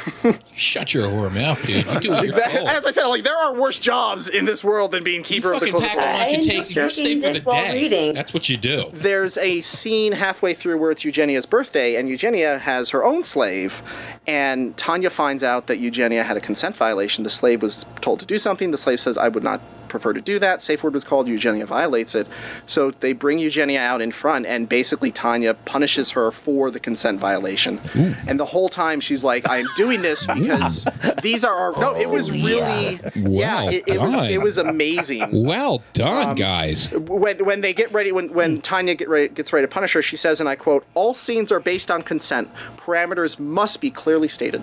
shut 0.52 0.92
your 0.92 1.04
whore 1.04 1.32
mouth, 1.32 1.62
dude. 1.64 1.86
You 1.86 2.00
do 2.00 2.10
what 2.10 2.24
Exactly. 2.24 2.60
As 2.66 2.84
I 2.84 2.90
said, 2.90 3.06
like 3.06 3.22
there 3.22 3.36
are 3.36 3.54
worse 3.54 3.78
jobs 3.78 4.28
in 4.28 4.44
this 4.44 4.64
world 4.64 4.90
than 4.90 5.04
being 5.04 5.20
You 5.20 5.24
keeper 5.24 5.52
of 5.52 5.60
the 5.60 5.66
fucking 5.66 5.80
pack 5.80 5.96
a 5.96 6.00
clitoral 6.00 6.02
box. 6.02 6.18
lunch 6.20 6.32
and 6.34 6.42
take. 6.42 6.56
just 6.56 6.76
You 6.76 6.88
stay 6.88 7.14
for 7.16 7.20
joking 7.28 7.32
the 7.32 7.50
this 7.50 7.72
day. 7.72 7.82
reading. 7.82 8.14
That's 8.14 8.34
what 8.34 8.48
you 8.48 8.56
do. 8.56 8.90
There's 8.92 9.36
a 9.38 9.60
scene 9.60 10.12
halfway 10.12 10.54
through 10.54 10.78
where 10.78 10.90
it's 10.90 11.04
Eugenia's 11.04 11.46
birthday, 11.46 11.96
and 11.96 12.08
Eugenia 12.08 12.58
has 12.58 12.90
her 12.90 13.04
own 13.04 13.22
slave, 13.22 13.82
and 14.26 14.76
Tanya 14.76 15.10
finds 15.10 15.42
out 15.42 15.66
that 15.68 15.78
Eugenia 15.78 16.22
had 16.22 16.36
a 16.36 16.40
consent 16.40 16.76
violation. 16.76 17.24
The 17.24 17.30
slave 17.30 17.62
was 17.62 17.84
told 18.00 18.20
to 18.20 18.26
do 18.26 18.38
something. 18.38 18.70
The 18.70 18.78
slave 18.78 19.00
says, 19.00 19.16
"I 19.16 19.28
would 19.28 19.44
not 19.44 19.60
prefer 19.86 20.12
to 20.12 20.20
do 20.20 20.38
that." 20.38 20.62
Safe 20.62 20.82
word 20.82 20.94
was 20.94 21.04
called. 21.04 21.28
Eugenia 21.28 21.66
violates 21.66 22.14
it, 22.14 22.26
so 22.66 22.90
they 22.90 23.12
bring 23.12 23.38
Eugenia 23.38 23.80
out 23.80 24.00
in 24.00 24.12
front, 24.12 24.46
and 24.46 24.68
basically 24.68 25.10
Tanya 25.10 25.54
punishes 25.54 26.10
her 26.10 26.30
for 26.30 26.70
the 26.70 26.80
consent 26.80 27.18
violation. 27.20 27.80
And 28.26 28.38
the 28.38 28.44
whole 28.44 28.68
time 28.68 29.00
she's 29.00 29.22
like, 29.24 29.48
"I 29.48 29.58
am 29.58 29.66
doing 29.76 30.02
this 30.02 30.26
because 30.34 30.86
these 31.22 31.44
are 31.44 31.54
our." 31.54 31.72
No, 31.80 31.94
it 31.96 32.08
was 32.08 32.30
really, 32.30 33.00
yeah, 33.14 33.28
Well 33.28 33.68
it, 33.68 33.84
it 33.86 34.00
was 34.00 34.28
it 34.28 34.40
was 34.42 34.56
amazing 34.58 35.28
Well 35.44 35.82
done, 35.92 36.30
Um, 36.30 36.34
guys. 36.36 36.90
when 36.92 37.44
when 37.44 37.60
they 37.60 37.72
get 37.72 37.92
ready 37.92 38.12
when 38.12 38.32
when 38.32 38.60
Tanya 38.60 38.94
get 38.94 39.08
ready, 39.08 39.28
gets 39.28 39.52
ready 39.52 39.66
to 39.66 39.72
punish 39.72 39.92
her, 39.92 40.02
she 40.02 40.16
says, 40.16 40.40
and 40.40 40.48
I 40.48 40.56
quote: 40.56 40.84
"All 40.94 41.14
scenes 41.14 41.50
are 41.52 41.60
based 41.60 41.90
on 41.90 42.02
consent. 42.02 42.48
Parameters 42.78 43.38
must 43.38 43.80
be 43.80 43.90
clearly 43.90 44.28
stated." 44.28 44.62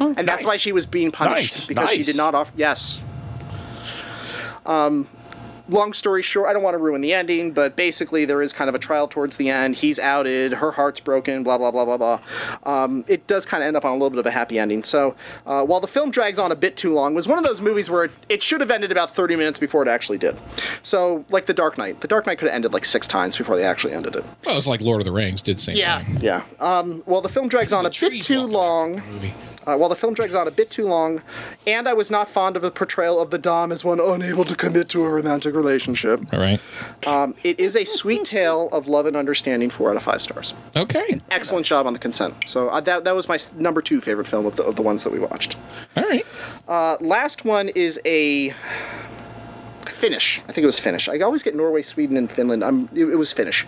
and 0.00 0.28
that's 0.28 0.44
why 0.44 0.56
she 0.56 0.70
was 0.70 0.86
being 0.86 1.10
punished 1.10 1.56
Nice, 1.56 1.66
because 1.66 1.90
she 1.90 2.04
did 2.04 2.16
not 2.16 2.32
offer. 2.34 2.52
Yes. 2.56 3.00
Um, 4.68 5.08
long 5.68 5.92
story 5.92 6.22
short, 6.22 6.48
I 6.48 6.52
don't 6.52 6.62
want 6.62 6.74
to 6.74 6.78
ruin 6.78 7.00
the 7.00 7.12
ending, 7.14 7.52
but 7.52 7.76
basically 7.76 8.24
there 8.24 8.42
is 8.42 8.52
kind 8.52 8.68
of 8.68 8.74
a 8.74 8.78
trial 8.78 9.08
towards 9.08 9.36
the 9.36 9.50
end. 9.50 9.76
He's 9.76 9.98
outed, 9.98 10.52
her 10.52 10.70
heart's 10.70 11.00
broken, 11.00 11.42
blah 11.42 11.58
blah 11.58 11.70
blah 11.70 11.84
blah 11.84 11.96
blah. 11.96 12.20
Um, 12.64 13.04
it 13.08 13.26
does 13.26 13.46
kind 13.46 13.62
of 13.62 13.68
end 13.68 13.76
up 13.76 13.84
on 13.84 13.92
a 13.92 13.94
little 13.94 14.10
bit 14.10 14.18
of 14.18 14.26
a 14.26 14.30
happy 14.30 14.58
ending. 14.58 14.82
So 14.82 15.14
uh, 15.46 15.64
while 15.64 15.80
the 15.80 15.86
film 15.86 16.10
drags 16.10 16.38
on 16.38 16.52
a 16.52 16.56
bit 16.56 16.76
too 16.76 16.92
long, 16.92 17.12
it 17.12 17.16
was 17.16 17.28
one 17.28 17.38
of 17.38 17.44
those 17.44 17.60
movies 17.60 17.90
where 17.90 18.04
it, 18.04 18.12
it 18.28 18.42
should 18.42 18.60
have 18.60 18.70
ended 18.70 18.92
about 18.92 19.14
30 19.14 19.36
minutes 19.36 19.58
before 19.58 19.82
it 19.82 19.88
actually 19.88 20.18
did. 20.18 20.36
So 20.82 21.24
like 21.28 21.46
The 21.46 21.54
Dark 21.54 21.78
Knight, 21.78 22.00
The 22.00 22.08
Dark 22.08 22.26
Knight 22.26 22.38
could 22.38 22.46
have 22.48 22.54
ended 22.54 22.72
like 22.72 22.84
six 22.84 23.06
times 23.06 23.36
before 23.36 23.56
they 23.56 23.64
actually 23.64 23.92
ended 23.92 24.16
it. 24.16 24.24
Well, 24.46 24.56
it's 24.56 24.66
like 24.66 24.80
Lord 24.80 25.00
of 25.00 25.06
the 25.06 25.12
Rings 25.12 25.42
did 25.42 25.56
the 25.56 25.60
same 25.60 25.76
thing. 26.04 26.18
Yeah. 26.20 26.42
Um, 26.60 27.02
well, 27.06 27.20
the 27.20 27.28
film 27.28 27.48
drags 27.48 27.72
on 27.72 27.86
a 27.86 27.90
bit 27.90 28.22
too 28.22 28.40
long. 28.42 29.02
Movie. 29.10 29.34
Uh, 29.66 29.76
while 29.76 29.90
the 29.90 29.96
film 29.96 30.14
drags 30.14 30.34
on 30.34 30.48
a 30.48 30.50
bit 30.50 30.70
too 30.70 30.86
long, 30.86 31.20
and 31.66 31.86
I 31.86 31.92
was 31.92 32.10
not 32.10 32.30
fond 32.30 32.56
of 32.56 32.62
the 32.62 32.70
portrayal 32.70 33.20
of 33.20 33.30
the 33.30 33.36
Dom 33.36 33.70
as 33.70 33.84
one 33.84 34.00
unable 34.00 34.46
to 34.46 34.56
commit 34.56 34.88
to 34.90 35.04
a 35.04 35.10
romantic 35.10 35.54
relationship. 35.58 36.20
All 36.32 36.40
right. 36.40 36.60
Um, 37.06 37.34
it 37.44 37.60
is 37.60 37.76
a 37.76 37.84
sweet 37.84 38.24
tale 38.24 38.68
of 38.72 38.86
love 38.88 39.06
and 39.06 39.16
understanding. 39.16 39.68
Four 39.70 39.90
out 39.90 39.96
of 39.96 40.02
five 40.02 40.22
stars. 40.22 40.54
Okay. 40.76 41.16
Excellent 41.30 41.66
job 41.66 41.86
on 41.86 41.92
the 41.92 41.98
consent. 41.98 42.34
So 42.46 42.68
uh, 42.68 42.80
that 42.80 43.04
that 43.04 43.14
was 43.14 43.28
my 43.28 43.34
s- 43.34 43.52
number 43.54 43.82
two 43.82 44.00
favorite 44.00 44.26
film 44.26 44.46
of 44.46 44.56
the, 44.56 44.62
of 44.64 44.76
the 44.76 44.82
ones 44.82 45.02
that 45.04 45.12
we 45.12 45.18
watched. 45.18 45.56
All 45.96 46.04
right. 46.04 46.24
Uh, 46.66 46.96
last 47.00 47.44
one 47.44 47.68
is 47.70 48.00
a 48.06 48.54
Finnish. 49.86 50.40
I 50.48 50.52
think 50.52 50.62
it 50.62 50.66
was 50.66 50.78
Finnish. 50.78 51.08
I 51.08 51.18
always 51.20 51.42
get 51.42 51.56
Norway, 51.56 51.82
Sweden, 51.82 52.16
and 52.16 52.30
Finland. 52.30 52.62
Um, 52.62 52.88
it, 52.94 53.04
it 53.06 53.16
was 53.16 53.32
Finnish. 53.32 53.66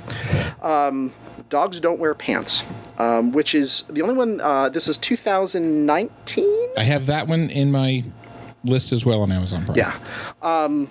Um, 0.63 1.13
Dogs 1.49 1.81
don't 1.81 1.99
wear 1.99 2.15
pants, 2.15 2.63
um, 2.99 3.33
which 3.33 3.57
is 3.57 3.83
the 3.89 4.03
only 4.03 4.15
one. 4.15 4.41
Uh, 4.41 4.69
this 4.69 4.87
is 4.87 4.97
2019. 4.99 6.69
I 6.79 6.85
have 6.85 7.07
that 7.07 7.27
one 7.27 7.51
in 7.51 7.73
my 7.73 8.05
list 8.65 8.93
as 8.93 9.05
well 9.05 9.23
on 9.23 9.33
Amazon 9.33 9.65
Prime. 9.65 9.77
Yeah. 9.77 9.97
Um, 10.43 10.91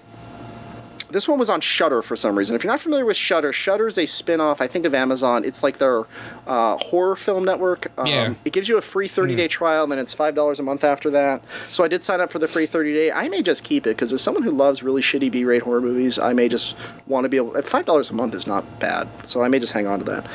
this 1.09 1.27
one 1.27 1.39
was 1.39 1.49
on 1.49 1.61
Shudder 1.61 2.01
for 2.01 2.15
some 2.15 2.37
reason. 2.37 2.55
If 2.55 2.63
you're 2.63 2.71
not 2.73 2.79
familiar 2.81 3.05
with 3.05 3.17
Shudder, 3.17 3.51
Shudder's 3.53 3.97
a 3.97 4.05
spin-off, 4.05 4.61
I 4.61 4.67
think, 4.67 4.85
of 4.85 4.93
Amazon. 4.93 5.43
It's 5.43 5.63
like 5.63 5.77
their 5.79 6.03
uh, 6.47 6.77
horror 6.77 7.15
film 7.15 7.43
network. 7.45 7.91
Um, 7.97 8.07
Yeah. 8.07 8.33
It 8.45 8.53
gives 8.53 8.67
you 8.69 8.77
a 8.77 8.81
free 8.81 9.07
30-day 9.09 9.47
trial, 9.47 9.83
and 9.83 9.91
then 9.91 9.99
it's 9.99 10.13
five 10.13 10.35
dollars 10.35 10.59
a 10.59 10.63
month 10.63 10.83
after 10.83 11.09
that. 11.11 11.41
So 11.71 11.83
I 11.83 11.87
did 11.87 12.03
sign 12.03 12.21
up 12.21 12.31
for 12.31 12.39
the 12.39 12.47
free 12.47 12.67
30-day. 12.67 13.11
I 13.11 13.29
may 13.29 13.41
just 13.41 13.63
keep 13.63 13.85
it 13.87 13.91
because 13.95 14.13
as 14.13 14.21
someone 14.21 14.43
who 14.43 14.51
loves 14.51 14.83
really 14.83 15.01
shitty 15.01 15.31
B-rate 15.31 15.63
horror 15.63 15.81
movies, 15.81 16.19
I 16.19 16.33
may 16.33 16.47
just 16.47 16.75
want 17.07 17.25
to 17.25 17.29
be 17.29 17.37
able. 17.37 17.59
Five 17.63 17.85
dollars 17.85 18.09
a 18.09 18.13
month 18.13 18.35
is 18.35 18.47
not 18.47 18.79
bad, 18.79 19.07
so 19.23 19.41
I 19.43 19.47
may 19.47 19.59
just 19.59 19.73
hang 19.73 19.87
on 19.87 19.99
to 19.99 20.05
that. 20.05 20.27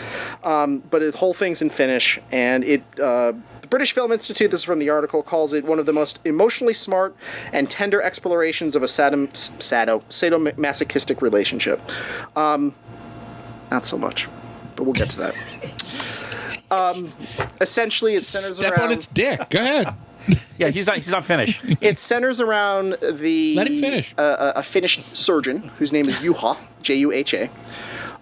Um, 0.45 0.79
but 0.91 1.01
the 1.01 1.17
whole 1.17 1.35
thing's 1.35 1.63
in 1.63 1.71
Finnish, 1.71 2.19
and 2.33 2.65
it. 2.65 2.83
Uh, 3.01 3.33
British 3.75 3.93
Film 3.93 4.13
Institute, 4.13 4.53
this 4.53 4.61
is 4.61 4.65
from 4.65 4.79
the 4.79 4.89
article, 4.89 5.21
calls 5.21 5.53
it 5.53 5.65
one 5.65 5.81
of 5.81 5.87
the 5.87 5.93
most 5.93 6.21
emotionally 6.25 6.73
smart 6.73 7.17
and 7.53 7.69
tender 7.69 8.01
explorations 8.01 8.77
of 8.77 8.85
a 8.85 8.87
sadom, 8.87 9.29
sado, 9.35 9.99
sadomasochistic 10.09 11.21
relationship. 11.21 11.81
Um, 12.37 12.73
not 13.73 13.85
so 13.85 13.99
much. 13.99 14.29
but 14.77 14.85
we'll 14.85 14.93
get 14.93 15.11
to 15.11 15.19
that. 15.19 15.35
Um, 16.71 17.09
essentially, 17.61 18.15
it 18.15 18.25
centers 18.25 18.57
Step 18.57 18.77
around 18.77 18.87
on 18.87 18.93
its 18.93 19.07
dick. 19.07 19.49
Go 19.51 19.59
ahead. 19.61 19.95
Yeah, 20.59 20.69
he's 20.69 20.87
not. 20.87 20.97
He's 20.97 21.11
not 21.11 21.25
finished. 21.25 21.61
it 21.81 21.99
centers 21.99 22.41
around 22.41 22.97
the 23.03 23.55
Let 23.55 23.69
him 23.69 23.77
finish. 23.77 24.15
uh, 24.17 24.53
a, 24.57 24.61
a 24.61 24.63
Finnish 24.63 25.05
surgeon 25.13 25.71
whose 25.79 25.93
name 25.93 26.09
is 26.09 26.17
Juha 26.17 26.57
J 26.81 26.95
U 26.95 27.13
H 27.13 27.35
A. 27.35 27.51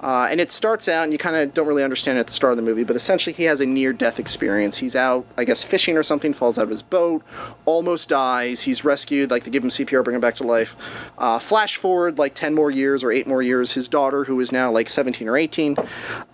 Uh, 0.03 0.29
and 0.31 0.41
it 0.41 0.51
starts 0.51 0.89
out, 0.89 1.05
and 1.05 1.13
you 1.13 1.19
kind 1.19 1.37
of 1.37 1.55
don't 1.55 1.67
really 1.67 1.85
understand 1.85 2.19
it 2.19 2.23
at 2.23 2.27
the 2.27 2.33
start 2.33 2.53
of 2.53 2.57
the 2.57 2.63
movie, 2.63 2.85
but 2.85 2.97
essentially 2.97 3.33
he 3.33 3.45
has 3.45 3.61
a 3.61 3.67
near-death 3.67 4.19
experience. 4.19 4.79
He's 4.79 4.97
out, 4.97 5.25
I 5.37 5.45
guess, 5.45 5.63
fishing 5.63 5.97
or 5.97 6.03
something, 6.03 6.33
falls 6.33 6.59
out 6.59 6.65
of 6.65 6.71
his 6.71 6.83
boat, 6.83 7.23
almost 7.65 8.09
dies. 8.09 8.63
He's 8.63 8.85
rescued, 8.85 9.31
like 9.31 9.45
they 9.45 9.51
give 9.51 9.63
him 9.63 9.71
CPR, 9.71 10.03
bring 10.03 10.15
him 10.15 10.21
back 10.21 10.37
to 10.37 10.45
life. 10.45 10.75
Uh, 11.19 11.39
flash 11.39 11.77
forward 11.77 12.19
like 12.19 12.35
10 12.35 12.55
more 12.55 12.71
years 12.71 13.05
or 13.05 13.13
8 13.13 13.27
more 13.27 13.43
years, 13.43 13.73
his 13.73 13.89
daughter, 13.89 14.25
who 14.25 14.41
is 14.41 14.51
now 14.51 14.71
like 14.73 14.91
17 14.91 15.29
or 15.29 15.37
18, 15.37 15.77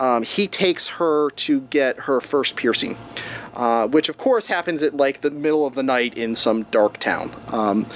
um, 0.00 0.22
he 0.22 0.46
takes 0.46 0.86
her 0.88 1.30
to 1.30 1.60
get 1.62 1.98
her 2.00 2.20
first 2.20 2.56
piercing 2.56 2.96
uh, 3.58 3.88
which 3.88 4.08
of 4.08 4.16
course 4.16 4.46
happens 4.46 4.82
at 4.82 4.96
like 4.96 5.20
the 5.20 5.30
middle 5.30 5.66
of 5.66 5.74
the 5.74 5.82
night 5.82 6.16
in 6.16 6.34
some 6.34 6.62
dark 6.64 6.96
town. 6.98 7.30
Um, 7.48 7.86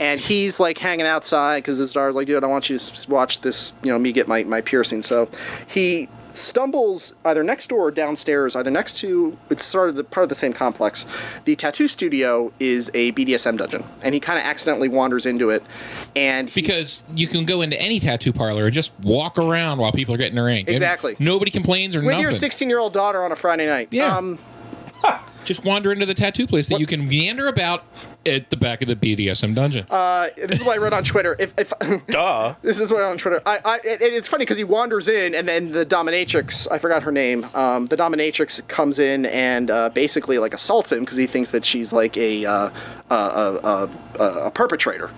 and 0.00 0.20
he's 0.20 0.60
like 0.60 0.78
hanging 0.78 1.06
outside 1.06 1.58
because 1.58 1.78
his 1.78 1.92
daughter's 1.92 2.14
like, 2.14 2.28
dude, 2.28 2.42
I 2.44 2.46
want 2.46 2.70
you 2.70 2.78
to 2.78 3.10
watch 3.10 3.40
this, 3.40 3.72
you 3.82 3.90
know, 3.90 3.98
me 3.98 4.12
get 4.12 4.28
my, 4.28 4.44
my 4.44 4.60
piercing. 4.60 5.02
So 5.02 5.28
he 5.66 6.08
stumbles 6.34 7.16
either 7.24 7.42
next 7.42 7.66
door 7.66 7.88
or 7.88 7.90
downstairs, 7.90 8.54
either 8.54 8.70
next 8.70 8.98
to, 8.98 9.36
it's 9.50 9.64
sort 9.64 9.88
of 9.88 9.96
the, 9.96 10.04
part 10.04 10.22
of 10.22 10.28
the 10.28 10.36
same 10.36 10.52
complex. 10.52 11.04
The 11.46 11.56
tattoo 11.56 11.88
studio 11.88 12.52
is 12.60 12.88
a 12.94 13.10
BDSM 13.12 13.58
dungeon, 13.58 13.82
and 14.02 14.14
he 14.14 14.20
kind 14.20 14.38
of 14.38 14.44
accidentally 14.44 14.88
wanders 14.88 15.26
into 15.26 15.50
it. 15.50 15.64
And 16.14 16.52
Because 16.54 17.04
you 17.16 17.26
can 17.26 17.44
go 17.44 17.60
into 17.62 17.80
any 17.80 17.98
tattoo 17.98 18.32
parlor 18.32 18.66
and 18.66 18.72
just 18.72 18.92
walk 19.02 19.36
around 19.36 19.78
while 19.78 19.90
people 19.90 20.14
are 20.14 20.18
getting 20.18 20.36
their 20.36 20.48
ink. 20.48 20.68
And 20.68 20.76
Exactly. 20.76 21.16
Nobody 21.18 21.50
complains 21.50 21.96
or 21.96 22.00
with 22.00 22.10
nothing. 22.10 22.22
your 22.22 22.30
16 22.32 22.68
year 22.68 22.78
old 22.78 22.92
daughter 22.92 23.24
on 23.24 23.32
a 23.32 23.36
Friday 23.36 23.66
night. 23.66 23.88
Yeah. 23.90 24.16
Um, 24.16 24.38
just 25.48 25.64
wander 25.64 25.90
into 25.90 26.06
the 26.06 26.14
tattoo 26.14 26.46
place 26.46 26.68
that 26.68 26.78
you 26.78 26.86
can 26.86 27.08
meander 27.08 27.48
about 27.48 27.84
at 28.26 28.50
the 28.50 28.56
back 28.56 28.82
of 28.82 28.88
the 28.88 28.96
BDSM 28.96 29.54
dungeon. 29.54 29.86
uh, 29.90 30.28
this 30.36 30.60
is 30.60 30.64
what 30.64 30.76
I 30.76 30.80
wrote 30.80 30.92
on 30.92 31.04
Twitter. 31.04 31.36
If, 31.38 31.52
if 31.58 31.72
Duh. 32.08 32.54
This 32.62 32.80
is 32.80 32.90
what 32.90 33.02
on 33.02 33.18
Twitter. 33.18 33.40
I, 33.46 33.60
I, 33.64 33.76
it, 33.84 34.02
it's 34.02 34.28
funny 34.28 34.42
because 34.42 34.58
he 34.58 34.64
wanders 34.64 35.08
in, 35.08 35.34
and 35.34 35.48
then 35.48 35.72
the 35.72 35.86
dominatrix, 35.86 36.70
I 36.70 36.78
forgot 36.78 37.02
her 37.02 37.12
name. 37.12 37.46
Um, 37.54 37.86
the 37.86 37.96
dominatrix 37.96 38.66
comes 38.68 38.98
in 38.98 39.26
and 39.26 39.70
uh, 39.70 39.88
basically 39.90 40.38
like 40.38 40.52
assaults 40.54 40.92
him 40.92 41.00
because 41.00 41.16
he 41.16 41.26
thinks 41.26 41.50
that 41.50 41.64
she's 41.64 41.92
like 41.92 42.16
a 42.16 42.44
uh, 42.44 42.70
a, 43.10 43.14
a, 43.14 43.90
a, 44.18 44.24
a 44.46 44.50
perpetrator. 44.50 45.10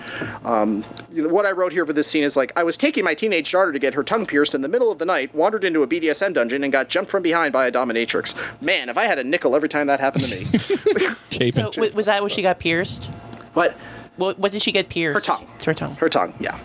Um, 0.44 0.82
what 1.10 1.46
I 1.46 1.50
wrote 1.50 1.72
here 1.72 1.84
for 1.84 1.92
this 1.92 2.06
scene 2.06 2.24
is 2.24 2.36
like 2.36 2.52
I 2.56 2.62
was 2.62 2.76
taking 2.76 3.04
my 3.04 3.14
teenage 3.14 3.50
daughter 3.50 3.72
to 3.72 3.78
get 3.78 3.94
her 3.94 4.04
tongue 4.04 4.26
pierced 4.26 4.54
in 4.54 4.60
the 4.60 4.68
middle 4.68 4.92
of 4.92 4.98
the 4.98 5.06
night, 5.06 5.34
wandered 5.34 5.64
into 5.64 5.82
a 5.82 5.86
BDSM 5.86 6.34
dungeon, 6.34 6.62
and 6.62 6.72
got 6.72 6.88
jumped 6.88 7.10
from 7.10 7.22
behind 7.22 7.52
by 7.52 7.66
a 7.66 7.72
dominatrix. 7.72 8.34
Man, 8.62 8.88
if 8.88 8.96
I 8.96 9.04
had 9.04 9.18
a 9.18 9.24
nickel 9.24 9.56
every 9.56 9.68
time 9.68 9.88
that 9.88 10.00
happened 10.00 10.24
to 10.24 10.40
me. 10.40 11.06
So, 11.40 11.72
was 11.94 12.04
that 12.04 12.20
when 12.20 12.28
she 12.28 12.42
got 12.42 12.58
pierced? 12.58 12.89
But 13.54 13.76
What, 14.16 14.38
what 14.38 14.52
did 14.52 14.62
she 14.62 14.72
get 14.72 14.88
pierced? 14.88 15.26
Her 15.26 15.34
tongue. 15.34 15.46
Her 15.64 15.74
tongue. 15.74 15.94
her 15.96 16.08
tongue, 16.08 16.34
yeah. 16.40 16.58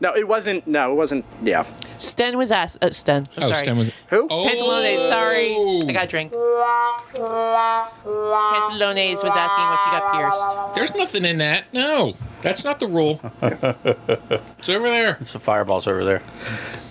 No, 0.00 0.16
it 0.16 0.26
wasn't. 0.26 0.66
No, 0.66 0.90
it 0.92 0.94
wasn't. 0.94 1.26
Yeah. 1.42 1.66
Sten 1.98 2.38
was 2.38 2.50
asked. 2.50 2.78
Uh, 2.80 2.90
Sten. 2.90 3.26
I'm 3.36 3.42
oh, 3.42 3.48
sorry. 3.48 3.58
Stem 3.58 3.76
was. 3.76 3.92
Who? 4.08 4.26
Oh. 4.30 4.46
Pantalones. 4.46 5.10
Sorry, 5.10 5.54
I 5.88 5.92
got 5.92 6.04
a 6.04 6.08
drink. 6.08 6.32
Pantalones 6.32 9.22
was 9.22 9.32
asking 9.36 9.66
what 9.66 9.78
she 9.84 9.90
got 9.90 10.14
pierced. 10.14 10.74
There's 10.74 10.94
nothing 10.94 11.26
in 11.26 11.36
that. 11.38 11.64
No, 11.74 12.14
that's 12.40 12.64
not 12.64 12.80
the 12.80 12.86
rule. 12.86 13.20
it's 13.42 14.70
over 14.70 14.88
there. 14.88 15.18
It's 15.20 15.34
the 15.34 15.38
fireballs 15.38 15.86
over 15.86 16.02
there. 16.02 16.22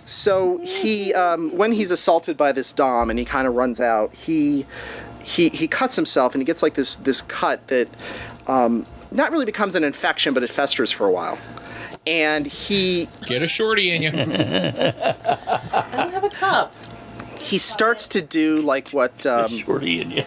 So 0.06 0.60
he, 0.60 1.12
um, 1.14 1.50
when 1.56 1.72
he's 1.72 1.90
assaulted 1.92 2.38
by 2.38 2.52
this 2.52 2.74
dom 2.74 3.10
and 3.10 3.18
he 3.18 3.26
kind 3.26 3.48
of 3.48 3.56
runs 3.56 3.80
out, 3.80 4.14
he 4.14 4.68
he 5.24 5.50
he 5.50 5.68
cuts 5.68 5.96
himself 5.96 6.34
and 6.34 6.42
he 6.42 6.46
gets 6.46 6.62
like 6.62 6.76
this 6.76 6.98
this 6.98 7.24
cut 7.24 7.66
that 7.68 7.88
um, 8.50 8.86
not 9.12 9.32
really 9.32 9.46
becomes 9.46 9.76
an 9.76 9.84
infection, 9.84 10.34
but 10.34 10.44
it 10.44 10.50
festers 10.50 10.92
for 10.92 11.06
a 11.08 11.12
while. 11.12 11.38
And 12.08 12.48
he 12.48 13.08
Get 13.26 13.42
a 13.42 13.48
shorty 13.48 13.92
in 13.92 14.02
you. 14.02 14.10
I 14.10 14.14
don't 15.96 16.12
have 16.12 16.24
a 16.24 16.30
cup. 16.30 16.74
he 17.40 17.58
starts 17.58 18.08
to 18.10 18.22
do 18.22 18.58
like 18.62 18.90
what 18.90 19.26
um, 19.26 19.48
Shorty 19.50 20.02
in 20.02 20.12
you. 20.12 20.24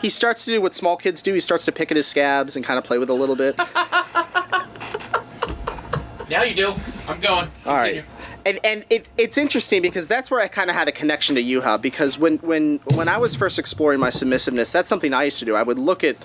he 0.00 0.08
starts 0.10 0.44
to 0.46 0.52
do 0.52 0.60
what 0.60 0.74
small 0.74 0.96
kids 0.96 1.22
do. 1.22 1.34
He 1.34 1.40
starts 1.40 1.64
to 1.66 1.72
pick 1.72 1.90
at 1.90 1.96
his 1.96 2.06
scabs 2.06 2.56
and 2.56 2.64
kind 2.64 2.78
of 2.78 2.84
play 2.84 2.98
with 2.98 3.10
it 3.10 3.12
a 3.12 3.16
little 3.16 3.36
bit. 3.36 3.58
now 6.30 6.42
you 6.42 6.54
do. 6.54 6.74
I'm 7.08 7.20
going. 7.20 7.48
All 7.66 7.76
right. 7.76 8.04
And 8.44 8.58
and 8.64 8.84
it, 8.90 9.06
it's 9.16 9.38
interesting 9.38 9.82
because 9.82 10.08
that's 10.08 10.30
where 10.30 10.40
I 10.40 10.48
kind 10.48 10.68
of 10.70 10.76
had 10.76 10.88
a 10.88 10.92
connection 10.92 11.36
to 11.36 11.42
Juha 11.42 11.80
because 11.80 12.18
when 12.18 12.38
when 12.38 12.80
when 12.94 13.08
I 13.08 13.18
was 13.18 13.34
first 13.34 13.58
exploring 13.58 14.00
my 14.00 14.10
submissiveness, 14.10 14.72
that's 14.72 14.88
something 14.88 15.12
I 15.14 15.24
used 15.24 15.38
to 15.40 15.44
do. 15.44 15.54
I 15.54 15.62
would 15.62 15.78
look 15.78 16.02
at 16.04 16.16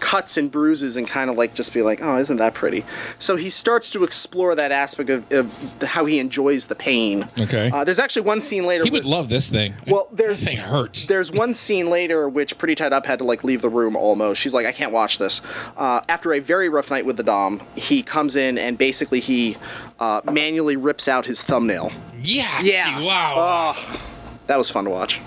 cuts 0.00 0.36
and 0.36 0.50
bruises 0.50 0.96
and 0.96 1.06
kind 1.06 1.30
of 1.30 1.36
like 1.36 1.54
just 1.54 1.72
be 1.74 1.82
like, 1.82 2.00
oh, 2.02 2.16
isn't 2.16 2.38
that 2.38 2.54
pretty? 2.54 2.84
So 3.18 3.36
he 3.36 3.50
starts 3.50 3.90
to 3.90 4.02
explore 4.02 4.54
that 4.54 4.72
aspect 4.72 5.10
of, 5.10 5.30
of 5.30 5.82
how 5.82 6.06
he 6.06 6.18
enjoys 6.18 6.66
the 6.66 6.74
pain. 6.74 7.28
Okay. 7.40 7.70
Uh, 7.70 7.84
there's 7.84 7.98
actually 7.98 8.22
one 8.22 8.40
scene 8.40 8.64
later. 8.64 8.82
He 8.84 8.90
would 8.90 9.04
with- 9.04 9.12
love 9.12 9.28
this 9.28 9.48
thing. 9.50 9.74
Well, 9.86 10.08
there's 10.10 10.40
That 10.40 10.46
thing 10.46 10.56
hurts. 10.58 11.06
There's 11.06 11.30
one 11.30 11.54
scene 11.54 11.90
later 11.90 12.28
which 12.28 12.56
Pretty 12.58 12.74
Tied 12.74 12.92
Up 12.92 13.06
had 13.06 13.18
to 13.18 13.24
like 13.24 13.44
leave 13.44 13.60
the 13.62 13.68
room 13.68 13.94
almost. 13.94 14.40
She's 14.40 14.54
like, 14.54 14.66
I 14.66 14.72
can't 14.72 14.92
watch 14.92 15.18
this. 15.18 15.42
Uh, 15.76 16.00
after 16.08 16.32
a 16.32 16.40
very 16.40 16.68
rough 16.68 16.90
night 16.90 17.04
with 17.04 17.16
the 17.16 17.22
Dom, 17.22 17.60
he 17.76 18.02
comes 18.02 18.36
in 18.36 18.56
and 18.58 18.78
basically 18.78 19.20
he 19.20 19.56
uh, 20.00 20.20
manually 20.32 20.76
rips 20.76 21.06
out 21.08 21.26
his 21.26 21.42
thumbnail. 21.42 21.92
Yeah. 22.22 22.60
Yeah. 22.62 23.00
Wow. 23.00 23.34
Oh, 23.76 24.00
that 24.46 24.56
was 24.56 24.70
fun 24.70 24.84
to 24.84 24.90
watch. 24.90 25.20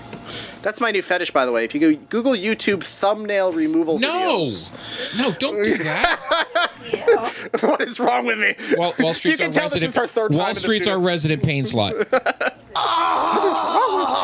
That's 0.62 0.80
my 0.80 0.90
new 0.90 1.02
fetish, 1.02 1.30
by 1.30 1.44
the 1.44 1.52
way. 1.52 1.64
If 1.64 1.74
you 1.74 1.80
go 1.80 1.94
Google 2.08 2.32
YouTube 2.32 2.82
thumbnail 2.82 3.52
removal 3.52 3.98
no. 3.98 4.08
videos. 4.08 4.70
No, 5.18 5.30
don't 5.32 5.62
do 5.62 5.76
that. 5.76 6.70
what 7.60 7.82
is 7.82 8.00
wrong 8.00 8.26
with 8.26 8.38
me? 8.38 8.56
Wall, 8.76 8.94
Wall 8.98 9.12
Street's 9.12 9.42
our 9.42 9.50
resident. 9.50 9.94
third 9.94 10.34
Wall 10.34 10.54
Street's 10.54 10.86
our 10.86 10.98
resident 10.98 11.42
pain 11.42 11.64
slot. 11.64 11.94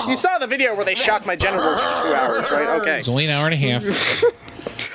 You 0.09 0.17
saw 0.17 0.39
the 0.39 0.47
video 0.49 0.75
where 0.75 0.85
they 0.85 0.95
shocked 0.97 1.25
my 1.25 1.37
genitals 1.37 1.81
for 1.81 2.03
two 2.03 2.15
hours, 2.15 2.51
right? 2.51 2.81
Okay. 2.81 2.99
It's 2.99 3.09
only 3.09 3.27
an 3.27 3.31
hour 3.31 3.47
and 3.47 3.55
a 3.55 3.57
half. 3.57 3.85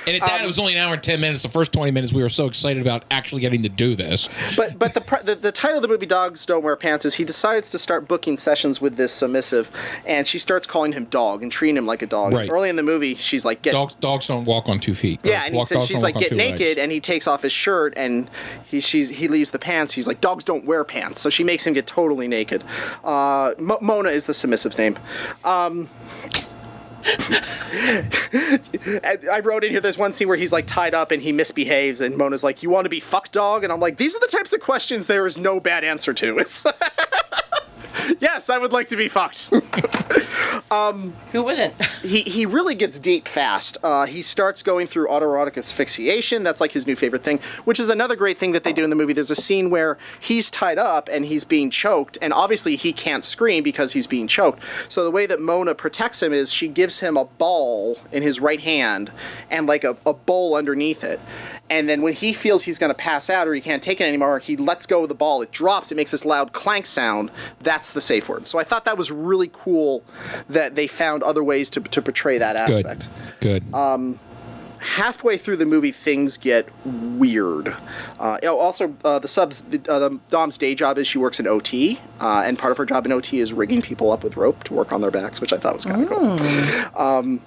And 0.06 0.14
at 0.14 0.20
that, 0.26 0.42
it 0.42 0.46
was 0.46 0.58
only 0.58 0.74
an 0.74 0.78
hour 0.78 0.94
and 0.94 1.02
ten 1.02 1.20
minutes. 1.20 1.42
The 1.42 1.48
first 1.48 1.72
twenty 1.72 1.90
minutes, 1.90 2.12
we 2.12 2.22
were 2.22 2.28
so 2.28 2.46
excited 2.46 2.80
about 2.80 3.04
actually 3.10 3.40
getting 3.40 3.62
to 3.62 3.68
do 3.68 3.94
this. 3.94 4.28
But 4.56 4.78
but 4.78 4.94
the, 4.94 5.00
the 5.24 5.34
the 5.34 5.52
title 5.52 5.78
of 5.78 5.82
the 5.82 5.88
movie 5.88 6.06
"Dogs 6.06 6.46
Don't 6.46 6.62
Wear 6.62 6.76
Pants" 6.76 7.04
is 7.04 7.14
he 7.14 7.24
decides 7.24 7.70
to 7.72 7.78
start 7.78 8.06
booking 8.06 8.36
sessions 8.38 8.80
with 8.80 8.96
this 8.96 9.12
submissive, 9.12 9.70
and 10.06 10.26
she 10.26 10.38
starts 10.38 10.66
calling 10.66 10.92
him 10.92 11.06
dog 11.06 11.42
and 11.42 11.50
treating 11.50 11.76
him 11.76 11.86
like 11.86 12.02
a 12.02 12.06
dog. 12.06 12.32
Right. 12.34 12.48
Early 12.48 12.68
in 12.68 12.76
the 12.76 12.82
movie, 12.82 13.14
she's 13.14 13.44
like, 13.44 13.62
"Get 13.62 13.72
Dogs, 13.72 13.94
dogs 13.94 14.26
don't 14.28 14.44
walk 14.44 14.68
on 14.68 14.78
two 14.78 14.94
feet. 14.94 15.18
Yeah, 15.24 15.42
and 15.44 15.52
he 15.52 15.58
walk- 15.58 15.68
says 15.68 15.86
she's 15.88 16.02
like, 16.02 16.16
"Get 16.16 16.32
naked," 16.32 16.60
legs. 16.60 16.80
and 16.80 16.92
he 16.92 17.00
takes 17.00 17.26
off 17.26 17.42
his 17.42 17.52
shirt 17.52 17.94
and 17.96 18.30
he 18.64 18.80
she's 18.80 19.08
he 19.08 19.28
leaves 19.28 19.50
the 19.50 19.58
pants. 19.58 19.92
He's 19.92 20.06
like, 20.06 20.20
"Dogs 20.20 20.44
don't 20.44 20.64
wear 20.64 20.84
pants," 20.84 21.20
so 21.20 21.30
she 21.30 21.42
makes 21.42 21.66
him 21.66 21.72
get 21.72 21.86
totally 21.86 22.28
naked. 22.28 22.62
Uh, 23.04 23.52
Mo- 23.58 23.78
Mona 23.80 24.10
is 24.10 24.26
the 24.26 24.32
submissive's 24.34 24.78
name. 24.78 24.98
Um, 25.44 25.88
I 29.04 29.40
wrote 29.42 29.64
in 29.64 29.70
here. 29.70 29.80
There's 29.80 29.98
one 29.98 30.12
scene 30.12 30.28
where 30.28 30.36
he's 30.36 30.52
like 30.52 30.66
tied 30.66 30.94
up 30.94 31.10
and 31.10 31.22
he 31.22 31.32
misbehaves, 31.32 32.00
and 32.00 32.16
Mona's 32.16 32.42
like, 32.42 32.62
"You 32.62 32.70
want 32.70 32.84
to 32.84 32.88
be 32.88 33.00
fuck 33.00 33.30
dog?" 33.32 33.64
And 33.64 33.72
I'm 33.72 33.80
like, 33.80 33.96
"These 33.96 34.16
are 34.16 34.20
the 34.20 34.28
types 34.28 34.52
of 34.52 34.60
questions 34.60 35.06
there 35.06 35.26
is 35.26 35.38
no 35.38 35.60
bad 35.60 35.84
answer 35.84 36.12
to." 36.14 36.38
It's 36.46 36.64
yes, 38.20 38.50
I 38.50 38.58
would 38.58 38.72
like 38.72 38.88
to 38.88 38.96
be 38.96 39.08
fucked. 39.08 39.48
um, 40.70 41.12
Who 41.32 41.42
wouldn't? 41.44 41.74
he 42.02 42.22
he 42.22 42.46
really 42.46 42.74
gets 42.74 42.98
deep 42.98 43.28
fast. 43.28 43.78
Uh, 43.82 44.06
he 44.06 44.22
starts 44.22 44.62
going 44.62 44.86
through 44.86 45.08
autoerotic 45.08 45.56
asphyxiation. 45.56 46.42
That's 46.42 46.60
like 46.60 46.72
his 46.72 46.86
new 46.86 46.96
favorite 46.96 47.22
thing, 47.22 47.40
which 47.64 47.80
is 47.80 47.88
another 47.88 48.16
great 48.16 48.38
thing 48.38 48.52
that 48.52 48.64
they 48.64 48.72
do 48.72 48.84
in 48.84 48.90
the 48.90 48.96
movie. 48.96 49.12
There's 49.12 49.30
a 49.30 49.36
scene 49.36 49.70
where 49.70 49.98
he's 50.20 50.50
tied 50.50 50.78
up 50.78 51.08
and 51.10 51.24
he's 51.24 51.44
being 51.44 51.70
choked, 51.70 52.18
and 52.20 52.32
obviously 52.32 52.76
he 52.76 52.92
can't 52.92 53.24
scream 53.24 53.62
because 53.62 53.92
he's 53.92 54.06
being 54.06 54.28
choked. 54.28 54.60
So 54.88 55.04
the 55.04 55.10
way 55.10 55.26
that 55.26 55.40
Mona 55.40 55.74
protects 55.74 56.22
him 56.22 56.32
is 56.32 56.52
she 56.52 56.68
gives 56.68 56.98
him 56.98 57.16
a 57.16 57.24
ball 57.24 57.98
in 58.12 58.22
his 58.22 58.40
right 58.40 58.60
hand 58.60 59.10
and 59.50 59.66
like 59.66 59.84
a, 59.84 59.96
a 60.04 60.12
bowl 60.12 60.54
underneath 60.54 61.04
it. 61.04 61.20
And 61.68 61.88
then 61.88 62.02
when 62.02 62.12
he 62.12 62.32
feels 62.32 62.62
he's 62.62 62.78
going 62.78 62.90
to 62.90 62.94
pass 62.94 63.28
out 63.28 63.48
or 63.48 63.54
he 63.54 63.60
can't 63.60 63.82
take 63.82 64.00
it 64.00 64.04
anymore, 64.04 64.38
he 64.38 64.56
lets 64.56 64.86
go 64.86 65.02
of 65.02 65.08
the 65.08 65.14
ball. 65.14 65.42
It 65.42 65.52
drops. 65.52 65.90
It 65.90 65.96
makes 65.96 66.10
this 66.10 66.24
loud 66.24 66.52
clank 66.52 66.86
sound. 66.86 67.30
That's 67.60 67.92
the 67.92 68.00
safe 68.00 68.28
word. 68.28 68.46
So 68.46 68.58
I 68.58 68.64
thought 68.64 68.84
that 68.84 68.96
was 68.96 69.10
really 69.10 69.50
cool 69.52 70.04
that 70.48 70.74
they 70.74 70.86
found 70.86 71.22
other 71.22 71.42
ways 71.42 71.70
to, 71.70 71.80
to 71.80 72.02
portray 72.02 72.38
that 72.38 72.56
aspect. 72.56 73.08
Good. 73.40 73.64
Good. 73.70 73.74
Halfway 74.78 75.36
through 75.38 75.56
the 75.56 75.66
movie, 75.66 75.90
things 75.90 76.36
get 76.36 76.68
weird. 76.84 77.74
Uh, 78.20 78.38
oh, 78.44 78.58
also, 78.58 78.94
uh, 79.04 79.18
the 79.18 79.26
subs, 79.26 79.62
the, 79.62 79.80
uh, 79.88 79.98
the 79.98 80.20
Dom's 80.28 80.58
day 80.58 80.74
job 80.74 80.98
is 80.98 81.08
she 81.08 81.18
works 81.18 81.40
in 81.40 81.46
OT, 81.46 81.98
uh, 82.20 82.42
and 82.44 82.58
part 82.58 82.72
of 82.72 82.76
her 82.76 82.84
job 82.84 83.06
in 83.06 83.10
OT 83.10 83.40
is 83.40 83.52
rigging 83.52 83.82
people 83.82 84.12
up 84.12 84.22
with 84.22 84.36
rope 84.36 84.62
to 84.64 84.74
work 84.74 84.92
on 84.92 85.00
their 85.00 85.10
backs, 85.10 85.40
which 85.40 85.52
I 85.52 85.56
thought 85.56 85.74
was 85.74 85.86
kind 85.86 86.02
of 86.02 86.08
cool. 86.08 87.00
Um, 87.00 87.40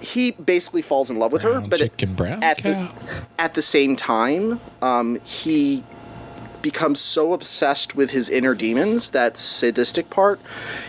he 0.00 0.32
basically 0.32 0.82
falls 0.82 1.10
in 1.10 1.18
love 1.18 1.32
with 1.32 1.42
her, 1.42 1.60
but 1.60 1.80
at- 1.80 1.90
chicken, 1.92 2.14
brown 2.14 2.42
at 2.42 2.58
cow. 2.58 2.92
the 2.92 3.42
at 3.42 3.54
the 3.54 3.62
same 3.62 3.96
time, 3.96 4.60
um, 4.82 5.20
he 5.20 5.84
becomes 6.62 7.00
so 7.00 7.32
obsessed 7.32 7.94
with 7.94 8.10
his 8.10 8.28
inner 8.28 8.54
demons, 8.54 9.10
that 9.10 9.38
sadistic 9.38 10.10
part, 10.10 10.40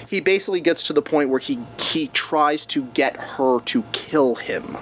he 0.07 0.19
basically 0.19 0.61
gets 0.61 0.83
to 0.83 0.93
the 0.93 1.01
point 1.01 1.29
where 1.29 1.39
he 1.39 1.59
he 1.79 2.07
tries 2.07 2.65
to 2.67 2.83
get 2.93 3.15
her 3.17 3.59
to 3.61 3.83
kill 3.91 4.35
him. 4.35 4.77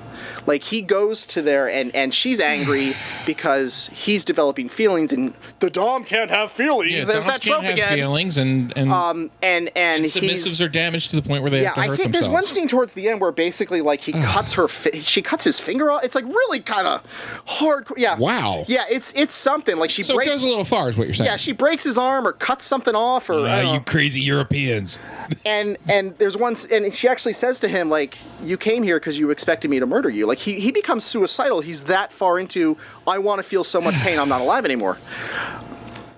Like 0.48 0.64
he 0.64 0.82
goes 0.82 1.26
to 1.28 1.42
there 1.44 1.70
and 1.70 1.94
and 1.96 2.14
she's 2.14 2.40
angry 2.40 2.94
because 3.28 3.88
he's 3.94 4.26
developing 4.26 4.70
feelings 4.70 5.14
and 5.14 5.34
the 5.60 5.70
dom 5.70 6.04
can't 6.04 6.32
have 6.32 6.52
feelings. 6.52 6.92
Yeah, 6.92 7.04
There's 7.06 7.26
that 7.26 7.42
trope 7.42 7.62
can't 7.62 7.66
have 7.66 7.74
again. 7.92 7.94
feelings, 7.98 8.38
and 8.38 8.76
and, 8.76 8.92
Um 8.92 9.30
and 9.44 9.70
and 9.76 10.06
submissives 10.06 10.66
are 10.66 10.70
damaged 10.70 11.10
to 11.12 11.18
the 11.18 11.22
point 11.28 11.42
where 11.44 11.52
they 11.52 11.62
yeah, 11.62 11.68
have 11.68 11.76
to 11.76 11.82
I 11.82 11.88
hurt 11.88 11.98
think 11.98 12.14
themselves. 12.14 12.28
there's 12.28 12.34
one 12.34 12.46
scene 12.46 12.68
towards 12.68 12.94
the 12.94 13.10
end 13.10 13.22
where 13.22 13.32
basically 13.32 13.82
like 13.82 14.02
he 14.02 14.14
cuts 14.14 14.54
her, 14.54 14.68
fi- 14.68 14.98
she 15.00 15.22
cuts 15.22 15.44
his 15.44 15.60
finger 15.60 15.92
off. 15.92 16.04
It's 16.04 16.16
like 16.16 16.26
really 16.26 16.62
kind 16.62 16.88
of 16.88 17.02
hard. 17.46 17.88
Yeah. 17.98 18.18
Wow. 18.18 18.64
Yeah, 18.68 18.86
it's 18.90 19.12
it's 19.16 19.36
something 19.36 19.78
like 19.78 19.90
she 19.90 20.04
so 20.04 20.14
it 20.14 20.18
breaks. 20.18 20.32
goes 20.32 20.44
a 20.44 20.48
little 20.48 20.64
far, 20.64 20.90
is 20.90 20.98
what 20.98 21.08
you're 21.08 21.14
saying. 21.14 21.30
yeah, 21.30 21.36
she 21.38 21.52
breaks 21.52 21.84
his 21.84 21.98
arm 21.98 22.26
or 22.26 22.32
cuts 22.34 22.66
something 22.66 22.96
off, 22.96 23.30
or 23.30 23.48
Ah, 23.48 23.74
you 23.74 23.80
crazy 23.82 24.22
Europeans. 24.22 24.98
and 25.46 25.78
and 25.90 26.18
there's 26.18 26.38
one, 26.38 26.56
and 26.72 26.94
she 26.94 27.08
actually 27.08 27.34
says 27.34 27.60
to 27.60 27.68
him 27.68 27.90
like, 27.90 28.18
"You 28.44 28.58
came 28.58 28.84
here 28.84 28.98
because 29.00 29.20
you 29.20 29.30
expected 29.30 29.70
me 29.70 29.80
to 29.80 29.86
murder 29.86 30.10
you." 30.10 30.26
Like 30.26 30.37
he 30.38 30.60
he 30.60 30.72
becomes 30.72 31.04
suicidal. 31.04 31.62
He's 31.62 31.84
that 31.86 32.14
far 32.14 32.40
into, 32.40 32.78
I 33.06 33.18
want 33.18 33.40
to 33.40 33.44
feel 33.44 33.64
so 33.64 33.82
much 33.82 33.96
pain, 33.96 34.20
I'm 34.20 34.30
not 34.30 34.42
alive 34.42 34.66
anymore. 34.66 34.98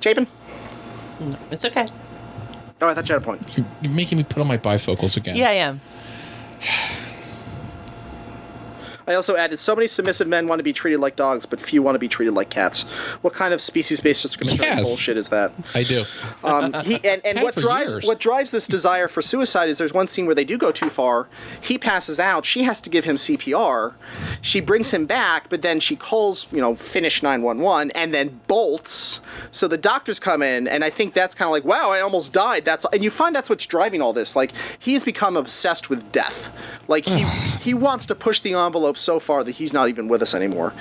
Chapin? 0.02 0.28
It's 1.52 1.66
okay. 1.66 1.88
Oh, 2.82 2.88
I 2.88 2.94
thought 2.94 3.10
you 3.10 3.14
had 3.14 3.22
a 3.22 3.26
point. 3.26 3.46
You're, 3.58 3.66
you're 3.82 3.92
making 3.92 4.18
me 4.18 4.24
put 4.24 4.40
on 4.40 4.48
my 4.48 4.58
bifocals 4.58 5.18
again. 5.18 5.36
Yeah, 5.36 5.50
I 5.50 5.54
am. 5.54 5.82
I 9.10 9.16
also 9.16 9.36
added, 9.36 9.60
so 9.60 9.76
many 9.76 9.88
submissive 9.88 10.28
men 10.28 10.48
want 10.48 10.60
to 10.60 10.64
be 10.64 10.72
treated 10.72 11.00
like 11.00 11.16
dogs, 11.16 11.46
but 11.46 11.60
few 11.60 11.82
want 11.82 11.96
to 11.96 12.00
be 12.00 12.08
treated 12.08 12.34
like 12.34 12.50
cats. 12.50 12.84
What 13.22 13.34
kind 13.34 13.54
of 13.54 13.62
species-based 13.62 14.22
discriminatory 14.22 14.70
Yes. 14.70 14.84
bullshit 14.84 15.18
is 15.18 15.30
that? 15.30 15.52
I 15.74 15.84
do. 15.84 16.04
Um, 16.44 16.74
he 16.84 16.96
and, 17.04 17.26
and 17.26 17.42
what 17.42 17.56
drives 17.56 17.92
years. 17.92 18.08
what 18.08 18.20
drives 18.20 18.52
this 18.52 18.68
desire 18.68 19.08
for 19.08 19.22
suicide 19.22 19.68
is 19.68 19.80
there's 19.80 19.94
one 19.94 20.08
scene 20.08 20.26
where 20.28 20.36
they 20.36 20.44
do 20.46 20.58
go 20.58 20.72
too 20.72 20.90
far. 20.92 21.28
He 21.60 21.78
passes 21.80 22.20
out. 22.20 22.46
She 22.46 22.64
has 22.64 22.80
to 22.82 22.90
give 22.90 23.04
him 23.06 23.16
CPR. 23.16 23.94
She 24.42 24.60
brings 24.60 24.92
him 24.92 25.06
back, 25.08 25.50
but 25.50 25.62
then 25.64 25.80
she 25.80 25.96
calls, 25.96 26.46
you 26.52 26.62
know, 26.62 26.76
finish 26.76 27.24
911 27.24 27.92
and 27.96 28.14
then 28.14 28.40
bolts. 28.48 29.22
So 29.52 29.68
the 29.68 29.78
doctors 29.78 30.20
come 30.20 30.44
in, 30.44 30.68
and 30.68 30.84
I 30.84 30.90
think 30.92 31.14
that's 31.14 31.34
kind 31.34 31.48
of 31.48 31.52
like, 31.52 31.66
wow, 31.66 31.90
I 31.90 32.02
almost 32.02 32.32
died. 32.32 32.64
That's 32.64 32.86
and 32.94 33.04
you 33.04 33.10
find 33.10 33.36
that's 33.36 33.50
what's 33.50 33.66
driving 33.66 34.02
all 34.02 34.14
this. 34.14 34.36
Like 34.36 34.52
he's 34.78 35.04
become 35.04 35.36
obsessed 35.36 35.90
with 35.90 36.12
death. 36.12 36.52
Like 36.88 37.06
he 37.06 37.24
he 37.62 37.74
wants 37.74 38.06
to 38.08 38.16
push 38.16 38.42
the 38.42 38.54
envelope 38.54 38.98
so 39.00 39.20
far 39.20 39.44
that 39.44 39.52
he's 39.52 39.74
not 39.74 39.90
even 39.90 40.08
with 40.08 40.22
us 40.22 40.34
anymore. 40.34 40.74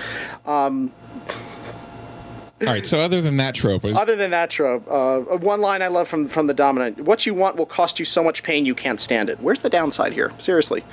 Um, 0.46 0.92
All 2.60 2.66
right. 2.66 2.86
So 2.86 2.98
other 3.00 3.20
than 3.22 3.36
that 3.38 3.54
trope, 3.54 3.84
Other 3.84 4.16
than 4.16 4.30
that 4.32 4.50
trope, 4.50 4.84
uh, 4.90 5.20
one 5.38 5.60
line 5.60 5.80
I 5.82 5.88
love 5.88 6.08
from 6.08 6.28
from 6.28 6.46
the 6.48 6.54
dominant: 6.54 7.00
"What 7.00 7.24
you 7.26 7.34
want 7.34 7.56
will 7.56 7.66
cost 7.66 7.98
you 7.98 8.04
so 8.04 8.22
much 8.24 8.42
pain 8.42 8.64
you 8.66 8.74
can't 8.74 9.00
stand 9.00 9.30
it." 9.30 9.40
Where's 9.40 9.62
the 9.62 9.70
downside 9.70 10.12
here? 10.12 10.32
Seriously. 10.38 10.82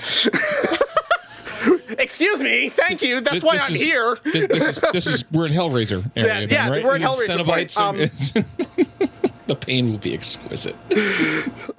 Excuse 1.98 2.42
me. 2.44 2.70
Thank 2.70 3.02
you. 3.02 3.22
That's 3.22 3.36
this- 3.38 3.44
why 3.44 3.56
this 3.56 3.70
I'm 3.70 3.76
is- 3.76 3.82
here. 3.82 4.18
This, 4.24 4.48
this 4.48 4.68
is 4.78 4.84
this 4.94 5.08
is 5.08 5.26
we're 5.32 5.48
in 5.48 5.54
Hellraiser 5.54 6.04
area, 6.16 6.34
Yeah, 6.34 6.40
then, 6.42 6.50
yeah, 6.50 6.70
right? 6.70 6.84
we're 6.84 6.96
in 6.98 7.02
Hellraiser 7.02 7.46
point. 7.46 7.70
Cenobites. 7.70 9.32
the 9.48 9.56
pain 9.56 9.92
will 9.92 9.98
be 10.00 10.14
exquisite. 10.14 10.76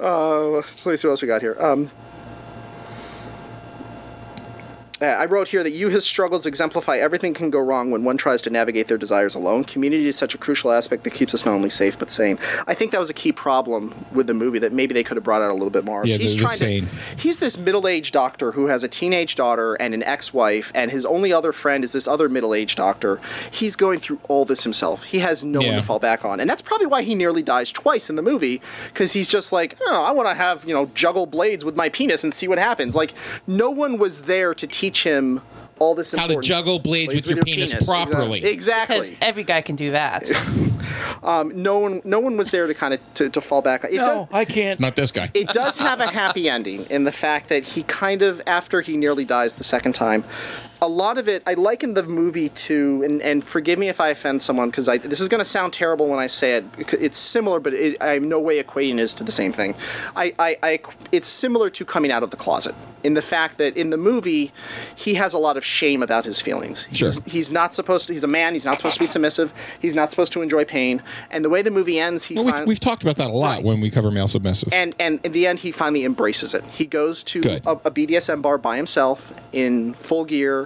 Uh, 0.00 0.50
let's 0.58 0.80
see 0.82 0.90
what 0.90 1.04
else 1.04 1.22
we 1.22 1.28
got 1.28 1.42
here. 1.42 1.56
Um, 1.60 1.90
uh, 5.00 5.04
I 5.06 5.26
wrote 5.26 5.48
here 5.48 5.62
that 5.62 5.74
Juha's 5.74 6.04
struggles 6.04 6.46
exemplify 6.46 6.96
everything 6.96 7.34
can 7.34 7.50
go 7.50 7.58
wrong 7.58 7.90
when 7.90 8.04
one 8.04 8.16
tries 8.16 8.40
to 8.42 8.50
navigate 8.50 8.88
their 8.88 8.96
desires 8.96 9.34
alone. 9.34 9.64
Community 9.64 10.06
is 10.08 10.16
such 10.16 10.34
a 10.34 10.38
crucial 10.38 10.72
aspect 10.72 11.04
that 11.04 11.10
keeps 11.10 11.34
us 11.34 11.44
not 11.44 11.52
only 11.54 11.68
safe 11.68 11.98
but 11.98 12.10
sane. 12.10 12.38
I 12.66 12.74
think 12.74 12.92
that 12.92 13.00
was 13.00 13.10
a 13.10 13.14
key 13.14 13.32
problem 13.32 13.94
with 14.12 14.26
the 14.26 14.34
movie 14.34 14.58
that 14.60 14.72
maybe 14.72 14.94
they 14.94 15.04
could 15.04 15.16
have 15.16 15.24
brought 15.24 15.42
out 15.42 15.50
a 15.50 15.54
little 15.54 15.70
bit 15.70 15.84
more. 15.84 16.06
Yeah, 16.06 16.16
he's 16.16 16.32
the- 16.34 16.40
trying 16.40 16.56
sane. 16.56 16.86
to. 16.86 16.92
He's 17.16 17.38
this 17.40 17.58
middle-aged 17.58 18.12
doctor 18.12 18.52
who 18.52 18.66
has 18.66 18.84
a 18.84 18.88
teenage 18.88 19.34
daughter 19.34 19.74
and 19.74 19.92
an 19.92 20.02
ex-wife, 20.02 20.72
and 20.74 20.90
his 20.90 21.04
only 21.04 21.32
other 21.32 21.52
friend 21.52 21.84
is 21.84 21.92
this 21.92 22.08
other 22.08 22.28
middle-aged 22.28 22.76
doctor. 22.76 23.20
He's 23.50 23.76
going 23.76 24.00
through 24.00 24.20
all 24.28 24.44
this 24.46 24.62
himself. 24.62 25.02
He 25.04 25.18
has 25.18 25.44
no 25.44 25.60
one 25.60 25.74
to 25.76 25.82
fall 25.82 25.98
back 25.98 26.24
on, 26.24 26.40
and 26.40 26.48
that's 26.48 26.62
probably 26.62 26.86
why 26.86 27.02
he 27.02 27.14
nearly 27.14 27.42
dies 27.42 27.70
twice 27.70 28.08
in 28.08 28.16
the 28.16 28.22
movie 28.22 28.62
because 28.88 29.12
he's 29.12 29.28
just 29.28 29.52
like, 29.52 29.76
oh, 29.88 30.02
I 30.04 30.10
want 30.12 30.28
to 30.28 30.34
have 30.34 30.64
you 30.64 30.72
know 30.72 30.86
juggle 30.94 31.26
blades 31.26 31.64
with 31.64 31.76
my 31.76 31.90
penis 31.90 32.24
and 32.24 32.32
see 32.32 32.48
what 32.48 32.58
happens. 32.58 32.94
Like 32.96 33.12
no 33.46 33.70
one 33.70 33.98
was 33.98 34.22
there 34.22 34.54
to 34.54 34.66
teach 34.66 34.85
him 34.94 35.40
all 35.78 35.94
this. 35.94 36.12
How 36.12 36.26
to 36.26 36.40
juggle 36.40 36.78
blades 36.78 37.14
with 37.14 37.26
your 37.26 37.42
penis 37.42 37.74
properly. 37.84 38.40
Because 38.40 38.52
Exactly. 38.52 39.18
every 39.20 39.44
guy 39.44 39.60
can 39.60 39.76
do 39.76 39.90
that. 39.92 40.30
Um, 41.22 41.50
no 41.60 41.78
one, 41.78 42.00
no 42.04 42.20
one 42.20 42.36
was 42.36 42.50
there 42.50 42.66
to 42.66 42.74
kind 42.74 42.94
of 42.94 43.00
to, 43.14 43.28
to 43.30 43.40
fall 43.40 43.60
back. 43.60 43.84
It 43.84 43.96
does, 43.96 44.28
I 44.32 44.44
can't. 44.44 44.78
Not 44.78 44.96
this 44.96 45.10
guy. 45.10 45.30
it 45.34 45.48
does 45.48 45.76
have 45.78 46.00
a 46.00 46.06
happy 46.06 46.48
ending 46.48 46.84
in 46.86 47.04
the 47.04 47.12
fact 47.12 47.48
that 47.48 47.64
he 47.64 47.82
kind 47.84 48.22
of 48.22 48.40
after 48.46 48.80
he 48.80 48.96
nearly 48.96 49.24
dies 49.24 49.54
the 49.54 49.64
second 49.64 49.94
time 49.94 50.24
a 50.82 50.88
lot 50.88 51.16
of 51.18 51.28
it 51.28 51.42
i 51.46 51.54
liken 51.54 51.94
the 51.94 52.02
movie 52.02 52.48
to 52.50 53.02
and, 53.04 53.22
and 53.22 53.44
forgive 53.44 53.78
me 53.78 53.88
if 53.88 54.00
i 54.00 54.08
offend 54.08 54.40
someone 54.42 54.68
because 54.70 54.86
this 54.86 55.20
is 55.20 55.28
going 55.28 55.38
to 55.38 55.44
sound 55.44 55.72
terrible 55.72 56.08
when 56.08 56.18
i 56.18 56.26
say 56.26 56.54
it 56.56 56.64
it's 57.00 57.16
similar 57.16 57.58
but 57.60 57.72
it, 57.72 57.96
i'm 58.02 58.28
no 58.28 58.40
way 58.40 58.62
equating 58.62 58.98
it 59.00 59.08
to 59.08 59.24
the 59.24 59.32
same 59.32 59.52
thing 59.52 59.74
I, 60.14 60.34
I, 60.38 60.56
I 60.62 60.80
it's 61.12 61.28
similar 61.28 61.70
to 61.70 61.84
coming 61.84 62.10
out 62.12 62.22
of 62.22 62.30
the 62.30 62.36
closet 62.36 62.74
in 63.04 63.14
the 63.14 63.22
fact 63.22 63.58
that 63.58 63.76
in 63.76 63.90
the 63.90 63.96
movie 63.96 64.52
he 64.96 65.14
has 65.14 65.32
a 65.32 65.38
lot 65.38 65.56
of 65.56 65.64
shame 65.64 66.02
about 66.02 66.24
his 66.24 66.40
feelings 66.40 66.86
Sure. 66.92 67.10
he's, 67.10 67.24
he's 67.24 67.50
not 67.50 67.74
supposed 67.74 68.06
to 68.08 68.12
he's 68.12 68.24
a 68.24 68.28
man 68.28 68.52
he's 68.52 68.64
not 68.64 68.76
supposed 68.78 68.94
to 68.94 69.00
be 69.00 69.06
submissive 69.06 69.52
he's 69.80 69.94
not 69.94 70.10
supposed 70.10 70.32
to 70.34 70.42
enjoy 70.42 70.64
pain 70.64 71.02
and 71.30 71.44
the 71.44 71.50
way 71.50 71.62
the 71.62 71.70
movie 71.70 71.98
ends 71.98 72.24
he 72.24 72.34
Well, 72.34 72.44
we, 72.44 72.52
fin- 72.52 72.66
we've 72.66 72.80
talked 72.80 73.02
about 73.02 73.16
that 73.16 73.30
a 73.30 73.32
lot 73.32 73.46
Right. 73.56 73.64
when 73.64 73.80
we 73.80 73.90
cover 73.90 74.10
male 74.10 74.28
submissive. 74.28 74.72
and 74.72 74.94
and 74.98 75.20
in 75.24 75.32
the 75.32 75.46
end 75.46 75.60
he 75.60 75.70
finally 75.72 76.04
embraces 76.04 76.52
it 76.52 76.64
he 76.66 76.84
goes 76.84 77.22
to 77.24 77.40
a, 77.64 77.72
a 77.72 77.90
bdsm 77.90 78.42
bar 78.42 78.58
by 78.58 78.76
himself 78.76 79.32
in 79.52 79.94
full 79.94 80.24
gear 80.24 80.65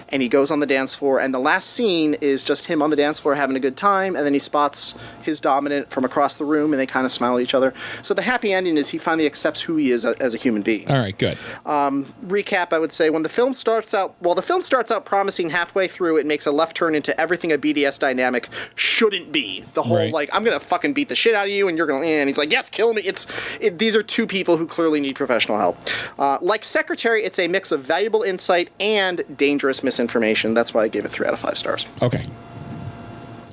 and 0.11 0.21
he 0.21 0.29
goes 0.29 0.51
on 0.51 0.59
the 0.59 0.65
dance 0.65 0.93
floor 0.93 1.19
and 1.19 1.33
the 1.33 1.39
last 1.39 1.69
scene 1.71 2.15
is 2.21 2.43
just 2.43 2.65
him 2.65 2.81
on 2.81 2.89
the 2.89 2.95
dance 2.95 3.19
floor 3.19 3.35
having 3.35 3.55
a 3.55 3.59
good 3.59 3.77
time 3.77 4.15
and 4.15 4.25
then 4.25 4.33
he 4.33 4.39
spots 4.39 4.95
his 5.23 5.39
dominant 5.41 5.89
from 5.89 6.03
across 6.05 6.35
the 6.37 6.45
room 6.45 6.73
and 6.73 6.79
they 6.79 6.85
kind 6.85 7.05
of 7.05 7.11
smile 7.11 7.35
at 7.37 7.41
each 7.41 7.53
other 7.53 7.73
so 8.01 8.13
the 8.13 8.21
happy 8.21 8.53
ending 8.53 8.77
is 8.77 8.89
he 8.89 8.97
finally 8.97 9.25
accepts 9.25 9.61
who 9.61 9.75
he 9.75 9.91
is 9.91 10.05
a, 10.05 10.15
as 10.21 10.33
a 10.33 10.37
human 10.37 10.61
being 10.61 10.87
All 10.89 10.97
right, 10.97 11.17
good. 11.17 11.37
recap, 12.27 12.73
I 12.73 12.79
would 12.79 12.91
say 12.91 13.09
when 13.09 13.23
the 13.23 13.29
film 13.29 13.53
starts 13.53 13.93
out, 13.93 14.15
well, 14.21 14.35
the 14.35 14.41
film 14.41 14.61
starts 14.61 14.91
out 14.91 15.05
promising 15.05 15.49
halfway 15.49 15.87
through, 15.87 16.17
it 16.17 16.25
makes 16.25 16.45
a 16.45 16.51
left 16.51 16.75
turn 16.75 16.95
into 16.95 17.19
everything 17.19 17.51
a 17.51 17.57
BDS 17.57 17.99
dynamic 17.99 18.49
shouldn't 18.75 19.31
be. 19.31 19.65
The 19.73 19.81
whole 19.83 19.97
Right. 19.97 20.13
like, 20.13 20.29
I'm 20.33 20.43
gonna 20.43 20.59
fucking 20.59 20.93
beat 20.93 21.09
the 21.09 21.15
shit 21.15 21.35
out 21.35 21.45
of 21.45 21.51
you, 21.51 21.67
and 21.67 21.77
you're 21.77 21.87
gonna, 21.87 22.05
and 22.05 22.29
he's 22.29 22.37
like, 22.37 22.51
yes, 22.51 22.69
kill 22.69 22.93
me. 22.93 23.01
It's 23.03 23.27
it, 23.59 23.77
these 23.77 23.95
are 23.95 24.01
two 24.03 24.25
people 24.25 24.57
who 24.57 24.65
clearly 24.65 24.99
need 24.99 25.15
professional 25.15 25.57
help. 25.57 25.77
Uh, 26.17 26.37
like 26.41 26.63
Secretary, 26.63 27.23
it's 27.23 27.39
a 27.39 27.47
mix 27.47 27.71
of 27.71 27.81
valuable 27.81 28.23
insight 28.23 28.69
and 28.79 29.23
dangerous 29.37 29.83
misinformation. 29.83 30.00
That's 30.07 30.73
why 30.73 30.83
I 30.83 30.87
gave 30.87 31.05
it 31.05 31.11
three 31.11 31.25
out 31.27 31.33
of 31.33 31.39
five 31.39 31.57
stars. 31.57 31.85
Okay. 32.01 32.25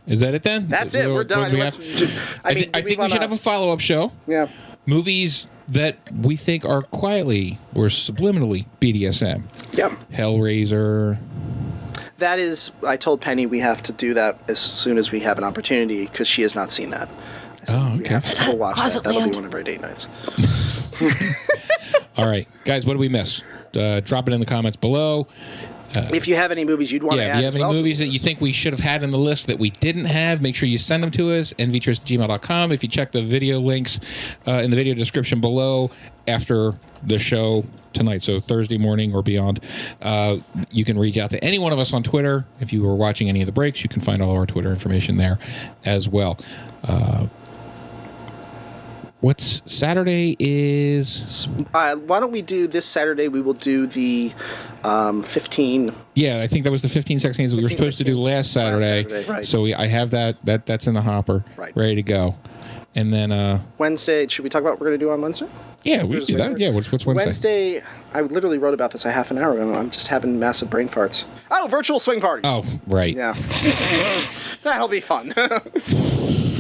Is 0.07 0.21
that 0.21 0.35
it 0.35 0.43
then? 0.43 0.69
That's 0.69 0.95
Is 0.95 1.05
it. 1.07 1.13
We're 1.13 1.25
done. 1.25 1.53
we 1.53 1.59
Unless- 1.61 1.77
have? 1.77 2.41
I 2.45 2.51
I, 2.51 2.55
mean, 2.55 2.65
thi- 2.65 2.71
I 2.75 2.83
think 2.83 2.85
we 2.87 2.91
should 2.93 2.99
wanna- 2.99 3.21
have 3.21 3.33
a 3.33 3.37
follow 3.37 3.73
up 3.73 3.81
show. 3.81 4.13
Yeah. 4.27 4.49
Movies 4.87 5.47
that 5.69 5.97
we 6.23 6.35
think 6.35 6.65
are 6.65 6.81
quietly 6.81 7.59
or 7.75 7.87
subliminally 7.87 8.65
BDSM. 8.81 9.43
Yep. 9.77 9.93
Hellraiser. 10.13 11.19
That 12.17 12.39
is, 12.39 12.71
I 12.85 12.97
told 12.97 13.21
Penny 13.21 13.45
we 13.47 13.61
have 13.61 13.83
to 13.85 13.93
do 13.93 14.15
that 14.15 14.39
as 14.49 14.59
soon 14.59 14.97
as 14.97 15.13
we 15.13 15.21
have 15.21 15.37
an 15.39 15.45
opportunity 15.45 16.07
because 16.07 16.27
she 16.27 16.41
has 16.43 16.55
not 16.55 16.73
seen 16.73 16.89
that. 16.91 17.09
I 17.63 17.67
said, 17.67 17.77
Oh, 17.77 17.93
We 17.99 18.01
okay. 18.05 18.15
have 18.15 18.25
to 18.25 18.47
go 18.47 18.55
watch 18.55 18.77
that. 18.77 18.81
Closet 18.81 19.03
That'll 19.05 19.19
be 19.21 19.25
land. 19.25 19.35
one 19.37 19.45
of 19.45 19.53
our 19.55 19.63
date 19.63 19.83
nights. 19.83 20.09
All 22.17 22.27
right, 22.27 22.49
guys, 22.65 22.85
what 22.85 22.95
did 22.95 23.01
we 23.01 23.09
miss? 23.09 23.43
Uh, 23.77 24.01
drop 24.01 24.27
it 24.29 24.33
in 24.33 24.41
the 24.41 24.47
comments 24.47 24.77
below. 24.77 25.29
If 25.95 26.29
you 26.29 26.37
have 26.37 26.51
any 26.53 26.65
movies 26.65 26.91
you'd 26.93 27.03
want 27.03 27.19
to 27.19 27.25
Yeah, 27.25 27.31
add 27.31 27.37
if 27.37 27.41
you 27.41 27.45
have 27.47 27.55
any 27.55 27.65
well 27.65 27.73
movies 27.73 27.99
that 27.99 28.09
you 28.09 28.19
think 28.19 28.41
we 28.41 28.53
should 28.53 28.73
have 28.73 28.81
had 28.81 29.03
in 29.03 29.11
the 29.11 29.19
list 29.19 29.47
that 29.47 29.59
we 29.59 29.71
didn't 29.71 30.05
have, 30.07 30.43
make 30.43 30.55
sure 30.55 30.69
you 30.69 30.79
send 30.79 31.03
them 31.03 31.11
to 31.13 31.33
us, 31.33 31.53
nvtrust@gmail.com. 31.55 32.73
If 32.73 32.83
you 32.83 32.89
check 32.89 33.13
the 33.13 33.23
video 33.23 33.59
links 33.61 34.01
uh, 34.47 34.53
in 34.63 34.71
the 34.71 34.77
video 34.77 34.95
description 34.95 35.41
below 35.41 35.91
after 36.27 36.75
the 37.03 37.19
show 37.19 37.65
tonight, 37.95 38.23
so 38.23 38.39
Thursday 38.39 38.77
morning 38.79 39.15
or 39.15 39.23
beyond, 39.23 39.61
uh, 40.03 40.37
you 40.71 40.85
can 40.85 40.99
reach 40.99 41.17
out 41.17 41.31
to 41.31 41.43
any 41.43 41.59
one 41.59 41.73
of 41.73 41.79
us 41.79 41.93
on 41.93 42.03
Twitter. 42.03 42.45
If 42.61 42.73
you 42.73 42.83
were 42.83 42.95
watching 42.95 43.29
any 43.29 43.41
of 43.41 43.47
the 43.47 43.53
breaks, 43.53 43.83
you 43.83 43.89
can 43.89 44.01
find 44.03 44.21
all 44.23 44.31
of 44.33 44.37
our 44.37 44.47
Twitter 44.47 44.71
information 44.71 45.17
there 45.17 45.39
as 45.85 46.09
well. 46.09 46.39
What's 49.21 49.63
Saturday 49.67 50.37
is 50.39 51.49
uh, 51.75 51.97
why 51.97 52.21
don't 52.21 52.31
we 52.31 52.41
do 52.41 52.69
this 52.69 52.87
Saturday? 52.87 53.27
We 53.27 53.41
will 53.41 53.53
do 53.55 53.89
the 53.89 54.33
um, 54.85 55.25
15. 55.25 55.93
Yeah, 56.15 56.41
I 56.41 56.47
think 56.47 56.63
that 56.65 56.71
was 56.71 56.83
the 56.83 56.89
15 56.89 57.19
sex 57.19 57.37
games 57.37 57.53
we 57.53 57.61
were 57.63 57.69
15 57.69 57.79
supposed 57.79 57.99
to 57.99 58.05
do 58.05 58.17
last 58.17 58.53
Saturday. 58.53 59.03
last 59.03 59.11
Saturday, 59.11 59.29
right. 59.31 59.45
So 59.47 59.63
we, 59.63 59.75
I 59.75 59.87
have 59.87 60.11
that 60.13 60.37
that 60.45 60.67
that's 60.67 60.87
in 60.87 60.95
the 60.95 61.03
hopper, 61.03 61.45
Right. 61.57 61.77
ready 61.77 61.97
to 61.97 62.03
go. 62.03 62.37
And 62.95 63.13
then, 63.13 63.33
uh, 63.33 63.61
Wednesday. 63.77 64.27
Should 64.29 64.45
we 64.45 64.51
talk 64.51 64.61
about 64.63 64.71
what 64.75 64.81
we're 64.81 64.87
going 64.89 64.99
to 65.01 65.05
do 65.05 65.11
on 65.11 65.21
Wednesday? 65.21 65.49
yeah, 65.85 66.05
we 66.05 66.25
do 66.25 66.37
that. 66.37 66.59
Yeah, 66.59 66.71
what's 66.71 66.91
what's 66.93 67.05
Wednesday? 67.05 67.27
Wednesday. 67.27 67.83
I 68.15 68.21
literally 68.23 68.59
wrote 68.59 68.75
about 68.75 68.93
this 68.93 69.05
a 69.05 69.11
half 69.11 69.31
an 69.33 69.39
hour 69.39 69.53
ago. 69.53 69.75
I'm 69.75 69.91
just 69.91 70.07
having 70.09 70.39
massive 70.39 70.71
brain 70.71 70.89
farts. 70.89 71.25
Oh, 71.51 71.67
virtual 71.69 71.99
swing 71.99 72.21
parties. 72.21 72.45
Oh, 72.49 72.65
right. 72.87 73.15
Yeah. 73.17 73.35
That'll 74.63 74.89
be 74.89 75.01
fun. 75.01 75.35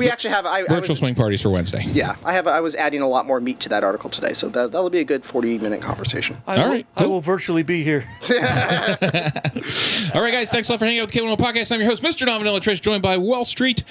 we 0.00 0.10
actually 0.10 0.30
have. 0.30 0.46
I, 0.46 0.60
I 0.60 0.62
Virtual 0.62 0.92
was, 0.92 0.98
swing 0.98 1.14
parties 1.14 1.42
for 1.42 1.50
Wednesday. 1.50 1.82
yeah, 1.86 2.16
I 2.24 2.32
have. 2.32 2.46
I 2.46 2.60
was 2.60 2.74
adding 2.74 3.00
a 3.02 3.08
lot 3.08 3.26
more 3.26 3.40
meat 3.40 3.60
to 3.60 3.68
that 3.68 3.84
article 3.84 4.10
today, 4.10 4.32
so 4.32 4.48
that 4.48 4.72
that'll 4.72 4.90
be 4.90 4.98
a 4.98 5.04
good 5.04 5.24
forty-minute 5.24 5.80
conversation. 5.82 6.36
I 6.46 6.56
All 6.56 6.62
will, 6.64 6.70
right, 6.70 6.86
I 6.96 7.06
will 7.06 7.20
virtually 7.20 7.62
be 7.62 7.84
here. 7.84 8.08
All 8.30 10.22
right, 10.22 10.32
guys. 10.32 10.50
Thanks 10.50 10.68
a 10.68 10.72
lot 10.72 10.78
for 10.78 10.86
hanging 10.86 11.00
out 11.00 11.06
with 11.06 11.14
the 11.14 11.20
K101 11.20 11.36
Podcast. 11.36 11.72
I'm 11.72 11.80
your 11.80 11.88
host, 11.88 12.02
Mr. 12.02 12.26
Non 12.26 12.38
Vanilla 12.38 12.60
Trist, 12.60 12.82
joined 12.82 13.02
by 13.02 13.16
Wall 13.16 13.44
Street, 13.44 13.84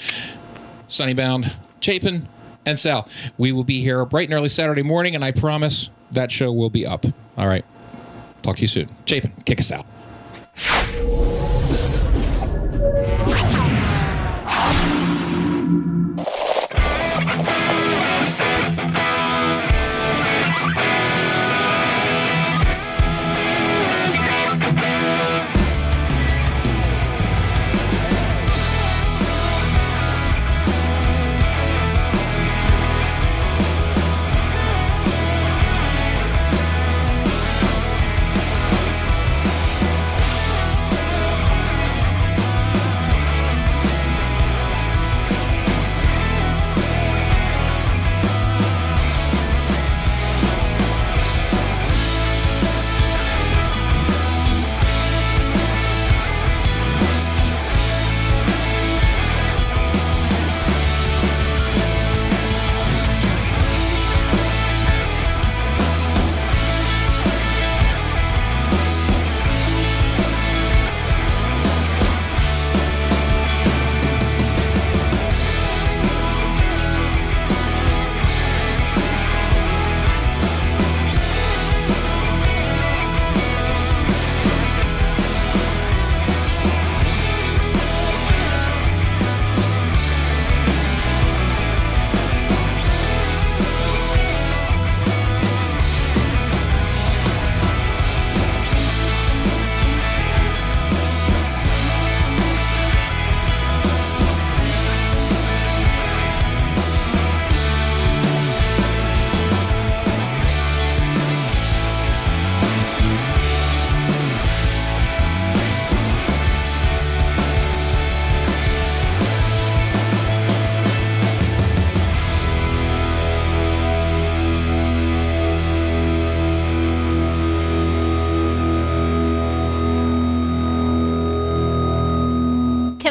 Sunnybound, 0.87 1.53
Chapin, 1.79 2.27
and 2.65 2.77
Sal. 2.77 3.07
We 3.37 3.51
will 3.51 3.63
be 3.63 3.81
here 3.81 4.03
bright 4.05 4.27
and 4.27 4.33
early 4.33 4.49
Saturday 4.49 4.83
morning, 4.83 5.15
and 5.15 5.23
I 5.23 5.31
promise 5.31 5.89
that 6.11 6.31
show 6.31 6.51
will 6.51 6.69
be 6.69 6.85
up. 6.85 7.05
All 7.37 7.47
right. 7.47 7.65
Talk 8.41 8.55
to 8.57 8.61
you 8.61 8.67
soon. 8.67 8.89
Chapin, 9.05 9.33
kick 9.45 9.59
us 9.59 9.71
out. 9.71 9.85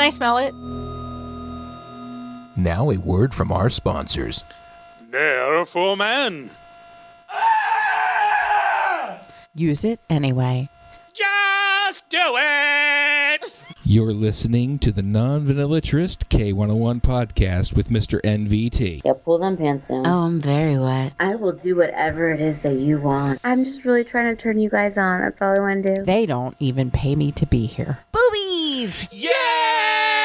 I 0.09 0.11
smell 0.11 0.39
it? 0.39 0.55
Now, 2.57 2.91
a 2.91 2.97
word 2.97 3.35
from 3.35 3.53
our 3.53 3.69
sponsors. 3.69 4.43
There 5.11 5.67
for 5.67 5.99
man. 5.99 6.49
Use 9.55 9.85
it 9.85 10.01
anyway. 10.09 10.71
Just 11.13 12.09
do 12.09 12.17
it. 12.19 12.68
You're 13.91 14.13
listening 14.13 14.79
to 14.81 14.93
the 14.93 15.01
Non 15.01 15.47
Vanillatrist 15.47 16.29
K101 16.29 17.01
podcast 17.01 17.75
with 17.75 17.89
Mr. 17.89 18.21
NVT. 18.21 19.01
Yeah, 19.03 19.15
pull 19.15 19.39
them 19.39 19.57
pants 19.57 19.89
down. 19.89 20.07
Oh, 20.07 20.25
I'm 20.25 20.43
very 20.43 20.79
wet. 20.79 21.15
I 21.19 21.37
will 21.37 21.55
do 21.55 21.75
whatever 21.75 22.31
it 22.31 22.39
is 22.39 22.61
that 22.61 22.75
you 22.75 23.01
want. 23.01 23.41
I'm 23.45 23.65
just 23.65 23.87
really 23.87 24.05
trying 24.05 24.37
to 24.37 24.43
turn 24.43 24.59
you 24.59 24.69
guys 24.69 24.99
on. 24.99 25.23
That's 25.23 25.41
all 25.41 25.57
I 25.57 25.61
want 25.61 25.83
to 25.85 25.97
do. 26.01 26.05
They 26.05 26.27
don't 26.27 26.55
even 26.59 26.91
pay 26.91 27.17
me 27.17 27.33
to 27.33 27.47
be 27.47 27.65
here. 27.65 28.01
Boobies! 28.13 29.09
Yeah. 29.11 30.18